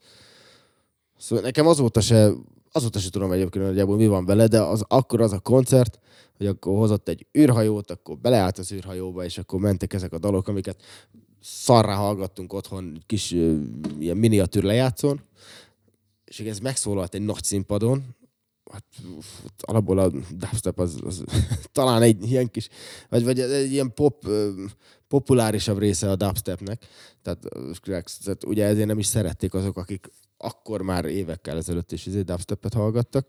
Szóval 1.19 1.45
nekem 1.45 1.67
azóta 1.67 2.01
se, 2.01 2.33
azóta 2.73 2.99
se 2.99 3.11
tudom 3.11 3.33
egyébként 3.33 3.65
nagyjából 3.65 3.97
mi 3.97 4.07
van 4.07 4.25
vele, 4.25 4.47
de 4.47 4.61
az, 4.61 4.85
akkor 4.89 5.21
az 5.21 5.33
a 5.33 5.41
koncert, 5.41 5.99
hogy 6.37 6.47
akkor 6.47 6.77
hozott 6.77 7.09
egy 7.09 7.27
űrhajót, 7.39 7.91
akkor 7.91 8.19
beleállt 8.19 8.59
az 8.59 8.73
űrhajóba, 8.73 9.25
és 9.25 9.39
akkor 9.39 9.61
mentek 9.61 9.93
ezek 9.93 10.13
a 10.13 10.19
dalok, 10.19 10.49
amiket 10.49 10.83
szarrá 11.41 11.95
hallgattunk 11.95 12.53
otthon 12.53 13.03
kis 13.07 13.31
ilyen 13.99 14.17
miniatűr 14.17 14.63
lejátszón, 14.63 15.21
és 16.25 16.41
ez 16.41 16.59
megszólalt 16.59 17.15
egy 17.15 17.23
nagy 17.23 17.43
színpadon, 17.43 18.03
hát 18.73 18.85
uff, 19.17 19.27
alapból 19.61 19.99
a 19.99 20.11
dubstep 20.35 20.79
az, 20.79 21.01
az 21.05 21.25
talán 21.73 22.03
egy 22.03 22.31
ilyen 22.31 22.51
kis, 22.51 22.69
vagy, 23.09 23.25
vagy 23.25 23.41
egy 23.41 23.73
ilyen 23.73 23.95
pop, 23.95 24.29
populárisabb 25.09 25.79
része 25.79 26.11
a 26.11 26.17
dubstepnek, 26.17 26.87
tehát, 27.23 27.49
tehát 28.25 28.45
ugye 28.45 28.65
ezért 28.65 28.87
nem 28.87 28.99
is 28.99 29.07
szerették 29.07 29.55
azok, 29.55 29.77
akik 29.77 30.11
akkor 30.43 30.83
már 30.83 31.05
évekkel 31.05 31.57
ezelőtt 31.57 31.93
is 31.93 32.07
ezért 32.07 32.25
dubstepet 32.25 32.75
hallgattak. 32.75 33.27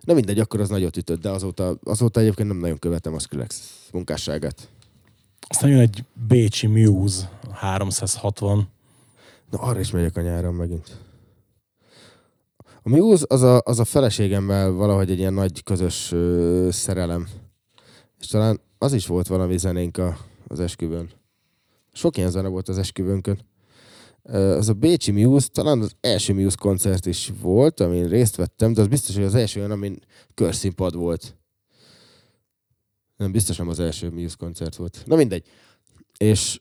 Na 0.00 0.14
mindegy, 0.14 0.38
akkor 0.38 0.60
az 0.60 0.68
nagyot 0.68 0.96
ütött, 0.96 1.20
de 1.20 1.30
azóta, 1.30 1.78
azóta 1.82 2.20
egyébként 2.20 2.48
nem 2.48 2.58
nagyon 2.58 2.78
követem 2.78 3.14
a 3.14 3.18
Skrillex 3.18 3.86
munkásságát. 3.92 4.68
Aztán 5.48 5.70
jön 5.70 5.80
egy 5.80 6.04
Bécsi 6.28 6.66
Muse 6.66 7.40
360. 7.52 8.68
Na, 9.50 9.58
arra 9.58 9.80
is 9.80 9.90
megyek 9.90 10.16
a 10.16 10.20
nyáron 10.20 10.54
megint. 10.54 10.96
A 12.82 12.88
Muse 12.88 13.24
az 13.28 13.42
a, 13.42 13.60
az 13.64 13.78
a 13.78 13.84
feleségemmel 13.84 14.70
valahogy 14.70 15.10
egy 15.10 15.18
ilyen 15.18 15.34
nagy 15.34 15.62
közös 15.62 16.12
ö, 16.12 16.68
szerelem. 16.70 17.28
És 18.20 18.26
talán 18.26 18.60
az 18.78 18.92
is 18.92 19.06
volt 19.06 19.26
valami 19.26 19.58
zenénk 19.58 19.96
a, 19.96 20.18
az 20.46 20.60
esküvőn. 20.60 21.10
Sok 21.92 22.16
ilyen 22.16 22.30
zene 22.30 22.48
volt 22.48 22.68
az 22.68 22.78
esküvőnkön. 22.78 23.38
Az 24.32 24.68
a 24.68 24.72
Bécsi 24.72 25.10
Muse, 25.10 25.48
talán 25.52 25.80
az 25.80 25.92
első 26.00 26.34
Muse 26.34 26.56
koncert 26.58 27.06
is 27.06 27.32
volt, 27.40 27.80
amin 27.80 28.08
részt 28.08 28.36
vettem, 28.36 28.72
de 28.72 28.80
az 28.80 28.86
biztos, 28.86 29.14
hogy 29.14 29.24
az 29.24 29.34
első 29.34 29.58
olyan, 29.58 29.70
amin 29.70 29.98
körszínpad 30.34 30.94
volt. 30.94 31.36
Nem, 33.16 33.32
biztos 33.32 33.56
nem 33.56 33.68
az 33.68 33.80
első 33.80 34.10
Muse 34.10 34.34
koncert 34.38 34.76
volt. 34.76 35.02
Na 35.06 35.16
mindegy. 35.16 35.46
És 36.18 36.60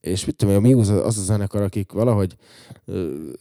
és 0.00 0.24
mit 0.24 0.36
tudom, 0.36 0.54
a 0.54 0.60
Muse 0.60 1.04
az 1.04 1.18
a 1.18 1.22
zenekar, 1.22 1.62
akik 1.62 1.92
valahogy 1.92 2.36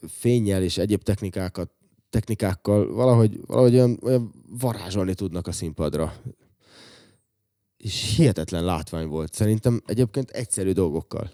fényjel 0.08 0.64
és 0.64 0.78
egyéb 0.78 1.04
technikákat, 1.04 1.72
technikákkal 2.10 2.94
valahogy, 2.94 3.40
valahogy 3.46 3.74
olyan, 3.74 4.00
olyan 4.02 4.34
varázsolni 4.60 5.14
tudnak 5.14 5.48
a 5.48 5.52
színpadra. 5.52 6.14
És 7.78 8.16
hihetetlen 8.16 8.64
látvány 8.64 9.08
volt. 9.08 9.34
Szerintem 9.34 9.82
egyébként 9.86 10.30
egyszerű 10.30 10.72
dolgokkal. 10.72 11.32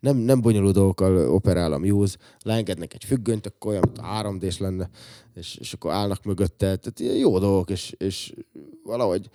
Nem, 0.00 0.16
nem 0.16 0.40
bonyolult 0.40 0.74
dolgokkal 0.74 1.30
operál 1.30 1.72
a 1.72 1.78
Muse, 1.78 2.16
leengednek 2.42 2.94
egy 2.94 3.04
függönyt, 3.04 3.46
akkor 3.46 3.70
olyan, 3.70 3.84
mint 3.86 4.00
3D-s 4.02 4.58
lenne, 4.58 4.90
és, 5.34 5.56
és 5.56 5.72
akkor 5.72 5.92
állnak 5.92 6.24
mögötte. 6.24 6.76
Tehát 6.76 7.18
jó 7.18 7.38
dolgok, 7.38 7.70
és, 7.70 7.94
és 7.98 8.34
valahogy 8.82 9.30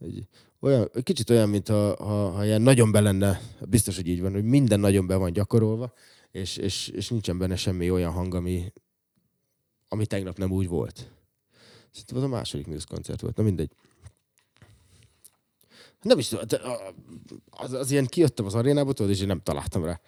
egy, 0.00 0.26
olyan, 0.60 0.90
kicsit 1.02 1.30
olyan, 1.30 1.48
mint 1.48 1.68
ha, 1.68 2.04
ha, 2.04 2.30
ha 2.30 2.44
ilyen 2.44 2.62
nagyon 2.62 2.92
be 2.92 3.00
lenne, 3.00 3.40
biztos, 3.68 3.96
hogy 3.96 4.08
így 4.08 4.20
van, 4.20 4.32
hogy 4.32 4.44
minden 4.44 4.80
nagyon 4.80 5.06
be 5.06 5.16
van 5.16 5.32
gyakorolva, 5.32 5.92
és, 6.30 6.56
és, 6.56 6.88
és 6.88 7.08
nincsen 7.08 7.38
benne 7.38 7.56
semmi 7.56 7.90
olyan 7.90 8.12
hang, 8.12 8.34
ami, 8.34 8.72
ami 9.88 10.06
tegnap 10.06 10.38
nem 10.38 10.50
úgy 10.50 10.68
volt. 10.68 11.10
Szerintem 11.90 12.16
az 12.16 12.22
a 12.22 12.28
második 12.28 12.66
Muse 12.66 12.86
koncert 12.88 13.20
volt, 13.20 13.36
na 13.36 13.42
mindegy. 13.42 13.70
Nem 16.02 16.18
is 16.18 16.32
az, 17.50 17.72
az 17.72 17.90
ilyen 17.90 18.06
kijöttem 18.06 18.46
az 18.46 18.54
arénába, 18.54 18.92
tudod, 18.92 19.12
és 19.12 19.20
én 19.20 19.26
nem 19.26 19.40
találtam 19.42 19.84
rá 19.84 20.00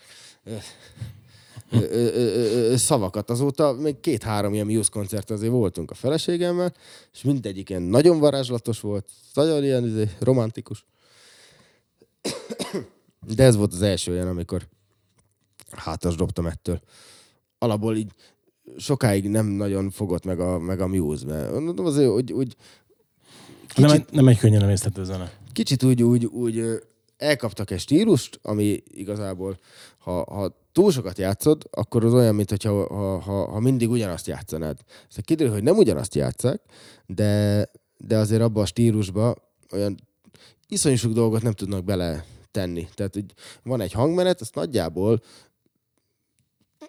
szavakat. 2.75 3.31
Azóta 3.31 3.73
még 3.73 4.01
két-három 4.01 4.55
ilyen 4.55 4.67
Muse 4.67 4.89
koncert 4.93 5.31
azért 5.31 5.53
voltunk 5.53 5.91
a 5.91 5.95
feleségemmel, 5.95 6.75
és 7.13 7.23
mindegyik 7.23 7.69
ilyen 7.71 7.83
nagyon 7.83 8.19
varázslatos 8.19 8.81
volt, 8.81 9.09
nagyon 9.35 9.65
ilyen 9.65 9.85
izé, 9.85 10.11
romantikus. 10.19 10.85
De 13.35 13.45
ez 13.45 13.57
volt 13.57 13.73
az 13.73 13.83
első 13.83 14.13
olyan, 14.13 14.29
amikor 14.29 14.69
hátas 15.71 16.15
dobtam 16.15 16.47
ettől. 16.47 16.81
Alapból 17.59 17.97
így 17.97 18.13
sokáig 18.77 19.29
nem 19.29 19.47
nagyon 19.47 19.91
fogott 19.91 20.25
meg 20.25 20.41
a, 20.41 20.59
meg 20.59 20.81
a 20.81 20.87
Muse, 20.87 21.27
mert 21.27 21.79
azért, 21.79 22.09
úgy, 22.09 22.57
Nem, 23.77 23.89
kicsit, 23.89 23.91
egy, 23.91 24.15
nem 24.15 24.29
egy 24.29 24.39
könnyen 24.39 24.63
emészthető 24.63 25.05
zene. 25.05 25.40
Kicsit 25.53 25.83
úgy, 25.83 26.03
úgy, 26.03 26.25
úgy 26.25 26.81
elkaptak 27.17 27.71
egy 27.71 27.81
stílust, 27.81 28.39
ami 28.43 28.83
igazából, 28.87 29.59
ha, 29.99 30.25
ha 30.35 30.59
túl 30.73 30.93
sokat 30.93 31.19
játszod, 31.19 31.69
akkor 31.71 32.05
az 32.05 32.13
olyan, 32.13 32.35
mint 32.35 32.51
hogyha 32.51 32.87
ha, 32.87 33.19
ha, 33.19 33.51
ha 33.51 33.61
mindig 33.61 33.91
ugyanazt 33.91 34.27
játszanád. 34.27 34.79
Szóval 34.87 35.25
kiderül, 35.25 35.53
hogy 35.53 35.63
nem 35.63 35.77
ugyanazt 35.77 36.15
játszák, 36.15 36.63
de, 37.07 37.67
de 37.97 38.17
azért 38.17 38.43
abba 38.43 38.61
a 38.61 38.67
stílusba 38.67 39.35
olyan 39.73 39.95
iszonyú 40.69 40.97
sok 40.97 41.13
dolgot 41.13 41.43
nem 41.43 41.53
tudnak 41.53 41.85
bele 41.85 42.25
tenni. 42.51 42.89
Tehát 42.95 43.15
hogy 43.15 43.25
van 43.63 43.81
egy 43.81 43.93
hangmenet, 43.93 44.41
azt 44.41 44.55
nagyjából 44.55 45.23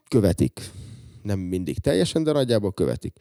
követik. 0.07 0.71
Nem 1.21 1.39
mindig 1.39 1.79
teljesen, 1.79 2.23
de 2.23 2.31
nagyjából 2.31 2.73
követik. 2.73 3.15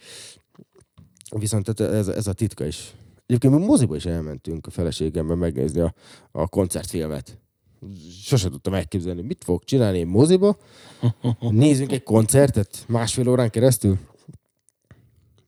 Viszont 1.31 1.81
ez, 1.81 2.09
ez 2.09 2.27
a 2.27 2.33
titka 2.33 2.67
is. 2.67 2.95
Egyébként 3.31 3.59
mi 3.59 3.65
moziba 3.65 3.97
is 3.97 4.05
elmentünk 4.05 4.67
a 4.67 4.71
feleségemmel 4.71 5.37
megnézni 5.37 5.81
a, 5.81 5.95
a 6.31 6.49
koncertfilmet. 6.49 7.39
Sose 8.23 8.49
tudtam 8.49 8.75
elképzelni, 8.75 9.23
mit 9.23 9.45
fogok 9.45 9.65
csinálni 9.65 9.99
én 9.99 10.07
moziba. 10.07 10.59
Nézzünk 11.41 11.93
egy 11.93 12.03
koncertet 12.03 12.85
másfél 12.89 13.29
órán 13.29 13.51
keresztül. 13.51 13.99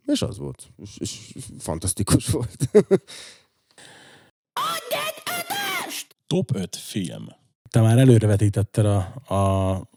És 0.07 0.23
az 0.23 0.39
volt. 0.39 0.73
És, 0.77 0.97
és 0.99 1.35
fantasztikus 1.59 2.27
volt. 2.27 2.71
Top 6.27 6.57
5 6.57 6.77
film. 6.77 7.27
Te 7.71 7.81
már 7.81 7.99
előrevetítetted 7.99 8.85
a, 8.87 8.99
a 9.35 9.91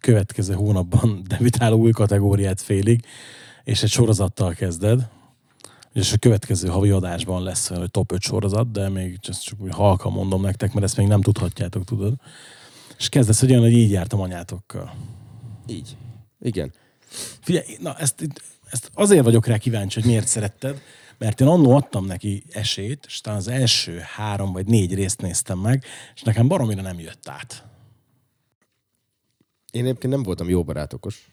következő 0.00 0.54
hónapban 0.54 1.22
debütáló 1.28 1.78
új 1.78 1.90
kategóriát 1.90 2.60
félig, 2.60 3.04
és 3.64 3.82
egy 3.82 3.90
sorozattal 3.90 4.52
kezded. 4.52 5.18
És 5.92 6.12
a 6.12 6.18
következő 6.18 6.68
havi 6.68 6.90
adásban 6.90 7.42
lesz 7.42 7.68
hogy 7.68 7.90
top 7.90 8.12
5 8.12 8.20
sorozat, 8.20 8.70
de 8.70 8.88
még 8.88 9.20
csak, 9.20 9.38
csak 9.38 9.60
úgy 9.60 9.74
halka 9.74 10.10
mondom 10.10 10.42
nektek, 10.42 10.72
mert 10.72 10.84
ezt 10.84 10.96
még 10.96 11.06
nem 11.06 11.20
tudhatjátok, 11.20 11.84
tudod. 11.84 12.14
És 12.98 13.08
kezdesz 13.08 13.42
olyan, 13.42 13.60
hogy 13.60 13.72
így 13.72 13.90
jártam 13.90 14.20
anyátokkal. 14.20 14.94
Így. 15.66 15.96
Igen. 16.40 16.72
Figyelj, 17.40 17.76
na 17.80 17.94
ezt, 17.94 18.28
ezt 18.70 18.90
azért 18.94 19.24
vagyok 19.24 19.46
rá 19.46 19.58
kíváncsi, 19.58 20.00
hogy 20.00 20.08
miért 20.08 20.26
szeretted, 20.26 20.80
mert 21.18 21.40
én 21.40 21.46
annó 21.46 21.70
adtam 21.70 22.06
neki 22.06 22.42
esélyt, 22.50 23.04
és 23.06 23.20
talán 23.20 23.38
az 23.38 23.48
első 23.48 23.98
három 23.98 24.52
vagy 24.52 24.66
négy 24.66 24.94
részt 24.94 25.20
néztem 25.20 25.58
meg, 25.58 25.84
és 26.14 26.22
nekem 26.22 26.48
baromira 26.48 26.82
nem 26.82 27.00
jött 27.00 27.28
át. 27.28 27.64
Én 29.70 29.84
egyébként 29.84 30.12
nem 30.12 30.22
voltam 30.22 30.48
jó 30.48 30.64
barátokos. 30.64 31.30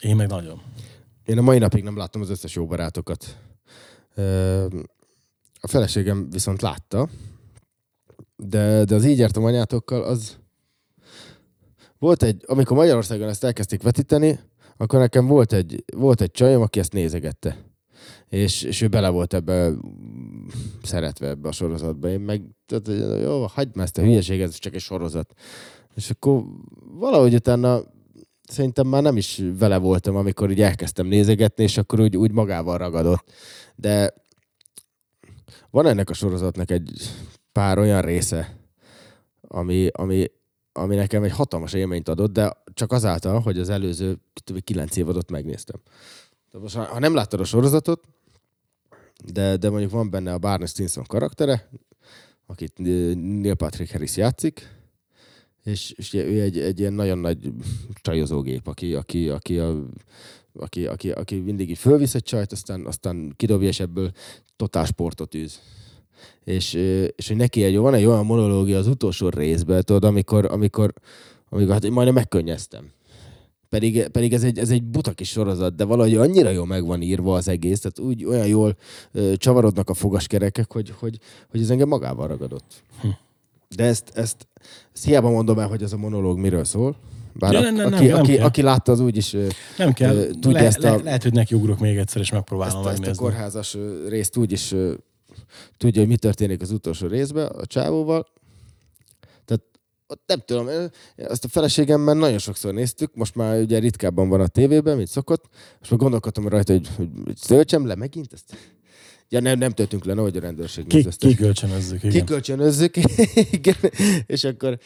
Én 0.00 0.16
meg 0.16 0.28
nagyon. 0.28 0.62
Én 1.24 1.38
a 1.38 1.42
mai 1.42 1.58
napig 1.58 1.82
nem 1.82 1.96
láttam 1.96 2.20
az 2.20 2.30
összes 2.30 2.54
jó 2.54 2.66
barátokat. 2.66 3.38
A 5.60 5.68
feleségem 5.68 6.30
viszont 6.30 6.62
látta, 6.62 7.08
de, 8.36 8.84
de 8.84 8.94
az 8.94 9.04
így 9.04 9.18
jártam 9.18 9.44
anyátokkal, 9.44 10.02
az 10.02 10.38
volt 11.98 12.22
egy, 12.22 12.44
amikor 12.46 12.76
Magyarországon 12.76 13.28
ezt 13.28 13.44
elkezdték 13.44 13.82
vetíteni, 13.82 14.40
akkor 14.76 14.98
nekem 14.98 15.26
volt 15.26 15.52
egy, 15.52 15.84
volt 15.96 16.20
egy 16.20 16.30
csajom, 16.30 16.62
aki 16.62 16.78
ezt 16.78 16.92
nézegette. 16.92 17.56
És, 18.28 18.62
és 18.62 18.80
ő 18.80 18.88
bele 18.88 19.08
volt 19.08 19.34
ebbe 19.34 19.72
szeretve 20.82 21.28
ebbe 21.28 21.48
a 21.48 21.52
sorozatba. 21.52 22.08
Én 22.08 22.20
meg, 22.20 22.42
tehát, 22.66 23.20
jó, 23.22 23.46
hagyd 23.46 23.76
már 23.76 23.84
ezt 23.84 23.98
a 23.98 24.02
hülyeséget, 24.02 24.48
ez 24.48 24.58
csak 24.58 24.74
egy 24.74 24.80
sorozat. 24.80 25.32
És 25.94 26.10
akkor 26.10 26.44
valahogy 26.92 27.34
utána 27.34 27.82
szerintem 28.50 28.86
már 28.86 29.02
nem 29.02 29.16
is 29.16 29.42
vele 29.58 29.76
voltam, 29.78 30.16
amikor 30.16 30.50
így 30.50 30.60
elkezdtem 30.60 31.06
nézegetni, 31.06 31.62
és 31.62 31.78
akkor 31.78 32.00
úgy, 32.00 32.16
úgy 32.16 32.32
magával 32.32 32.78
ragadott. 32.78 33.32
De 33.74 34.14
van 35.70 35.86
ennek 35.86 36.10
a 36.10 36.14
sorozatnak 36.14 36.70
egy 36.70 37.10
pár 37.52 37.78
olyan 37.78 38.00
része, 38.00 38.56
ami, 39.40 39.88
ami, 39.92 40.30
ami 40.72 40.94
nekem 40.94 41.22
egy 41.22 41.32
hatalmas 41.32 41.72
élményt 41.72 42.08
adott, 42.08 42.32
de 42.32 42.52
csak 42.74 42.92
azáltal, 42.92 43.40
hogy 43.40 43.58
az 43.58 43.68
előző 43.68 44.18
kilenc 44.64 44.96
évadot 44.96 45.30
megnéztem. 45.30 45.80
De 46.50 46.58
most, 46.58 46.74
ha 46.74 46.98
nem 46.98 47.14
láttad 47.14 47.40
a 47.40 47.44
sorozatot, 47.44 48.04
de, 49.32 49.56
de 49.56 49.70
mondjuk 49.70 49.90
van 49.90 50.10
benne 50.10 50.32
a 50.32 50.38
Barney 50.38 50.66
Stinson 50.66 51.04
karaktere, 51.04 51.68
akit 52.46 52.72
Neil 52.78 53.54
Patrick 53.54 53.92
Harris 53.92 54.16
játszik, 54.16 54.79
és, 55.64 55.92
és 55.96 56.14
ő 56.14 56.40
egy, 56.40 56.58
egy 56.58 56.78
ilyen 56.80 56.92
nagyon 56.92 57.18
nagy 57.18 57.38
csajozógép, 58.02 58.66
aki, 58.66 58.94
aki, 58.94 59.28
aki, 59.28 59.58
a, 59.58 59.76
aki, 60.54 60.86
aki, 60.86 61.10
aki 61.10 61.36
mindig 61.36 61.70
így 61.70 61.78
fölvisz 61.78 62.14
egy 62.14 62.22
csajt, 62.22 62.52
aztán, 62.52 62.86
aztán 62.86 63.32
kidobja, 63.36 63.68
és 63.68 63.80
ebből 63.80 64.10
totál 64.56 64.84
sportot 64.84 65.34
űz. 65.34 65.60
És, 66.44 66.74
és 67.16 67.28
hogy 67.28 67.36
neki 67.36 67.62
egy, 67.62 67.76
van 67.76 67.94
egy 67.94 68.04
olyan 68.04 68.26
monológia 68.26 68.78
az 68.78 68.86
utolsó 68.86 69.28
részben, 69.28 69.82
tudod, 69.82 70.04
amikor, 70.04 70.44
amikor, 70.50 70.92
amikor 71.48 71.72
hát 71.72 71.84
én 71.84 71.92
majdnem 71.92 72.14
megkönnyeztem. 72.14 72.90
Pedig, 73.68 74.08
pedig 74.08 74.32
ez, 74.32 74.42
egy, 74.42 74.58
ez 74.58 74.70
egy 74.70 74.82
buta 74.82 75.12
kis 75.12 75.28
sorozat, 75.28 75.74
de 75.74 75.84
valahogy 75.84 76.16
annyira 76.16 76.50
jól 76.50 76.66
meg 76.66 76.86
van 76.86 77.02
írva 77.02 77.34
az 77.34 77.48
egész, 77.48 77.80
tehát 77.80 77.98
úgy 77.98 78.24
olyan 78.24 78.46
jól 78.46 78.76
ö, 79.12 79.32
csavarodnak 79.36 79.88
a 79.88 79.94
fogaskerekek, 79.94 80.72
hogy, 80.72 80.92
hogy, 80.98 81.18
hogy 81.50 81.60
ez 81.60 81.70
engem 81.70 81.88
magával 81.88 82.26
ragadott. 82.26 82.82
Hm. 83.00 83.08
De 83.76 83.84
ezt, 83.84 84.10
ezt, 84.14 84.46
ezt 84.94 85.04
hiába 85.04 85.30
mondom 85.30 85.58
el, 85.58 85.68
hogy 85.68 85.82
ez 85.82 85.92
a 85.92 85.96
monológ 85.96 86.38
miről 86.38 86.64
szól. 86.64 86.96
Bár 87.32 87.52
Ja, 87.52 87.58
a- 87.58 87.62
nem, 87.62 87.74
nem, 87.74 87.86
aki, 87.92 87.94
nem, 88.04 88.06
nem 88.12 88.18
aki, 88.20 88.34
kell. 88.34 88.44
aki 88.44 88.62
látta, 88.62 88.92
az 88.92 89.00
úgy 89.00 89.16
is 89.16 89.32
ö, 89.32 89.46
Nem 89.78 89.92
kell. 89.92 90.16
Ö, 90.16 90.30
tudja 90.30 90.50
le, 90.60 90.66
ezt 90.66 90.78
a- 90.84 90.96
le, 90.96 91.02
lehet, 91.02 91.22
hogy 91.22 91.32
neki 91.32 91.54
ugrok 91.54 91.78
még 91.78 91.96
egyszer, 91.96 92.16
és 92.20 92.26
ezt, 92.26 92.32
megpróbálom 92.32 92.76
ezt 92.76 92.86
a 92.86 92.90
megnézni. 92.90 93.16
kórházas 93.22 93.76
részt 94.08 94.36
úgy 94.36 94.52
is 94.52 94.72
ö, 94.72 94.94
tudja, 95.76 96.00
hogy 96.00 96.10
mi 96.10 96.16
történik 96.16 96.62
az 96.62 96.70
utolsó 96.70 97.06
részben 97.06 97.46
a 97.46 97.66
csávóval. 97.66 98.26
Tehát 99.44 99.62
nem 100.26 100.42
tudom, 100.46 100.66
ö, 100.66 100.84
azt 101.16 101.44
a 101.44 101.48
feleségemmel 101.48 102.14
nagyon 102.14 102.38
sokszor 102.38 102.74
néztük, 102.74 103.14
most 103.14 103.34
már 103.34 103.60
ugye 103.60 103.78
ritkábban 103.78 104.28
van 104.28 104.40
a 104.40 104.46
tévében, 104.46 104.96
mint 104.96 105.08
szokott, 105.08 105.44
és 105.82 105.88
már 105.88 105.98
gondolkodtam 106.00 106.48
rajta, 106.48 106.72
hogy, 106.72 106.88
hogy, 106.96 107.08
hogy 107.24 107.38
töltsem 107.46 107.86
le 107.86 107.94
megint 107.94 108.32
ezt. 108.32 108.56
Ja, 109.32 109.40
nem, 109.40 109.58
nem 109.58 109.70
töltünk 109.70 110.04
le, 110.04 110.14
nehogy 110.14 110.36
a 110.36 110.40
rendőrség 110.40 110.86
Ki, 110.86 111.06
kikölcsönözzük, 111.18 112.02
igen. 112.02 112.10
Kikölcsönözzük, 112.10 112.96
igen, 113.50 113.76
és 114.26 114.44
akkor 114.44 114.78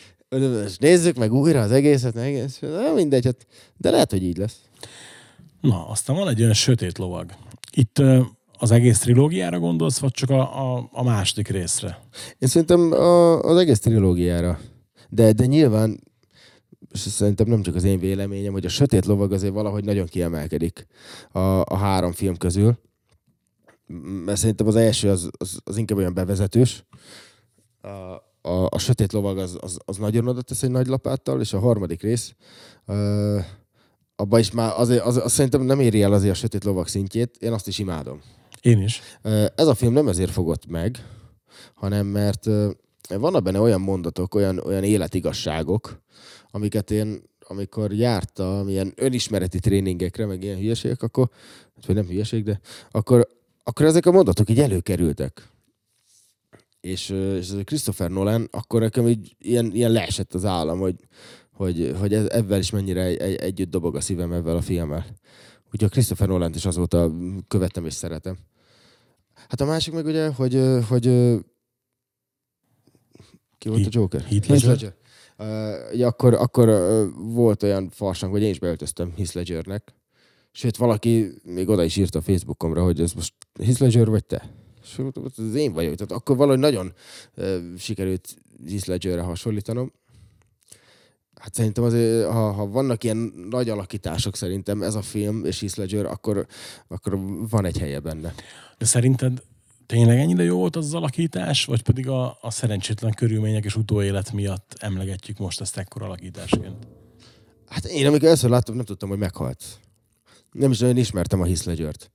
és 0.67 0.77
nézzük 0.77 1.17
meg 1.17 1.33
újra 1.33 1.61
az 1.61 1.71
egészet, 1.71 2.15
meg 2.15 2.25
egész, 2.25 2.59
na, 2.59 2.93
mindegy, 2.95 3.25
hát, 3.25 3.47
de 3.77 3.91
lehet, 3.91 4.11
hogy 4.11 4.23
így 4.23 4.37
lesz. 4.37 4.57
Na, 5.61 5.89
aztán 5.89 6.17
van 6.17 6.29
egy 6.29 6.41
olyan 6.41 6.53
sötét 6.53 6.99
lovag. 6.99 7.31
Itt 7.73 8.03
az 8.59 8.71
egész 8.71 8.99
trilógiára 8.99 9.59
gondolsz, 9.59 9.99
vagy 9.99 10.11
csak 10.11 10.31
a, 10.31 10.75
a, 10.75 10.89
a 10.93 11.03
második 11.03 11.49
részre? 11.49 11.99
Én 12.39 12.49
szerintem 12.49 12.93
a, 12.93 13.41
az 13.41 13.57
egész 13.57 13.79
trilógiára. 13.79 14.61
De, 15.09 15.33
de 15.33 15.47
nyilván, 15.47 16.01
és 16.93 16.99
szerintem 16.99 17.47
nem 17.47 17.63
csak 17.63 17.75
az 17.75 17.85
én 17.85 17.99
véleményem, 17.99 18.53
hogy 18.53 18.65
a 18.65 18.69
Sötét 18.69 19.07
Lovag 19.07 19.33
azért 19.33 19.53
valahogy 19.53 19.85
nagyon 19.85 20.07
kiemelkedik 20.07 20.87
a, 21.33 21.39
a 21.61 21.77
három 21.77 22.13
film 22.13 22.37
közül. 22.37 22.79
Mert 24.25 24.39
szerintem 24.39 24.67
az 24.67 24.77
első 24.77 25.11
az, 25.11 25.31
az, 25.39 25.59
az 25.65 25.77
inkább 25.77 25.99
olyan 25.99 26.15
bevezetős. 26.15 26.85
A, 27.81 27.89
a, 28.49 28.67
a 28.69 28.79
Sötét 28.79 29.13
Lovag 29.13 29.39
az, 29.39 29.57
az, 29.61 29.79
az 29.85 29.97
nagyon 29.97 30.29
oda 30.29 30.43
tesz 30.43 30.63
egy 30.63 30.71
nagy 30.71 30.87
lapáttal, 30.87 31.41
és 31.41 31.53
a 31.53 31.59
harmadik 31.59 32.03
rész 32.03 32.35
ö, 32.87 33.39
abban 34.17 34.41
is 34.41 34.51
már 34.51 34.73
azért, 34.77 35.05
az, 35.05 35.17
az, 35.17 35.33
szerintem 35.33 35.63
nem 35.63 35.81
éri 35.81 36.03
el 36.03 36.13
azért 36.13 36.33
a 36.33 36.37
Sötét 36.37 36.65
Lovag 36.65 36.89
szintjét, 36.89 37.37
én 37.37 37.53
azt 37.53 37.69
is 37.69 37.79
imádom. 37.79 38.21
Én 38.61 38.83
is. 38.83 39.01
Ö, 39.23 39.47
Ez 39.55 39.67
a 39.67 39.75
film 39.75 39.93
nem 39.93 40.09
ezért 40.09 40.31
fogott 40.31 40.67
meg, 40.67 41.07
hanem 41.75 42.07
mert 42.07 42.47
ö, 42.47 42.71
vannak 43.09 43.43
benne 43.43 43.61
olyan 43.61 43.81
mondatok, 43.81 44.35
olyan, 44.35 44.59
olyan 44.59 44.85
életigasságok, 44.85 46.03
amiket 46.51 46.91
én, 46.91 47.23
amikor 47.47 47.93
jártam 47.93 48.69
ilyen 48.69 48.93
önismereti 48.97 49.59
tréningekre, 49.59 50.27
meg 50.27 50.43
ilyen 50.43 50.59
hülyeségek, 50.59 51.03
akkor, 51.03 51.29
vagy 51.87 51.95
nem 51.95 52.07
hülyeség, 52.07 52.45
de 52.45 52.61
akkor, 52.91 53.29
akkor 53.65 53.87
ezek 53.87 54.07
a 54.07 54.13
mondatok 54.13 54.51
így 54.51 54.61
előkerültek. 54.61 55.49
És, 56.81 57.09
és 57.11 57.49
ez 57.49 57.53
a 57.53 57.65
Christopher 57.65 58.11
Nolan, 58.11 58.49
akkor 58.51 58.81
nekem 58.81 59.09
így 59.09 59.37
ilyen, 59.39 59.71
ilyen 59.75 59.91
leesett 59.91 60.35
az 60.35 60.45
állam, 60.45 60.79
hogy, 60.79 60.97
hogy, 61.53 61.95
hogy 61.99 62.15
ez, 62.15 62.29
ebben 62.29 62.59
is 62.59 62.71
mennyire 62.71 63.03
egy, 63.03 63.17
egy, 63.17 63.35
együtt 63.35 63.71
dobog 63.71 63.97
a 63.97 64.01
szívem 64.01 64.33
ebben 64.33 64.57
a 64.57 64.61
filmmel. 64.61 65.07
Úgyhogy 65.65 65.85
a 65.85 65.89
Christopher 65.89 66.29
Nolan-t 66.29 66.55
is 66.55 66.65
azóta 66.65 67.13
követem 67.49 67.87
és 67.87 67.95
szeretem. 67.95 68.37
Hát 69.35 69.61
a 69.61 69.65
másik 69.65 69.93
meg 69.95 70.07
ugye, 70.07 70.33
hogy, 70.33 70.61
hogy 70.89 71.03
ki 73.59 73.69
volt 73.69 73.87
a 73.87 73.89
Joker? 73.91 74.21
Heath 74.21 74.47
Heath 74.47 74.65
Ledger. 74.65 74.69
Ledger. 74.69 74.95
Uh, 75.39 75.93
ugye 75.93 76.07
akkor, 76.07 76.35
akkor 76.35 76.69
uh, 76.69 77.09
volt 77.35 77.63
olyan 77.63 77.89
farsang, 77.89 78.33
hogy 78.33 78.43
én 78.43 78.51
is 78.51 78.59
beöltöztem 78.59 79.13
Heath 79.17 79.35
Ledgernek. 79.35 79.95
Sőt, 80.57 80.77
valaki 80.77 81.33
még 81.43 81.69
oda 81.69 81.85
is 81.85 81.97
írta 81.97 82.19
a 82.19 82.23
Facebookomra, 82.23 82.83
hogy 82.83 83.01
ez 83.01 83.13
most 83.13 83.35
Heath 83.63 83.81
Ledger 83.81 84.07
vagy 84.07 84.25
te? 84.25 84.51
És 84.83 85.01
ez 85.39 85.55
én 85.55 85.73
vagyok. 85.73 85.95
Tehát 85.95 86.13
akkor 86.13 86.37
valahogy 86.37 86.59
nagyon 86.59 86.93
uh, 87.37 87.57
sikerült 87.79 88.37
Heath 88.69 88.89
Ledgerre 88.89 89.21
hasonlítanom. 89.21 89.93
Hát 91.35 91.55
szerintem 91.55 91.85
azért, 91.85 92.27
ha, 92.27 92.53
ha 92.53 92.67
vannak 92.67 93.05
ilyen 93.05 93.17
nagy 93.51 93.69
alakítások 93.69 94.37
szerintem 94.37 94.83
ez 94.83 94.95
a 94.95 95.03
film 95.03 95.45
és 95.45 95.61
Heath 95.61 95.79
Ledger, 95.79 96.05
akkor, 96.05 96.47
akkor 96.89 97.19
van 97.49 97.65
egy 97.65 97.79
helye 97.79 98.01
benne. 98.01 98.35
De 98.79 98.85
szerinted 98.85 99.43
tényleg 99.87 100.19
ennyire 100.19 100.43
jó 100.43 100.57
volt 100.57 100.77
az, 100.77 100.85
az 100.85 100.95
alakítás, 100.95 101.65
vagy 101.65 101.83
pedig 101.83 102.09
a, 102.09 102.39
a 102.41 102.51
szerencsétlen 102.51 103.13
körülmények 103.15 103.65
és 103.65 103.77
utóélet 103.77 104.33
miatt 104.33 104.75
emlegetjük 104.79 105.39
most 105.39 105.61
ezt 105.61 105.77
ekkora 105.77 106.05
alakításként? 106.05 106.87
Hát 107.69 107.85
én 107.85 108.07
amikor 108.07 108.27
először 108.27 108.51
láttam, 108.51 108.75
nem 108.75 108.85
tudtam, 108.85 109.09
hogy 109.09 109.19
meghalt. 109.19 109.65
Nem 110.55 110.71
is 110.71 110.79
nagyon 110.79 110.97
ismertem 110.97 111.41
a 111.41 111.45
Heath 111.45 111.67
Ledgert. 111.67 112.11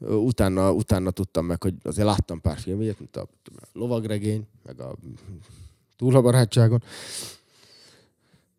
Utána, 0.00 0.72
utána 0.72 1.10
tudtam 1.10 1.46
meg, 1.46 1.62
hogy 1.62 1.74
azért 1.82 2.06
láttam 2.06 2.40
pár 2.40 2.58
filmjét, 2.58 2.98
mint 2.98 3.16
a 3.16 3.28
Lovagregény, 3.72 4.46
meg 4.64 4.80
a 4.80 4.96
Túl 5.96 6.16
a 6.16 6.20
barátságon. 6.20 6.82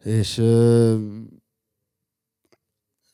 És 0.03 0.35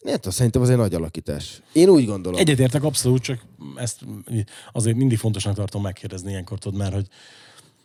Nem 0.04 0.16
tudom, 0.16 0.32
szerintem 0.32 0.62
az 0.62 0.70
egy 0.70 0.78
nagy 0.78 0.94
alakítás. 0.94 1.62
Én 1.74 1.90
úgy 1.90 2.06
gondolom. 2.06 2.40
Egyetértek 2.40 2.84
abszolút, 2.84 3.22
csak 3.22 3.42
ezt 3.76 4.06
azért 4.72 4.98
mindig 4.98 5.18
fontosnak 5.18 5.56
tartom 5.56 5.82
megkérdezni 5.82 6.30
ilyenkor, 6.30 6.60
tudod, 6.60 6.80
mert 6.80 6.94
hogy 6.94 7.08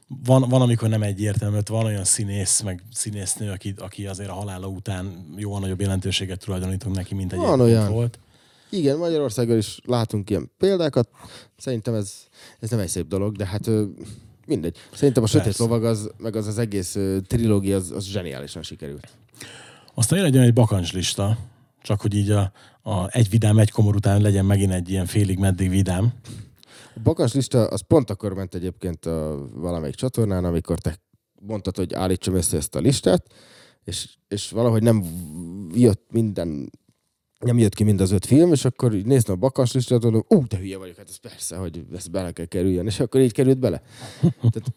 van, 0.09 0.49
van, 0.49 0.61
amikor 0.61 0.89
nem 0.89 1.03
egyértelmű, 1.03 1.55
mert 1.55 1.69
van 1.69 1.85
olyan 1.85 2.05
színész, 2.05 2.61
meg 2.61 2.83
színésznő, 2.93 3.51
aki, 3.51 3.75
aki 3.79 4.07
azért 4.07 4.31
a 4.31 4.33
halála 4.33 4.67
után 4.67 5.35
jóval 5.37 5.61
nagyobb 5.61 5.81
jelentőséget 5.81 6.45
tulajdonítunk 6.45 6.97
neki, 6.97 7.15
mint 7.15 7.33
egy 7.33 7.39
Van 7.39 7.61
olyan. 7.61 7.93
volt. 7.93 8.19
Igen, 8.71 8.99
Magyarországon 8.99 9.57
is 9.57 9.81
látunk 9.85 10.31
ilyen 10.31 10.51
példákat. 10.59 11.09
Szerintem 11.57 11.95
ez, 11.95 12.13
ez 12.61 12.71
nem 12.71 12.79
egy 12.79 12.89
szép 12.89 13.07
dolog, 13.07 13.37
de 13.37 13.47
hát 13.47 13.71
mindegy. 14.47 14.77
Szerintem 14.95 15.23
a 15.23 15.27
Sötét 15.27 15.45
Persze. 15.45 15.63
Lovag 15.63 15.85
az, 15.85 16.11
meg 16.17 16.37
az 16.37 16.47
az 16.47 16.59
egész 16.59 16.97
trilógia 17.27 17.77
az, 17.77 17.91
az 17.91 18.05
zseniálisan 18.05 18.63
sikerült. 18.63 19.09
Aztán 19.95 20.19
jön 20.19 20.27
egy 20.27 20.35
olyan 20.35 20.47
egy 20.47 20.53
bakancslista, 20.53 21.39
csak 21.83 22.01
hogy 22.01 22.15
így 22.15 22.31
a, 22.31 22.53
a 22.83 23.17
egy 23.17 23.31
vidám, 23.31 23.59
egy 23.59 23.71
komor 23.71 23.95
után 23.95 24.21
legyen 24.21 24.45
megint 24.45 24.73
egy 24.73 24.91
ilyen 24.91 25.07
félig 25.07 25.39
meddig 25.39 25.71
vidám. 25.71 26.13
Bakas 27.03 27.35
lista 27.35 27.67
az 27.67 27.81
pont 27.81 28.11
akkor 28.11 28.35
ment 28.35 28.55
egyébként 28.55 29.07
a 29.07 29.49
valamelyik 29.55 29.95
csatornán, 29.95 30.45
amikor 30.45 30.79
te 30.79 30.99
mondtad, 31.41 31.77
hogy 31.77 31.95
állítsam 31.95 32.35
össze 32.35 32.57
ezt 32.57 32.75
a 32.75 32.79
listát, 32.79 33.27
és, 33.85 34.17
és 34.29 34.51
valahogy 34.51 34.83
nem 34.83 35.05
jött 35.75 36.07
minden, 36.11 36.71
nem 37.39 37.59
jött 37.59 37.75
ki 37.75 37.85
mind 37.85 38.01
az 38.01 38.11
öt 38.11 38.27
film, 38.27 38.53
és 38.53 38.65
akkor 38.65 38.95
így 38.95 39.07
néztem 39.07 39.35
a 39.35 39.39
Bakas 39.39 39.73
listát, 39.73 40.03
mondom, 40.03 40.25
ú, 40.29 40.47
de 40.47 40.57
hülye 40.57 40.79
vagyok, 40.79 40.97
hát 40.97 41.09
ez 41.09 41.17
persze, 41.17 41.57
hogy 41.57 41.85
ez 41.95 42.07
bele 42.07 42.33
kell 42.33 42.47
kerüljön, 42.47 42.87
és 42.87 43.01
akkor 43.01 43.21
így 43.21 43.33
került 43.33 43.59
bele. 43.59 43.83
Tehát 44.31 44.75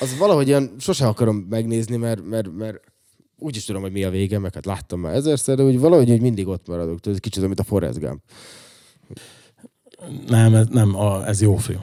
az 0.00 0.18
valahogy 0.18 0.48
ilyen, 0.48 0.74
sose 0.78 1.06
akarom 1.06 1.36
megnézni, 1.36 1.96
mert, 1.96 2.24
mert, 2.24 2.56
mert 2.56 2.80
úgy 3.36 3.56
is 3.56 3.64
tudom, 3.64 3.82
hogy 3.82 3.92
mi 3.92 4.04
a 4.04 4.10
vége, 4.10 4.38
meg 4.38 4.54
hát 4.54 4.66
láttam 4.66 5.00
már 5.00 5.14
ezerszer, 5.14 5.56
de 5.56 5.62
hogy 5.62 5.78
valahogy 5.78 6.10
úgy 6.10 6.20
mindig 6.20 6.46
ott 6.46 6.66
maradok. 6.66 7.06
Ez 7.06 7.18
kicsit, 7.18 7.46
mint 7.46 7.60
a 7.60 7.64
Forrest 7.64 7.98
Gump. 7.98 8.22
Nem, 10.26 10.54
ez, 10.54 10.66
nem 10.66 10.96
a, 10.96 11.26
ez 11.26 11.40
jó 11.40 11.56
film. 11.56 11.80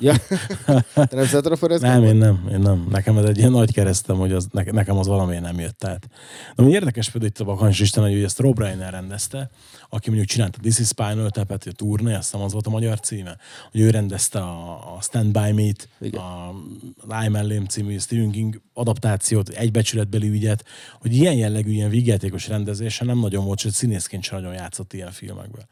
Ja. 0.00 0.14
Te 0.94 1.08
nem 1.10 1.26
szereted 1.26 1.52
a 1.52 1.56
Forrest 1.56 1.82
Nem, 1.82 2.04
én 2.04 2.16
nem, 2.16 2.48
én 2.52 2.58
nem. 2.58 2.86
Nekem 2.90 3.18
ez 3.18 3.24
egy 3.24 3.38
ilyen 3.38 3.50
nagy 3.50 3.72
keresztem, 3.72 4.16
hogy 4.16 4.32
az, 4.32 4.48
ne, 4.50 4.62
nekem 4.62 4.98
az 4.98 5.06
valamiért 5.06 5.42
nem 5.42 5.60
jött 5.60 5.84
át. 5.84 6.08
De 6.54 6.62
ami 6.62 6.70
érdekes 6.70 7.10
például 7.10 7.30
itt 7.30 7.40
a 7.40 7.44
Bakancs 7.44 7.80
Isten, 7.80 8.02
hogy 8.02 8.22
ezt 8.22 8.38
Rob 8.38 8.58
Reiner 8.58 8.92
rendezte, 8.92 9.50
aki 9.88 10.08
mondjuk 10.08 10.30
csinálta 10.30 10.58
This 10.60 10.78
is 10.78 10.86
Spinal 10.86 11.30
Tap-et, 11.30 11.66
a 11.66 11.72
turné, 11.72 12.14
azt 12.14 12.22
hiszem 12.30 12.44
az 12.44 12.52
volt 12.52 12.66
a 12.66 12.70
magyar 12.70 13.00
címe, 13.00 13.36
hogy 13.70 13.80
ő 13.80 13.90
rendezte 13.90 14.38
a, 14.38 14.72
a 14.96 14.98
Stand 15.00 15.32
By 15.32 15.52
Me-t, 15.52 15.88
Igen. 16.00 16.20
a 16.20 16.54
Állj 17.08 17.28
mellém 17.28 17.64
című 17.64 17.98
Stephen 17.98 18.30
King 18.30 18.60
adaptációt, 18.72 19.48
egy 19.48 19.70
becsületbeli 19.70 20.28
ügyet, 20.28 20.64
hogy 21.00 21.14
ilyen 21.16 21.34
jellegű, 21.34 21.70
ilyen 21.70 21.90
vígjátékos 21.90 22.48
rendezése 22.48 23.04
nem 23.04 23.18
nagyon 23.18 23.44
volt, 23.44 23.58
sőt 23.58 23.72
színészként 23.72 24.22
sem 24.22 24.38
nagyon 24.38 24.54
játszott 24.54 24.92
ilyen 24.92 25.10
filmekben. 25.10 25.66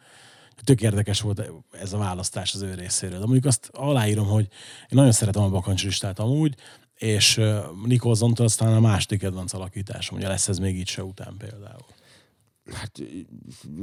Tök 0.65 0.83
érdekes 0.83 1.21
volt 1.21 1.51
ez 1.73 1.93
a 1.93 1.99
választás 1.99 2.55
az 2.55 2.63
ő 2.63 2.75
részéről. 2.75 3.19
De 3.19 3.25
mondjuk 3.25 3.45
azt 3.45 3.71
aláírom, 3.73 4.27
hogy 4.27 4.49
én 4.81 4.89
nagyon 4.89 5.13
szeretem 5.13 5.43
a 5.43 5.49
bakancslistát 5.49 6.19
amúgy, 6.19 6.55
és 6.95 7.37
uh, 7.37 7.65
Nicholson-tól 7.85 8.47
aztán 8.47 8.75
a 8.75 8.81
második 8.81 9.21
kedvenc 9.21 9.53
alakításom, 9.53 10.19
ugye 10.19 10.29
lesz 10.29 10.49
ez 10.49 10.59
még 10.59 10.79
így 10.79 10.89
se 10.89 11.05
után 11.05 11.35
például. 11.39 11.87
Hát 12.73 13.03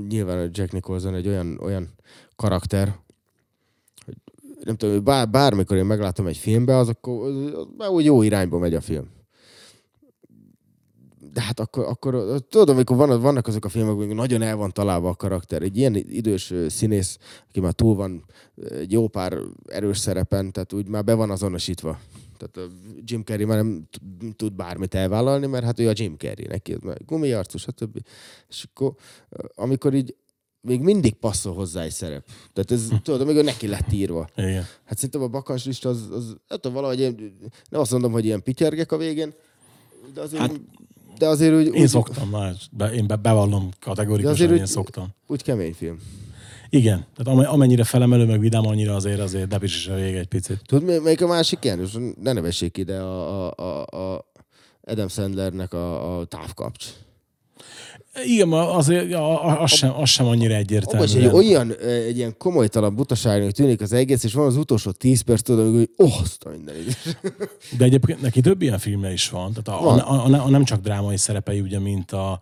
nyilván 0.08 0.38
a 0.38 0.50
Jack 0.52 0.72
Nicholson 0.72 1.16
egy 1.16 1.28
olyan, 1.28 1.60
olyan 1.62 1.94
karakter, 2.36 2.96
hogy 4.06 4.16
nem 4.64 4.76
tudom, 4.76 5.04
bár, 5.04 5.30
bármikor 5.30 5.78
én 5.78 5.86
meglátom 5.86 6.28
egy 6.28 6.38
filmbe, 6.38 6.76
az 6.76 6.88
akkor 6.88 7.28
az, 7.28 7.54
az 7.54 7.68
már 7.78 7.90
úgy 7.90 8.06
jó 8.06 8.22
irányba 8.22 8.58
megy 8.58 8.74
a 8.74 8.82
film. 8.82 9.18
De 11.34 11.42
hát 11.42 11.60
akkor, 11.60 11.86
akkor 11.86 12.44
tudod, 12.50 12.70
amikor 12.70 12.98
van, 12.98 13.22
vannak 13.22 13.48
azok 13.48 13.66
a 13.66 13.70
filmek, 13.70 13.94
amikor 13.94 14.16
nagyon 14.16 14.42
el 14.42 14.56
van 14.56 14.72
találva 14.72 15.10
a 15.10 15.16
karakter. 15.16 15.62
Egy 15.62 15.78
ilyen 15.78 15.96
idős 15.96 16.54
színész, 16.68 17.18
aki 17.50 17.60
már 17.60 17.74
túl 17.74 17.96
van 17.96 18.26
egy 18.70 18.92
jó 18.92 19.08
pár 19.08 19.38
erős 19.66 19.98
szerepen, 19.98 20.52
tehát 20.52 20.74
úgy 20.74 20.88
már 20.88 21.04
be 21.04 21.14
van 21.14 21.30
azonosítva. 21.30 22.00
Tehát 22.38 22.70
a 22.70 22.74
Jim 23.04 23.24
Carrey 23.24 23.46
már 23.46 23.58
nem 23.58 23.88
tud 24.36 24.54
bármit 24.54 24.96
elvállalni, 24.96 25.46
mert 25.46 25.64
hát 25.66 25.80
ő 25.80 25.88
a 25.88 25.94
Jim 25.96 26.18
Carrey, 26.18 26.48
neki 26.48 26.78
gumiarcú, 27.06 27.58
stb. 27.58 28.00
És 28.50 28.66
akkor, 28.70 28.94
amikor 29.56 29.94
így 29.94 30.16
még 30.62 30.82
mindig 30.82 31.14
passzol 31.14 31.54
hozzá 31.54 31.82
egy 31.82 31.92
szerep. 31.92 32.26
Tehát 32.54 32.72
ez, 32.72 32.88
tudod, 33.04 33.22
amikor 33.22 33.44
neki 33.44 33.68
lett 33.68 33.92
írva. 33.92 34.30
Igen. 34.36 34.66
Hát 34.84 34.96
szerintem 34.96 35.22
a 35.22 35.28
bakancs 35.28 35.66
lista 35.66 35.90
az, 35.90 36.08
az 36.12 36.36
hát 36.48 36.60
tudom, 36.60 36.74
valahogy 36.74 37.00
ilyen, 37.00 37.34
nem 37.70 37.82
azt 37.82 37.92
mondom, 37.92 38.12
hogy 38.12 38.26
ilyen 38.26 38.44
pityergek 38.44 38.92
a 38.92 38.98
végén, 38.98 39.34
de 40.14 40.22
azért, 40.22 40.42
hát, 40.42 40.62
de 41.20 41.28
azért 41.28 41.54
úgy, 41.54 41.66
Én 41.76 41.82
úgy, 41.82 41.88
szoktam, 41.88 42.30
na, 42.30 42.52
be, 42.72 42.92
én 42.94 43.08
be, 43.08 43.16
bevallom 43.16 43.70
kategorikusan, 43.80 44.32
azért 44.34 44.52
én 44.52 44.60
úgy- 44.62 44.66
szoktam. 44.68 45.08
úgy 45.28 45.44
kemény 45.44 45.74
film. 45.74 46.00
Igen, 46.70 47.06
tehát 47.16 47.40
am- 47.40 47.54
amennyire 47.54 47.84
felemelő, 47.84 48.26
meg 48.26 48.40
vidám, 48.40 48.68
annyira 48.68 48.96
azért 48.96 49.20
azért 49.20 49.48
depis 49.48 49.76
is 49.76 49.88
a 49.88 49.96
vége 49.96 50.20
egy 50.20 50.28
picit. 50.28 50.62
Tudod, 50.66 51.02
melyik 51.04 51.22
a 51.22 51.28
másik 51.28 51.60
ilyen? 51.64 51.88
Ne 52.22 52.34
nevessék 52.34 52.78
ide 52.78 53.00
a, 53.00 53.48
a, 53.48 53.54
a, 53.56 53.98
a 53.98 54.26
Adam 54.84 55.08
Sandlernek 55.08 55.74
a, 55.74 56.18
a 56.20 56.26
távkapcs. 56.26 56.86
Igen, 58.26 58.48
ma 58.48 58.74
azért 58.74 59.10
ja, 59.10 59.42
a- 59.42 59.62
az, 59.62 59.72
sem, 59.72 59.94
az 59.96 60.10
sem 60.10 60.26
annyira 60.26 60.54
egyértelmű. 60.54 61.06
is 61.06 61.14
egy 61.14 61.26
olyan, 61.26 61.74
egy 61.80 62.18
ilyen 62.18 62.38
komolytalan 62.38 62.96
butaságnak 62.96 63.52
tűnik 63.52 63.82
az 63.82 63.94
egész, 63.94 64.24
és 64.24 64.34
van 64.34 64.46
az 64.46 64.56
utolsó 64.58 64.92
10 64.92 65.22
perc, 65.22 65.42
tudod, 65.42 65.76
hogy 65.76 65.90
oh, 65.96 66.22
azt 66.22 66.44
a. 66.44 66.50
De 67.78 67.84
egyébként 67.84 68.22
neki 68.22 68.42
több 68.42 68.62
ilyen 68.62 68.80
filmje 68.80 69.12
is 69.12 69.30
van. 69.30 69.54
Tehát 69.54 69.82
a, 69.82 69.84
Van. 69.86 70.00
a, 70.00 70.26
a, 70.26 70.46
a, 70.46 70.50
nem 70.50 70.64
csak 70.64 70.82
drámai 70.82 71.18
szerepei, 71.18 71.60
ugye, 71.60 71.80
mint 71.80 72.12
a 72.12 72.42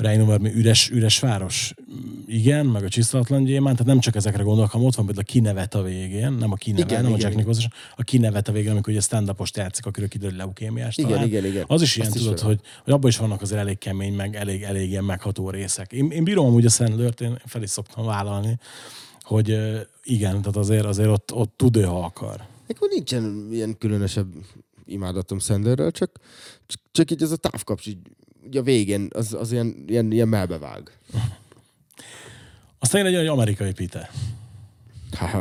Reinover, 0.00 0.38
mi 0.38 0.52
üres, 0.54 0.90
üres 0.90 1.18
város, 1.18 1.74
igen, 2.26 2.66
meg 2.66 2.84
a 2.84 2.88
Csisztalatlan 2.88 3.44
Gyémán, 3.44 3.72
tehát 3.72 3.86
nem 3.86 4.00
csak 4.00 4.14
ezekre 4.14 4.42
gondolok, 4.42 4.70
hanem 4.70 4.86
ott 4.86 4.94
van 4.94 5.06
például 5.06 5.26
a 5.28 5.32
kinevet 5.32 5.74
a 5.74 5.82
végén, 5.82 6.32
nem 6.32 6.52
a 6.52 6.54
kineve, 6.54 6.84
Igen, 6.84 7.02
nem 7.02 7.12
a 7.12 7.16
igen, 7.16 7.30
Jack 7.30 7.32
igen. 7.32 7.46
Nicholson, 7.46 7.72
a 7.96 8.02
kinevet 8.02 8.48
a 8.48 8.52
végén, 8.52 8.70
amikor 8.70 8.92
ugye 8.92 9.02
stand-upost 9.02 9.56
játszik, 9.56 9.86
akiről 9.86 10.08
kiderül 10.08 10.36
leukémiás 10.36 10.96
Igen, 10.96 11.10
talán. 11.10 11.26
igen, 11.26 11.44
igen. 11.44 11.64
Az 11.66 11.82
is 11.82 11.96
ilyen, 11.96 12.08
Azt 12.08 12.16
is 12.16 12.22
tudod, 12.22 12.38
tudom. 12.38 12.52
hogy, 12.52 12.64
hogy 12.84 12.92
abban 12.92 13.10
is 13.10 13.16
vannak 13.16 13.42
azért 13.42 13.60
elég 13.60 13.78
kemény, 13.78 14.14
meg 14.14 14.36
elég, 14.36 14.62
elég 14.62 14.90
ilyen 14.90 15.04
megható 15.04 15.50
részek. 15.50 15.92
Én, 15.92 16.10
én 16.10 16.24
bírom 16.24 16.46
amúgy 16.46 16.64
a 16.64 16.70
Sandlert, 16.70 17.20
én 17.20 17.38
fel 17.46 17.62
is 17.62 17.70
szoktam 17.70 18.04
vállalni, 18.04 18.58
hogy 19.20 19.58
igen, 20.04 20.40
tehát 20.40 20.56
azért, 20.56 20.84
azért 20.84 21.08
ott, 21.08 21.32
ott 21.34 21.52
tud 21.56 21.76
ő, 21.76 21.82
ha 21.82 22.04
akar. 22.04 22.40
Akkor 22.68 22.88
nincsen 22.88 23.48
ilyen 23.52 23.78
különösebb 23.78 24.32
imádatom 24.90 25.38
Sanderrel, 25.38 25.90
csak, 25.90 26.10
csak, 26.66 26.80
csak 26.92 27.10
így 27.10 27.22
ez 27.22 27.30
a 27.30 27.36
távkapcs, 27.36 27.86
így, 27.86 27.98
így 28.50 28.56
a 28.56 28.62
végén, 28.62 29.08
az, 29.12 29.34
az 29.34 29.52
ilyen, 29.52 29.84
ilyen, 29.86 30.12
ilyen 30.12 30.28
melbevág. 30.28 30.90
Aztán 32.78 33.04
jön 33.04 33.14
egy, 33.14 33.20
egy 33.20 33.26
amerikai 33.26 33.72
pite. 33.72 34.10
Hát, 35.12 35.34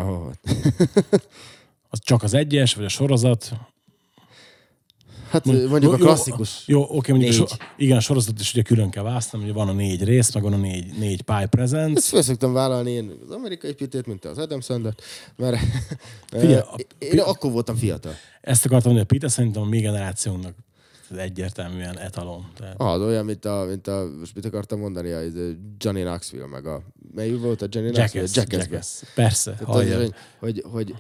Az 1.89 1.99
csak 2.03 2.23
az 2.23 2.33
egyes, 2.33 2.73
vagy 2.73 2.85
a 2.85 2.89
sorozat. 2.89 3.51
Hát 5.29 5.45
Mond- 5.45 5.69
mondjuk 5.69 5.93
a 5.93 5.97
jó, 5.97 6.03
klasszikus. 6.03 6.63
Jó, 6.67 6.81
oké, 6.89 7.11
mondjuk 7.11 7.33
a, 7.33 7.37
Négy. 7.37 7.47
so, 7.49 7.55
igen, 7.77 7.97
a 7.97 7.99
sorozat 7.99 8.39
is 8.39 8.53
ugye 8.53 8.61
külön 8.61 8.89
kell 8.89 9.03
választani, 9.03 9.43
ugye 9.43 9.53
van 9.53 9.67
a 9.67 9.71
négy 9.73 10.03
rész, 10.03 10.33
meg 10.33 10.43
van 10.43 10.53
a 10.53 10.57
négy, 10.57 10.97
négy 10.97 11.21
pie 11.21 11.35
Ezt 11.35 11.49
presence. 11.49 12.09
fel 12.09 12.21
szoktam 12.21 12.53
vállalni 12.53 12.91
én 12.91 13.11
az 13.27 13.31
amerikai 13.31 13.73
pitét, 13.73 14.05
mint 14.05 14.25
az 14.25 14.37
Adam 14.37 14.61
Sandler, 14.61 14.93
mert 15.35 15.57
Figyelj, 16.27 16.53
eh, 16.53 16.73
a 16.73 16.75
én 16.97 17.09
pi- 17.09 17.19
akkor 17.19 17.51
voltam 17.51 17.75
fiatal. 17.75 18.13
Ezt 18.41 18.65
akartam 18.65 18.91
mondani, 18.93 19.09
a 19.11 19.13
pite 19.13 19.27
szerintem 19.27 19.61
a 19.61 19.65
mi 19.65 19.79
generációnknak 19.79 20.55
ez 21.11 21.17
egyértelműen 21.17 21.97
etalon. 21.97 22.51
Tehát, 22.55 22.75
Ah, 22.77 23.01
olyan, 23.01 23.25
mint 23.25 23.45
a, 23.45 23.65
mint 23.67 23.87
a, 23.87 24.09
most 24.19 24.35
mit 24.35 24.45
akartam 24.45 24.79
mondani, 24.79 25.11
a, 25.11 25.19
Johnny 25.77 26.01
Knoxville, 26.01 26.45
meg 26.47 26.65
a, 26.65 26.81
melyik 27.13 27.39
volt 27.39 27.61
a 27.61 27.67
Johnny 27.69 27.91
Knoxville? 27.91 28.27
Jackass. 28.33 28.69
Jackass. 28.69 29.03
Persze, 29.15 29.51
Tehát 29.51 29.75
az, 29.75 29.91
hogy, 29.93 30.13
hogy, 30.39 30.63
hogy, 30.71 30.95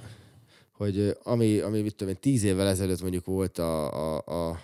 hogy, 0.71 1.17
ami, 1.23 1.59
ami 1.59 1.81
mit 1.81 1.95
tudom 1.95 2.13
én, 2.13 2.19
tíz 2.21 2.43
évvel 2.43 2.67
ezelőtt 2.67 3.01
mondjuk 3.01 3.25
volt 3.25 3.57
a, 3.57 3.93
a, 4.15 4.23
a, 4.49 4.61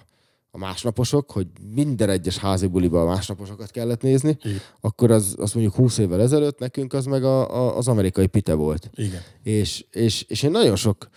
a 0.55 0.57
másnaposok, 0.57 1.31
hogy 1.31 1.47
minden 1.73 2.09
egyes 2.09 2.37
házi 2.37 2.67
buliba 2.67 3.01
a 3.01 3.05
másnaposokat 3.05 3.71
kellett 3.71 4.01
nézni, 4.01 4.37
Igen. 4.43 4.59
akkor 4.81 5.11
az, 5.11 5.35
az 5.37 5.53
mondjuk 5.53 5.75
20 5.75 5.97
évvel 5.97 6.21
ezelőtt 6.21 6.59
nekünk 6.59 6.93
az 6.93 7.05
meg 7.05 7.23
a, 7.23 7.55
a, 7.55 7.77
az 7.77 7.87
amerikai 7.87 8.27
pite 8.27 8.53
volt. 8.53 8.89
Igen. 8.93 9.21
És, 9.43 9.85
és, 9.91 10.25
és 10.27 10.43
én 10.43 10.51
nagyon 10.51 10.75
sok 10.75 11.09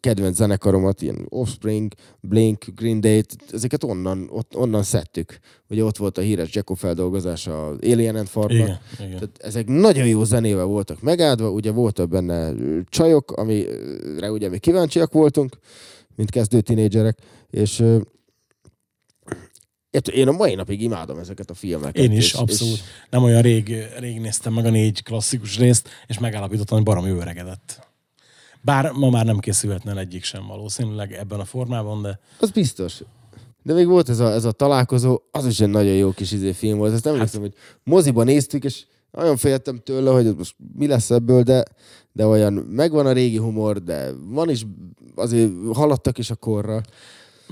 kedvenc 0.00 0.36
zenekaromat, 0.36 1.02
ilyen 1.02 1.26
Offspring, 1.28 1.92
Blink, 2.20 2.64
Green 2.74 3.00
day 3.00 3.24
ezeket 3.50 3.84
onnan, 3.84 4.28
ott, 4.30 4.56
onnan 4.56 4.82
szedtük. 4.82 5.38
Ugye 5.68 5.84
ott 5.84 5.96
volt 5.96 6.18
a 6.18 6.20
híres 6.20 6.54
Jacko 6.54 6.74
feldolgozás 6.74 7.46
a 7.46 7.68
Alien 7.68 8.16
and 8.16 8.28
Farmnak. 8.28 8.66
Igen, 8.66 8.78
igen. 8.98 9.14
Tehát 9.14 9.38
ezek 9.38 9.66
nagyon 9.66 10.06
jó 10.06 10.24
zenével 10.24 10.64
voltak 10.64 11.02
megáldva, 11.02 11.50
ugye 11.50 11.70
voltak 11.70 12.08
benne 12.08 12.52
csajok, 12.88 13.30
amire 13.30 14.30
ugye 14.30 14.48
mi 14.48 14.58
kíváncsiak 14.58 15.12
voltunk, 15.12 15.58
mint 16.16 16.30
kezdő 16.30 16.60
tinédzserek, 16.60 17.18
és 17.50 17.84
én 20.12 20.28
a 20.28 20.32
mai 20.32 20.54
napig 20.54 20.82
imádom 20.82 21.18
ezeket 21.18 21.50
a 21.50 21.54
filmeket. 21.54 22.04
Én 22.04 22.12
is, 22.12 22.24
és, 22.24 22.32
abszolút. 22.32 22.74
És, 22.74 22.82
Nem 23.10 23.22
olyan 23.22 23.42
rég, 23.42 23.76
rég 23.98 24.20
néztem 24.20 24.52
meg 24.52 24.64
a 24.64 24.70
négy 24.70 25.02
klasszikus 25.02 25.58
részt, 25.58 25.88
és 26.06 26.18
megállapítottam, 26.18 26.76
hogy 26.76 26.86
baromi 26.86 27.10
öregedett. 27.10 27.90
Bár 28.60 28.90
ma 28.90 29.10
már 29.10 29.24
nem 29.24 29.38
készülhetne 29.38 29.90
el 29.90 29.98
egyik 29.98 30.24
sem 30.24 30.46
valószínűleg 30.46 31.12
ebben 31.12 31.40
a 31.40 31.44
formában, 31.44 32.02
de 32.02 32.18
az 32.40 32.50
biztos. 32.50 33.02
De 33.62 33.72
még 33.72 33.86
volt 33.86 34.08
ez 34.08 34.18
a, 34.18 34.32
ez 34.32 34.44
a 34.44 34.52
találkozó, 34.52 35.20
az 35.30 35.46
is 35.46 35.60
egy 35.60 35.68
nagyon 35.68 35.94
jó 35.94 36.10
kis 36.10 36.32
izé 36.32 36.52
film 36.52 36.78
volt. 36.78 36.92
Ezt 36.92 37.06
emlékszem, 37.06 37.40
hogy 37.40 37.54
moziban 37.82 38.24
néztük, 38.24 38.64
és 38.64 38.84
nagyon 39.10 39.36
féltem 39.36 39.78
tőle, 39.84 40.10
hogy 40.10 40.36
most 40.36 40.54
mi 40.74 40.86
lesz 40.86 41.10
ebből, 41.10 41.42
de, 41.42 41.64
de 42.12 42.26
olyan 42.26 42.52
megvan 42.52 43.06
a 43.06 43.12
régi 43.12 43.36
humor, 43.36 43.82
de 43.82 44.10
van 44.28 44.50
is, 44.50 44.66
azért 45.14 45.50
haladtak 45.72 46.18
is 46.18 46.30
a 46.30 46.34
korra. 46.34 46.80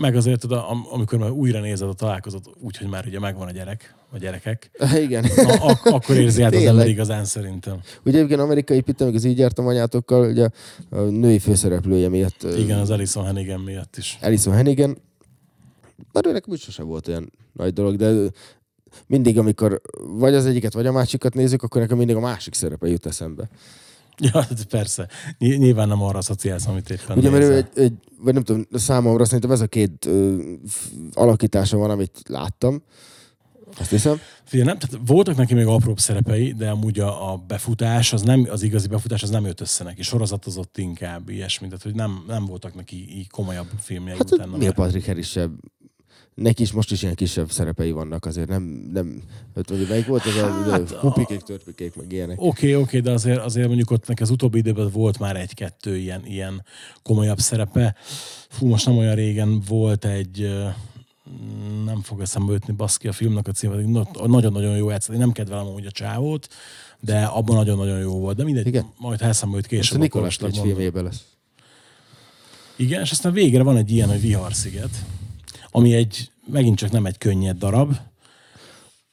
Meg 0.00 0.16
azért, 0.16 0.40
tudod, 0.40 0.58
am- 0.68 0.86
amikor 0.90 1.18
már 1.18 1.30
újra 1.30 1.60
nézed 1.60 1.88
a 1.88 1.92
találkozót, 1.92 2.50
úgyhogy 2.60 2.88
már 2.88 3.04
ugye 3.06 3.18
megvan 3.18 3.48
a 3.48 3.50
gyerek, 3.50 3.94
a 4.12 4.18
gyerekek, 4.18 4.70
Igen. 5.04 5.24
na, 5.36 5.52
ak- 5.52 5.86
akkor 5.86 6.16
érzi 6.16 6.42
át 6.42 6.54
az 6.54 6.62
ember 6.64 6.88
igazán 6.88 7.24
szerintem. 7.24 7.80
Ugye 8.04 8.16
egyébként 8.16 8.40
amerikai 8.40 8.80
Pitt, 8.80 9.00
amikor 9.00 9.18
az 9.18 9.24
így 9.24 9.38
jártam 9.38 9.66
anyátokkal, 9.66 10.30
ugye 10.30 10.48
a 10.90 10.96
női 11.00 11.38
főszereplője 11.38 12.08
miatt. 12.08 12.42
Igen, 12.42 12.78
az 12.78 12.90
Alison 12.90 13.24
Hannigan 13.24 13.60
miatt 13.60 13.96
is. 13.96 14.18
Alison 14.22 14.54
Hannigan. 14.54 14.98
Bár 16.12 16.26
ő 16.26 16.32
nekem 16.32 16.52
úgy 16.52 16.60
sosem 16.60 16.86
volt 16.86 17.08
olyan 17.08 17.32
nagy 17.52 17.72
dolog, 17.72 17.96
de 17.96 18.30
mindig, 19.06 19.38
amikor 19.38 19.80
vagy 20.00 20.34
az 20.34 20.46
egyiket, 20.46 20.72
vagy 20.72 20.86
a 20.86 20.92
másikat 20.92 21.34
nézzük, 21.34 21.62
akkor 21.62 21.80
nekem 21.80 21.96
mindig 21.96 22.16
a 22.16 22.20
másik 22.20 22.54
szerepe 22.54 22.88
jut 22.88 23.06
eszembe. 23.06 23.48
Ja, 24.32 24.40
hát 24.40 24.64
persze. 24.64 25.08
Ny- 25.38 25.58
Nyilván 25.58 25.88
nem 25.88 26.02
arra 26.02 26.20
szociálsz, 26.20 26.66
amit 26.66 26.90
éppen 26.90 27.18
Ugye, 27.18 27.30
mert 27.30 27.44
ő 27.44 27.54
egy, 27.54 27.68
egy, 27.74 27.92
vagy 28.18 28.34
nem 28.34 28.42
tudom, 28.42 28.66
számomra 28.72 29.24
szerintem 29.24 29.50
ez 29.50 29.60
a 29.60 29.66
két 29.66 30.06
ö, 30.06 30.42
alakítása 31.12 31.76
van, 31.76 31.90
amit 31.90 32.20
láttam. 32.28 32.82
Azt 33.78 33.90
hiszem. 33.90 34.20
Figyelj, 34.44 34.68
nem, 34.68 34.78
tehát 34.78 35.06
voltak 35.06 35.36
neki 35.36 35.54
még 35.54 35.66
apróbb 35.66 35.98
szerepei, 35.98 36.52
de 36.52 36.70
amúgy 36.70 36.98
a, 36.98 37.32
a 37.32 37.36
befutás, 37.36 38.12
az, 38.12 38.22
nem, 38.22 38.46
az 38.50 38.62
igazi 38.62 38.88
befutás, 38.88 39.22
az 39.22 39.30
nem 39.30 39.44
jött 39.46 39.60
össze 39.60 39.84
neki. 39.84 40.02
Sorozatozott 40.02 40.78
inkább 40.78 41.28
ilyesmi, 41.28 41.66
tehát 41.66 41.82
hogy 41.82 41.94
nem, 41.94 42.24
nem 42.26 42.44
voltak 42.46 42.74
neki 42.74 43.18
így 43.18 43.28
komolyabb 43.30 43.66
filmjei 43.80 44.16
Hát 44.16 44.30
utána. 44.30 44.56
mi 44.56 44.66
a 44.66 44.72
Patrick 44.72 45.06
Harris 45.06 45.38
neki 46.34 46.62
is 46.62 46.72
most 46.72 46.90
is 46.92 47.02
ilyen 47.02 47.14
kisebb 47.14 47.50
szerepei 47.50 47.90
vannak, 47.90 48.24
azért 48.24 48.48
nem, 48.48 48.90
nem 48.92 49.22
hogy 49.54 49.86
melyik 49.88 50.06
volt 50.06 50.26
ez 50.26 50.36
a, 50.36 50.70
Hát, 50.70 50.90
a 50.90 50.98
hupikék, 51.00 51.40
törpikék, 51.40 51.96
meg 51.96 52.12
ilyenek. 52.12 52.40
Oké, 52.40 52.48
okay, 52.48 52.74
oké, 52.74 52.82
okay, 52.82 53.00
de 53.00 53.10
azért, 53.10 53.38
azért 53.38 53.66
mondjuk 53.66 53.90
ott 53.90 54.06
neki 54.06 54.22
az 54.22 54.30
utóbbi 54.30 54.58
időben 54.58 54.90
volt 54.90 55.18
már 55.18 55.36
egy-kettő 55.36 55.96
ilyen, 55.96 56.26
ilyen 56.26 56.64
komolyabb 57.02 57.38
szerepe. 57.38 57.94
Fú, 58.48 58.66
most 58.66 58.86
nem 58.86 58.96
olyan 58.96 59.14
régen 59.14 59.60
volt 59.68 60.04
egy, 60.04 60.50
nem 61.84 62.00
fog 62.02 62.20
eszembe 62.20 62.52
jutni 62.52 62.72
baszki 62.72 63.08
a 63.08 63.12
filmnek 63.12 63.48
a 63.48 63.52
címe, 63.52 64.04
nagyon-nagyon 64.26 64.76
jó 64.76 64.90
játszott. 64.90 65.14
Én 65.14 65.20
nem 65.20 65.32
kedvelem 65.32 65.66
amúgy 65.66 65.86
a 65.86 65.90
csávót, 65.90 66.48
de 67.00 67.22
abban 67.22 67.56
nagyon-nagyon 67.56 67.98
jó 67.98 68.18
volt. 68.18 68.36
De 68.36 68.44
mindegy, 68.44 68.66
Igen? 68.66 68.86
majd 68.98 69.20
ha 69.20 69.26
eszembe 69.26 69.56
jut 69.56 69.70
Most 69.70 69.92
a 69.92 69.98
később, 69.98 70.24
esetleg 70.24 70.50
Cage 70.50 70.56
mondom. 70.56 70.64
filmjében 70.64 71.04
lesz. 71.04 71.24
Igen, 72.76 73.00
és 73.00 73.10
aztán 73.10 73.32
végre 73.32 73.62
van 73.62 73.76
egy 73.76 73.90
ilyen, 73.90 74.08
hogy 74.08 74.20
Viharsziget, 74.20 75.04
ami 75.70 75.94
egy, 75.94 76.30
megint 76.46 76.78
csak 76.78 76.90
nem 76.90 77.06
egy 77.06 77.18
könnyed 77.18 77.58
darab. 77.58 77.96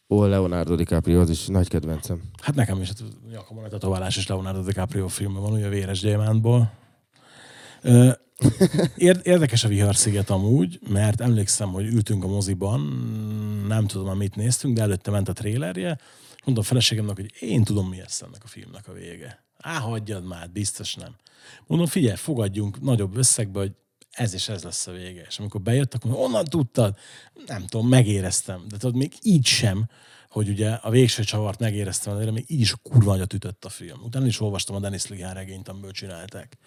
Ó, 0.10 0.26
Leonardo 0.26 0.76
DiCaprio, 0.76 1.20
az 1.20 1.30
is 1.30 1.48
nagy 1.48 1.68
kedvencem. 1.68 2.22
Hát 2.42 2.56
nekem 2.56 2.82
is, 2.82 2.88
hát 2.88 3.04
nyakamon 3.32 3.64
a 3.64 3.68
tetoválás 3.68 4.18
is 4.18 4.28
Leonardo 4.28 4.62
DiCaprio 4.62 5.08
filmben 5.08 5.42
van, 5.42 5.52
ugye 5.52 5.66
a 5.66 5.70
Véres 5.70 6.00
Gyémántból. 6.00 6.72
Érdekes 9.24 9.64
a 9.64 9.68
Viharsziget 9.68 10.30
amúgy, 10.30 10.80
mert 10.90 11.22
emlékszem, 11.22 11.70
hogy 11.72 11.86
ültünk 11.86 12.24
a 12.24 12.28
moziban, 12.28 12.80
nem 13.68 13.88
tudom, 13.88 14.08
már 14.08 14.16
mit 14.16 14.36
néztünk, 14.36 14.76
de 14.76 14.82
előtte 14.82 15.12
ment 15.12 15.30
a 15.30 15.34
trélerje, 15.34 16.00
és 16.36 16.44
mondtam 16.44 16.66
a 16.66 16.68
feleségemnek, 16.68 17.16
hogy 17.16 17.34
én 17.40 17.64
tudom, 17.64 17.90
mi 17.90 17.98
lesz 17.98 18.22
ennek 18.22 18.44
a 18.44 18.48
filmnek 18.48 18.88
a 18.88 18.94
vége. 18.94 19.44
Á, 19.58 19.80
hagyjad 19.80 20.26
már, 20.26 20.50
biztos 20.50 20.96
nem. 20.96 21.16
Mondom, 21.68 21.88
figyelj, 21.88 22.16
fogadjunk 22.16 22.82
nagyobb 22.82 23.18
összegbe, 23.18 23.60
hogy 23.60 23.72
ez 24.18 24.34
és 24.34 24.49
ez 24.49 24.64
lesz 24.64 24.88
a 24.88 24.91
vége. 24.91 25.26
És 25.27 25.39
amikor 25.39 25.61
bejöttek, 25.61 26.03
mondom, 26.03 26.23
onnan 26.23 26.45
tudtad? 26.45 26.95
Nem 27.45 27.65
tudom, 27.65 27.88
megéreztem. 27.88 28.65
De 28.69 28.77
tudod, 28.77 28.95
még 28.95 29.14
így 29.22 29.45
sem, 29.45 29.89
hogy 30.30 30.49
ugye 30.49 30.69
a 30.69 30.89
végső 30.89 31.23
csavart 31.23 31.60
megéreztem, 31.60 32.18
de 32.18 32.31
még 32.31 32.45
így 32.48 32.61
is 32.61 32.76
kurva 32.84 33.11
nagyot 33.11 33.34
ütött 33.34 33.65
a 33.65 33.69
film. 33.69 33.99
Utána 34.03 34.26
is 34.26 34.39
olvastam 34.39 34.76
a 34.76 34.80
Dennis 34.80 35.07
Ligán 35.07 35.34
regényt, 35.34 35.69
amiből 35.69 35.91
csinálták. 35.91 36.57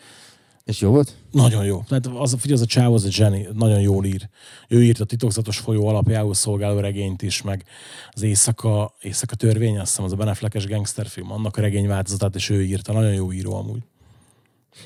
És 0.64 0.81
jó 0.81 0.90
volt? 0.90 1.16
Nagyon 1.31 1.64
jó. 1.64 1.82
Tehát 1.89 2.06
az, 2.06 2.36
figyelj, 2.39 2.52
az 2.52 2.60
a 2.60 2.66
csáv, 2.66 2.93
az 2.93 3.05
a 3.05 3.09
Jenny, 3.12 3.47
nagyon 3.52 3.81
jól 3.81 4.05
ír. 4.05 4.28
Ő 4.68 4.85
írt 4.85 5.01
a 5.01 5.05
titokzatos 5.05 5.59
folyó 5.59 5.86
alapjául 5.86 6.35
szolgáló 6.35 6.78
regényt 6.78 7.22
is, 7.22 7.43
meg 7.43 7.64
az 8.10 8.22
éjszaka, 8.22 8.94
éjszaka 9.01 9.35
törvény, 9.35 9.78
azt 9.78 9.89
hiszem, 9.89 10.05
az 10.05 10.12
a 10.12 10.16
Beneflekes 10.16 10.66
gangsterfilm, 10.66 11.32
annak 11.32 11.56
a 11.56 11.60
regény 11.60 11.86
változatát, 11.86 12.35
és 12.35 12.48
ő 12.48 12.64
írta. 12.64 12.93
Nagyon 12.93 13.12
jó 13.12 13.32
író 13.32 13.55
amúgy. 13.55 13.82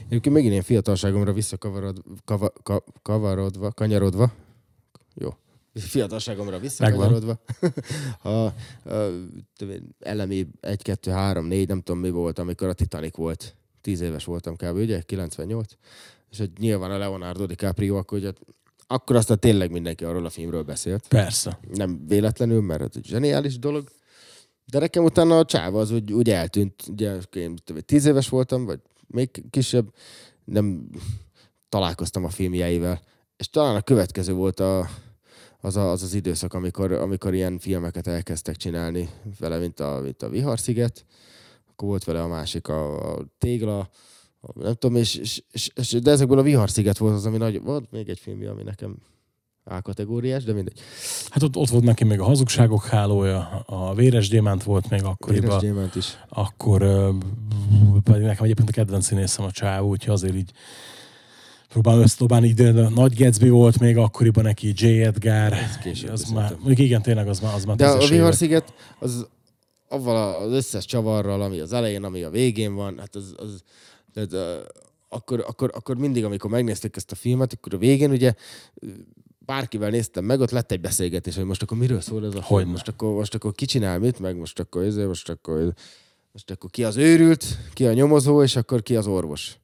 Egyébként 0.07 0.35
megint 0.35 0.53
ilyen 0.53 0.65
fiatalságomra 0.65 1.33
visszakavarod, 1.33 2.03
kava, 2.25 2.53
ka, 2.63 2.85
kavarodva, 3.03 3.73
kanyarodva. 3.73 4.33
Jó. 5.15 5.37
Fiatalságomra 5.75 6.59
visszakanyarodva. 6.59 7.39
a, 8.23 8.29
a, 8.29 8.53
tudom, 9.57 9.77
elemi 10.01 10.47
1, 10.61 10.83
2, 10.83 11.11
3, 11.11 11.47
4, 11.47 11.69
nem 11.69 11.81
tudom 11.81 12.01
mi 12.01 12.11
volt, 12.11 12.39
amikor 12.39 12.69
a 12.69 12.73
Titanic 12.73 13.17
volt. 13.17 13.57
10 13.81 14.01
éves 14.01 14.25
voltam 14.25 14.57
kb. 14.57 14.77
ugye? 14.77 15.01
98. 15.01 15.73
És 16.31 16.39
hogy 16.39 16.51
nyilván 16.59 16.91
a 16.91 16.99
Leonardo 16.99 17.47
DiCaprio, 17.47 17.97
akkor, 17.97 18.21
hogy 18.21 18.35
akkor 18.87 19.17
aztán 19.17 19.39
tényleg 19.39 19.71
mindenki 19.71 20.05
arról 20.05 20.25
a 20.25 20.31
filmről 20.31 20.63
beszélt. 20.63 21.09
Persze. 21.09 21.59
nem 21.73 22.07
véletlenül, 22.07 22.61
mert 22.61 22.81
ez 22.81 22.91
egy 22.95 23.05
zseniális 23.05 23.59
dolog. 23.59 23.89
De 24.67 24.79
nekem 24.79 25.05
utána 25.05 25.39
a 25.39 25.45
csáva 25.45 25.81
az 25.81 25.91
úgy, 25.91 26.13
úgy 26.13 26.31
eltűnt. 26.31 26.75
Ugye 26.89 27.17
én 27.33 27.57
tíz 27.87 28.07
éves 28.07 28.29
voltam, 28.29 28.65
vagy 28.65 28.81
még 29.07 29.45
kisebb, 29.51 29.95
nem 30.45 30.89
találkoztam 31.69 32.25
a 32.25 32.29
filmjeivel. 32.29 33.01
És 33.37 33.51
talán 33.51 33.77
a 33.77 33.83
következő 33.83 34.33
volt 34.33 34.61
a, 34.61 34.89
az, 35.61 35.77
a, 35.77 35.91
az 35.91 36.03
az 36.03 36.15
időszak, 36.15 36.55
amikor, 36.55 36.93
amikor 36.93 37.35
ilyen 37.35 37.59
filmeket 37.59 38.07
elkezdtek 38.07 38.57
csinálni 38.57 39.11
vele, 39.39 39.59
mint 39.59 39.81
a, 39.81 40.01
mint 40.03 40.23
a 40.23 40.29
Viharsziget. 40.29 41.05
Akkor 41.71 41.89
volt 41.89 42.05
vele 42.05 42.23
a 42.23 42.29
másik, 42.29 42.69
a, 42.69 43.13
a 43.13 43.25
Tégla, 43.39 43.79
a, 44.41 44.61
nem 44.61 44.75
tudom, 44.75 44.97
és, 44.97 45.17
és, 45.17 45.71
és, 45.75 45.91
de 45.91 46.11
ezekből 46.11 46.39
a 46.39 46.43
Viharsziget 46.43 46.99
volt 46.99 47.15
az, 47.15 47.27
ami 47.27 47.37
nagy, 47.37 47.63
volt 47.63 47.91
még 47.91 48.09
egy 48.09 48.19
filmje, 48.19 48.51
ami 48.51 48.63
nekem 48.63 48.97
A 49.65 49.83
kategóriás, 49.83 50.45
de 50.45 50.53
mindegy. 50.53 50.81
Hát 51.29 51.43
ott, 51.43 51.57
ott 51.57 51.69
volt 51.69 51.85
neki 51.85 52.05
még 52.05 52.21
a 52.21 52.25
hazugságok 52.25 52.85
hálója, 52.85 53.63
a 53.67 53.95
véres 53.95 54.29
gyémánt 54.29 54.63
volt 54.63 54.91
még 54.91 55.01
Véres 55.01 55.15
akkoriban, 55.15 55.59
gyémánt 55.59 55.95
is. 55.95 56.19
akkor 56.29 56.79
pedig 58.03 58.23
nekem 58.23 58.45
egyébként 58.45 58.69
a 58.69 58.73
kedvenc 58.73 59.07
színészem 59.07 59.45
a 59.45 59.51
csáv, 59.51 59.85
úgyhogy 59.85 60.15
azért 60.15 60.35
így 60.35 60.51
próbálom 61.69 62.03
összedobálni, 62.03 62.49
ide 62.49 62.85
a 62.85 62.89
Nagy 62.89 63.17
Gatsby 63.17 63.49
volt 63.49 63.79
még 63.79 63.97
akkoriban 63.97 64.45
neki, 64.45 64.73
J. 64.77 65.03
Edgar, 65.03 65.53
Ez 65.53 65.79
később 65.83 66.11
az 66.11 66.31
már, 66.31 66.51
mondjuk 66.55 66.79
igen, 66.79 67.03
tényleg 67.03 67.29
az 67.29 67.41
már, 67.41 67.55
az 67.55 67.65
már 67.65 67.77
De 67.77 67.87
a. 67.87 68.07
Viharsziget, 68.07 68.75
az 68.99 69.27
avval 69.89 70.35
az 70.35 70.53
összes 70.53 70.85
csavarral, 70.85 71.43
ami 71.43 71.61
az 71.61 71.73
elején, 71.73 72.05
ami 72.05 72.23
a 72.23 72.31
végén 72.31 72.75
van, 72.75 72.99
hát 72.99 73.15
az, 73.15 73.35
az 73.37 73.63
tehát, 74.13 74.33
uh, 74.33 74.41
akkor, 75.09 75.45
akkor, 75.49 75.71
akkor, 75.75 75.97
mindig, 75.97 76.25
amikor 76.25 76.51
megnéztük 76.51 76.97
ezt 76.97 77.13
a 77.13 77.15
filmet, 77.15 77.53
akkor 77.53 77.75
a 77.75 77.79
végén 77.79 78.11
ugye 78.11 78.35
bárkivel 79.47 79.91
néztem 79.91 80.25
meg, 80.25 80.41
ott 80.41 80.51
lett 80.51 80.73
egy 80.73 80.81
beszélgetés, 80.81 81.35
hogy 81.37 81.45
most 81.45 81.63
akkor 81.63 81.79
miről 81.79 82.01
szól 82.01 82.27
ez 82.27 82.35
a 82.35 82.43
Hogyne. 82.43 82.71
most 82.71 82.89
akkor, 82.89 83.15
most 83.15 83.35
akkor 83.35 83.53
ki 83.53 83.65
csinál 83.65 83.99
mit, 83.99 84.19
meg 84.19 84.37
most 84.37 84.59
akkor, 84.59 84.83
ezért, 84.83 85.07
most 85.07 85.29
akkor, 85.29 85.73
most 86.33 86.51
akkor 86.51 86.71
ki 86.71 86.85
az 86.85 86.97
őrült, 86.97 87.59
ki 87.73 87.87
a 87.87 87.93
nyomozó, 87.93 88.43
és 88.43 88.57
akkor 88.57 88.83
ki 88.83 88.97
az 88.97 89.07
orvos. 89.07 89.57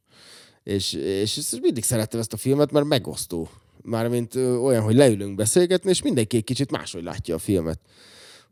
És, 0.62 0.92
és 0.92 1.36
ezt 1.36 1.60
mindig 1.60 1.84
szerettem 1.84 2.20
ezt 2.20 2.32
a 2.32 2.36
filmet, 2.36 2.70
mert 2.70 2.86
megosztó. 2.86 3.48
Mármint 3.82 4.34
olyan, 4.34 4.82
hogy 4.82 4.94
leülünk 4.94 5.34
beszélgetni, 5.34 5.90
és 5.90 6.02
mindenki 6.02 6.36
egy 6.36 6.44
kicsit 6.44 6.70
máshogy 6.70 7.02
látja 7.02 7.34
a 7.34 7.38
filmet. 7.38 7.80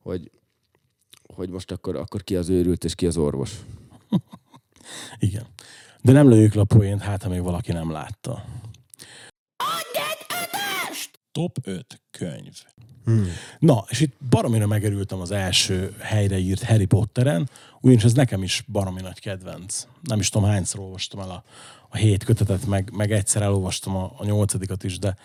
Hogy, 0.03 0.31
hogy 1.35 1.51
most 1.51 1.71
akkor, 1.71 1.97
akkor 1.97 2.25
ki 2.25 2.37
az 2.37 2.49
őrült, 2.49 2.85
és 2.85 2.95
ki 2.95 3.07
az 3.07 3.17
orvos. 3.17 3.53
Igen. 5.19 5.47
De 6.03 6.13
nem 6.13 6.29
lőjük 6.29 6.55
le 6.55 6.61
a 6.61 6.65
poént, 6.65 7.01
hát 7.01 7.23
ha 7.23 7.29
még 7.29 7.43
valaki 7.43 7.73
nem 7.73 7.91
látta. 7.91 8.45
Top 11.39 11.59
5 11.63 12.01
könyv. 12.11 12.53
Hmm. 13.05 13.27
Na, 13.59 13.85
és 13.89 14.01
itt 14.01 14.17
baromira 14.31 14.67
megerültem 14.67 15.21
az 15.21 15.31
első 15.31 15.95
helyre 15.99 16.39
írt 16.39 16.63
Harry 16.63 16.85
Potteren, 16.85 17.51
ugyanis 17.81 18.05
ez 18.05 18.13
nekem 18.13 18.43
is 18.43 18.65
baromi 18.73 19.01
nagy 19.01 19.21
kedvenc. 19.21 19.87
Nem 20.03 20.19
is 20.19 20.29
tudom, 20.29 20.49
hányszor 20.49 20.81
olvastam 20.81 21.21
el 21.21 21.31
a, 21.31 21.45
a 21.89 21.97
hét 21.97 22.25
kötetet, 22.25 22.67
meg, 22.67 22.91
meg 22.93 23.13
egyszer 23.13 23.43
elolvastam 23.43 23.97
a, 23.97 24.13
a 24.17 24.25
nyolcadikat 24.25 24.85
is, 24.85 24.99
de 24.99 25.17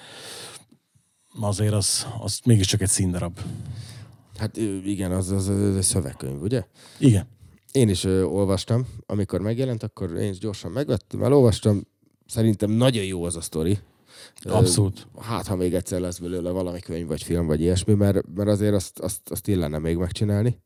azért 1.39 1.73
az, 1.73 2.07
az 2.19 2.39
mégiscsak 2.45 2.81
egy 2.81 2.89
színdarab. 2.89 3.39
Hát 4.37 4.57
igen, 4.85 5.11
az, 5.11 5.31
az, 5.31 5.47
az 5.47 5.75
egy 5.75 5.83
szövegkönyv, 5.83 6.41
ugye? 6.41 6.63
Igen. 6.97 7.27
Én 7.71 7.89
is 7.89 8.03
ö, 8.03 8.23
olvastam, 8.23 8.87
amikor 9.05 9.41
megjelent, 9.41 9.83
akkor 9.83 10.17
én 10.17 10.29
is 10.29 10.37
gyorsan 10.37 10.71
megvettem, 10.71 11.23
elolvastam. 11.23 11.87
Szerintem 12.25 12.69
nagyon 12.71 13.03
jó 13.03 13.23
az 13.23 13.35
a 13.35 13.41
sztori. 13.41 13.79
Abszolút. 14.43 15.07
Hát, 15.19 15.47
ha 15.47 15.55
még 15.55 15.73
egyszer 15.73 15.99
lesz 15.99 16.17
belőle 16.17 16.51
valami 16.51 16.79
könyv, 16.79 17.07
vagy 17.07 17.23
film, 17.23 17.45
vagy 17.45 17.61
ilyesmi, 17.61 17.93
mert, 17.93 18.33
mert 18.35 18.49
azért 18.49 18.73
azt, 18.73 18.99
azt, 18.99 19.29
azt 19.29 19.47
illene 19.47 19.77
még 19.77 19.97
megcsinálni. 19.97 20.61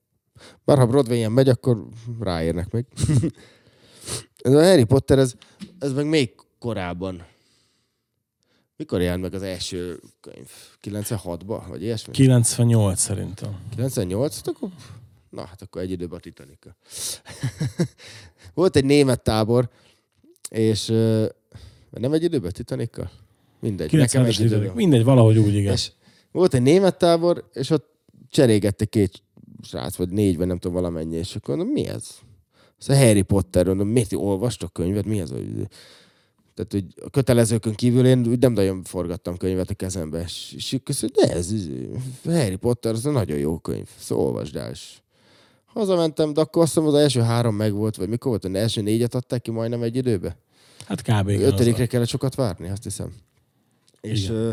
Bár 0.66 0.78
ha 0.78 0.86
Broadway-en 0.86 1.32
megy, 1.32 1.50
akkor 1.50 1.88
ráérnek 2.20 2.72
még. 2.72 2.86
ez 4.44 4.54
a 4.54 4.64
Harry 4.64 4.84
Potter, 4.84 5.20
ez, 5.20 5.34
ez 5.80 5.94
meg 5.94 6.08
még 6.08 6.36
korábban 6.60 7.26
Mikor 8.78 9.02
jelent 9.02 9.22
meg 9.22 9.34
az 9.34 9.42
első 9.42 10.00
könyv? 10.22 10.50
96-ba, 10.84 11.64
vagy 11.68 11.82
ilyesmi? 11.82 12.14
98 12.14 13.00
szerintem. 13.00 13.60
98? 13.76 14.36
Hát 14.36 14.48
akkor, 14.48 14.70
na, 15.30 15.46
hát 15.46 15.62
akkor 15.62 15.82
egy 15.82 15.92
időben 15.92 16.18
a 16.18 16.22
titanic 16.22 16.60
Volt 18.54 18.76
egy 18.76 18.86
német 18.86 19.24
tábor, 19.24 19.70
és 20.50 20.86
nem 21.90 22.14
egy 22.14 22.24
időben 22.24 22.52
titanic 22.52 22.98
Mindegy. 23.60 23.94
nekem 23.94 24.24
90-es 24.24 24.28
egy 24.28 24.40
időben. 24.40 24.64
idők. 24.64 24.76
Mindegy, 24.76 25.04
valahogy 25.04 25.38
úgy, 25.38 25.56
igen. 25.56 25.74
És 25.74 25.92
volt 26.32 26.54
egy 26.54 26.62
német 26.62 26.98
tábor, 26.98 27.50
és 27.54 27.70
ott 27.70 27.96
cserégette 28.30 28.86
két 28.86 29.24
srác, 29.62 29.96
vagy 29.96 30.10
négy, 30.10 30.38
vagy 30.38 30.48
nem 30.48 30.58
tudom 30.58 30.76
valamennyi, 30.76 31.16
és 31.16 31.36
akkor 31.36 31.56
mondom, 31.56 31.74
mi 31.74 31.88
ez? 31.88 32.08
A 32.88 32.96
Harry 32.96 33.22
Potter, 33.22 33.66
mondom, 33.66 33.88
miért 33.88 34.14
olvastok 34.14 34.74
könyvet? 34.74 35.06
Mi 35.06 35.20
ez? 35.20 35.30
Tehát, 36.54 36.72
hogy 36.72 36.86
a 37.06 37.10
kötelezőkön 37.10 37.74
kívül 37.74 38.06
én 38.06 38.28
úgy 38.28 38.40
nem 38.40 38.54
nagyon 38.54 38.84
forgattam 38.84 39.38
könyvet 39.38 39.70
a 39.70 39.74
kezembe, 39.74 40.22
és, 40.22 40.54
és 40.56 40.78
mondja, 41.02 41.22
de 41.22 41.34
ez, 41.34 41.52
ez, 41.52 42.34
Harry 42.34 42.56
Potter, 42.56 42.94
az 42.94 43.06
egy 43.06 43.12
nagyon 43.14 43.38
jó 43.38 43.58
könyv, 43.58 43.88
szóval 44.00 44.26
olvasd 44.26 44.56
el. 44.56 44.72
És 44.72 44.98
hazamentem, 45.66 46.34
de 46.34 46.42
akkor 46.42 46.62
azt 46.62 46.74
hiszem 46.74 46.88
az 46.88 46.94
első 46.94 47.22
három 47.22 47.56
meg 47.56 47.74
volt, 47.74 47.96
vagy 47.96 48.10
mikor 48.10 48.30
volt, 48.30 48.46
az 48.46 48.54
első 48.54 48.82
négyet 48.82 49.16
adták 49.16 49.42
ki 49.42 49.52
majdnem 49.52 49.82
egy 49.82 49.96
időbe? 49.96 50.38
Hát 50.86 51.02
kb. 51.02 51.28
Ötödikre 51.28 51.86
kellett 51.86 52.08
sokat 52.08 52.36
várni, 52.36 52.70
azt 52.70 52.84
hiszem. 52.84 53.14
És, 54.02 54.24
Igen. 54.24 54.36
ö, 54.36 54.52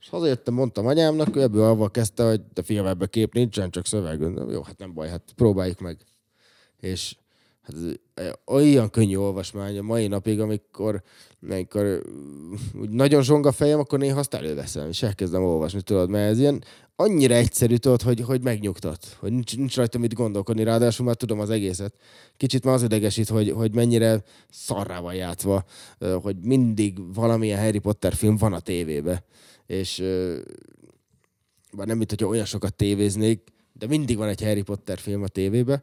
és 0.00 0.08
hazajöttem, 0.08 0.54
mondtam 0.54 0.86
anyámnak, 0.86 1.36
ő 1.36 1.42
ebből 1.42 1.64
avval 1.64 1.90
kezdte, 1.90 2.24
hogy 2.24 2.40
de 2.52 2.62
fiam, 2.62 2.86
ebben 2.86 3.08
kép 3.10 3.32
nincsen, 3.32 3.70
csak 3.70 3.86
szöveg. 3.86 4.20
Jó, 4.50 4.62
hát 4.62 4.78
nem 4.78 4.94
baj, 4.94 5.08
hát 5.08 5.32
próbáljuk 5.36 5.80
meg. 5.80 5.98
És 6.80 7.16
hát 7.62 7.74
olyan 8.46 8.90
könnyű 8.90 9.16
olvasmány 9.16 9.78
a 9.78 9.82
mai 9.82 10.06
napig, 10.06 10.40
amikor, 10.40 11.02
amikor 11.50 12.02
úgy 12.80 12.90
nagyon 12.90 13.22
zsong 13.22 13.46
a 13.46 13.52
fejem, 13.52 13.78
akkor 13.78 13.98
néha 13.98 14.18
azt 14.18 14.34
előveszem, 14.34 14.88
és 14.88 15.02
elkezdem 15.02 15.42
olvasni, 15.42 15.82
tudod, 15.82 16.10
mert 16.10 16.30
ez 16.30 16.38
ilyen 16.38 16.64
annyira 16.96 17.34
egyszerű, 17.34 17.76
tudod, 17.76 18.02
hogy, 18.02 18.20
hogy 18.20 18.42
megnyugtat, 18.42 19.16
hogy 19.18 19.32
nincs, 19.32 19.56
nincs 19.56 19.76
rajta 19.76 19.98
mit 19.98 20.14
gondolkodni, 20.14 20.62
ráadásul 20.62 21.06
már 21.06 21.14
tudom 21.14 21.40
az 21.40 21.50
egészet. 21.50 21.94
Kicsit 22.36 22.64
már 22.64 22.74
az 22.74 22.82
idegesít, 22.82 23.28
hogy, 23.28 23.50
hogy 23.50 23.74
mennyire 23.74 24.22
szarrá 24.50 25.00
van 25.00 25.14
játszva, 25.14 25.64
hogy 26.22 26.36
mindig 26.40 27.14
valamilyen 27.14 27.60
Harry 27.60 27.78
Potter 27.78 28.14
film 28.14 28.36
van 28.36 28.52
a 28.52 28.60
tévébe. 28.60 29.24
És 29.66 30.02
bár 31.76 31.86
nem, 31.86 31.96
mint 31.96 32.10
hogyha 32.10 32.26
olyan 32.26 32.44
sokat 32.44 32.74
tévéznék, 32.74 33.40
de 33.72 33.86
mindig 33.86 34.16
van 34.16 34.28
egy 34.28 34.42
Harry 34.42 34.62
Potter 34.62 34.98
film 34.98 35.22
a 35.22 35.28
tévébe. 35.28 35.82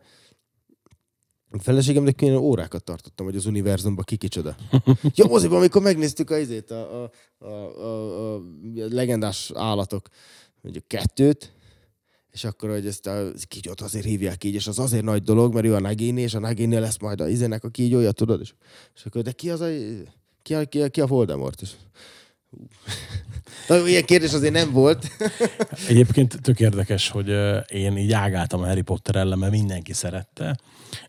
A 1.53 1.59
feleségemnek 1.59 2.21
én 2.21 2.35
órákat 2.35 2.83
tartottam, 2.83 3.25
hogy 3.25 3.35
az 3.35 3.45
univerzumban 3.45 4.03
ki 4.03 4.15
kicsoda. 4.15 4.55
Jó, 5.15 5.27
moziban, 5.27 5.57
amikor 5.57 5.81
megnéztük 5.81 6.29
a, 6.29 6.37
izét, 6.37 6.71
a, 6.71 7.03
a, 7.03 7.11
a, 7.37 7.47
a, 7.47 8.35
a 8.35 8.41
legendás 8.89 9.51
állatok, 9.55 10.07
mondjuk 10.61 10.87
kettőt, 10.87 11.53
és 12.31 12.43
akkor, 12.43 12.69
hogy 12.69 12.87
ezt 12.87 13.07
a 13.07 13.31
kígyót 13.47 13.81
azért 13.81 14.05
hívják 14.05 14.43
így, 14.43 14.53
és 14.53 14.67
az 14.67 14.79
azért 14.79 15.03
nagy 15.03 15.23
dolog, 15.23 15.53
mert 15.53 15.65
ő 15.65 15.75
a 15.75 15.79
Nagini, 15.79 16.21
és 16.21 16.33
a 16.33 16.39
Nagini 16.39 16.79
lesz 16.79 16.99
majd 16.99 17.21
a 17.21 17.27
izének 17.27 17.63
a 17.63 17.69
kígyója, 17.69 18.11
tudod? 18.11 18.41
És, 18.41 18.53
és 18.95 19.05
akkor, 19.05 19.21
de 19.21 19.31
ki 19.31 19.49
az 19.49 19.61
a, 19.61 19.67
ki 20.41 20.53
a, 20.53 20.65
ki 20.65 20.81
a, 20.81 20.89
ki 20.89 21.01
a 21.01 21.07
Voldemort? 21.07 21.61
És, 21.61 21.71
Na, 23.67 23.87
ilyen 23.87 24.05
kérdés 24.05 24.33
azért 24.33 24.53
nem 24.53 24.71
volt. 24.71 25.07
Egyébként 25.87 26.41
tök 26.41 26.59
érdekes, 26.59 27.09
hogy 27.09 27.29
én 27.69 27.97
így 27.97 28.11
ágáltam 28.11 28.61
a 28.61 28.65
Harry 28.65 28.81
Potter 28.81 29.15
ellen, 29.15 29.37
mert 29.37 29.51
mindenki 29.51 29.93
szerette, 29.93 30.59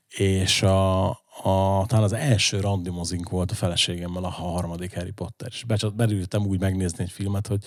és 0.09 0.63
a, 0.63 1.09
a, 1.43 1.85
talán 1.87 2.05
az 2.05 2.13
első 2.13 2.61
randimozink 2.61 3.29
volt 3.29 3.51
a 3.51 3.55
feleségemmel, 3.55 4.25
a 4.25 4.31
harmadik 4.31 4.95
Harry 4.95 5.11
Potter, 5.11 5.49
és 5.51 5.65
becsat, 5.65 5.95
belültem 5.95 6.47
úgy 6.47 6.61
megnézni 6.61 7.05
egy 7.05 7.11
filmet, 7.11 7.47
hogy 7.47 7.65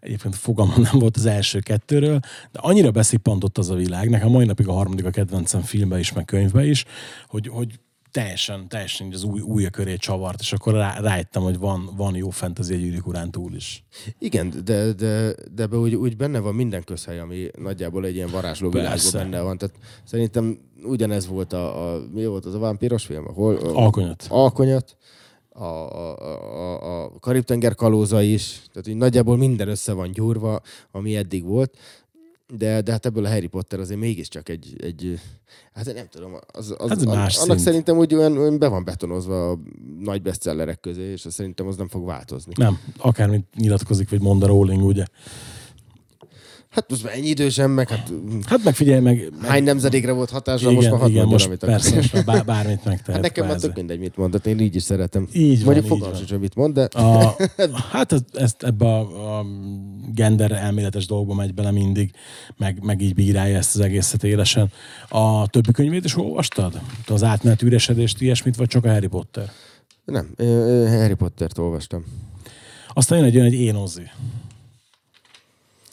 egyébként 0.00 0.36
fogalmam 0.36 0.82
nem 0.82 0.98
volt 0.98 1.16
az 1.16 1.26
első 1.26 1.58
kettőről, 1.58 2.18
de 2.52 2.58
annyira 2.58 2.90
beszippantott 2.90 3.58
az 3.58 3.70
a 3.70 3.74
világ, 3.74 4.10
nekem 4.10 4.30
mai 4.30 4.44
napig 4.44 4.68
a 4.68 4.72
harmadik 4.72 5.04
a 5.04 5.10
kedvencem 5.10 5.62
filmbe 5.62 5.98
is, 5.98 6.12
meg 6.12 6.24
könyvbe 6.24 6.64
is, 6.64 6.84
hogy, 7.26 7.48
hogy 7.48 7.80
teljesen, 8.16 8.68
teljesen 8.68 9.12
az 9.12 9.24
új, 9.24 9.40
újja 9.40 9.70
köré 9.70 9.96
csavart, 9.96 10.40
és 10.40 10.52
akkor 10.52 10.72
rá, 10.72 10.98
rájöttem, 11.00 11.42
hogy 11.42 11.58
van, 11.58 11.90
van 11.96 12.14
jó 12.14 12.30
fantasy 12.30 12.72
egy 12.72 12.80
gyűrűk 12.80 13.06
urán 13.06 13.30
túl 13.30 13.54
is. 13.54 13.84
Igen, 14.18 14.54
de, 14.64 14.92
de, 14.92 15.34
de 15.54 15.62
ebbe 15.62 15.76
úgy, 15.76 15.94
úgy 15.94 16.16
benne 16.16 16.38
van 16.38 16.54
minden 16.54 16.84
közhely, 16.84 17.18
ami 17.18 17.50
nagyjából 17.58 18.04
egy 18.04 18.14
ilyen 18.14 18.30
varázsló 18.30 18.70
világban 18.70 19.10
benne 19.12 19.40
van. 19.40 19.58
Tehát 19.58 19.74
szerintem 20.04 20.58
ugyanez 20.82 21.26
volt 21.26 21.52
a, 21.52 21.94
a 21.94 22.02
mi 22.12 22.26
volt 22.26 22.44
az 22.44 22.54
a 22.54 22.58
vámpíros 22.58 23.04
film? 23.04 23.24
Hol, 23.24 23.56
a, 23.56 23.74
Alkonyat. 23.74 24.26
Alkonyat, 24.28 24.96
a, 25.48 25.64
a, 25.64 26.18
a, 26.18 27.04
a 27.04 27.18
Karib-tenger 27.20 27.74
kalóza 27.74 28.22
is, 28.22 28.60
tehát 28.72 28.88
így 28.88 28.96
nagyjából 28.96 29.36
minden 29.36 29.68
össze 29.68 29.92
van 29.92 30.12
gyúrva, 30.12 30.60
ami 30.90 31.16
eddig 31.16 31.44
volt, 31.44 31.76
de, 32.54 32.80
de 32.80 32.92
hát 32.92 33.06
ebből 33.06 33.24
a 33.24 33.28
Harry 33.28 33.46
Potter 33.46 33.80
azért 33.80 34.00
mégiscsak 34.00 34.48
egy, 34.48 34.76
egy 34.80 35.20
hát 35.72 35.94
nem 35.94 36.06
tudom, 36.10 36.32
az, 36.46 36.74
az, 36.78 36.88
Hát 36.88 36.98
az 36.98 37.04
más 37.04 37.36
annak 37.36 37.48
szint. 37.56 37.60
szerintem 37.60 37.96
úgy 37.96 38.14
olyan, 38.14 38.36
olyan 38.38 38.58
be 38.58 38.68
van 38.68 38.84
betonozva 38.84 39.50
a 39.50 39.58
nagy 39.98 40.22
bestsellerek 40.22 40.80
közé, 40.80 41.10
és 41.12 41.26
szerintem 41.28 41.66
az 41.66 41.76
nem 41.76 41.88
fog 41.88 42.06
változni. 42.06 42.52
Nem, 42.56 42.78
akármit 42.98 43.46
nyilatkozik, 43.56 44.10
vagy 44.10 44.20
mond 44.20 44.42
a 44.42 44.46
Rowling, 44.46 44.82
ugye. 44.82 45.04
Hát 46.76 46.90
most 46.90 47.02
már 47.02 47.12
ennyi 47.14 47.28
idősen, 47.28 47.70
meg 47.70 47.88
hát 47.88 48.12
Hát 48.46 48.64
meg 48.64 48.74
figyelj, 48.74 49.00
meg... 49.00 49.32
meg 49.40 49.50
hány 49.50 49.62
nemzedékre 49.62 50.12
volt 50.12 50.30
hatása, 50.30 50.70
most 50.70 50.90
már 50.90 51.00
hadd 51.00 51.08
igen, 51.08 51.26
most 51.26 51.46
amit 51.46 51.58
persze, 51.58 51.94
most 51.94 52.12
már 52.12 52.24
bár, 52.24 52.44
bármit 52.44 52.84
megtehet. 52.84 53.12
Hát 53.12 53.20
nekem 53.22 53.46
már 53.46 53.56
tök 53.56 53.74
mindegy, 53.74 53.98
mit 53.98 54.16
mondott, 54.16 54.46
én 54.46 54.60
így 54.60 54.74
is 54.74 54.82
szeretem. 54.82 55.28
Így 55.32 55.64
van, 55.64 55.64
Mondjuk 55.64 55.84
így 55.84 55.90
fogalmam 55.90 56.08
van. 56.08 56.16
sincs, 56.18 56.30
hogy 56.30 56.40
mit 56.40 56.54
mond, 56.54 56.74
de 56.74 56.84
A, 56.84 57.36
hát 57.92 58.12
ez, 58.12 58.20
ezt 58.32 58.62
ebbe 58.62 58.86
a, 58.86 59.38
a 59.38 59.44
gender 60.14 60.52
elméletes 60.52 61.06
dolgba 61.06 61.34
megy 61.34 61.54
bele 61.54 61.70
mindig, 61.70 62.10
meg, 62.56 62.78
meg 62.82 63.00
így 63.00 63.14
bírálja 63.14 63.56
ezt 63.56 63.74
az 63.74 63.80
egészet 63.80 64.24
élesen. 64.24 64.70
A 65.08 65.46
többi 65.46 65.72
könyvét 65.72 66.04
is 66.04 66.16
olvastad? 66.16 66.80
Az 67.06 67.22
átmenet 67.22 67.62
üresedést, 67.62 68.20
ilyesmit, 68.20 68.56
vagy 68.56 68.68
csak 68.68 68.84
a 68.84 68.88
Harry 68.88 69.06
Potter? 69.06 69.50
nem, 70.04 70.34
Harry 70.88 71.14
Pottert 71.14 71.58
olvastam. 71.58 72.04
Aztán 72.88 73.18
jön 73.18 73.26
egy 73.26 73.34
olyan 73.36 73.46
egy 73.46 73.54
én 73.54 73.74
Ozzy. 73.74 74.02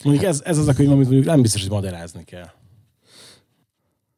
Mondjuk 0.04 0.26
ez, 0.26 0.42
ez 0.46 0.58
az 0.58 0.68
a 0.68 0.74
könyv, 0.74 0.92
amit 0.92 1.06
mondjuk 1.06 1.26
nem 1.26 1.42
biztos, 1.42 1.62
hogy 1.62 1.70
magyarázni 1.72 2.24
kell. 2.24 2.50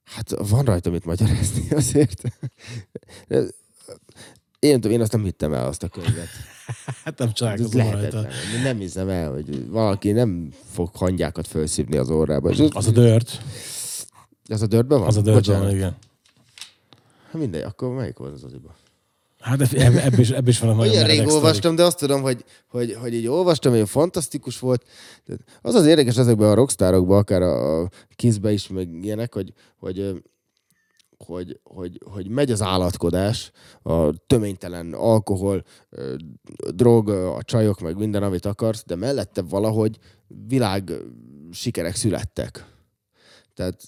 Hát 0.03 0.29
van 0.49 0.63
rajta 0.65 0.89
mit 0.89 1.05
magyarázni 1.05 1.69
azért. 1.75 2.21
Én, 4.59 4.71
nem 4.71 4.81
tudom, 4.81 4.91
én 4.91 5.01
azt 5.01 5.11
nem 5.11 5.23
hittem 5.23 5.53
el, 5.53 5.65
azt 5.67 5.83
a 5.83 5.87
könyvet. 5.87 6.27
Hát 7.03 7.17
nem 7.17 7.27
Ez 7.27 7.33
csalálkozom 7.33 7.91
rajta. 7.91 8.27
nem 8.63 8.77
hiszem 8.77 9.09
el, 9.09 9.31
hogy 9.31 9.67
valaki 9.69 10.11
nem 10.11 10.53
fog 10.71 10.89
hangyákat 10.95 11.47
felszívni 11.47 11.97
az 11.97 12.09
orrába. 12.09 12.49
És 12.49 12.59
Az 12.69 12.87
a 12.87 12.91
dört. 12.91 13.41
ez 14.47 14.61
a 14.61 14.67
dörtben 14.67 14.99
van? 14.99 15.07
Az 15.07 15.17
a 15.17 15.21
dört 15.21 15.45
van, 15.45 15.69
igen. 15.69 15.95
Hát 17.31 17.33
mindegy, 17.41 17.61
akkor 17.61 17.89
melyik 17.95 18.17
volt 18.17 18.33
az 18.33 18.43
aziba? 18.43 18.75
Hát 19.45 19.61
ebbe, 19.61 20.03
ebbe, 20.03 20.17
is, 20.17 20.29
ebbe 20.29 20.49
is 20.49 20.59
vannak 20.59 20.75
nagyon 20.75 20.93
Olyan 20.93 21.07
rég 21.07 21.27
olvastam, 21.27 21.75
de 21.75 21.83
azt 21.83 21.97
tudom, 21.97 22.21
hogy, 22.21 22.43
hogy, 22.67 22.93
hogy 22.93 23.13
így 23.13 23.27
olvastam, 23.27 23.73
hogy 23.73 23.89
fantasztikus 23.89 24.59
volt. 24.59 24.85
Az 25.61 25.75
az 25.75 25.85
érdekes 25.85 26.17
ezekben 26.17 26.49
a 26.49 26.53
rockstárokban, 26.53 27.17
akár 27.17 27.41
a 27.41 27.81
a 27.81 27.89
Kissbe 28.15 28.51
is, 28.51 28.67
meg 28.67 29.03
ilyenek, 29.03 29.33
hogy, 29.33 29.53
hogy, 29.77 30.23
hogy, 31.17 31.59
hogy, 31.63 32.01
hogy 32.11 32.27
megy 32.29 32.51
az 32.51 32.61
állatkodás, 32.61 33.51
a 33.81 34.13
töménytelen 34.27 34.93
alkohol, 34.93 35.63
drog, 36.73 37.09
a 37.09 37.43
csajok, 37.43 37.79
meg 37.79 37.97
minden, 37.97 38.23
amit 38.23 38.45
akarsz, 38.45 38.83
de 38.85 38.95
mellette 38.95 39.41
valahogy 39.41 39.97
világ 40.47 40.91
sikerek 41.51 41.95
születtek. 41.95 42.65
Tehát 43.53 43.83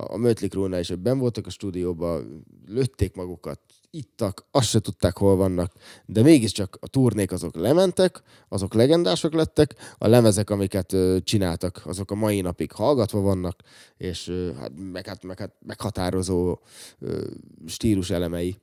a 0.00 0.16
Mötley 0.16 0.48
Crue-nál 0.48 0.80
is, 0.80 0.88
hogy 0.88 0.98
ben 0.98 1.18
voltak 1.18 1.46
a 1.46 1.50
stúdióban, 1.50 2.44
lőtték 2.66 3.14
magukat, 3.14 3.60
ittak, 3.90 4.46
azt 4.50 4.68
se 4.68 4.80
tudták, 4.80 5.16
hol 5.16 5.36
vannak, 5.36 5.72
de 6.06 6.22
mégiscsak 6.22 6.78
a 6.80 6.88
turnék 6.88 7.32
azok 7.32 7.54
lementek, 7.54 8.22
azok 8.48 8.74
legendások 8.74 9.32
lettek, 9.32 9.74
a 9.98 10.08
lemezek, 10.08 10.50
amiket 10.50 10.92
ö, 10.92 11.16
csináltak, 11.24 11.82
azok 11.84 12.10
a 12.10 12.14
mai 12.14 12.40
napig 12.40 12.72
hallgatva 12.72 13.20
vannak, 13.20 13.62
és 13.96 14.28
ö, 14.28 14.52
hát, 14.52 14.72
meg, 14.92 15.06
hát, 15.06 15.24
meg, 15.24 15.38
hát 15.38 15.54
meghatározó 15.66 16.58
ö, 16.98 17.26
stílus 17.66 18.10
elemei, 18.10 18.56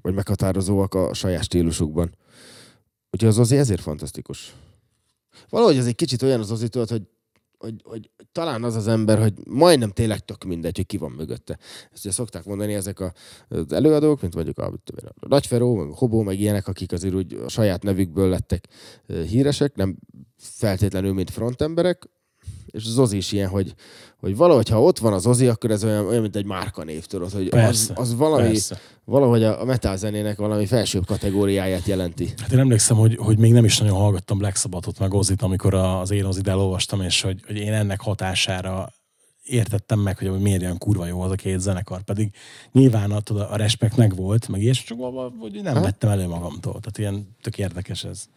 vagy 0.00 0.14
meghatározóak 0.14 0.94
a 0.94 1.14
saját 1.14 1.44
stílusukban. 1.44 2.14
Úgyhogy 3.10 3.28
az 3.28 3.38
azért 3.38 3.60
ezért 3.60 3.80
fantasztikus. 3.80 4.54
Valahogy 5.48 5.78
az 5.78 5.86
egy 5.86 5.94
kicsit 5.94 6.22
olyan 6.22 6.40
az 6.40 6.50
azért, 6.50 6.74
hogy 6.74 7.02
hogy, 7.60 7.74
hogy 7.82 8.10
talán 8.32 8.64
az 8.64 8.76
az 8.76 8.88
ember, 8.88 9.18
hogy 9.18 9.32
majdnem 9.46 9.90
tényleg 9.90 10.24
tök 10.24 10.44
mindegy, 10.44 10.76
hogy 10.76 10.86
ki 10.86 10.96
van 10.96 11.10
mögötte. 11.10 11.58
Ezt 11.92 12.04
ugye 12.04 12.14
szokták 12.14 12.44
mondani 12.44 12.74
ezek 12.74 13.00
a, 13.00 13.12
az 13.48 13.72
előadók, 13.72 14.20
mint 14.20 14.34
mondjuk 14.34 14.58
a, 14.58 14.66
a 15.20 15.26
Nagyferó, 15.28 15.74
meg 15.74 15.88
a 15.88 15.94
Hobó, 15.94 16.22
meg 16.22 16.40
ilyenek, 16.40 16.68
akik 16.68 16.92
azért 16.92 17.14
úgy 17.14 17.34
a 17.34 17.48
saját 17.48 17.82
nevükből 17.82 18.28
lettek 18.28 18.68
híresek, 19.06 19.74
nem 19.74 19.96
feltétlenül, 20.36 21.12
mint 21.12 21.30
frontemberek. 21.30 22.08
És 22.72 22.84
az 22.86 22.98
Ozi 22.98 23.16
is 23.16 23.32
ilyen, 23.32 23.48
hogy, 23.48 23.74
hogy 24.20 24.36
valahogy, 24.36 24.68
ha 24.68 24.82
ott 24.82 24.98
van 24.98 25.12
az 25.12 25.26
Ozi, 25.26 25.46
akkor 25.46 25.70
ez 25.70 25.84
olyan, 25.84 26.06
olyan 26.06 26.22
mint 26.22 26.36
egy 26.36 26.44
márkanév, 26.44 27.06
tudod, 27.06 27.32
hogy 27.32 27.46
az, 27.46 27.50
Persze, 27.50 27.92
az 27.96 28.16
valami, 28.16 28.42
persze. 28.42 28.80
valahogy 29.04 29.44
a, 29.44 29.64
metal 29.64 29.96
zenének 29.96 30.38
valami 30.38 30.66
felsőbb 30.66 31.06
kategóriáját 31.06 31.86
jelenti. 31.86 32.32
Hát 32.36 32.52
én 32.52 32.58
emlékszem, 32.58 32.96
hogy, 32.96 33.16
hogy 33.16 33.38
még 33.38 33.52
nem 33.52 33.64
is 33.64 33.78
nagyon 33.78 33.96
hallgattam 33.96 34.38
Black 34.38 34.56
Sabbathot 34.56 34.98
meg 34.98 35.14
Ozit, 35.14 35.42
amikor 35.42 35.74
az 35.74 36.10
én 36.10 36.24
Ozit 36.24 36.48
elolvastam, 36.48 37.00
és 37.00 37.22
hogy, 37.22 37.40
hogy 37.46 37.56
én 37.56 37.72
ennek 37.72 38.00
hatására 38.00 38.92
értettem 39.44 39.98
meg, 39.98 40.18
hogy 40.18 40.40
miért 40.40 40.62
olyan 40.62 40.78
kurva 40.78 41.06
jó 41.06 41.20
az 41.20 41.30
a 41.30 41.34
két 41.34 41.60
zenekar, 41.60 42.02
pedig 42.02 42.30
nyilván 42.72 43.10
a, 43.10 43.52
a 43.52 43.56
respekt 43.56 43.96
meg 43.96 44.14
volt, 44.16 44.48
meg 44.48 44.62
ilyesmi, 44.62 44.84
csak 44.84 44.98
hogy 45.38 45.60
nem 45.62 45.74
Aha. 45.74 45.84
vettem 45.84 46.10
elő 46.10 46.26
magamtól. 46.26 46.80
Tehát 46.80 46.98
ilyen 46.98 47.36
tök 47.40 47.58
érdekes 47.58 48.04
ez. 48.04 48.28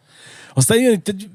Aztán 0.54 0.80
jön 0.80 0.92
itt 0.92 1.08
egy 1.08 1.28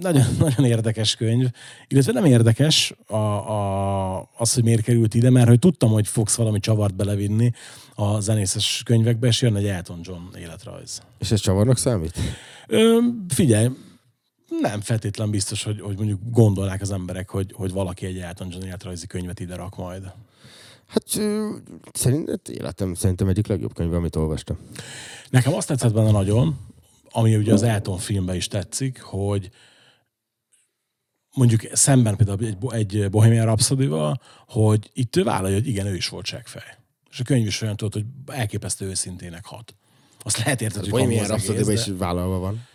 nagyon, 0.00 0.24
nagyon 0.38 0.64
érdekes 0.64 1.16
könyv, 1.16 1.48
illetve 1.88 2.12
nem 2.12 2.24
érdekes 2.24 2.94
a, 3.06 3.16
a, 3.16 4.30
az, 4.36 4.54
hogy 4.54 4.64
miért 4.64 4.82
került 4.82 5.14
ide, 5.14 5.30
mert 5.30 5.48
hogy 5.48 5.58
tudtam, 5.58 5.90
hogy 5.90 6.06
fogsz 6.06 6.34
valami 6.34 6.60
csavart 6.60 6.94
belevinni 6.94 7.52
a 7.94 8.20
zenészes 8.20 8.82
könyvekbe, 8.84 9.26
és 9.26 9.42
jön 9.42 9.56
egy 9.56 9.66
Elton 9.66 10.00
John 10.02 10.36
életrajz. 10.38 11.02
És 11.18 11.30
ez 11.30 11.40
csavarnak 11.40 11.78
számít? 11.78 12.18
Ö, 12.66 12.98
figyelj, 13.28 13.68
nem 14.60 14.80
feltétlen 14.80 15.30
biztos, 15.30 15.62
hogy, 15.62 15.80
hogy 15.80 15.96
mondjuk 15.96 16.20
gondolnák 16.30 16.80
az 16.80 16.90
emberek, 16.90 17.30
hogy, 17.30 17.52
hogy 17.52 17.72
valaki 17.72 18.06
egy 18.06 18.18
Elton 18.18 18.48
John 18.50 18.64
életrajzi 18.64 19.06
könyvet 19.06 19.40
ide 19.40 19.56
rak 19.56 19.76
majd. 19.76 20.12
Hát 20.86 21.04
szerintem 21.92 22.36
életem 22.50 22.94
szerintem 22.94 23.28
egyik 23.28 23.46
legjobb 23.46 23.74
könyv, 23.74 23.92
amit 23.92 24.16
olvastam. 24.16 24.58
Nekem 25.30 25.54
azt 25.54 25.66
tetszett 25.66 25.92
benne 25.92 26.10
nagyon, 26.10 26.58
ami 27.10 27.36
ugye 27.36 27.52
az 27.52 27.62
Elton 27.62 27.98
filmben 27.98 28.36
is 28.36 28.48
tetszik, 28.48 29.00
hogy 29.00 29.50
mondjuk 31.34 31.60
szemben 31.72 32.16
például 32.16 32.72
egy, 32.72 32.96
egy 32.96 33.10
Bohemian 33.10 33.44
rhapsody 33.44 33.88
hogy 34.48 34.90
itt 34.92 35.16
ő 35.16 35.22
vállalja, 35.22 35.56
hogy 35.56 35.66
igen, 35.66 35.86
ő 35.86 35.94
is 35.94 36.08
volt 36.08 36.26
seggfej. 36.26 36.78
És 37.10 37.20
a 37.20 37.24
könyv 37.24 37.46
is 37.46 37.62
olyan 37.62 37.76
tudod, 37.76 37.92
hogy 37.92 38.36
elképesztő 38.36 38.86
őszintének 38.86 39.44
hat. 39.44 39.74
Azt 40.22 40.38
lehet 40.38 40.60
érteni, 40.60 40.82
hogy 40.82 40.90
Bohemian 40.90 41.30
egész, 41.30 41.68
is 41.68 41.92
vállalva 41.98 42.38
van. 42.38 42.66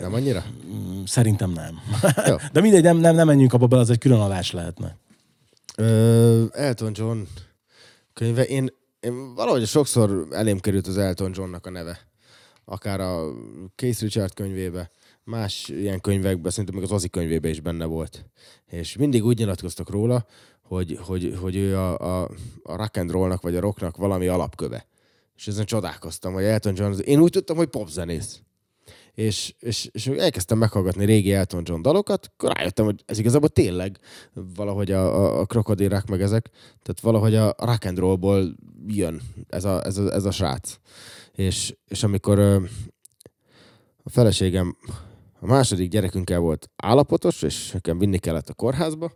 Nem 0.00 0.14
annyira? 0.14 0.40
de 0.40 1.06
Szerintem 1.06 1.50
nem. 1.50 1.80
Jó. 2.26 2.36
De 2.52 2.60
mindegy, 2.60 2.82
nem, 2.82 2.96
nem, 2.96 3.14
nem 3.14 3.26
menjünk 3.26 3.52
abba 3.52 3.66
bele, 3.66 3.82
az 3.82 3.90
egy 3.90 3.98
külön 3.98 4.20
adás 4.20 4.50
lehetne. 4.50 4.96
Ö, 5.76 6.44
Elton 6.52 6.92
John 6.94 7.18
könyve. 8.12 8.44
Én, 8.44 8.68
én 9.00 9.34
valahogy 9.34 9.66
sokszor 9.66 10.26
elém 10.30 10.58
került 10.58 10.86
az 10.86 10.98
Elton 10.98 11.30
Johnnak 11.34 11.66
a 11.66 11.70
neve. 11.70 11.98
Akár 12.64 13.00
a 13.00 13.32
Case 13.76 14.04
Richard 14.04 14.34
könyvébe, 14.34 14.90
más 15.24 15.68
ilyen 15.68 16.00
könyvekben, 16.00 16.50
szerintem 16.50 16.74
még 16.74 16.84
az 16.84 16.92
Ozzy 16.92 17.08
könyvébe 17.08 17.48
is 17.48 17.60
benne 17.60 17.84
volt. 17.84 18.24
És 18.66 18.96
mindig 18.96 19.24
úgy 19.24 19.38
nyilatkoztak 19.38 19.90
róla, 19.90 20.26
hogy, 20.62 20.98
hogy, 21.02 21.36
hogy 21.40 21.56
ő 21.56 21.76
a, 21.76 21.98
a, 21.98 22.30
a 22.62 22.76
rock 22.76 22.96
and 22.96 23.10
rollnak 23.10 23.42
vagy 23.42 23.56
a 23.56 23.60
rocknak 23.60 23.96
valami 23.96 24.26
alapköve. 24.26 24.86
És 25.36 25.46
ezen 25.46 25.64
csodálkoztam, 25.64 26.32
hogy 26.32 26.44
Elton 26.44 26.74
John, 26.76 27.00
én 27.00 27.20
úgy 27.20 27.30
tudtam, 27.30 27.56
hogy 27.56 27.68
popzenész. 27.68 28.40
És, 29.14 29.54
és, 29.58 29.88
és 29.92 30.06
elkezdtem 30.06 30.58
meghallgatni 30.58 31.04
régi 31.04 31.32
Elton 31.32 31.62
John 31.64 31.82
dalokat, 31.82 32.30
akkor 32.32 32.56
rájöttem, 32.56 32.84
hogy 32.84 33.02
ez 33.06 33.18
igazából 33.18 33.48
tényleg 33.48 33.98
valahogy 34.32 34.90
a, 34.90 35.24
a, 35.24 35.40
a 35.40 35.46
krokodilák 35.46 36.06
meg 36.06 36.22
ezek, 36.22 36.50
tehát 36.82 37.00
valahogy 37.00 37.34
a 37.34 37.54
rock 37.58 37.84
and 37.84 37.98
rollból 37.98 38.54
jön 38.86 39.20
ez 39.48 39.64
a, 39.64 39.84
ez 39.84 39.98
a, 39.98 40.12
ez 40.12 40.24
a 40.24 40.30
srác. 40.30 40.78
És, 41.32 41.74
és 41.88 42.02
amikor 42.02 42.38
a 44.02 44.10
feleségem 44.10 44.76
a 45.40 45.46
második 45.46 45.90
gyerekünkkel 45.90 46.38
volt 46.38 46.70
állapotos, 46.76 47.42
és 47.42 47.70
nekem 47.70 47.98
vinni 47.98 48.18
kellett 48.18 48.48
a 48.48 48.54
kórházba, 48.54 49.12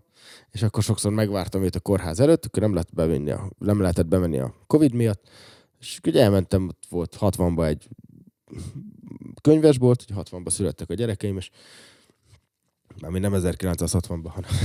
és 0.50 0.62
akkor 0.62 0.82
sokszor 0.82 1.12
megvártam 1.12 1.62
őt 1.62 1.76
a 1.76 1.80
kórház 1.80 2.20
előtt, 2.20 2.44
akkor 2.44 2.62
nem, 2.62 2.72
lehet 2.72 2.94
bevinni 2.94 3.30
a, 3.30 3.50
nem 3.58 3.80
lehetett 3.80 4.06
bemenni 4.06 4.38
a 4.38 4.54
Covid 4.66 4.94
miatt, 4.94 5.28
és 5.80 6.00
ugye 6.06 6.22
elmentem, 6.22 6.68
ott 6.68 6.82
volt 6.88 7.16
60-ba 7.20 7.66
egy 7.66 7.88
könyvesbolt, 9.40 10.04
hogy 10.06 10.24
60-ban 10.30 10.50
születtek 10.50 10.90
a 10.90 10.94
gyerekeim, 10.94 11.36
és 11.36 11.50
már 13.00 13.10
mi 13.10 13.18
nem 13.18 13.32
1960-ban, 13.34 14.30
hanem... 14.30 14.50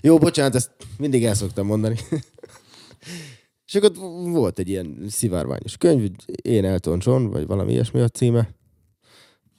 Jó, 0.00 0.18
bocsánat, 0.18 0.54
ezt 0.54 0.70
mindig 0.98 1.24
el 1.24 1.34
szoktam 1.34 1.66
mondani. 1.66 1.98
és 3.66 3.74
akkor 3.74 3.92
volt 4.30 4.58
egy 4.58 4.68
ilyen 4.68 5.04
szivárványos 5.08 5.76
könyv, 5.76 6.10
én 6.42 6.64
Elton 6.64 7.00
John, 7.02 7.24
vagy 7.24 7.46
valami 7.46 7.72
ilyesmi 7.72 8.00
a 8.00 8.08
címe. 8.08 8.54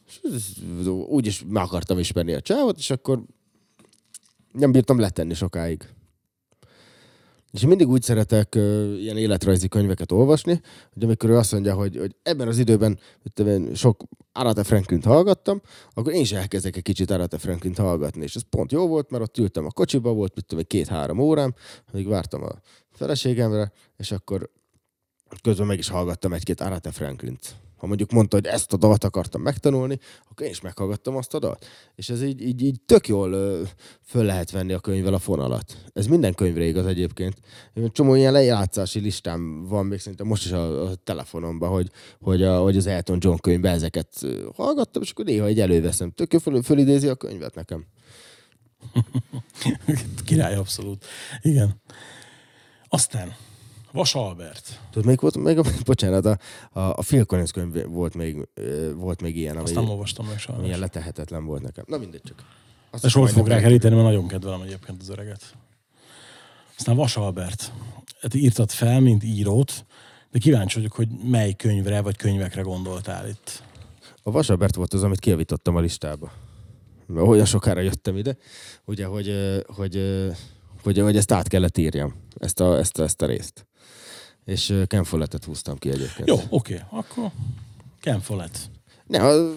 És 0.07 0.19
ez- 0.23 0.87
úgy 1.07 1.25
is 1.25 1.43
meg 1.47 1.63
akartam 1.63 1.99
ismerni 1.99 2.33
a 2.33 2.41
csávot, 2.41 2.77
és 2.77 2.89
akkor 2.89 3.23
nem 4.51 4.71
bírtam 4.71 4.99
letenni 4.99 5.33
sokáig. 5.33 5.89
És 7.53 7.65
mindig 7.65 7.87
úgy 7.87 8.01
szeretek 8.01 8.55
ö, 8.55 8.95
ilyen 8.95 9.17
életrajzi 9.17 9.67
könyveket 9.67 10.11
olvasni, 10.11 10.61
hogy 10.93 11.03
amikor 11.03 11.29
ő 11.29 11.37
azt 11.37 11.51
mondja, 11.51 11.73
hogy, 11.75 11.97
hogy 11.97 12.15
ebben 12.23 12.47
az 12.47 12.57
időben 12.57 12.99
én, 13.45 13.75
sok 13.75 14.03
Arate 14.31 14.63
Franklin-t 14.63 15.05
hallgattam, 15.05 15.61
akkor 15.93 16.13
én 16.13 16.21
is 16.21 16.31
elkezdek 16.31 16.75
egy 16.75 16.83
kicsit 16.83 17.11
Arate 17.11 17.37
Franklin-t 17.37 17.77
hallgatni. 17.77 18.23
És 18.23 18.35
ez 18.35 18.41
pont 18.49 18.71
jó 18.71 18.87
volt, 18.87 19.09
mert 19.09 19.23
ott 19.23 19.37
ültem 19.37 19.65
a 19.65 19.71
kocsiba, 19.71 20.13
volt 20.13 20.35
mit 20.35 20.45
tudom 20.45 20.63
két-három 20.67 21.19
órám, 21.19 21.53
amíg 21.91 22.07
vártam 22.07 22.43
a 22.43 22.51
feleségemre, 22.91 23.71
és 23.97 24.11
akkor 24.11 24.49
közben 25.41 25.67
meg 25.67 25.77
is 25.77 25.87
hallgattam 25.87 26.33
egy-két 26.33 26.61
Arate 26.61 26.91
Franklin-t. 26.91 27.55
Ha 27.83 27.89
mondjuk 27.89 28.11
mondta, 28.11 28.35
hogy 28.35 28.45
ezt 28.45 28.73
a 28.73 28.77
dalt 28.77 29.03
akartam 29.03 29.41
megtanulni, 29.41 29.99
akkor 30.29 30.45
én 30.45 30.51
is 30.51 30.61
meghallgattam 30.61 31.15
azt 31.15 31.33
a 31.33 31.39
dalt. 31.39 31.65
És 31.95 32.09
ez 32.09 32.23
így, 32.23 32.41
így, 32.41 32.61
így 32.61 32.81
tök 32.85 33.07
jól 33.07 33.31
ö, 33.31 33.61
föl 34.01 34.23
lehet 34.23 34.51
venni 34.51 34.73
a 34.73 34.79
könyvvel 34.79 35.13
a 35.13 35.19
fonalat. 35.19 35.77
Ez 35.93 36.07
minden 36.07 36.33
könyvre 36.33 36.63
igaz 36.63 36.85
egyébként. 36.85 37.35
Egy 37.73 37.91
csomó 37.91 38.15
ilyen 38.15 38.31
lejátszási 38.31 38.99
listám 38.99 39.65
van 39.67 39.85
még 39.85 39.99
szerintem 39.99 40.27
most 40.27 40.45
is 40.45 40.51
a, 40.51 40.83
a 40.83 40.95
telefonomban, 40.95 41.69
hogy, 41.69 41.89
hogy, 42.21 42.43
a, 42.43 42.61
hogy 42.61 42.77
az 42.77 42.87
Elton 42.87 43.17
John 43.19 43.37
könyvbe 43.41 43.69
ezeket 43.69 44.07
hallgattam, 44.55 45.01
és 45.01 45.11
akkor 45.11 45.25
néha 45.25 45.45
egy 45.45 45.59
előveszem. 45.59 46.11
Tök 46.11 46.33
jó 46.33 46.39
föl, 46.39 46.61
fölidézi 46.61 47.07
a 47.07 47.15
könyvet 47.15 47.55
nekem. 47.55 47.85
Király 50.25 50.55
abszolút. 50.55 51.05
Igen. 51.41 51.81
Aztán 52.87 53.35
Vas 53.93 54.15
Albert. 54.15 54.79
Tudod, 54.91 55.07
még 55.07 55.19
volt, 55.19 55.37
még, 55.37 55.59
bocsánat, 55.85 56.25
a, 56.25 56.37
a, 56.71 56.79
a 56.79 57.01
Phil 57.01 57.25
Collins 57.25 57.51
könyv 57.51 57.85
volt 57.87 58.15
még, 58.15 58.47
volt 58.95 59.21
még 59.21 59.37
ilyen, 59.37 59.57
Azt 59.57 59.73
nem 59.73 59.89
olvastam 59.89 60.25
meg 60.25 60.39
sajnos. 60.39 60.65
ilyen 60.65 60.79
letehetetlen 60.79 61.45
volt 61.45 61.61
nekem. 61.61 61.85
Na 61.87 61.97
mindegy 61.97 62.21
csak. 62.23 62.43
Azt 62.91 63.03
sort 63.03 63.15
majdnem 63.15 63.43
fog 63.43 63.47
rá 63.47 63.59
keríteni, 63.59 63.95
mert 63.95 64.07
nagyon 64.07 64.27
kedvelem 64.27 64.61
egyébként 64.61 65.01
az 65.01 65.09
öreget. 65.09 65.55
Aztán 66.77 66.95
Vas 66.95 67.17
Albert. 67.17 67.71
Hát 68.21 68.33
írtad 68.33 68.71
fel, 68.71 68.99
mint 68.99 69.23
írót, 69.23 69.85
de 70.31 70.39
kíváncsi 70.39 70.75
vagyok, 70.75 70.93
hogy 70.93 71.07
mely 71.23 71.53
könyvre 71.53 72.01
vagy 72.01 72.15
könyvekre 72.17 72.61
gondoltál 72.61 73.27
itt. 73.27 73.63
A 74.23 74.31
Vasabert 74.31 74.75
volt 74.75 74.93
az, 74.93 75.03
amit 75.03 75.19
kijavítottam 75.19 75.75
a 75.75 75.79
listába. 75.79 76.31
Mert 77.05 77.27
olyan 77.27 77.45
sokára 77.45 77.81
jöttem 77.81 78.17
ide, 78.17 78.37
ugye, 78.85 79.05
hogy, 79.05 79.33
hogy, 79.67 79.95
ö, 79.95 80.31
hogy, 80.83 80.99
hogy 80.99 81.17
ezt 81.17 81.31
át 81.31 81.47
kellett 81.47 81.77
írjam, 81.77 82.13
ezt 82.37 82.59
a, 82.59 82.77
ezt 82.77 82.99
a, 82.99 83.03
ezt 83.03 83.21
a 83.21 83.25
részt. 83.25 83.67
És 84.45 84.73
Ken 84.87 85.03
Follettet 85.03 85.45
húztam 85.45 85.77
ki 85.77 85.89
egyébként. 85.89 86.27
Jó, 86.27 86.37
oké, 86.49 86.81
akkor 86.89 87.31
Ken 87.99 88.19
Follett. 88.19 88.57
Ne, 89.05 89.27
a, 89.27 89.49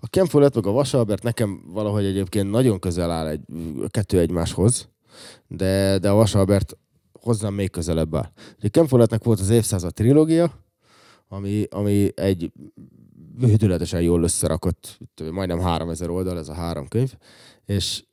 a 0.00 0.08
Ken 0.10 0.26
Follett 0.26 0.54
meg 0.54 0.66
a 0.66 0.70
Vasalbert 0.70 1.22
nekem 1.22 1.62
valahogy 1.66 2.04
egyébként 2.04 2.50
nagyon 2.50 2.78
közel 2.78 3.10
áll 3.10 3.26
egy, 3.26 3.40
kettő 3.88 4.18
egymáshoz, 4.18 4.88
de, 5.46 5.98
de 5.98 6.10
a 6.10 6.14
Vasalbert 6.14 6.76
hozzám 7.12 7.54
még 7.54 7.70
közelebb 7.70 8.14
áll. 8.14 8.32
Ken 8.70 8.86
Follettnek 8.86 9.24
volt 9.24 9.40
az 9.40 9.50
évszázad 9.50 9.94
trilógia, 9.94 10.64
ami, 11.28 11.64
ami 11.70 12.10
egy 12.14 12.52
hűtületesen 13.40 14.02
jól 14.02 14.22
összerakott, 14.22 14.98
majdnem 15.30 15.60
3000 15.60 16.10
oldal 16.10 16.38
ez 16.38 16.48
a 16.48 16.54
három 16.54 16.88
könyv, 16.88 17.14
és, 17.64 18.04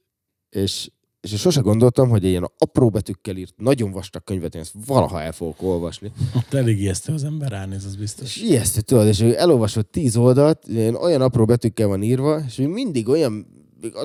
és, 0.50 0.90
és 1.24 1.32
én 1.32 1.38
sose 1.38 1.62
gondoltam, 1.62 2.10
hogy 2.10 2.24
ilyen 2.24 2.52
apró 2.58 2.90
betűkkel 2.90 3.36
írt, 3.36 3.54
nagyon 3.58 3.92
vastag 3.92 4.24
könyvet 4.24 4.56
én 4.56 4.62
ezt 4.62 4.74
valaha 4.86 5.22
el 5.22 5.32
fogok 5.32 5.62
olvasni. 5.62 6.12
Ott 6.36 6.54
elég 6.54 6.80
ijesztő 6.80 7.14
az 7.14 7.24
ember 7.24 7.52
ránéz, 7.52 7.86
az 7.86 7.96
biztos. 7.96 8.36
És 8.36 8.42
ijesztő, 8.42 8.82
tudod, 8.82 9.08
és 9.08 9.22
ő 9.22 9.38
elolvasott 9.38 9.92
tíz 9.92 10.16
oldalt, 10.18 10.68
ilyen 10.68 10.96
olyan 10.96 11.22
apró 11.22 11.46
betűkkel 11.46 11.88
van 11.88 12.04
írva, 12.04 12.42
és 12.48 12.56
még 12.56 12.68
mindig 12.68 13.08
olyan, 13.08 13.48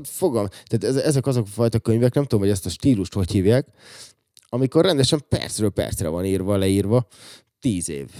fogam, 0.02 0.48
tehát 0.66 0.96
ez, 0.96 1.02
ezek 1.02 1.26
azok 1.26 1.46
a 1.46 1.50
fajta 1.50 1.78
könyvek, 1.78 2.14
nem 2.14 2.22
tudom, 2.22 2.40
hogy 2.40 2.50
ezt 2.50 2.66
a 2.66 2.70
stílust 2.70 3.14
hogy 3.14 3.30
hívják, 3.30 3.66
amikor 4.48 4.84
rendesen 4.84 5.24
percről 5.28 5.70
percre 5.70 6.08
van 6.08 6.24
írva, 6.24 6.56
leírva, 6.56 7.06
tíz 7.60 7.88
év, 7.88 8.10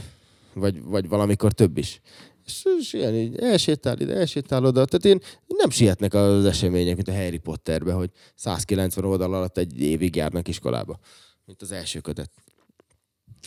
vagy, 0.55 0.83
vagy 0.83 1.09
valamikor 1.09 1.53
több 1.53 1.79
is. 1.79 2.01
És, 2.49 2.65
és 2.79 2.93
ilyen, 2.93 3.15
így 3.15 3.37
elsétál 3.37 4.01
ide, 4.01 4.15
elsétál 4.15 4.65
oda. 4.65 4.85
Tehát 4.85 5.05
én 5.05 5.29
nem 5.47 5.71
sietnek 5.71 6.15
az 6.15 6.45
események, 6.45 6.95
mint 6.95 7.09
a 7.09 7.13
Harry 7.13 7.39
Potterbe, 7.39 7.93
hogy 7.93 8.11
190 8.35 9.05
oldal 9.05 9.35
alatt 9.35 9.59
egy 9.59 9.81
évig 9.81 10.17
járnak 10.17 10.49
iskolába, 10.49 10.99
mint 11.45 11.63
az 11.63 11.73
első 11.73 12.01
kötet. 12.01 12.31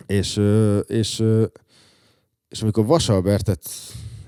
És, 0.06 0.42
és, 0.88 1.24
és 2.50 2.62
amikor 2.62 2.86
Vasalbertet, 2.86 3.70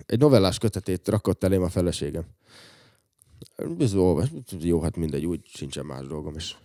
egy 0.06 0.20
novellás 0.20 0.58
kötetét 0.58 1.08
rakott 1.08 1.44
elém 1.44 1.62
a 1.62 1.70
feleségem, 1.70 2.24
Bizony, 3.78 4.00
olvas. 4.00 4.30
Jó, 4.60 4.82
hát 4.82 4.96
mindegy, 4.96 5.26
úgy 5.26 5.40
sincsen 5.46 5.86
más 5.86 6.08
dolgom 6.08 6.36
is. 6.36 6.58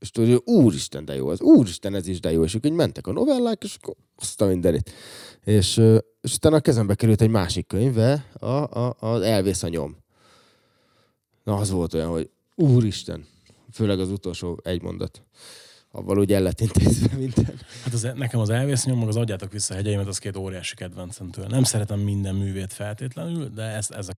És 0.00 0.10
tudod, 0.10 0.42
úristen, 0.44 1.04
de 1.04 1.14
jó 1.14 1.28
az. 1.28 1.40
Úristen, 1.40 1.94
ez 1.94 2.06
is 2.06 2.20
de 2.20 2.32
jó. 2.32 2.44
És 2.44 2.54
ők 2.54 2.66
így 2.66 2.72
mentek 2.72 3.06
a 3.06 3.12
novellák, 3.12 3.64
és 3.64 3.76
akkor 3.80 3.94
azt 4.16 4.40
a 4.40 4.46
mindenit. 4.46 4.90
És, 5.44 5.76
és 6.20 6.34
utána 6.34 6.56
a 6.56 6.60
kezembe 6.60 6.94
került 6.94 7.20
egy 7.20 7.30
másik 7.30 7.66
könyve, 7.66 8.26
a, 8.32 8.46
a, 8.46 8.96
az 8.98 9.22
Elvész 9.22 9.62
a 9.62 9.68
nyom. 9.68 9.96
Na, 11.44 11.54
az 11.56 11.70
volt 11.70 11.94
olyan, 11.94 12.08
hogy 12.08 12.30
úristen, 12.54 13.26
főleg 13.72 14.00
az 14.00 14.10
utolsó 14.10 14.60
egy 14.62 14.82
mondat. 14.82 15.22
Avval 15.92 16.18
úgy 16.18 16.32
el 16.32 16.42
lett 16.42 16.60
intézve 16.60 17.16
minden. 17.16 17.60
Hát 17.84 17.92
az, 17.92 18.08
nekem 18.14 18.40
az 18.40 18.50
elvész 18.50 18.84
nyom, 18.84 19.08
az 19.08 19.16
adjátok 19.16 19.52
vissza 19.52 19.74
a 19.74 19.76
hegyeimet, 19.76 20.06
az 20.06 20.18
két 20.18 20.36
óriási 20.36 20.74
kedvencem 20.74 21.30
tőle. 21.30 21.48
Nem 21.48 21.62
szeretem 21.62 22.00
minden 22.00 22.34
művét 22.34 22.72
feltétlenül, 22.72 23.48
de 23.48 23.62
ez, 23.62 23.90
ez 23.90 24.08
a 24.08 24.12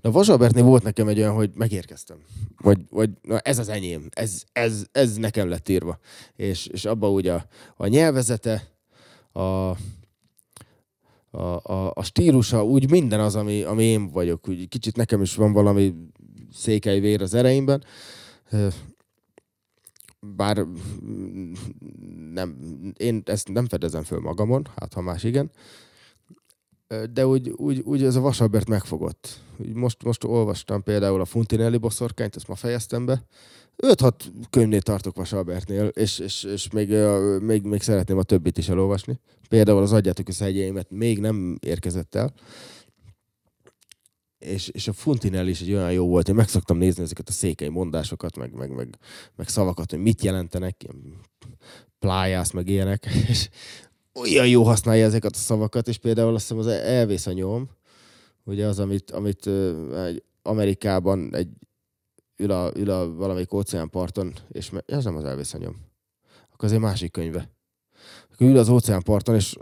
Na, 0.00 0.10
Vasalbertnél 0.10 0.62
volt 0.62 0.82
nekem 0.82 1.08
egy 1.08 1.18
olyan, 1.18 1.34
hogy 1.34 1.50
megérkeztem. 1.54 2.16
Vagy, 2.56 2.78
vagy 2.90 3.10
na, 3.22 3.38
ez 3.38 3.58
az 3.58 3.68
enyém. 3.68 4.08
Ez, 4.10 4.42
ez, 4.52 4.86
ez 4.92 5.16
nekem 5.16 5.48
lett 5.48 5.68
írva. 5.68 5.98
És, 6.36 6.66
és 6.66 6.84
abba 6.84 7.10
úgy 7.10 7.26
a, 7.26 7.46
a 7.76 7.86
nyelvezete, 7.86 8.68
a, 9.32 9.40
a, 9.40 9.76
a, 11.62 11.92
a 11.94 12.02
stílusa, 12.02 12.64
úgy 12.64 12.90
minden 12.90 13.20
az, 13.20 13.36
ami, 13.36 13.62
ami 13.62 13.84
én 13.84 14.10
vagyok. 14.10 14.48
Úgy 14.48 14.68
kicsit 14.68 14.96
nekem 14.96 15.22
is 15.22 15.34
van 15.34 15.52
valami 15.52 15.94
székely 16.52 17.00
vér 17.00 17.22
az 17.22 17.34
ereimben. 17.34 17.84
Bár 20.20 20.66
mm, 21.04 21.52
nem, 22.32 22.56
én 22.96 23.22
ezt 23.24 23.48
nem 23.48 23.68
fedezem 23.68 24.02
föl 24.02 24.20
magamon, 24.20 24.66
hát 24.76 24.92
ha 24.92 25.00
más 25.00 25.24
igen. 25.24 25.50
De 27.12 27.26
úgy, 27.26 27.48
úgy, 27.48 27.80
úgy 27.80 28.02
ez 28.02 28.16
a 28.16 28.20
vasalbert 28.20 28.68
megfogott. 28.68 29.40
Most, 29.74 30.02
most 30.02 30.24
olvastam 30.24 30.82
például 30.82 31.20
a 31.20 31.24
Funtinelli 31.24 31.76
boszorkányt, 31.76 32.36
ezt 32.36 32.48
ma 32.48 32.54
fejeztem 32.54 33.04
be. 33.04 33.26
5-6 33.82 34.12
könyvnél 34.50 34.80
tartok 34.80 35.16
Vasalbertnél, 35.16 35.86
és, 35.86 36.18
és, 36.18 36.44
és 36.44 36.70
még, 36.70 36.94
még, 37.40 37.62
még 37.62 37.82
szeretném 37.82 38.18
a 38.18 38.22
többit 38.22 38.58
is 38.58 38.68
elolvasni. 38.68 39.20
Például 39.48 39.82
az 39.82 39.92
Adjátok 39.92 40.28
össze 40.28 40.44
hegyeimet 40.44 40.90
még 40.90 41.18
nem 41.18 41.58
érkezett 41.60 42.14
el. 42.14 42.32
És, 44.38 44.68
és 44.68 44.88
a 44.88 44.92
Funtinelli 44.92 45.50
is 45.50 45.60
egy 45.60 45.72
olyan 45.72 45.92
jó 45.92 46.08
volt, 46.08 46.28
én 46.28 46.34
meg 46.34 46.48
szoktam 46.48 46.78
nézni 46.78 47.02
ezeket 47.02 47.28
a 47.28 47.32
székely 47.32 47.68
mondásokat, 47.68 48.36
meg, 48.36 48.52
meg, 48.52 48.70
meg, 48.70 48.98
meg 49.36 49.48
szavakat, 49.48 49.90
hogy 49.90 50.00
mit 50.00 50.22
jelentenek, 50.22 50.82
ilyen 50.82 51.20
plájász, 51.98 52.50
meg 52.50 52.68
ilyenek, 52.68 53.06
és 53.28 53.48
olyan 54.14 54.48
jó 54.48 54.62
használja 54.62 55.04
ezeket 55.04 55.34
a 55.34 55.38
szavakat, 55.38 55.88
és 55.88 55.98
például 55.98 56.34
azt 56.34 56.42
hiszem 56.48 56.58
az 56.58 56.66
elvész 56.66 57.26
a 57.26 57.32
nyom, 57.32 57.70
ugye 58.44 58.66
az, 58.66 58.78
amit, 58.78 59.10
amit 59.10 59.46
egy 59.94 60.22
Amerikában 60.42 61.34
egy 61.34 61.48
ül 62.36 62.50
a, 62.50 62.70
ül 62.76 62.90
a 62.90 63.14
valamelyik 63.14 63.52
óceánparton, 63.52 64.32
és 64.48 64.70
me- 64.70 64.90
ez 64.90 65.04
nem 65.04 65.16
az 65.16 65.24
elvész 65.24 65.54
a 65.54 65.58
nyom. 65.58 65.76
Akkor 66.52 66.64
az 66.64 66.72
egy 66.72 66.80
másik 66.80 67.10
könyve. 67.10 67.50
Akkor 68.32 68.46
ül 68.46 68.58
az 68.58 68.68
óceánparton, 68.68 69.34
és, 69.34 69.56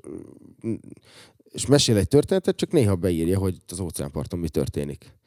és 1.51 1.67
mesél 1.67 1.97
egy 1.97 2.09
történetet, 2.09 2.57
csak 2.57 2.73
néha 2.73 2.97
beírja, 2.97 3.39
hogy 3.39 3.57
az 3.67 3.81
óceánparton 3.81 4.39
mi 4.39 4.49
történik. 4.49 5.19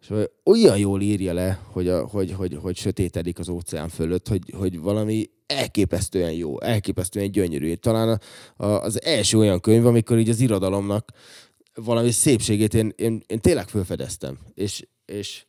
És 0.00 0.12
olyan 0.44 0.78
jól 0.78 1.00
írja 1.00 1.32
le, 1.32 1.62
hogy, 1.64 1.88
a, 1.88 2.06
hogy, 2.06 2.32
hogy, 2.32 2.54
hogy 2.54 2.76
sötétedik 2.76 3.38
az 3.38 3.48
óceán 3.48 3.88
fölött, 3.88 4.28
hogy, 4.28 4.52
hogy 4.56 4.80
valami 4.80 5.30
elképesztően 5.52 6.32
jó, 6.32 6.60
elképesztően 6.60 7.30
gyönyörű. 7.30 7.74
Talán 7.74 8.20
az 8.56 9.02
első 9.02 9.38
olyan 9.38 9.60
könyv, 9.60 9.86
amikor 9.86 10.18
így 10.18 10.28
az 10.28 10.40
irodalomnak 10.40 11.10
valami 11.74 12.10
szépségét 12.10 12.74
én, 12.74 12.92
én, 12.96 13.22
én 13.26 13.40
tényleg 13.40 13.68
felfedeztem. 13.68 14.38
És, 14.54 14.86
és 15.06 15.44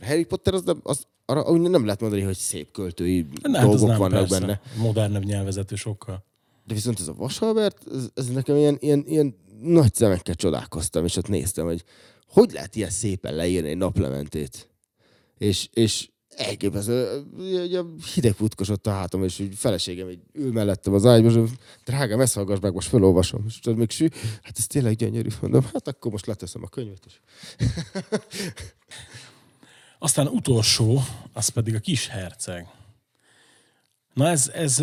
Harry 0.00 0.24
Potter 0.24 0.54
az, 0.54 0.62
nem, 0.62 0.80
az 0.82 1.06
arra 1.24 1.56
nem 1.56 1.84
lehet 1.84 2.00
mondani, 2.00 2.22
hogy 2.22 2.36
szép 2.36 2.70
költői 2.70 3.26
Nem, 3.42 3.68
dolgok 3.68 3.88
nem, 3.88 3.98
vannak 3.98 4.18
persze. 4.18 4.40
benne. 4.40 4.60
Modernebb 4.76 5.24
nyelvezetű 5.24 5.74
sokkal. 5.74 6.24
De 6.64 6.74
viszont 6.74 7.00
ez 7.00 7.08
a 7.08 7.14
Vasalbert, 7.14 7.78
ez, 7.94 8.08
ez 8.14 8.28
nekem 8.28 8.56
ilyen, 8.56 8.76
ilyen, 8.80 9.04
ilyen 9.06 9.36
nagy 9.62 9.94
szemekkel 9.94 10.34
csodálkoztam, 10.34 11.04
és 11.04 11.16
ott 11.16 11.28
néztem, 11.28 11.64
hogy 11.64 11.84
hogy 12.28 12.52
lehet 12.52 12.76
ilyen 12.76 12.90
szépen 12.90 13.34
leírni 13.34 13.68
egy 13.68 13.76
naplementét. 13.76 14.70
És, 15.38 15.68
és 15.72 16.08
elképesztő, 16.38 17.22
ugye 17.36 17.80
hideg 18.14 18.34
futkosott 18.34 18.86
a 18.86 18.90
hátam, 18.90 19.24
és 19.24 19.40
úgy 19.40 19.54
feleségem 19.54 20.10
így 20.10 20.20
ül 20.32 20.52
mellettem 20.52 20.94
az 20.94 21.06
ágyban, 21.06 21.46
és 21.46 21.50
drágám, 21.84 22.20
ezt 22.20 22.34
hallgass 22.34 22.58
meg, 22.60 22.72
most 22.72 22.88
felolvasom. 22.88 23.44
És 23.46 23.58
tudod, 23.58 23.78
még 23.78 23.90
sű, 23.90 24.08
hát 24.42 24.58
ez 24.58 24.66
tényleg 24.66 24.96
gyönyörű. 24.96 25.28
Mondom, 25.40 25.64
hát 25.72 25.88
akkor 25.88 26.12
most 26.12 26.26
leteszem 26.26 26.62
a 26.62 26.68
könyvet 26.68 27.06
is. 27.06 27.20
Aztán 29.98 30.26
utolsó, 30.26 31.02
az 31.32 31.48
pedig 31.48 31.74
a 31.74 31.78
kis 31.78 32.06
herceg. 32.06 32.68
Na 34.14 34.28
ez, 34.28 34.50
ez 34.54 34.82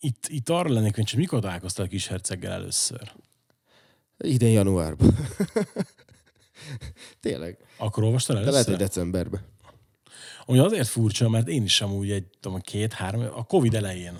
itt, 0.00 0.26
itt 0.28 0.48
arra 0.48 0.72
lennék, 0.72 0.94
hogy 0.94 1.12
mikor 1.16 1.40
találkoztál 1.40 1.86
a 1.86 1.88
kis 1.88 2.06
herceggel 2.06 2.52
először? 2.52 3.12
Idén 4.18 4.52
januárban. 4.52 5.16
tényleg. 7.20 7.58
Akkor 7.76 8.02
olvastál 8.02 8.36
De 8.36 8.42
először? 8.42 8.64
lehet, 8.64 8.78
hogy 8.78 8.88
decemberben. 8.88 9.40
Ami 10.48 10.58
azért 10.58 10.88
furcsa, 10.88 11.28
mert 11.28 11.48
én 11.48 11.62
is 11.62 11.80
amúgy 11.80 12.10
egy, 12.10 12.24
tudom, 12.40 12.60
két-három, 12.60 13.20
a 13.20 13.44
Covid 13.44 13.74
elején 13.74 14.18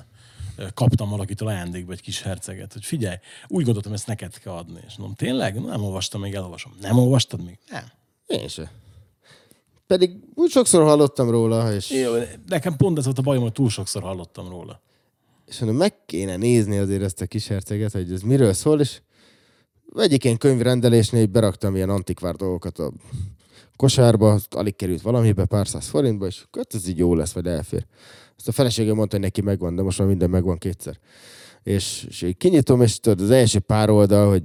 kaptam 0.75 1.09
valakitől 1.09 1.49
ajándékba 1.49 1.93
egy 1.93 2.01
kis 2.01 2.23
herceget, 2.23 2.73
hogy 2.73 2.85
figyelj, 2.85 3.17
úgy 3.47 3.65
gondoltam, 3.65 3.93
ezt 3.93 4.07
neked 4.07 4.39
kell 4.39 4.53
adni. 4.53 4.81
És 4.87 4.97
mondom, 4.97 5.17
tényleg? 5.17 5.61
Nem 5.61 5.85
olvastam, 5.85 6.21
még 6.21 6.35
elolvasom. 6.35 6.73
Nem 6.81 6.99
olvastad 6.99 7.45
még? 7.45 7.59
Nem. 7.71 7.85
Én 8.27 8.49
se. 8.49 8.73
Pedig 9.87 10.17
úgy 10.35 10.51
sokszor 10.51 10.83
hallottam 10.83 11.31
róla, 11.31 11.73
és, 11.73 11.91
Jó, 11.91 12.13
nekem 12.47 12.77
pont 12.77 12.99
ez 12.99 13.05
volt 13.05 13.19
a 13.19 13.23
bajom, 13.23 13.43
hogy 13.43 13.53
túl 13.53 13.71
sokszor 13.71 14.03
hallottam 14.03 14.49
róla. 14.49 14.81
és 15.47 15.59
mondom, 15.59 15.79
meg 15.79 16.05
kéne 16.07 16.37
nézni 16.37 16.79
azért 16.79 17.03
ezt 17.03 17.21
a 17.21 17.27
kis 17.27 17.47
herceget, 17.47 17.93
hogy 17.93 18.13
ez 18.13 18.23
miről 18.23 18.53
szól, 18.53 18.81
és 18.81 19.01
egyik 19.97 20.25
ilyen 20.25 20.37
könyvrendelésnél 20.37 21.27
beraktam 21.27 21.77
ilyen 21.77 21.91
antikvár 21.91 22.35
dolgokat 22.35 22.79
a 22.79 22.93
kosárba, 23.79 24.39
alig 24.51 24.77
került 24.77 25.03
valamibe, 25.03 25.45
pár 25.45 25.69
száz 25.69 25.87
forintba, 25.87 26.27
és 26.27 26.45
hát 26.53 26.75
ez 26.75 26.89
így 26.89 26.99
jó 26.99 27.15
lesz, 27.15 27.33
vagy 27.33 27.47
elfér. 27.47 27.87
Azt 28.37 28.49
a 28.49 28.53
feleségem 28.53 28.95
mondta, 28.95 29.17
hogy 29.17 29.25
neki 29.25 29.41
megvan, 29.41 29.77
de 29.77 29.83
most 29.83 29.99
már 29.99 30.09
minden 30.09 30.31
megvan 30.31 30.59
kétszer. 30.59 30.99
És, 31.63 32.07
és 32.09 32.23
így 32.23 32.37
kinyitom, 32.37 32.83
és 32.83 33.01
tudod, 33.01 33.21
az 33.21 33.31
első 33.31 33.59
pár 33.59 33.91
oldal, 33.91 34.29
hogy 34.29 34.43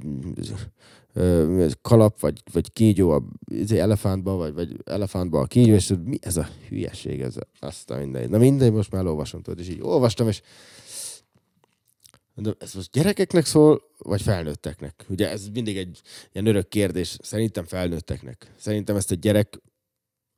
kalap, 1.82 2.20
vagy, 2.20 2.44
vagy 2.52 2.74
kígyó 2.74 3.10
a 3.10 3.24
izé, 3.46 3.80
elefántba, 3.80 4.36
vagy, 4.36 4.54
vagy 4.54 4.76
elefántba 4.86 5.40
a 5.40 5.46
kígyó, 5.46 5.74
és 5.74 5.86
tudod, 5.86 6.08
mi 6.08 6.18
ez 6.22 6.38
a 6.38 6.48
hülyeség, 6.70 7.22
ez 7.22 7.38
a, 7.38 7.66
azt 7.66 7.90
a 7.90 7.98
mindegy. 7.98 8.30
Na 8.30 8.38
mindegy, 8.38 8.72
most 8.72 8.92
már 8.92 9.02
elolvasom, 9.02 9.42
tudod, 9.42 9.60
és 9.60 9.70
így 9.70 9.82
olvastam, 9.82 10.28
és 10.28 10.42
Mondom, 12.34 12.54
ez 12.60 12.74
most 12.74 12.92
gyerekeknek 12.92 13.46
szól, 13.46 13.82
vagy 13.98 14.22
felnőtteknek? 14.22 15.06
Ugye 15.08 15.30
ez 15.30 15.48
mindig 15.54 15.78
egy 15.78 16.02
ilyen 16.32 16.48
örök 16.48 16.68
kérdés. 16.68 17.18
Szerintem 17.22 17.66
felnőtteknek. 17.66 18.52
Szerintem 18.58 18.96
ezt 18.96 19.12
egy 19.12 19.20
gyerek, 19.20 19.62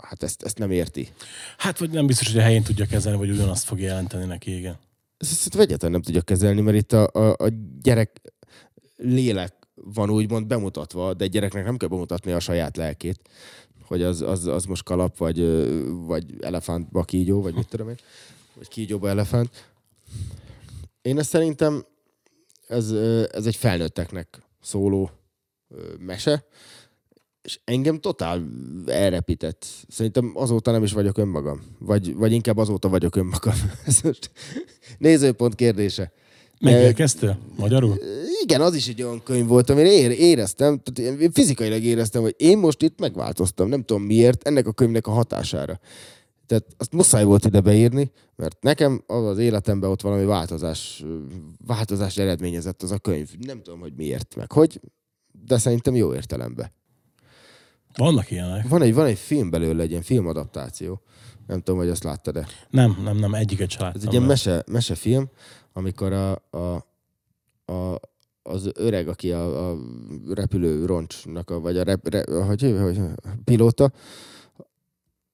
hát 0.04 0.24
ezt, 0.24 0.44
ezt 0.44 0.58
nem 0.58 0.72
érti. 0.72 1.10
Hát, 1.58 1.80
vagy 1.80 1.90
nem 1.90 2.08
biztos, 2.08 2.28
hogy 2.28 2.40
a 2.40 2.44
helyén 2.44 2.64
tudja 2.64 2.86
kezelni, 2.86 3.18
vagy 3.18 3.30
ugyanazt 3.30 3.64
fog 3.64 3.80
jelenteni 3.80 4.26
neki, 4.26 4.58
igen. 4.58 4.78
Ezt, 5.18 5.32
ezt 5.32 5.56
egyáltalán 5.56 5.92
nem 5.92 6.02
tudja 6.02 6.22
kezelni, 6.22 6.62
mert 6.62 6.78
itt 6.78 6.94
a, 6.94 7.10
a, 7.14 7.36
a 7.38 7.52
gyerek 7.82 8.22
lélek 8.96 9.54
van 9.74 10.10
úgymond 10.10 10.48
bemutatva, 10.48 11.14
de 11.14 11.24
egy 11.24 11.32
gyereknek 11.32 11.64
nem 11.66 11.78
kell 11.78 11.90
bemutatni 11.90 12.32
a 12.32 12.40
saját 12.40 12.78
lelkét, 12.78 13.20
hogy 13.82 14.02
az, 14.02 14.22
az, 14.22 14.46
az 14.46 14.66
most 14.66 14.84
kalap, 14.84 15.18
vagy, 15.18 15.40
vagy 16.06 16.26
elefántba 16.42 17.04
kígyó, 17.04 17.42
vagy 17.42 17.54
mit 17.54 17.68
tudom 17.68 17.90
én, 17.90 17.98
vagy 18.54 18.68
kígyóba 18.68 19.10
elefánt. 19.10 19.74
Én 21.06 21.20
ezt 21.20 21.30
szerintem 21.30 21.86
ez, 22.68 22.92
ez 23.32 23.46
egy 23.46 23.56
felnőtteknek 23.56 24.42
szóló 24.62 25.10
mese, 26.00 26.46
és 27.42 27.60
engem 27.64 28.00
totál 28.00 28.42
elrepített. 28.86 29.66
Szerintem 29.88 30.32
azóta 30.36 30.72
nem 30.72 30.84
is 30.84 30.92
vagyok 30.92 31.18
önmagam. 31.18 31.62
Vagy, 31.80 32.16
vagy 32.16 32.32
inkább 32.32 32.58
azóta 32.58 32.90
vagyok 32.90 33.16
önmagam. 33.16 33.54
Ez 33.86 34.02
most 34.02 34.32
nézőpont 34.98 35.56
kérdése. 35.56 36.12
Megérkeztél? 36.60 37.38
Magyarul? 37.56 38.00
Igen, 38.44 38.62
az 38.62 38.76
is 38.76 38.88
egy 38.88 39.02
olyan 39.02 39.24
könyv 39.24 39.48
volt, 39.48 39.70
amire 39.70 39.92
ér, 39.92 40.12
éreztem, 40.12 40.82
tehát 40.84 41.22
én 41.22 41.32
fizikailag 41.32 41.84
éreztem, 41.84 42.22
hogy 42.22 42.36
én 42.38 42.58
most 42.58 42.82
itt 42.82 43.00
megváltoztam, 43.00 43.68
nem 43.68 43.84
tudom 43.84 44.04
miért, 44.04 44.48
ennek 44.48 44.68
a 44.68 44.72
könyvnek 44.72 45.08
a 45.08 45.12
hatására. 45.12 45.80
Tehát 46.46 46.66
azt 46.78 46.92
muszáj 46.94 47.24
volt 47.24 47.46
ide 47.46 47.62
beírni, 47.62 48.12
mert 48.36 48.64
nekem 48.64 49.04
az, 49.08 49.26
az 49.26 49.38
életemben 49.38 49.90
ott 49.90 50.02
valami 50.02 50.26
változás, 50.26 51.04
változás 51.66 52.18
eredményezett 52.18 52.84
az 52.84 52.92
a 52.92 52.98
könyv. 52.98 53.30
Nem 53.40 53.62
tudom, 53.62 53.80
hogy 53.80 53.94
miért, 53.96 54.36
meg 54.36 54.52
hogy, 54.52 54.82
de 55.46 55.58
szerintem 55.58 55.96
jó 55.96 56.14
értelemben. 56.14 56.72
Vannak 57.98 58.32
ilyenek. 58.32 58.68
Van 58.68 58.82
egy, 58.82 58.94
van 58.94 59.06
egy 59.06 59.18
film 59.18 59.50
belőle, 59.50 59.84
egy 59.84 59.90
ilyen 59.90 60.02
filmadaptáció. 60.02 61.02
Nem 61.48 61.58
tudom, 61.62 61.80
hogy 61.80 61.90
azt 61.90 62.04
láttad-e. 62.04 62.48
Nem, 62.70 62.98
nem, 63.04 63.18
nem, 63.18 63.34
egyiket 63.34 63.70
se 63.70 63.78
Ez 63.78 63.84
láttam. 63.84 64.02
egy 64.02 64.14
ilyen 64.14 64.24
mese, 64.26 64.64
mesefilm, 64.72 65.30
amikor 65.74 66.14
a, 66.14 66.32
a, 66.50 66.86
a, 67.74 68.00
az 68.44 68.72
öreg, 68.74 69.08
aki 69.08 69.32
a, 69.32 69.70
a 69.72 69.78
repülő 70.34 70.86
roncsnak, 70.86 71.50
a, 71.50 71.60
vagy 71.60 71.78
a, 71.78 71.84
rep, 71.84 72.08
re, 72.08 72.24
hogy, 72.46 72.76
hogy, 72.82 73.00
pilóta, 73.44 73.92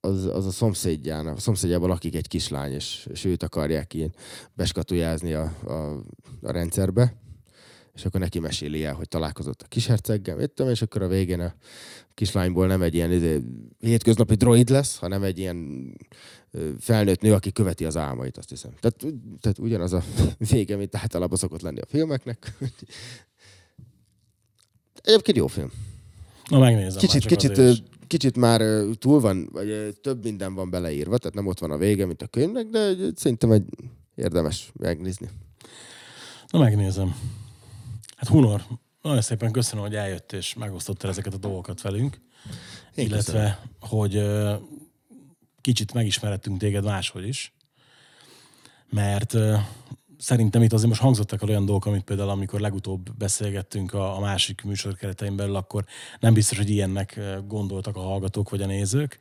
az, 0.02 0.26
az 0.26 0.46
a 0.46 0.52
szomszédjának, 0.52 1.38
a 1.38 1.40
szomszédjában 1.40 1.90
lakik 1.90 2.16
egy 2.16 2.28
kislány, 2.28 2.72
és, 2.72 3.08
és 3.12 3.26
őt 3.26 3.44
akarják 3.44 3.94
ilyen 3.94 4.14
beskatujázni 4.54 5.34
a, 5.34 5.54
a, 5.66 6.04
a 6.42 6.52
rendszerbe 6.52 7.22
és 7.94 8.06
akkor 8.06 8.20
neki 8.20 8.40
meséli 8.40 8.86
el, 8.86 8.94
hogy 8.94 9.08
találkozott 9.08 9.62
a 9.62 9.68
kisherceggel, 9.68 10.36
mit 10.36 10.60
és 10.60 10.82
akkor 10.82 11.02
a 11.02 11.08
végén 11.08 11.40
a 11.40 11.54
kislányból 12.14 12.68
nem 12.68 12.82
egy 12.82 12.94
ilyen 12.94 13.12
izé, 13.12 13.42
hétköznapi 13.80 14.36
droid 14.36 14.70
lesz, 14.70 14.98
hanem 14.98 15.24
egy 15.24 15.38
ilyen 15.38 15.90
felnőtt 16.80 17.22
nő, 17.22 17.34
aki 17.34 17.52
követi 17.52 17.86
az 17.86 17.98
álmait, 17.98 18.38
azt 18.38 18.50
hiszem. 18.50 18.72
Tehát, 18.80 19.06
tehát 19.40 19.60
ugyanaz 19.60 19.94
a 19.94 20.04
vége, 20.52 20.76
mint 20.76 20.96
általában 20.96 21.38
szokott 21.38 21.62
lenni 21.62 21.80
a 21.80 21.86
filmeknek. 21.86 22.54
Egyébként 25.02 25.38
jó 25.38 25.48
film. 25.48 25.72
Na 26.52 26.60
megnézem. 26.60 27.00
Kicsit, 27.00 27.24
már 27.24 27.38
kicsit, 27.38 27.58
azért 27.58 27.84
kicsit 28.08 28.38
már 28.38 28.62
túl 29.00 29.20
van, 29.20 29.50
vagy 29.52 29.98
több 30.02 30.24
minden 30.24 30.54
van 30.54 30.70
beleírva, 30.70 31.18
tehát 31.18 31.36
nem 31.36 31.48
ott 31.48 31.60
van 31.60 31.72
a 31.72 31.78
vége, 31.78 32.06
mint 32.06 32.22
a 32.22 32.28
könyvnek, 32.28 32.66
de 32.66 32.94
szerintem 33.16 33.52
egy 33.52 33.64
érdemes 34.16 34.72
megnézni. 34.74 35.30
Na 36.48 36.60
megnézem. 36.60 37.16
Hát 38.16 38.30
Hunor, 38.30 38.64
nagyon 39.02 39.22
szépen 39.22 39.52
köszönöm, 39.52 39.84
hogy 39.84 39.96
eljött 39.96 40.32
és 40.32 40.54
megosztottál 40.54 41.12
ezeket 41.12 41.34
a 41.34 41.38
dolgokat 41.38 41.82
velünk. 41.82 42.22
Én 42.96 43.06
illetve, 43.06 43.32
köszönöm. 43.32 43.56
hogy 43.80 44.22
kicsit 45.62 45.94
megismerettünk 45.94 46.58
téged 46.58 46.84
máshogy 46.84 47.28
is. 47.28 47.54
Mert 48.90 49.38
szerintem 50.22 50.62
itt 50.62 50.74
azért 50.74 50.90
most 50.90 51.02
hangzottak 51.02 51.42
el 51.42 51.50
olyan 51.50 51.66
dolgok, 51.66 51.86
amit 51.86 52.04
például 52.04 52.30
amikor 52.30 52.60
legutóbb 52.60 53.16
beszélgettünk 53.18 53.94
a, 53.94 54.18
a 54.18 54.20
másik 54.20 54.62
műsor 54.62 54.96
keretein 54.96 55.36
belül, 55.36 55.56
akkor 55.56 55.86
nem 56.20 56.34
biztos, 56.34 56.58
hogy 56.58 56.70
ilyennek 56.70 57.20
gondoltak 57.48 57.96
a 57.96 58.02
hallgatók 58.02 58.50
vagy 58.50 58.62
a 58.62 58.66
nézők. 58.66 59.20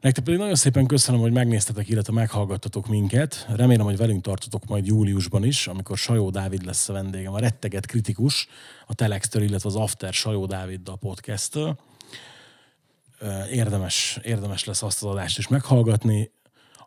Nektek 0.00 0.24
pedig 0.24 0.38
nagyon 0.38 0.54
szépen 0.54 0.86
köszönöm, 0.86 1.20
hogy 1.20 1.32
megnéztetek, 1.32 1.88
illetve 1.88 2.12
meghallgattatok 2.12 2.86
minket. 2.86 3.46
Remélem, 3.48 3.84
hogy 3.84 3.96
velünk 3.96 4.22
tartotok 4.22 4.66
majd 4.66 4.86
júliusban 4.86 5.44
is, 5.44 5.66
amikor 5.66 5.96
Sajó 5.96 6.30
Dávid 6.30 6.64
lesz 6.64 6.88
a 6.88 6.92
vendégem, 6.92 7.32
a 7.32 7.38
retteget 7.38 7.86
kritikus, 7.86 8.48
a 8.86 8.94
Telex-től, 8.94 9.42
illetve 9.42 9.68
az 9.68 9.76
After 9.76 10.12
Sajó 10.12 10.46
Dáviddal 10.46 10.98
podcast-től. 10.98 11.78
Érdemes, 13.50 14.18
érdemes 14.22 14.64
lesz 14.64 14.82
azt 14.82 15.02
az 15.02 15.10
adást 15.10 15.38
is 15.38 15.48
meghallgatni. 15.48 16.30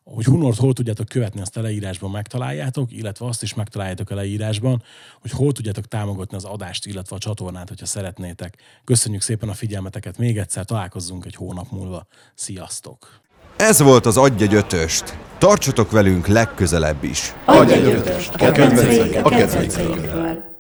Hogy 0.04 0.26
Hunort 0.26 0.58
hol 0.58 0.74
tudjátok 0.74 1.08
követni, 1.08 1.42
azt 1.42 1.58
a 1.58 1.62
leírásban 1.62 2.12
megtaláljátok, 2.12 2.92
illetve 2.92 3.26
azt 3.26 3.44
is 3.44 3.54
megtaláljátok 3.54 4.10
a 4.10 4.16
leírásban, 4.16 4.84
hogy 5.22 5.32
hol 5.32 5.52
tudjátok 5.52 5.88
támogatni 5.88 6.38
az 6.38 6.44
adást, 6.44 6.86
illetve 6.86 7.16
a 7.16 7.20
csatornát, 7.20 7.70
hogyha 7.70 7.86
szeretnétek. 7.86 8.58
Köszönjük 8.84 9.22
szépen 9.22 9.50
a 9.50 9.54
figyelmeteket 9.54 10.18
még 10.18 10.38
egyszer, 10.38 10.66
találkozzunk 10.66 11.26
egy 11.26 11.36
hónap 11.36 11.72
múlva. 11.72 12.08
Sziasztok! 12.36 13.22
Ez 13.58 13.82
volt 13.82 14.06
az 14.06 14.18
Adj 14.18 14.44
egy 14.44 14.54
ötöst. 14.54 15.18
Tartsatok 15.38 15.92
velünk 15.92 16.28
legközelebb 16.28 17.04
is. 17.04 17.34
Adj 17.46 17.74
egy 17.74 17.86
ötöst. 17.86 18.34
A 18.34 18.52
kedvencek, 18.52 19.26
a. 19.26 20.52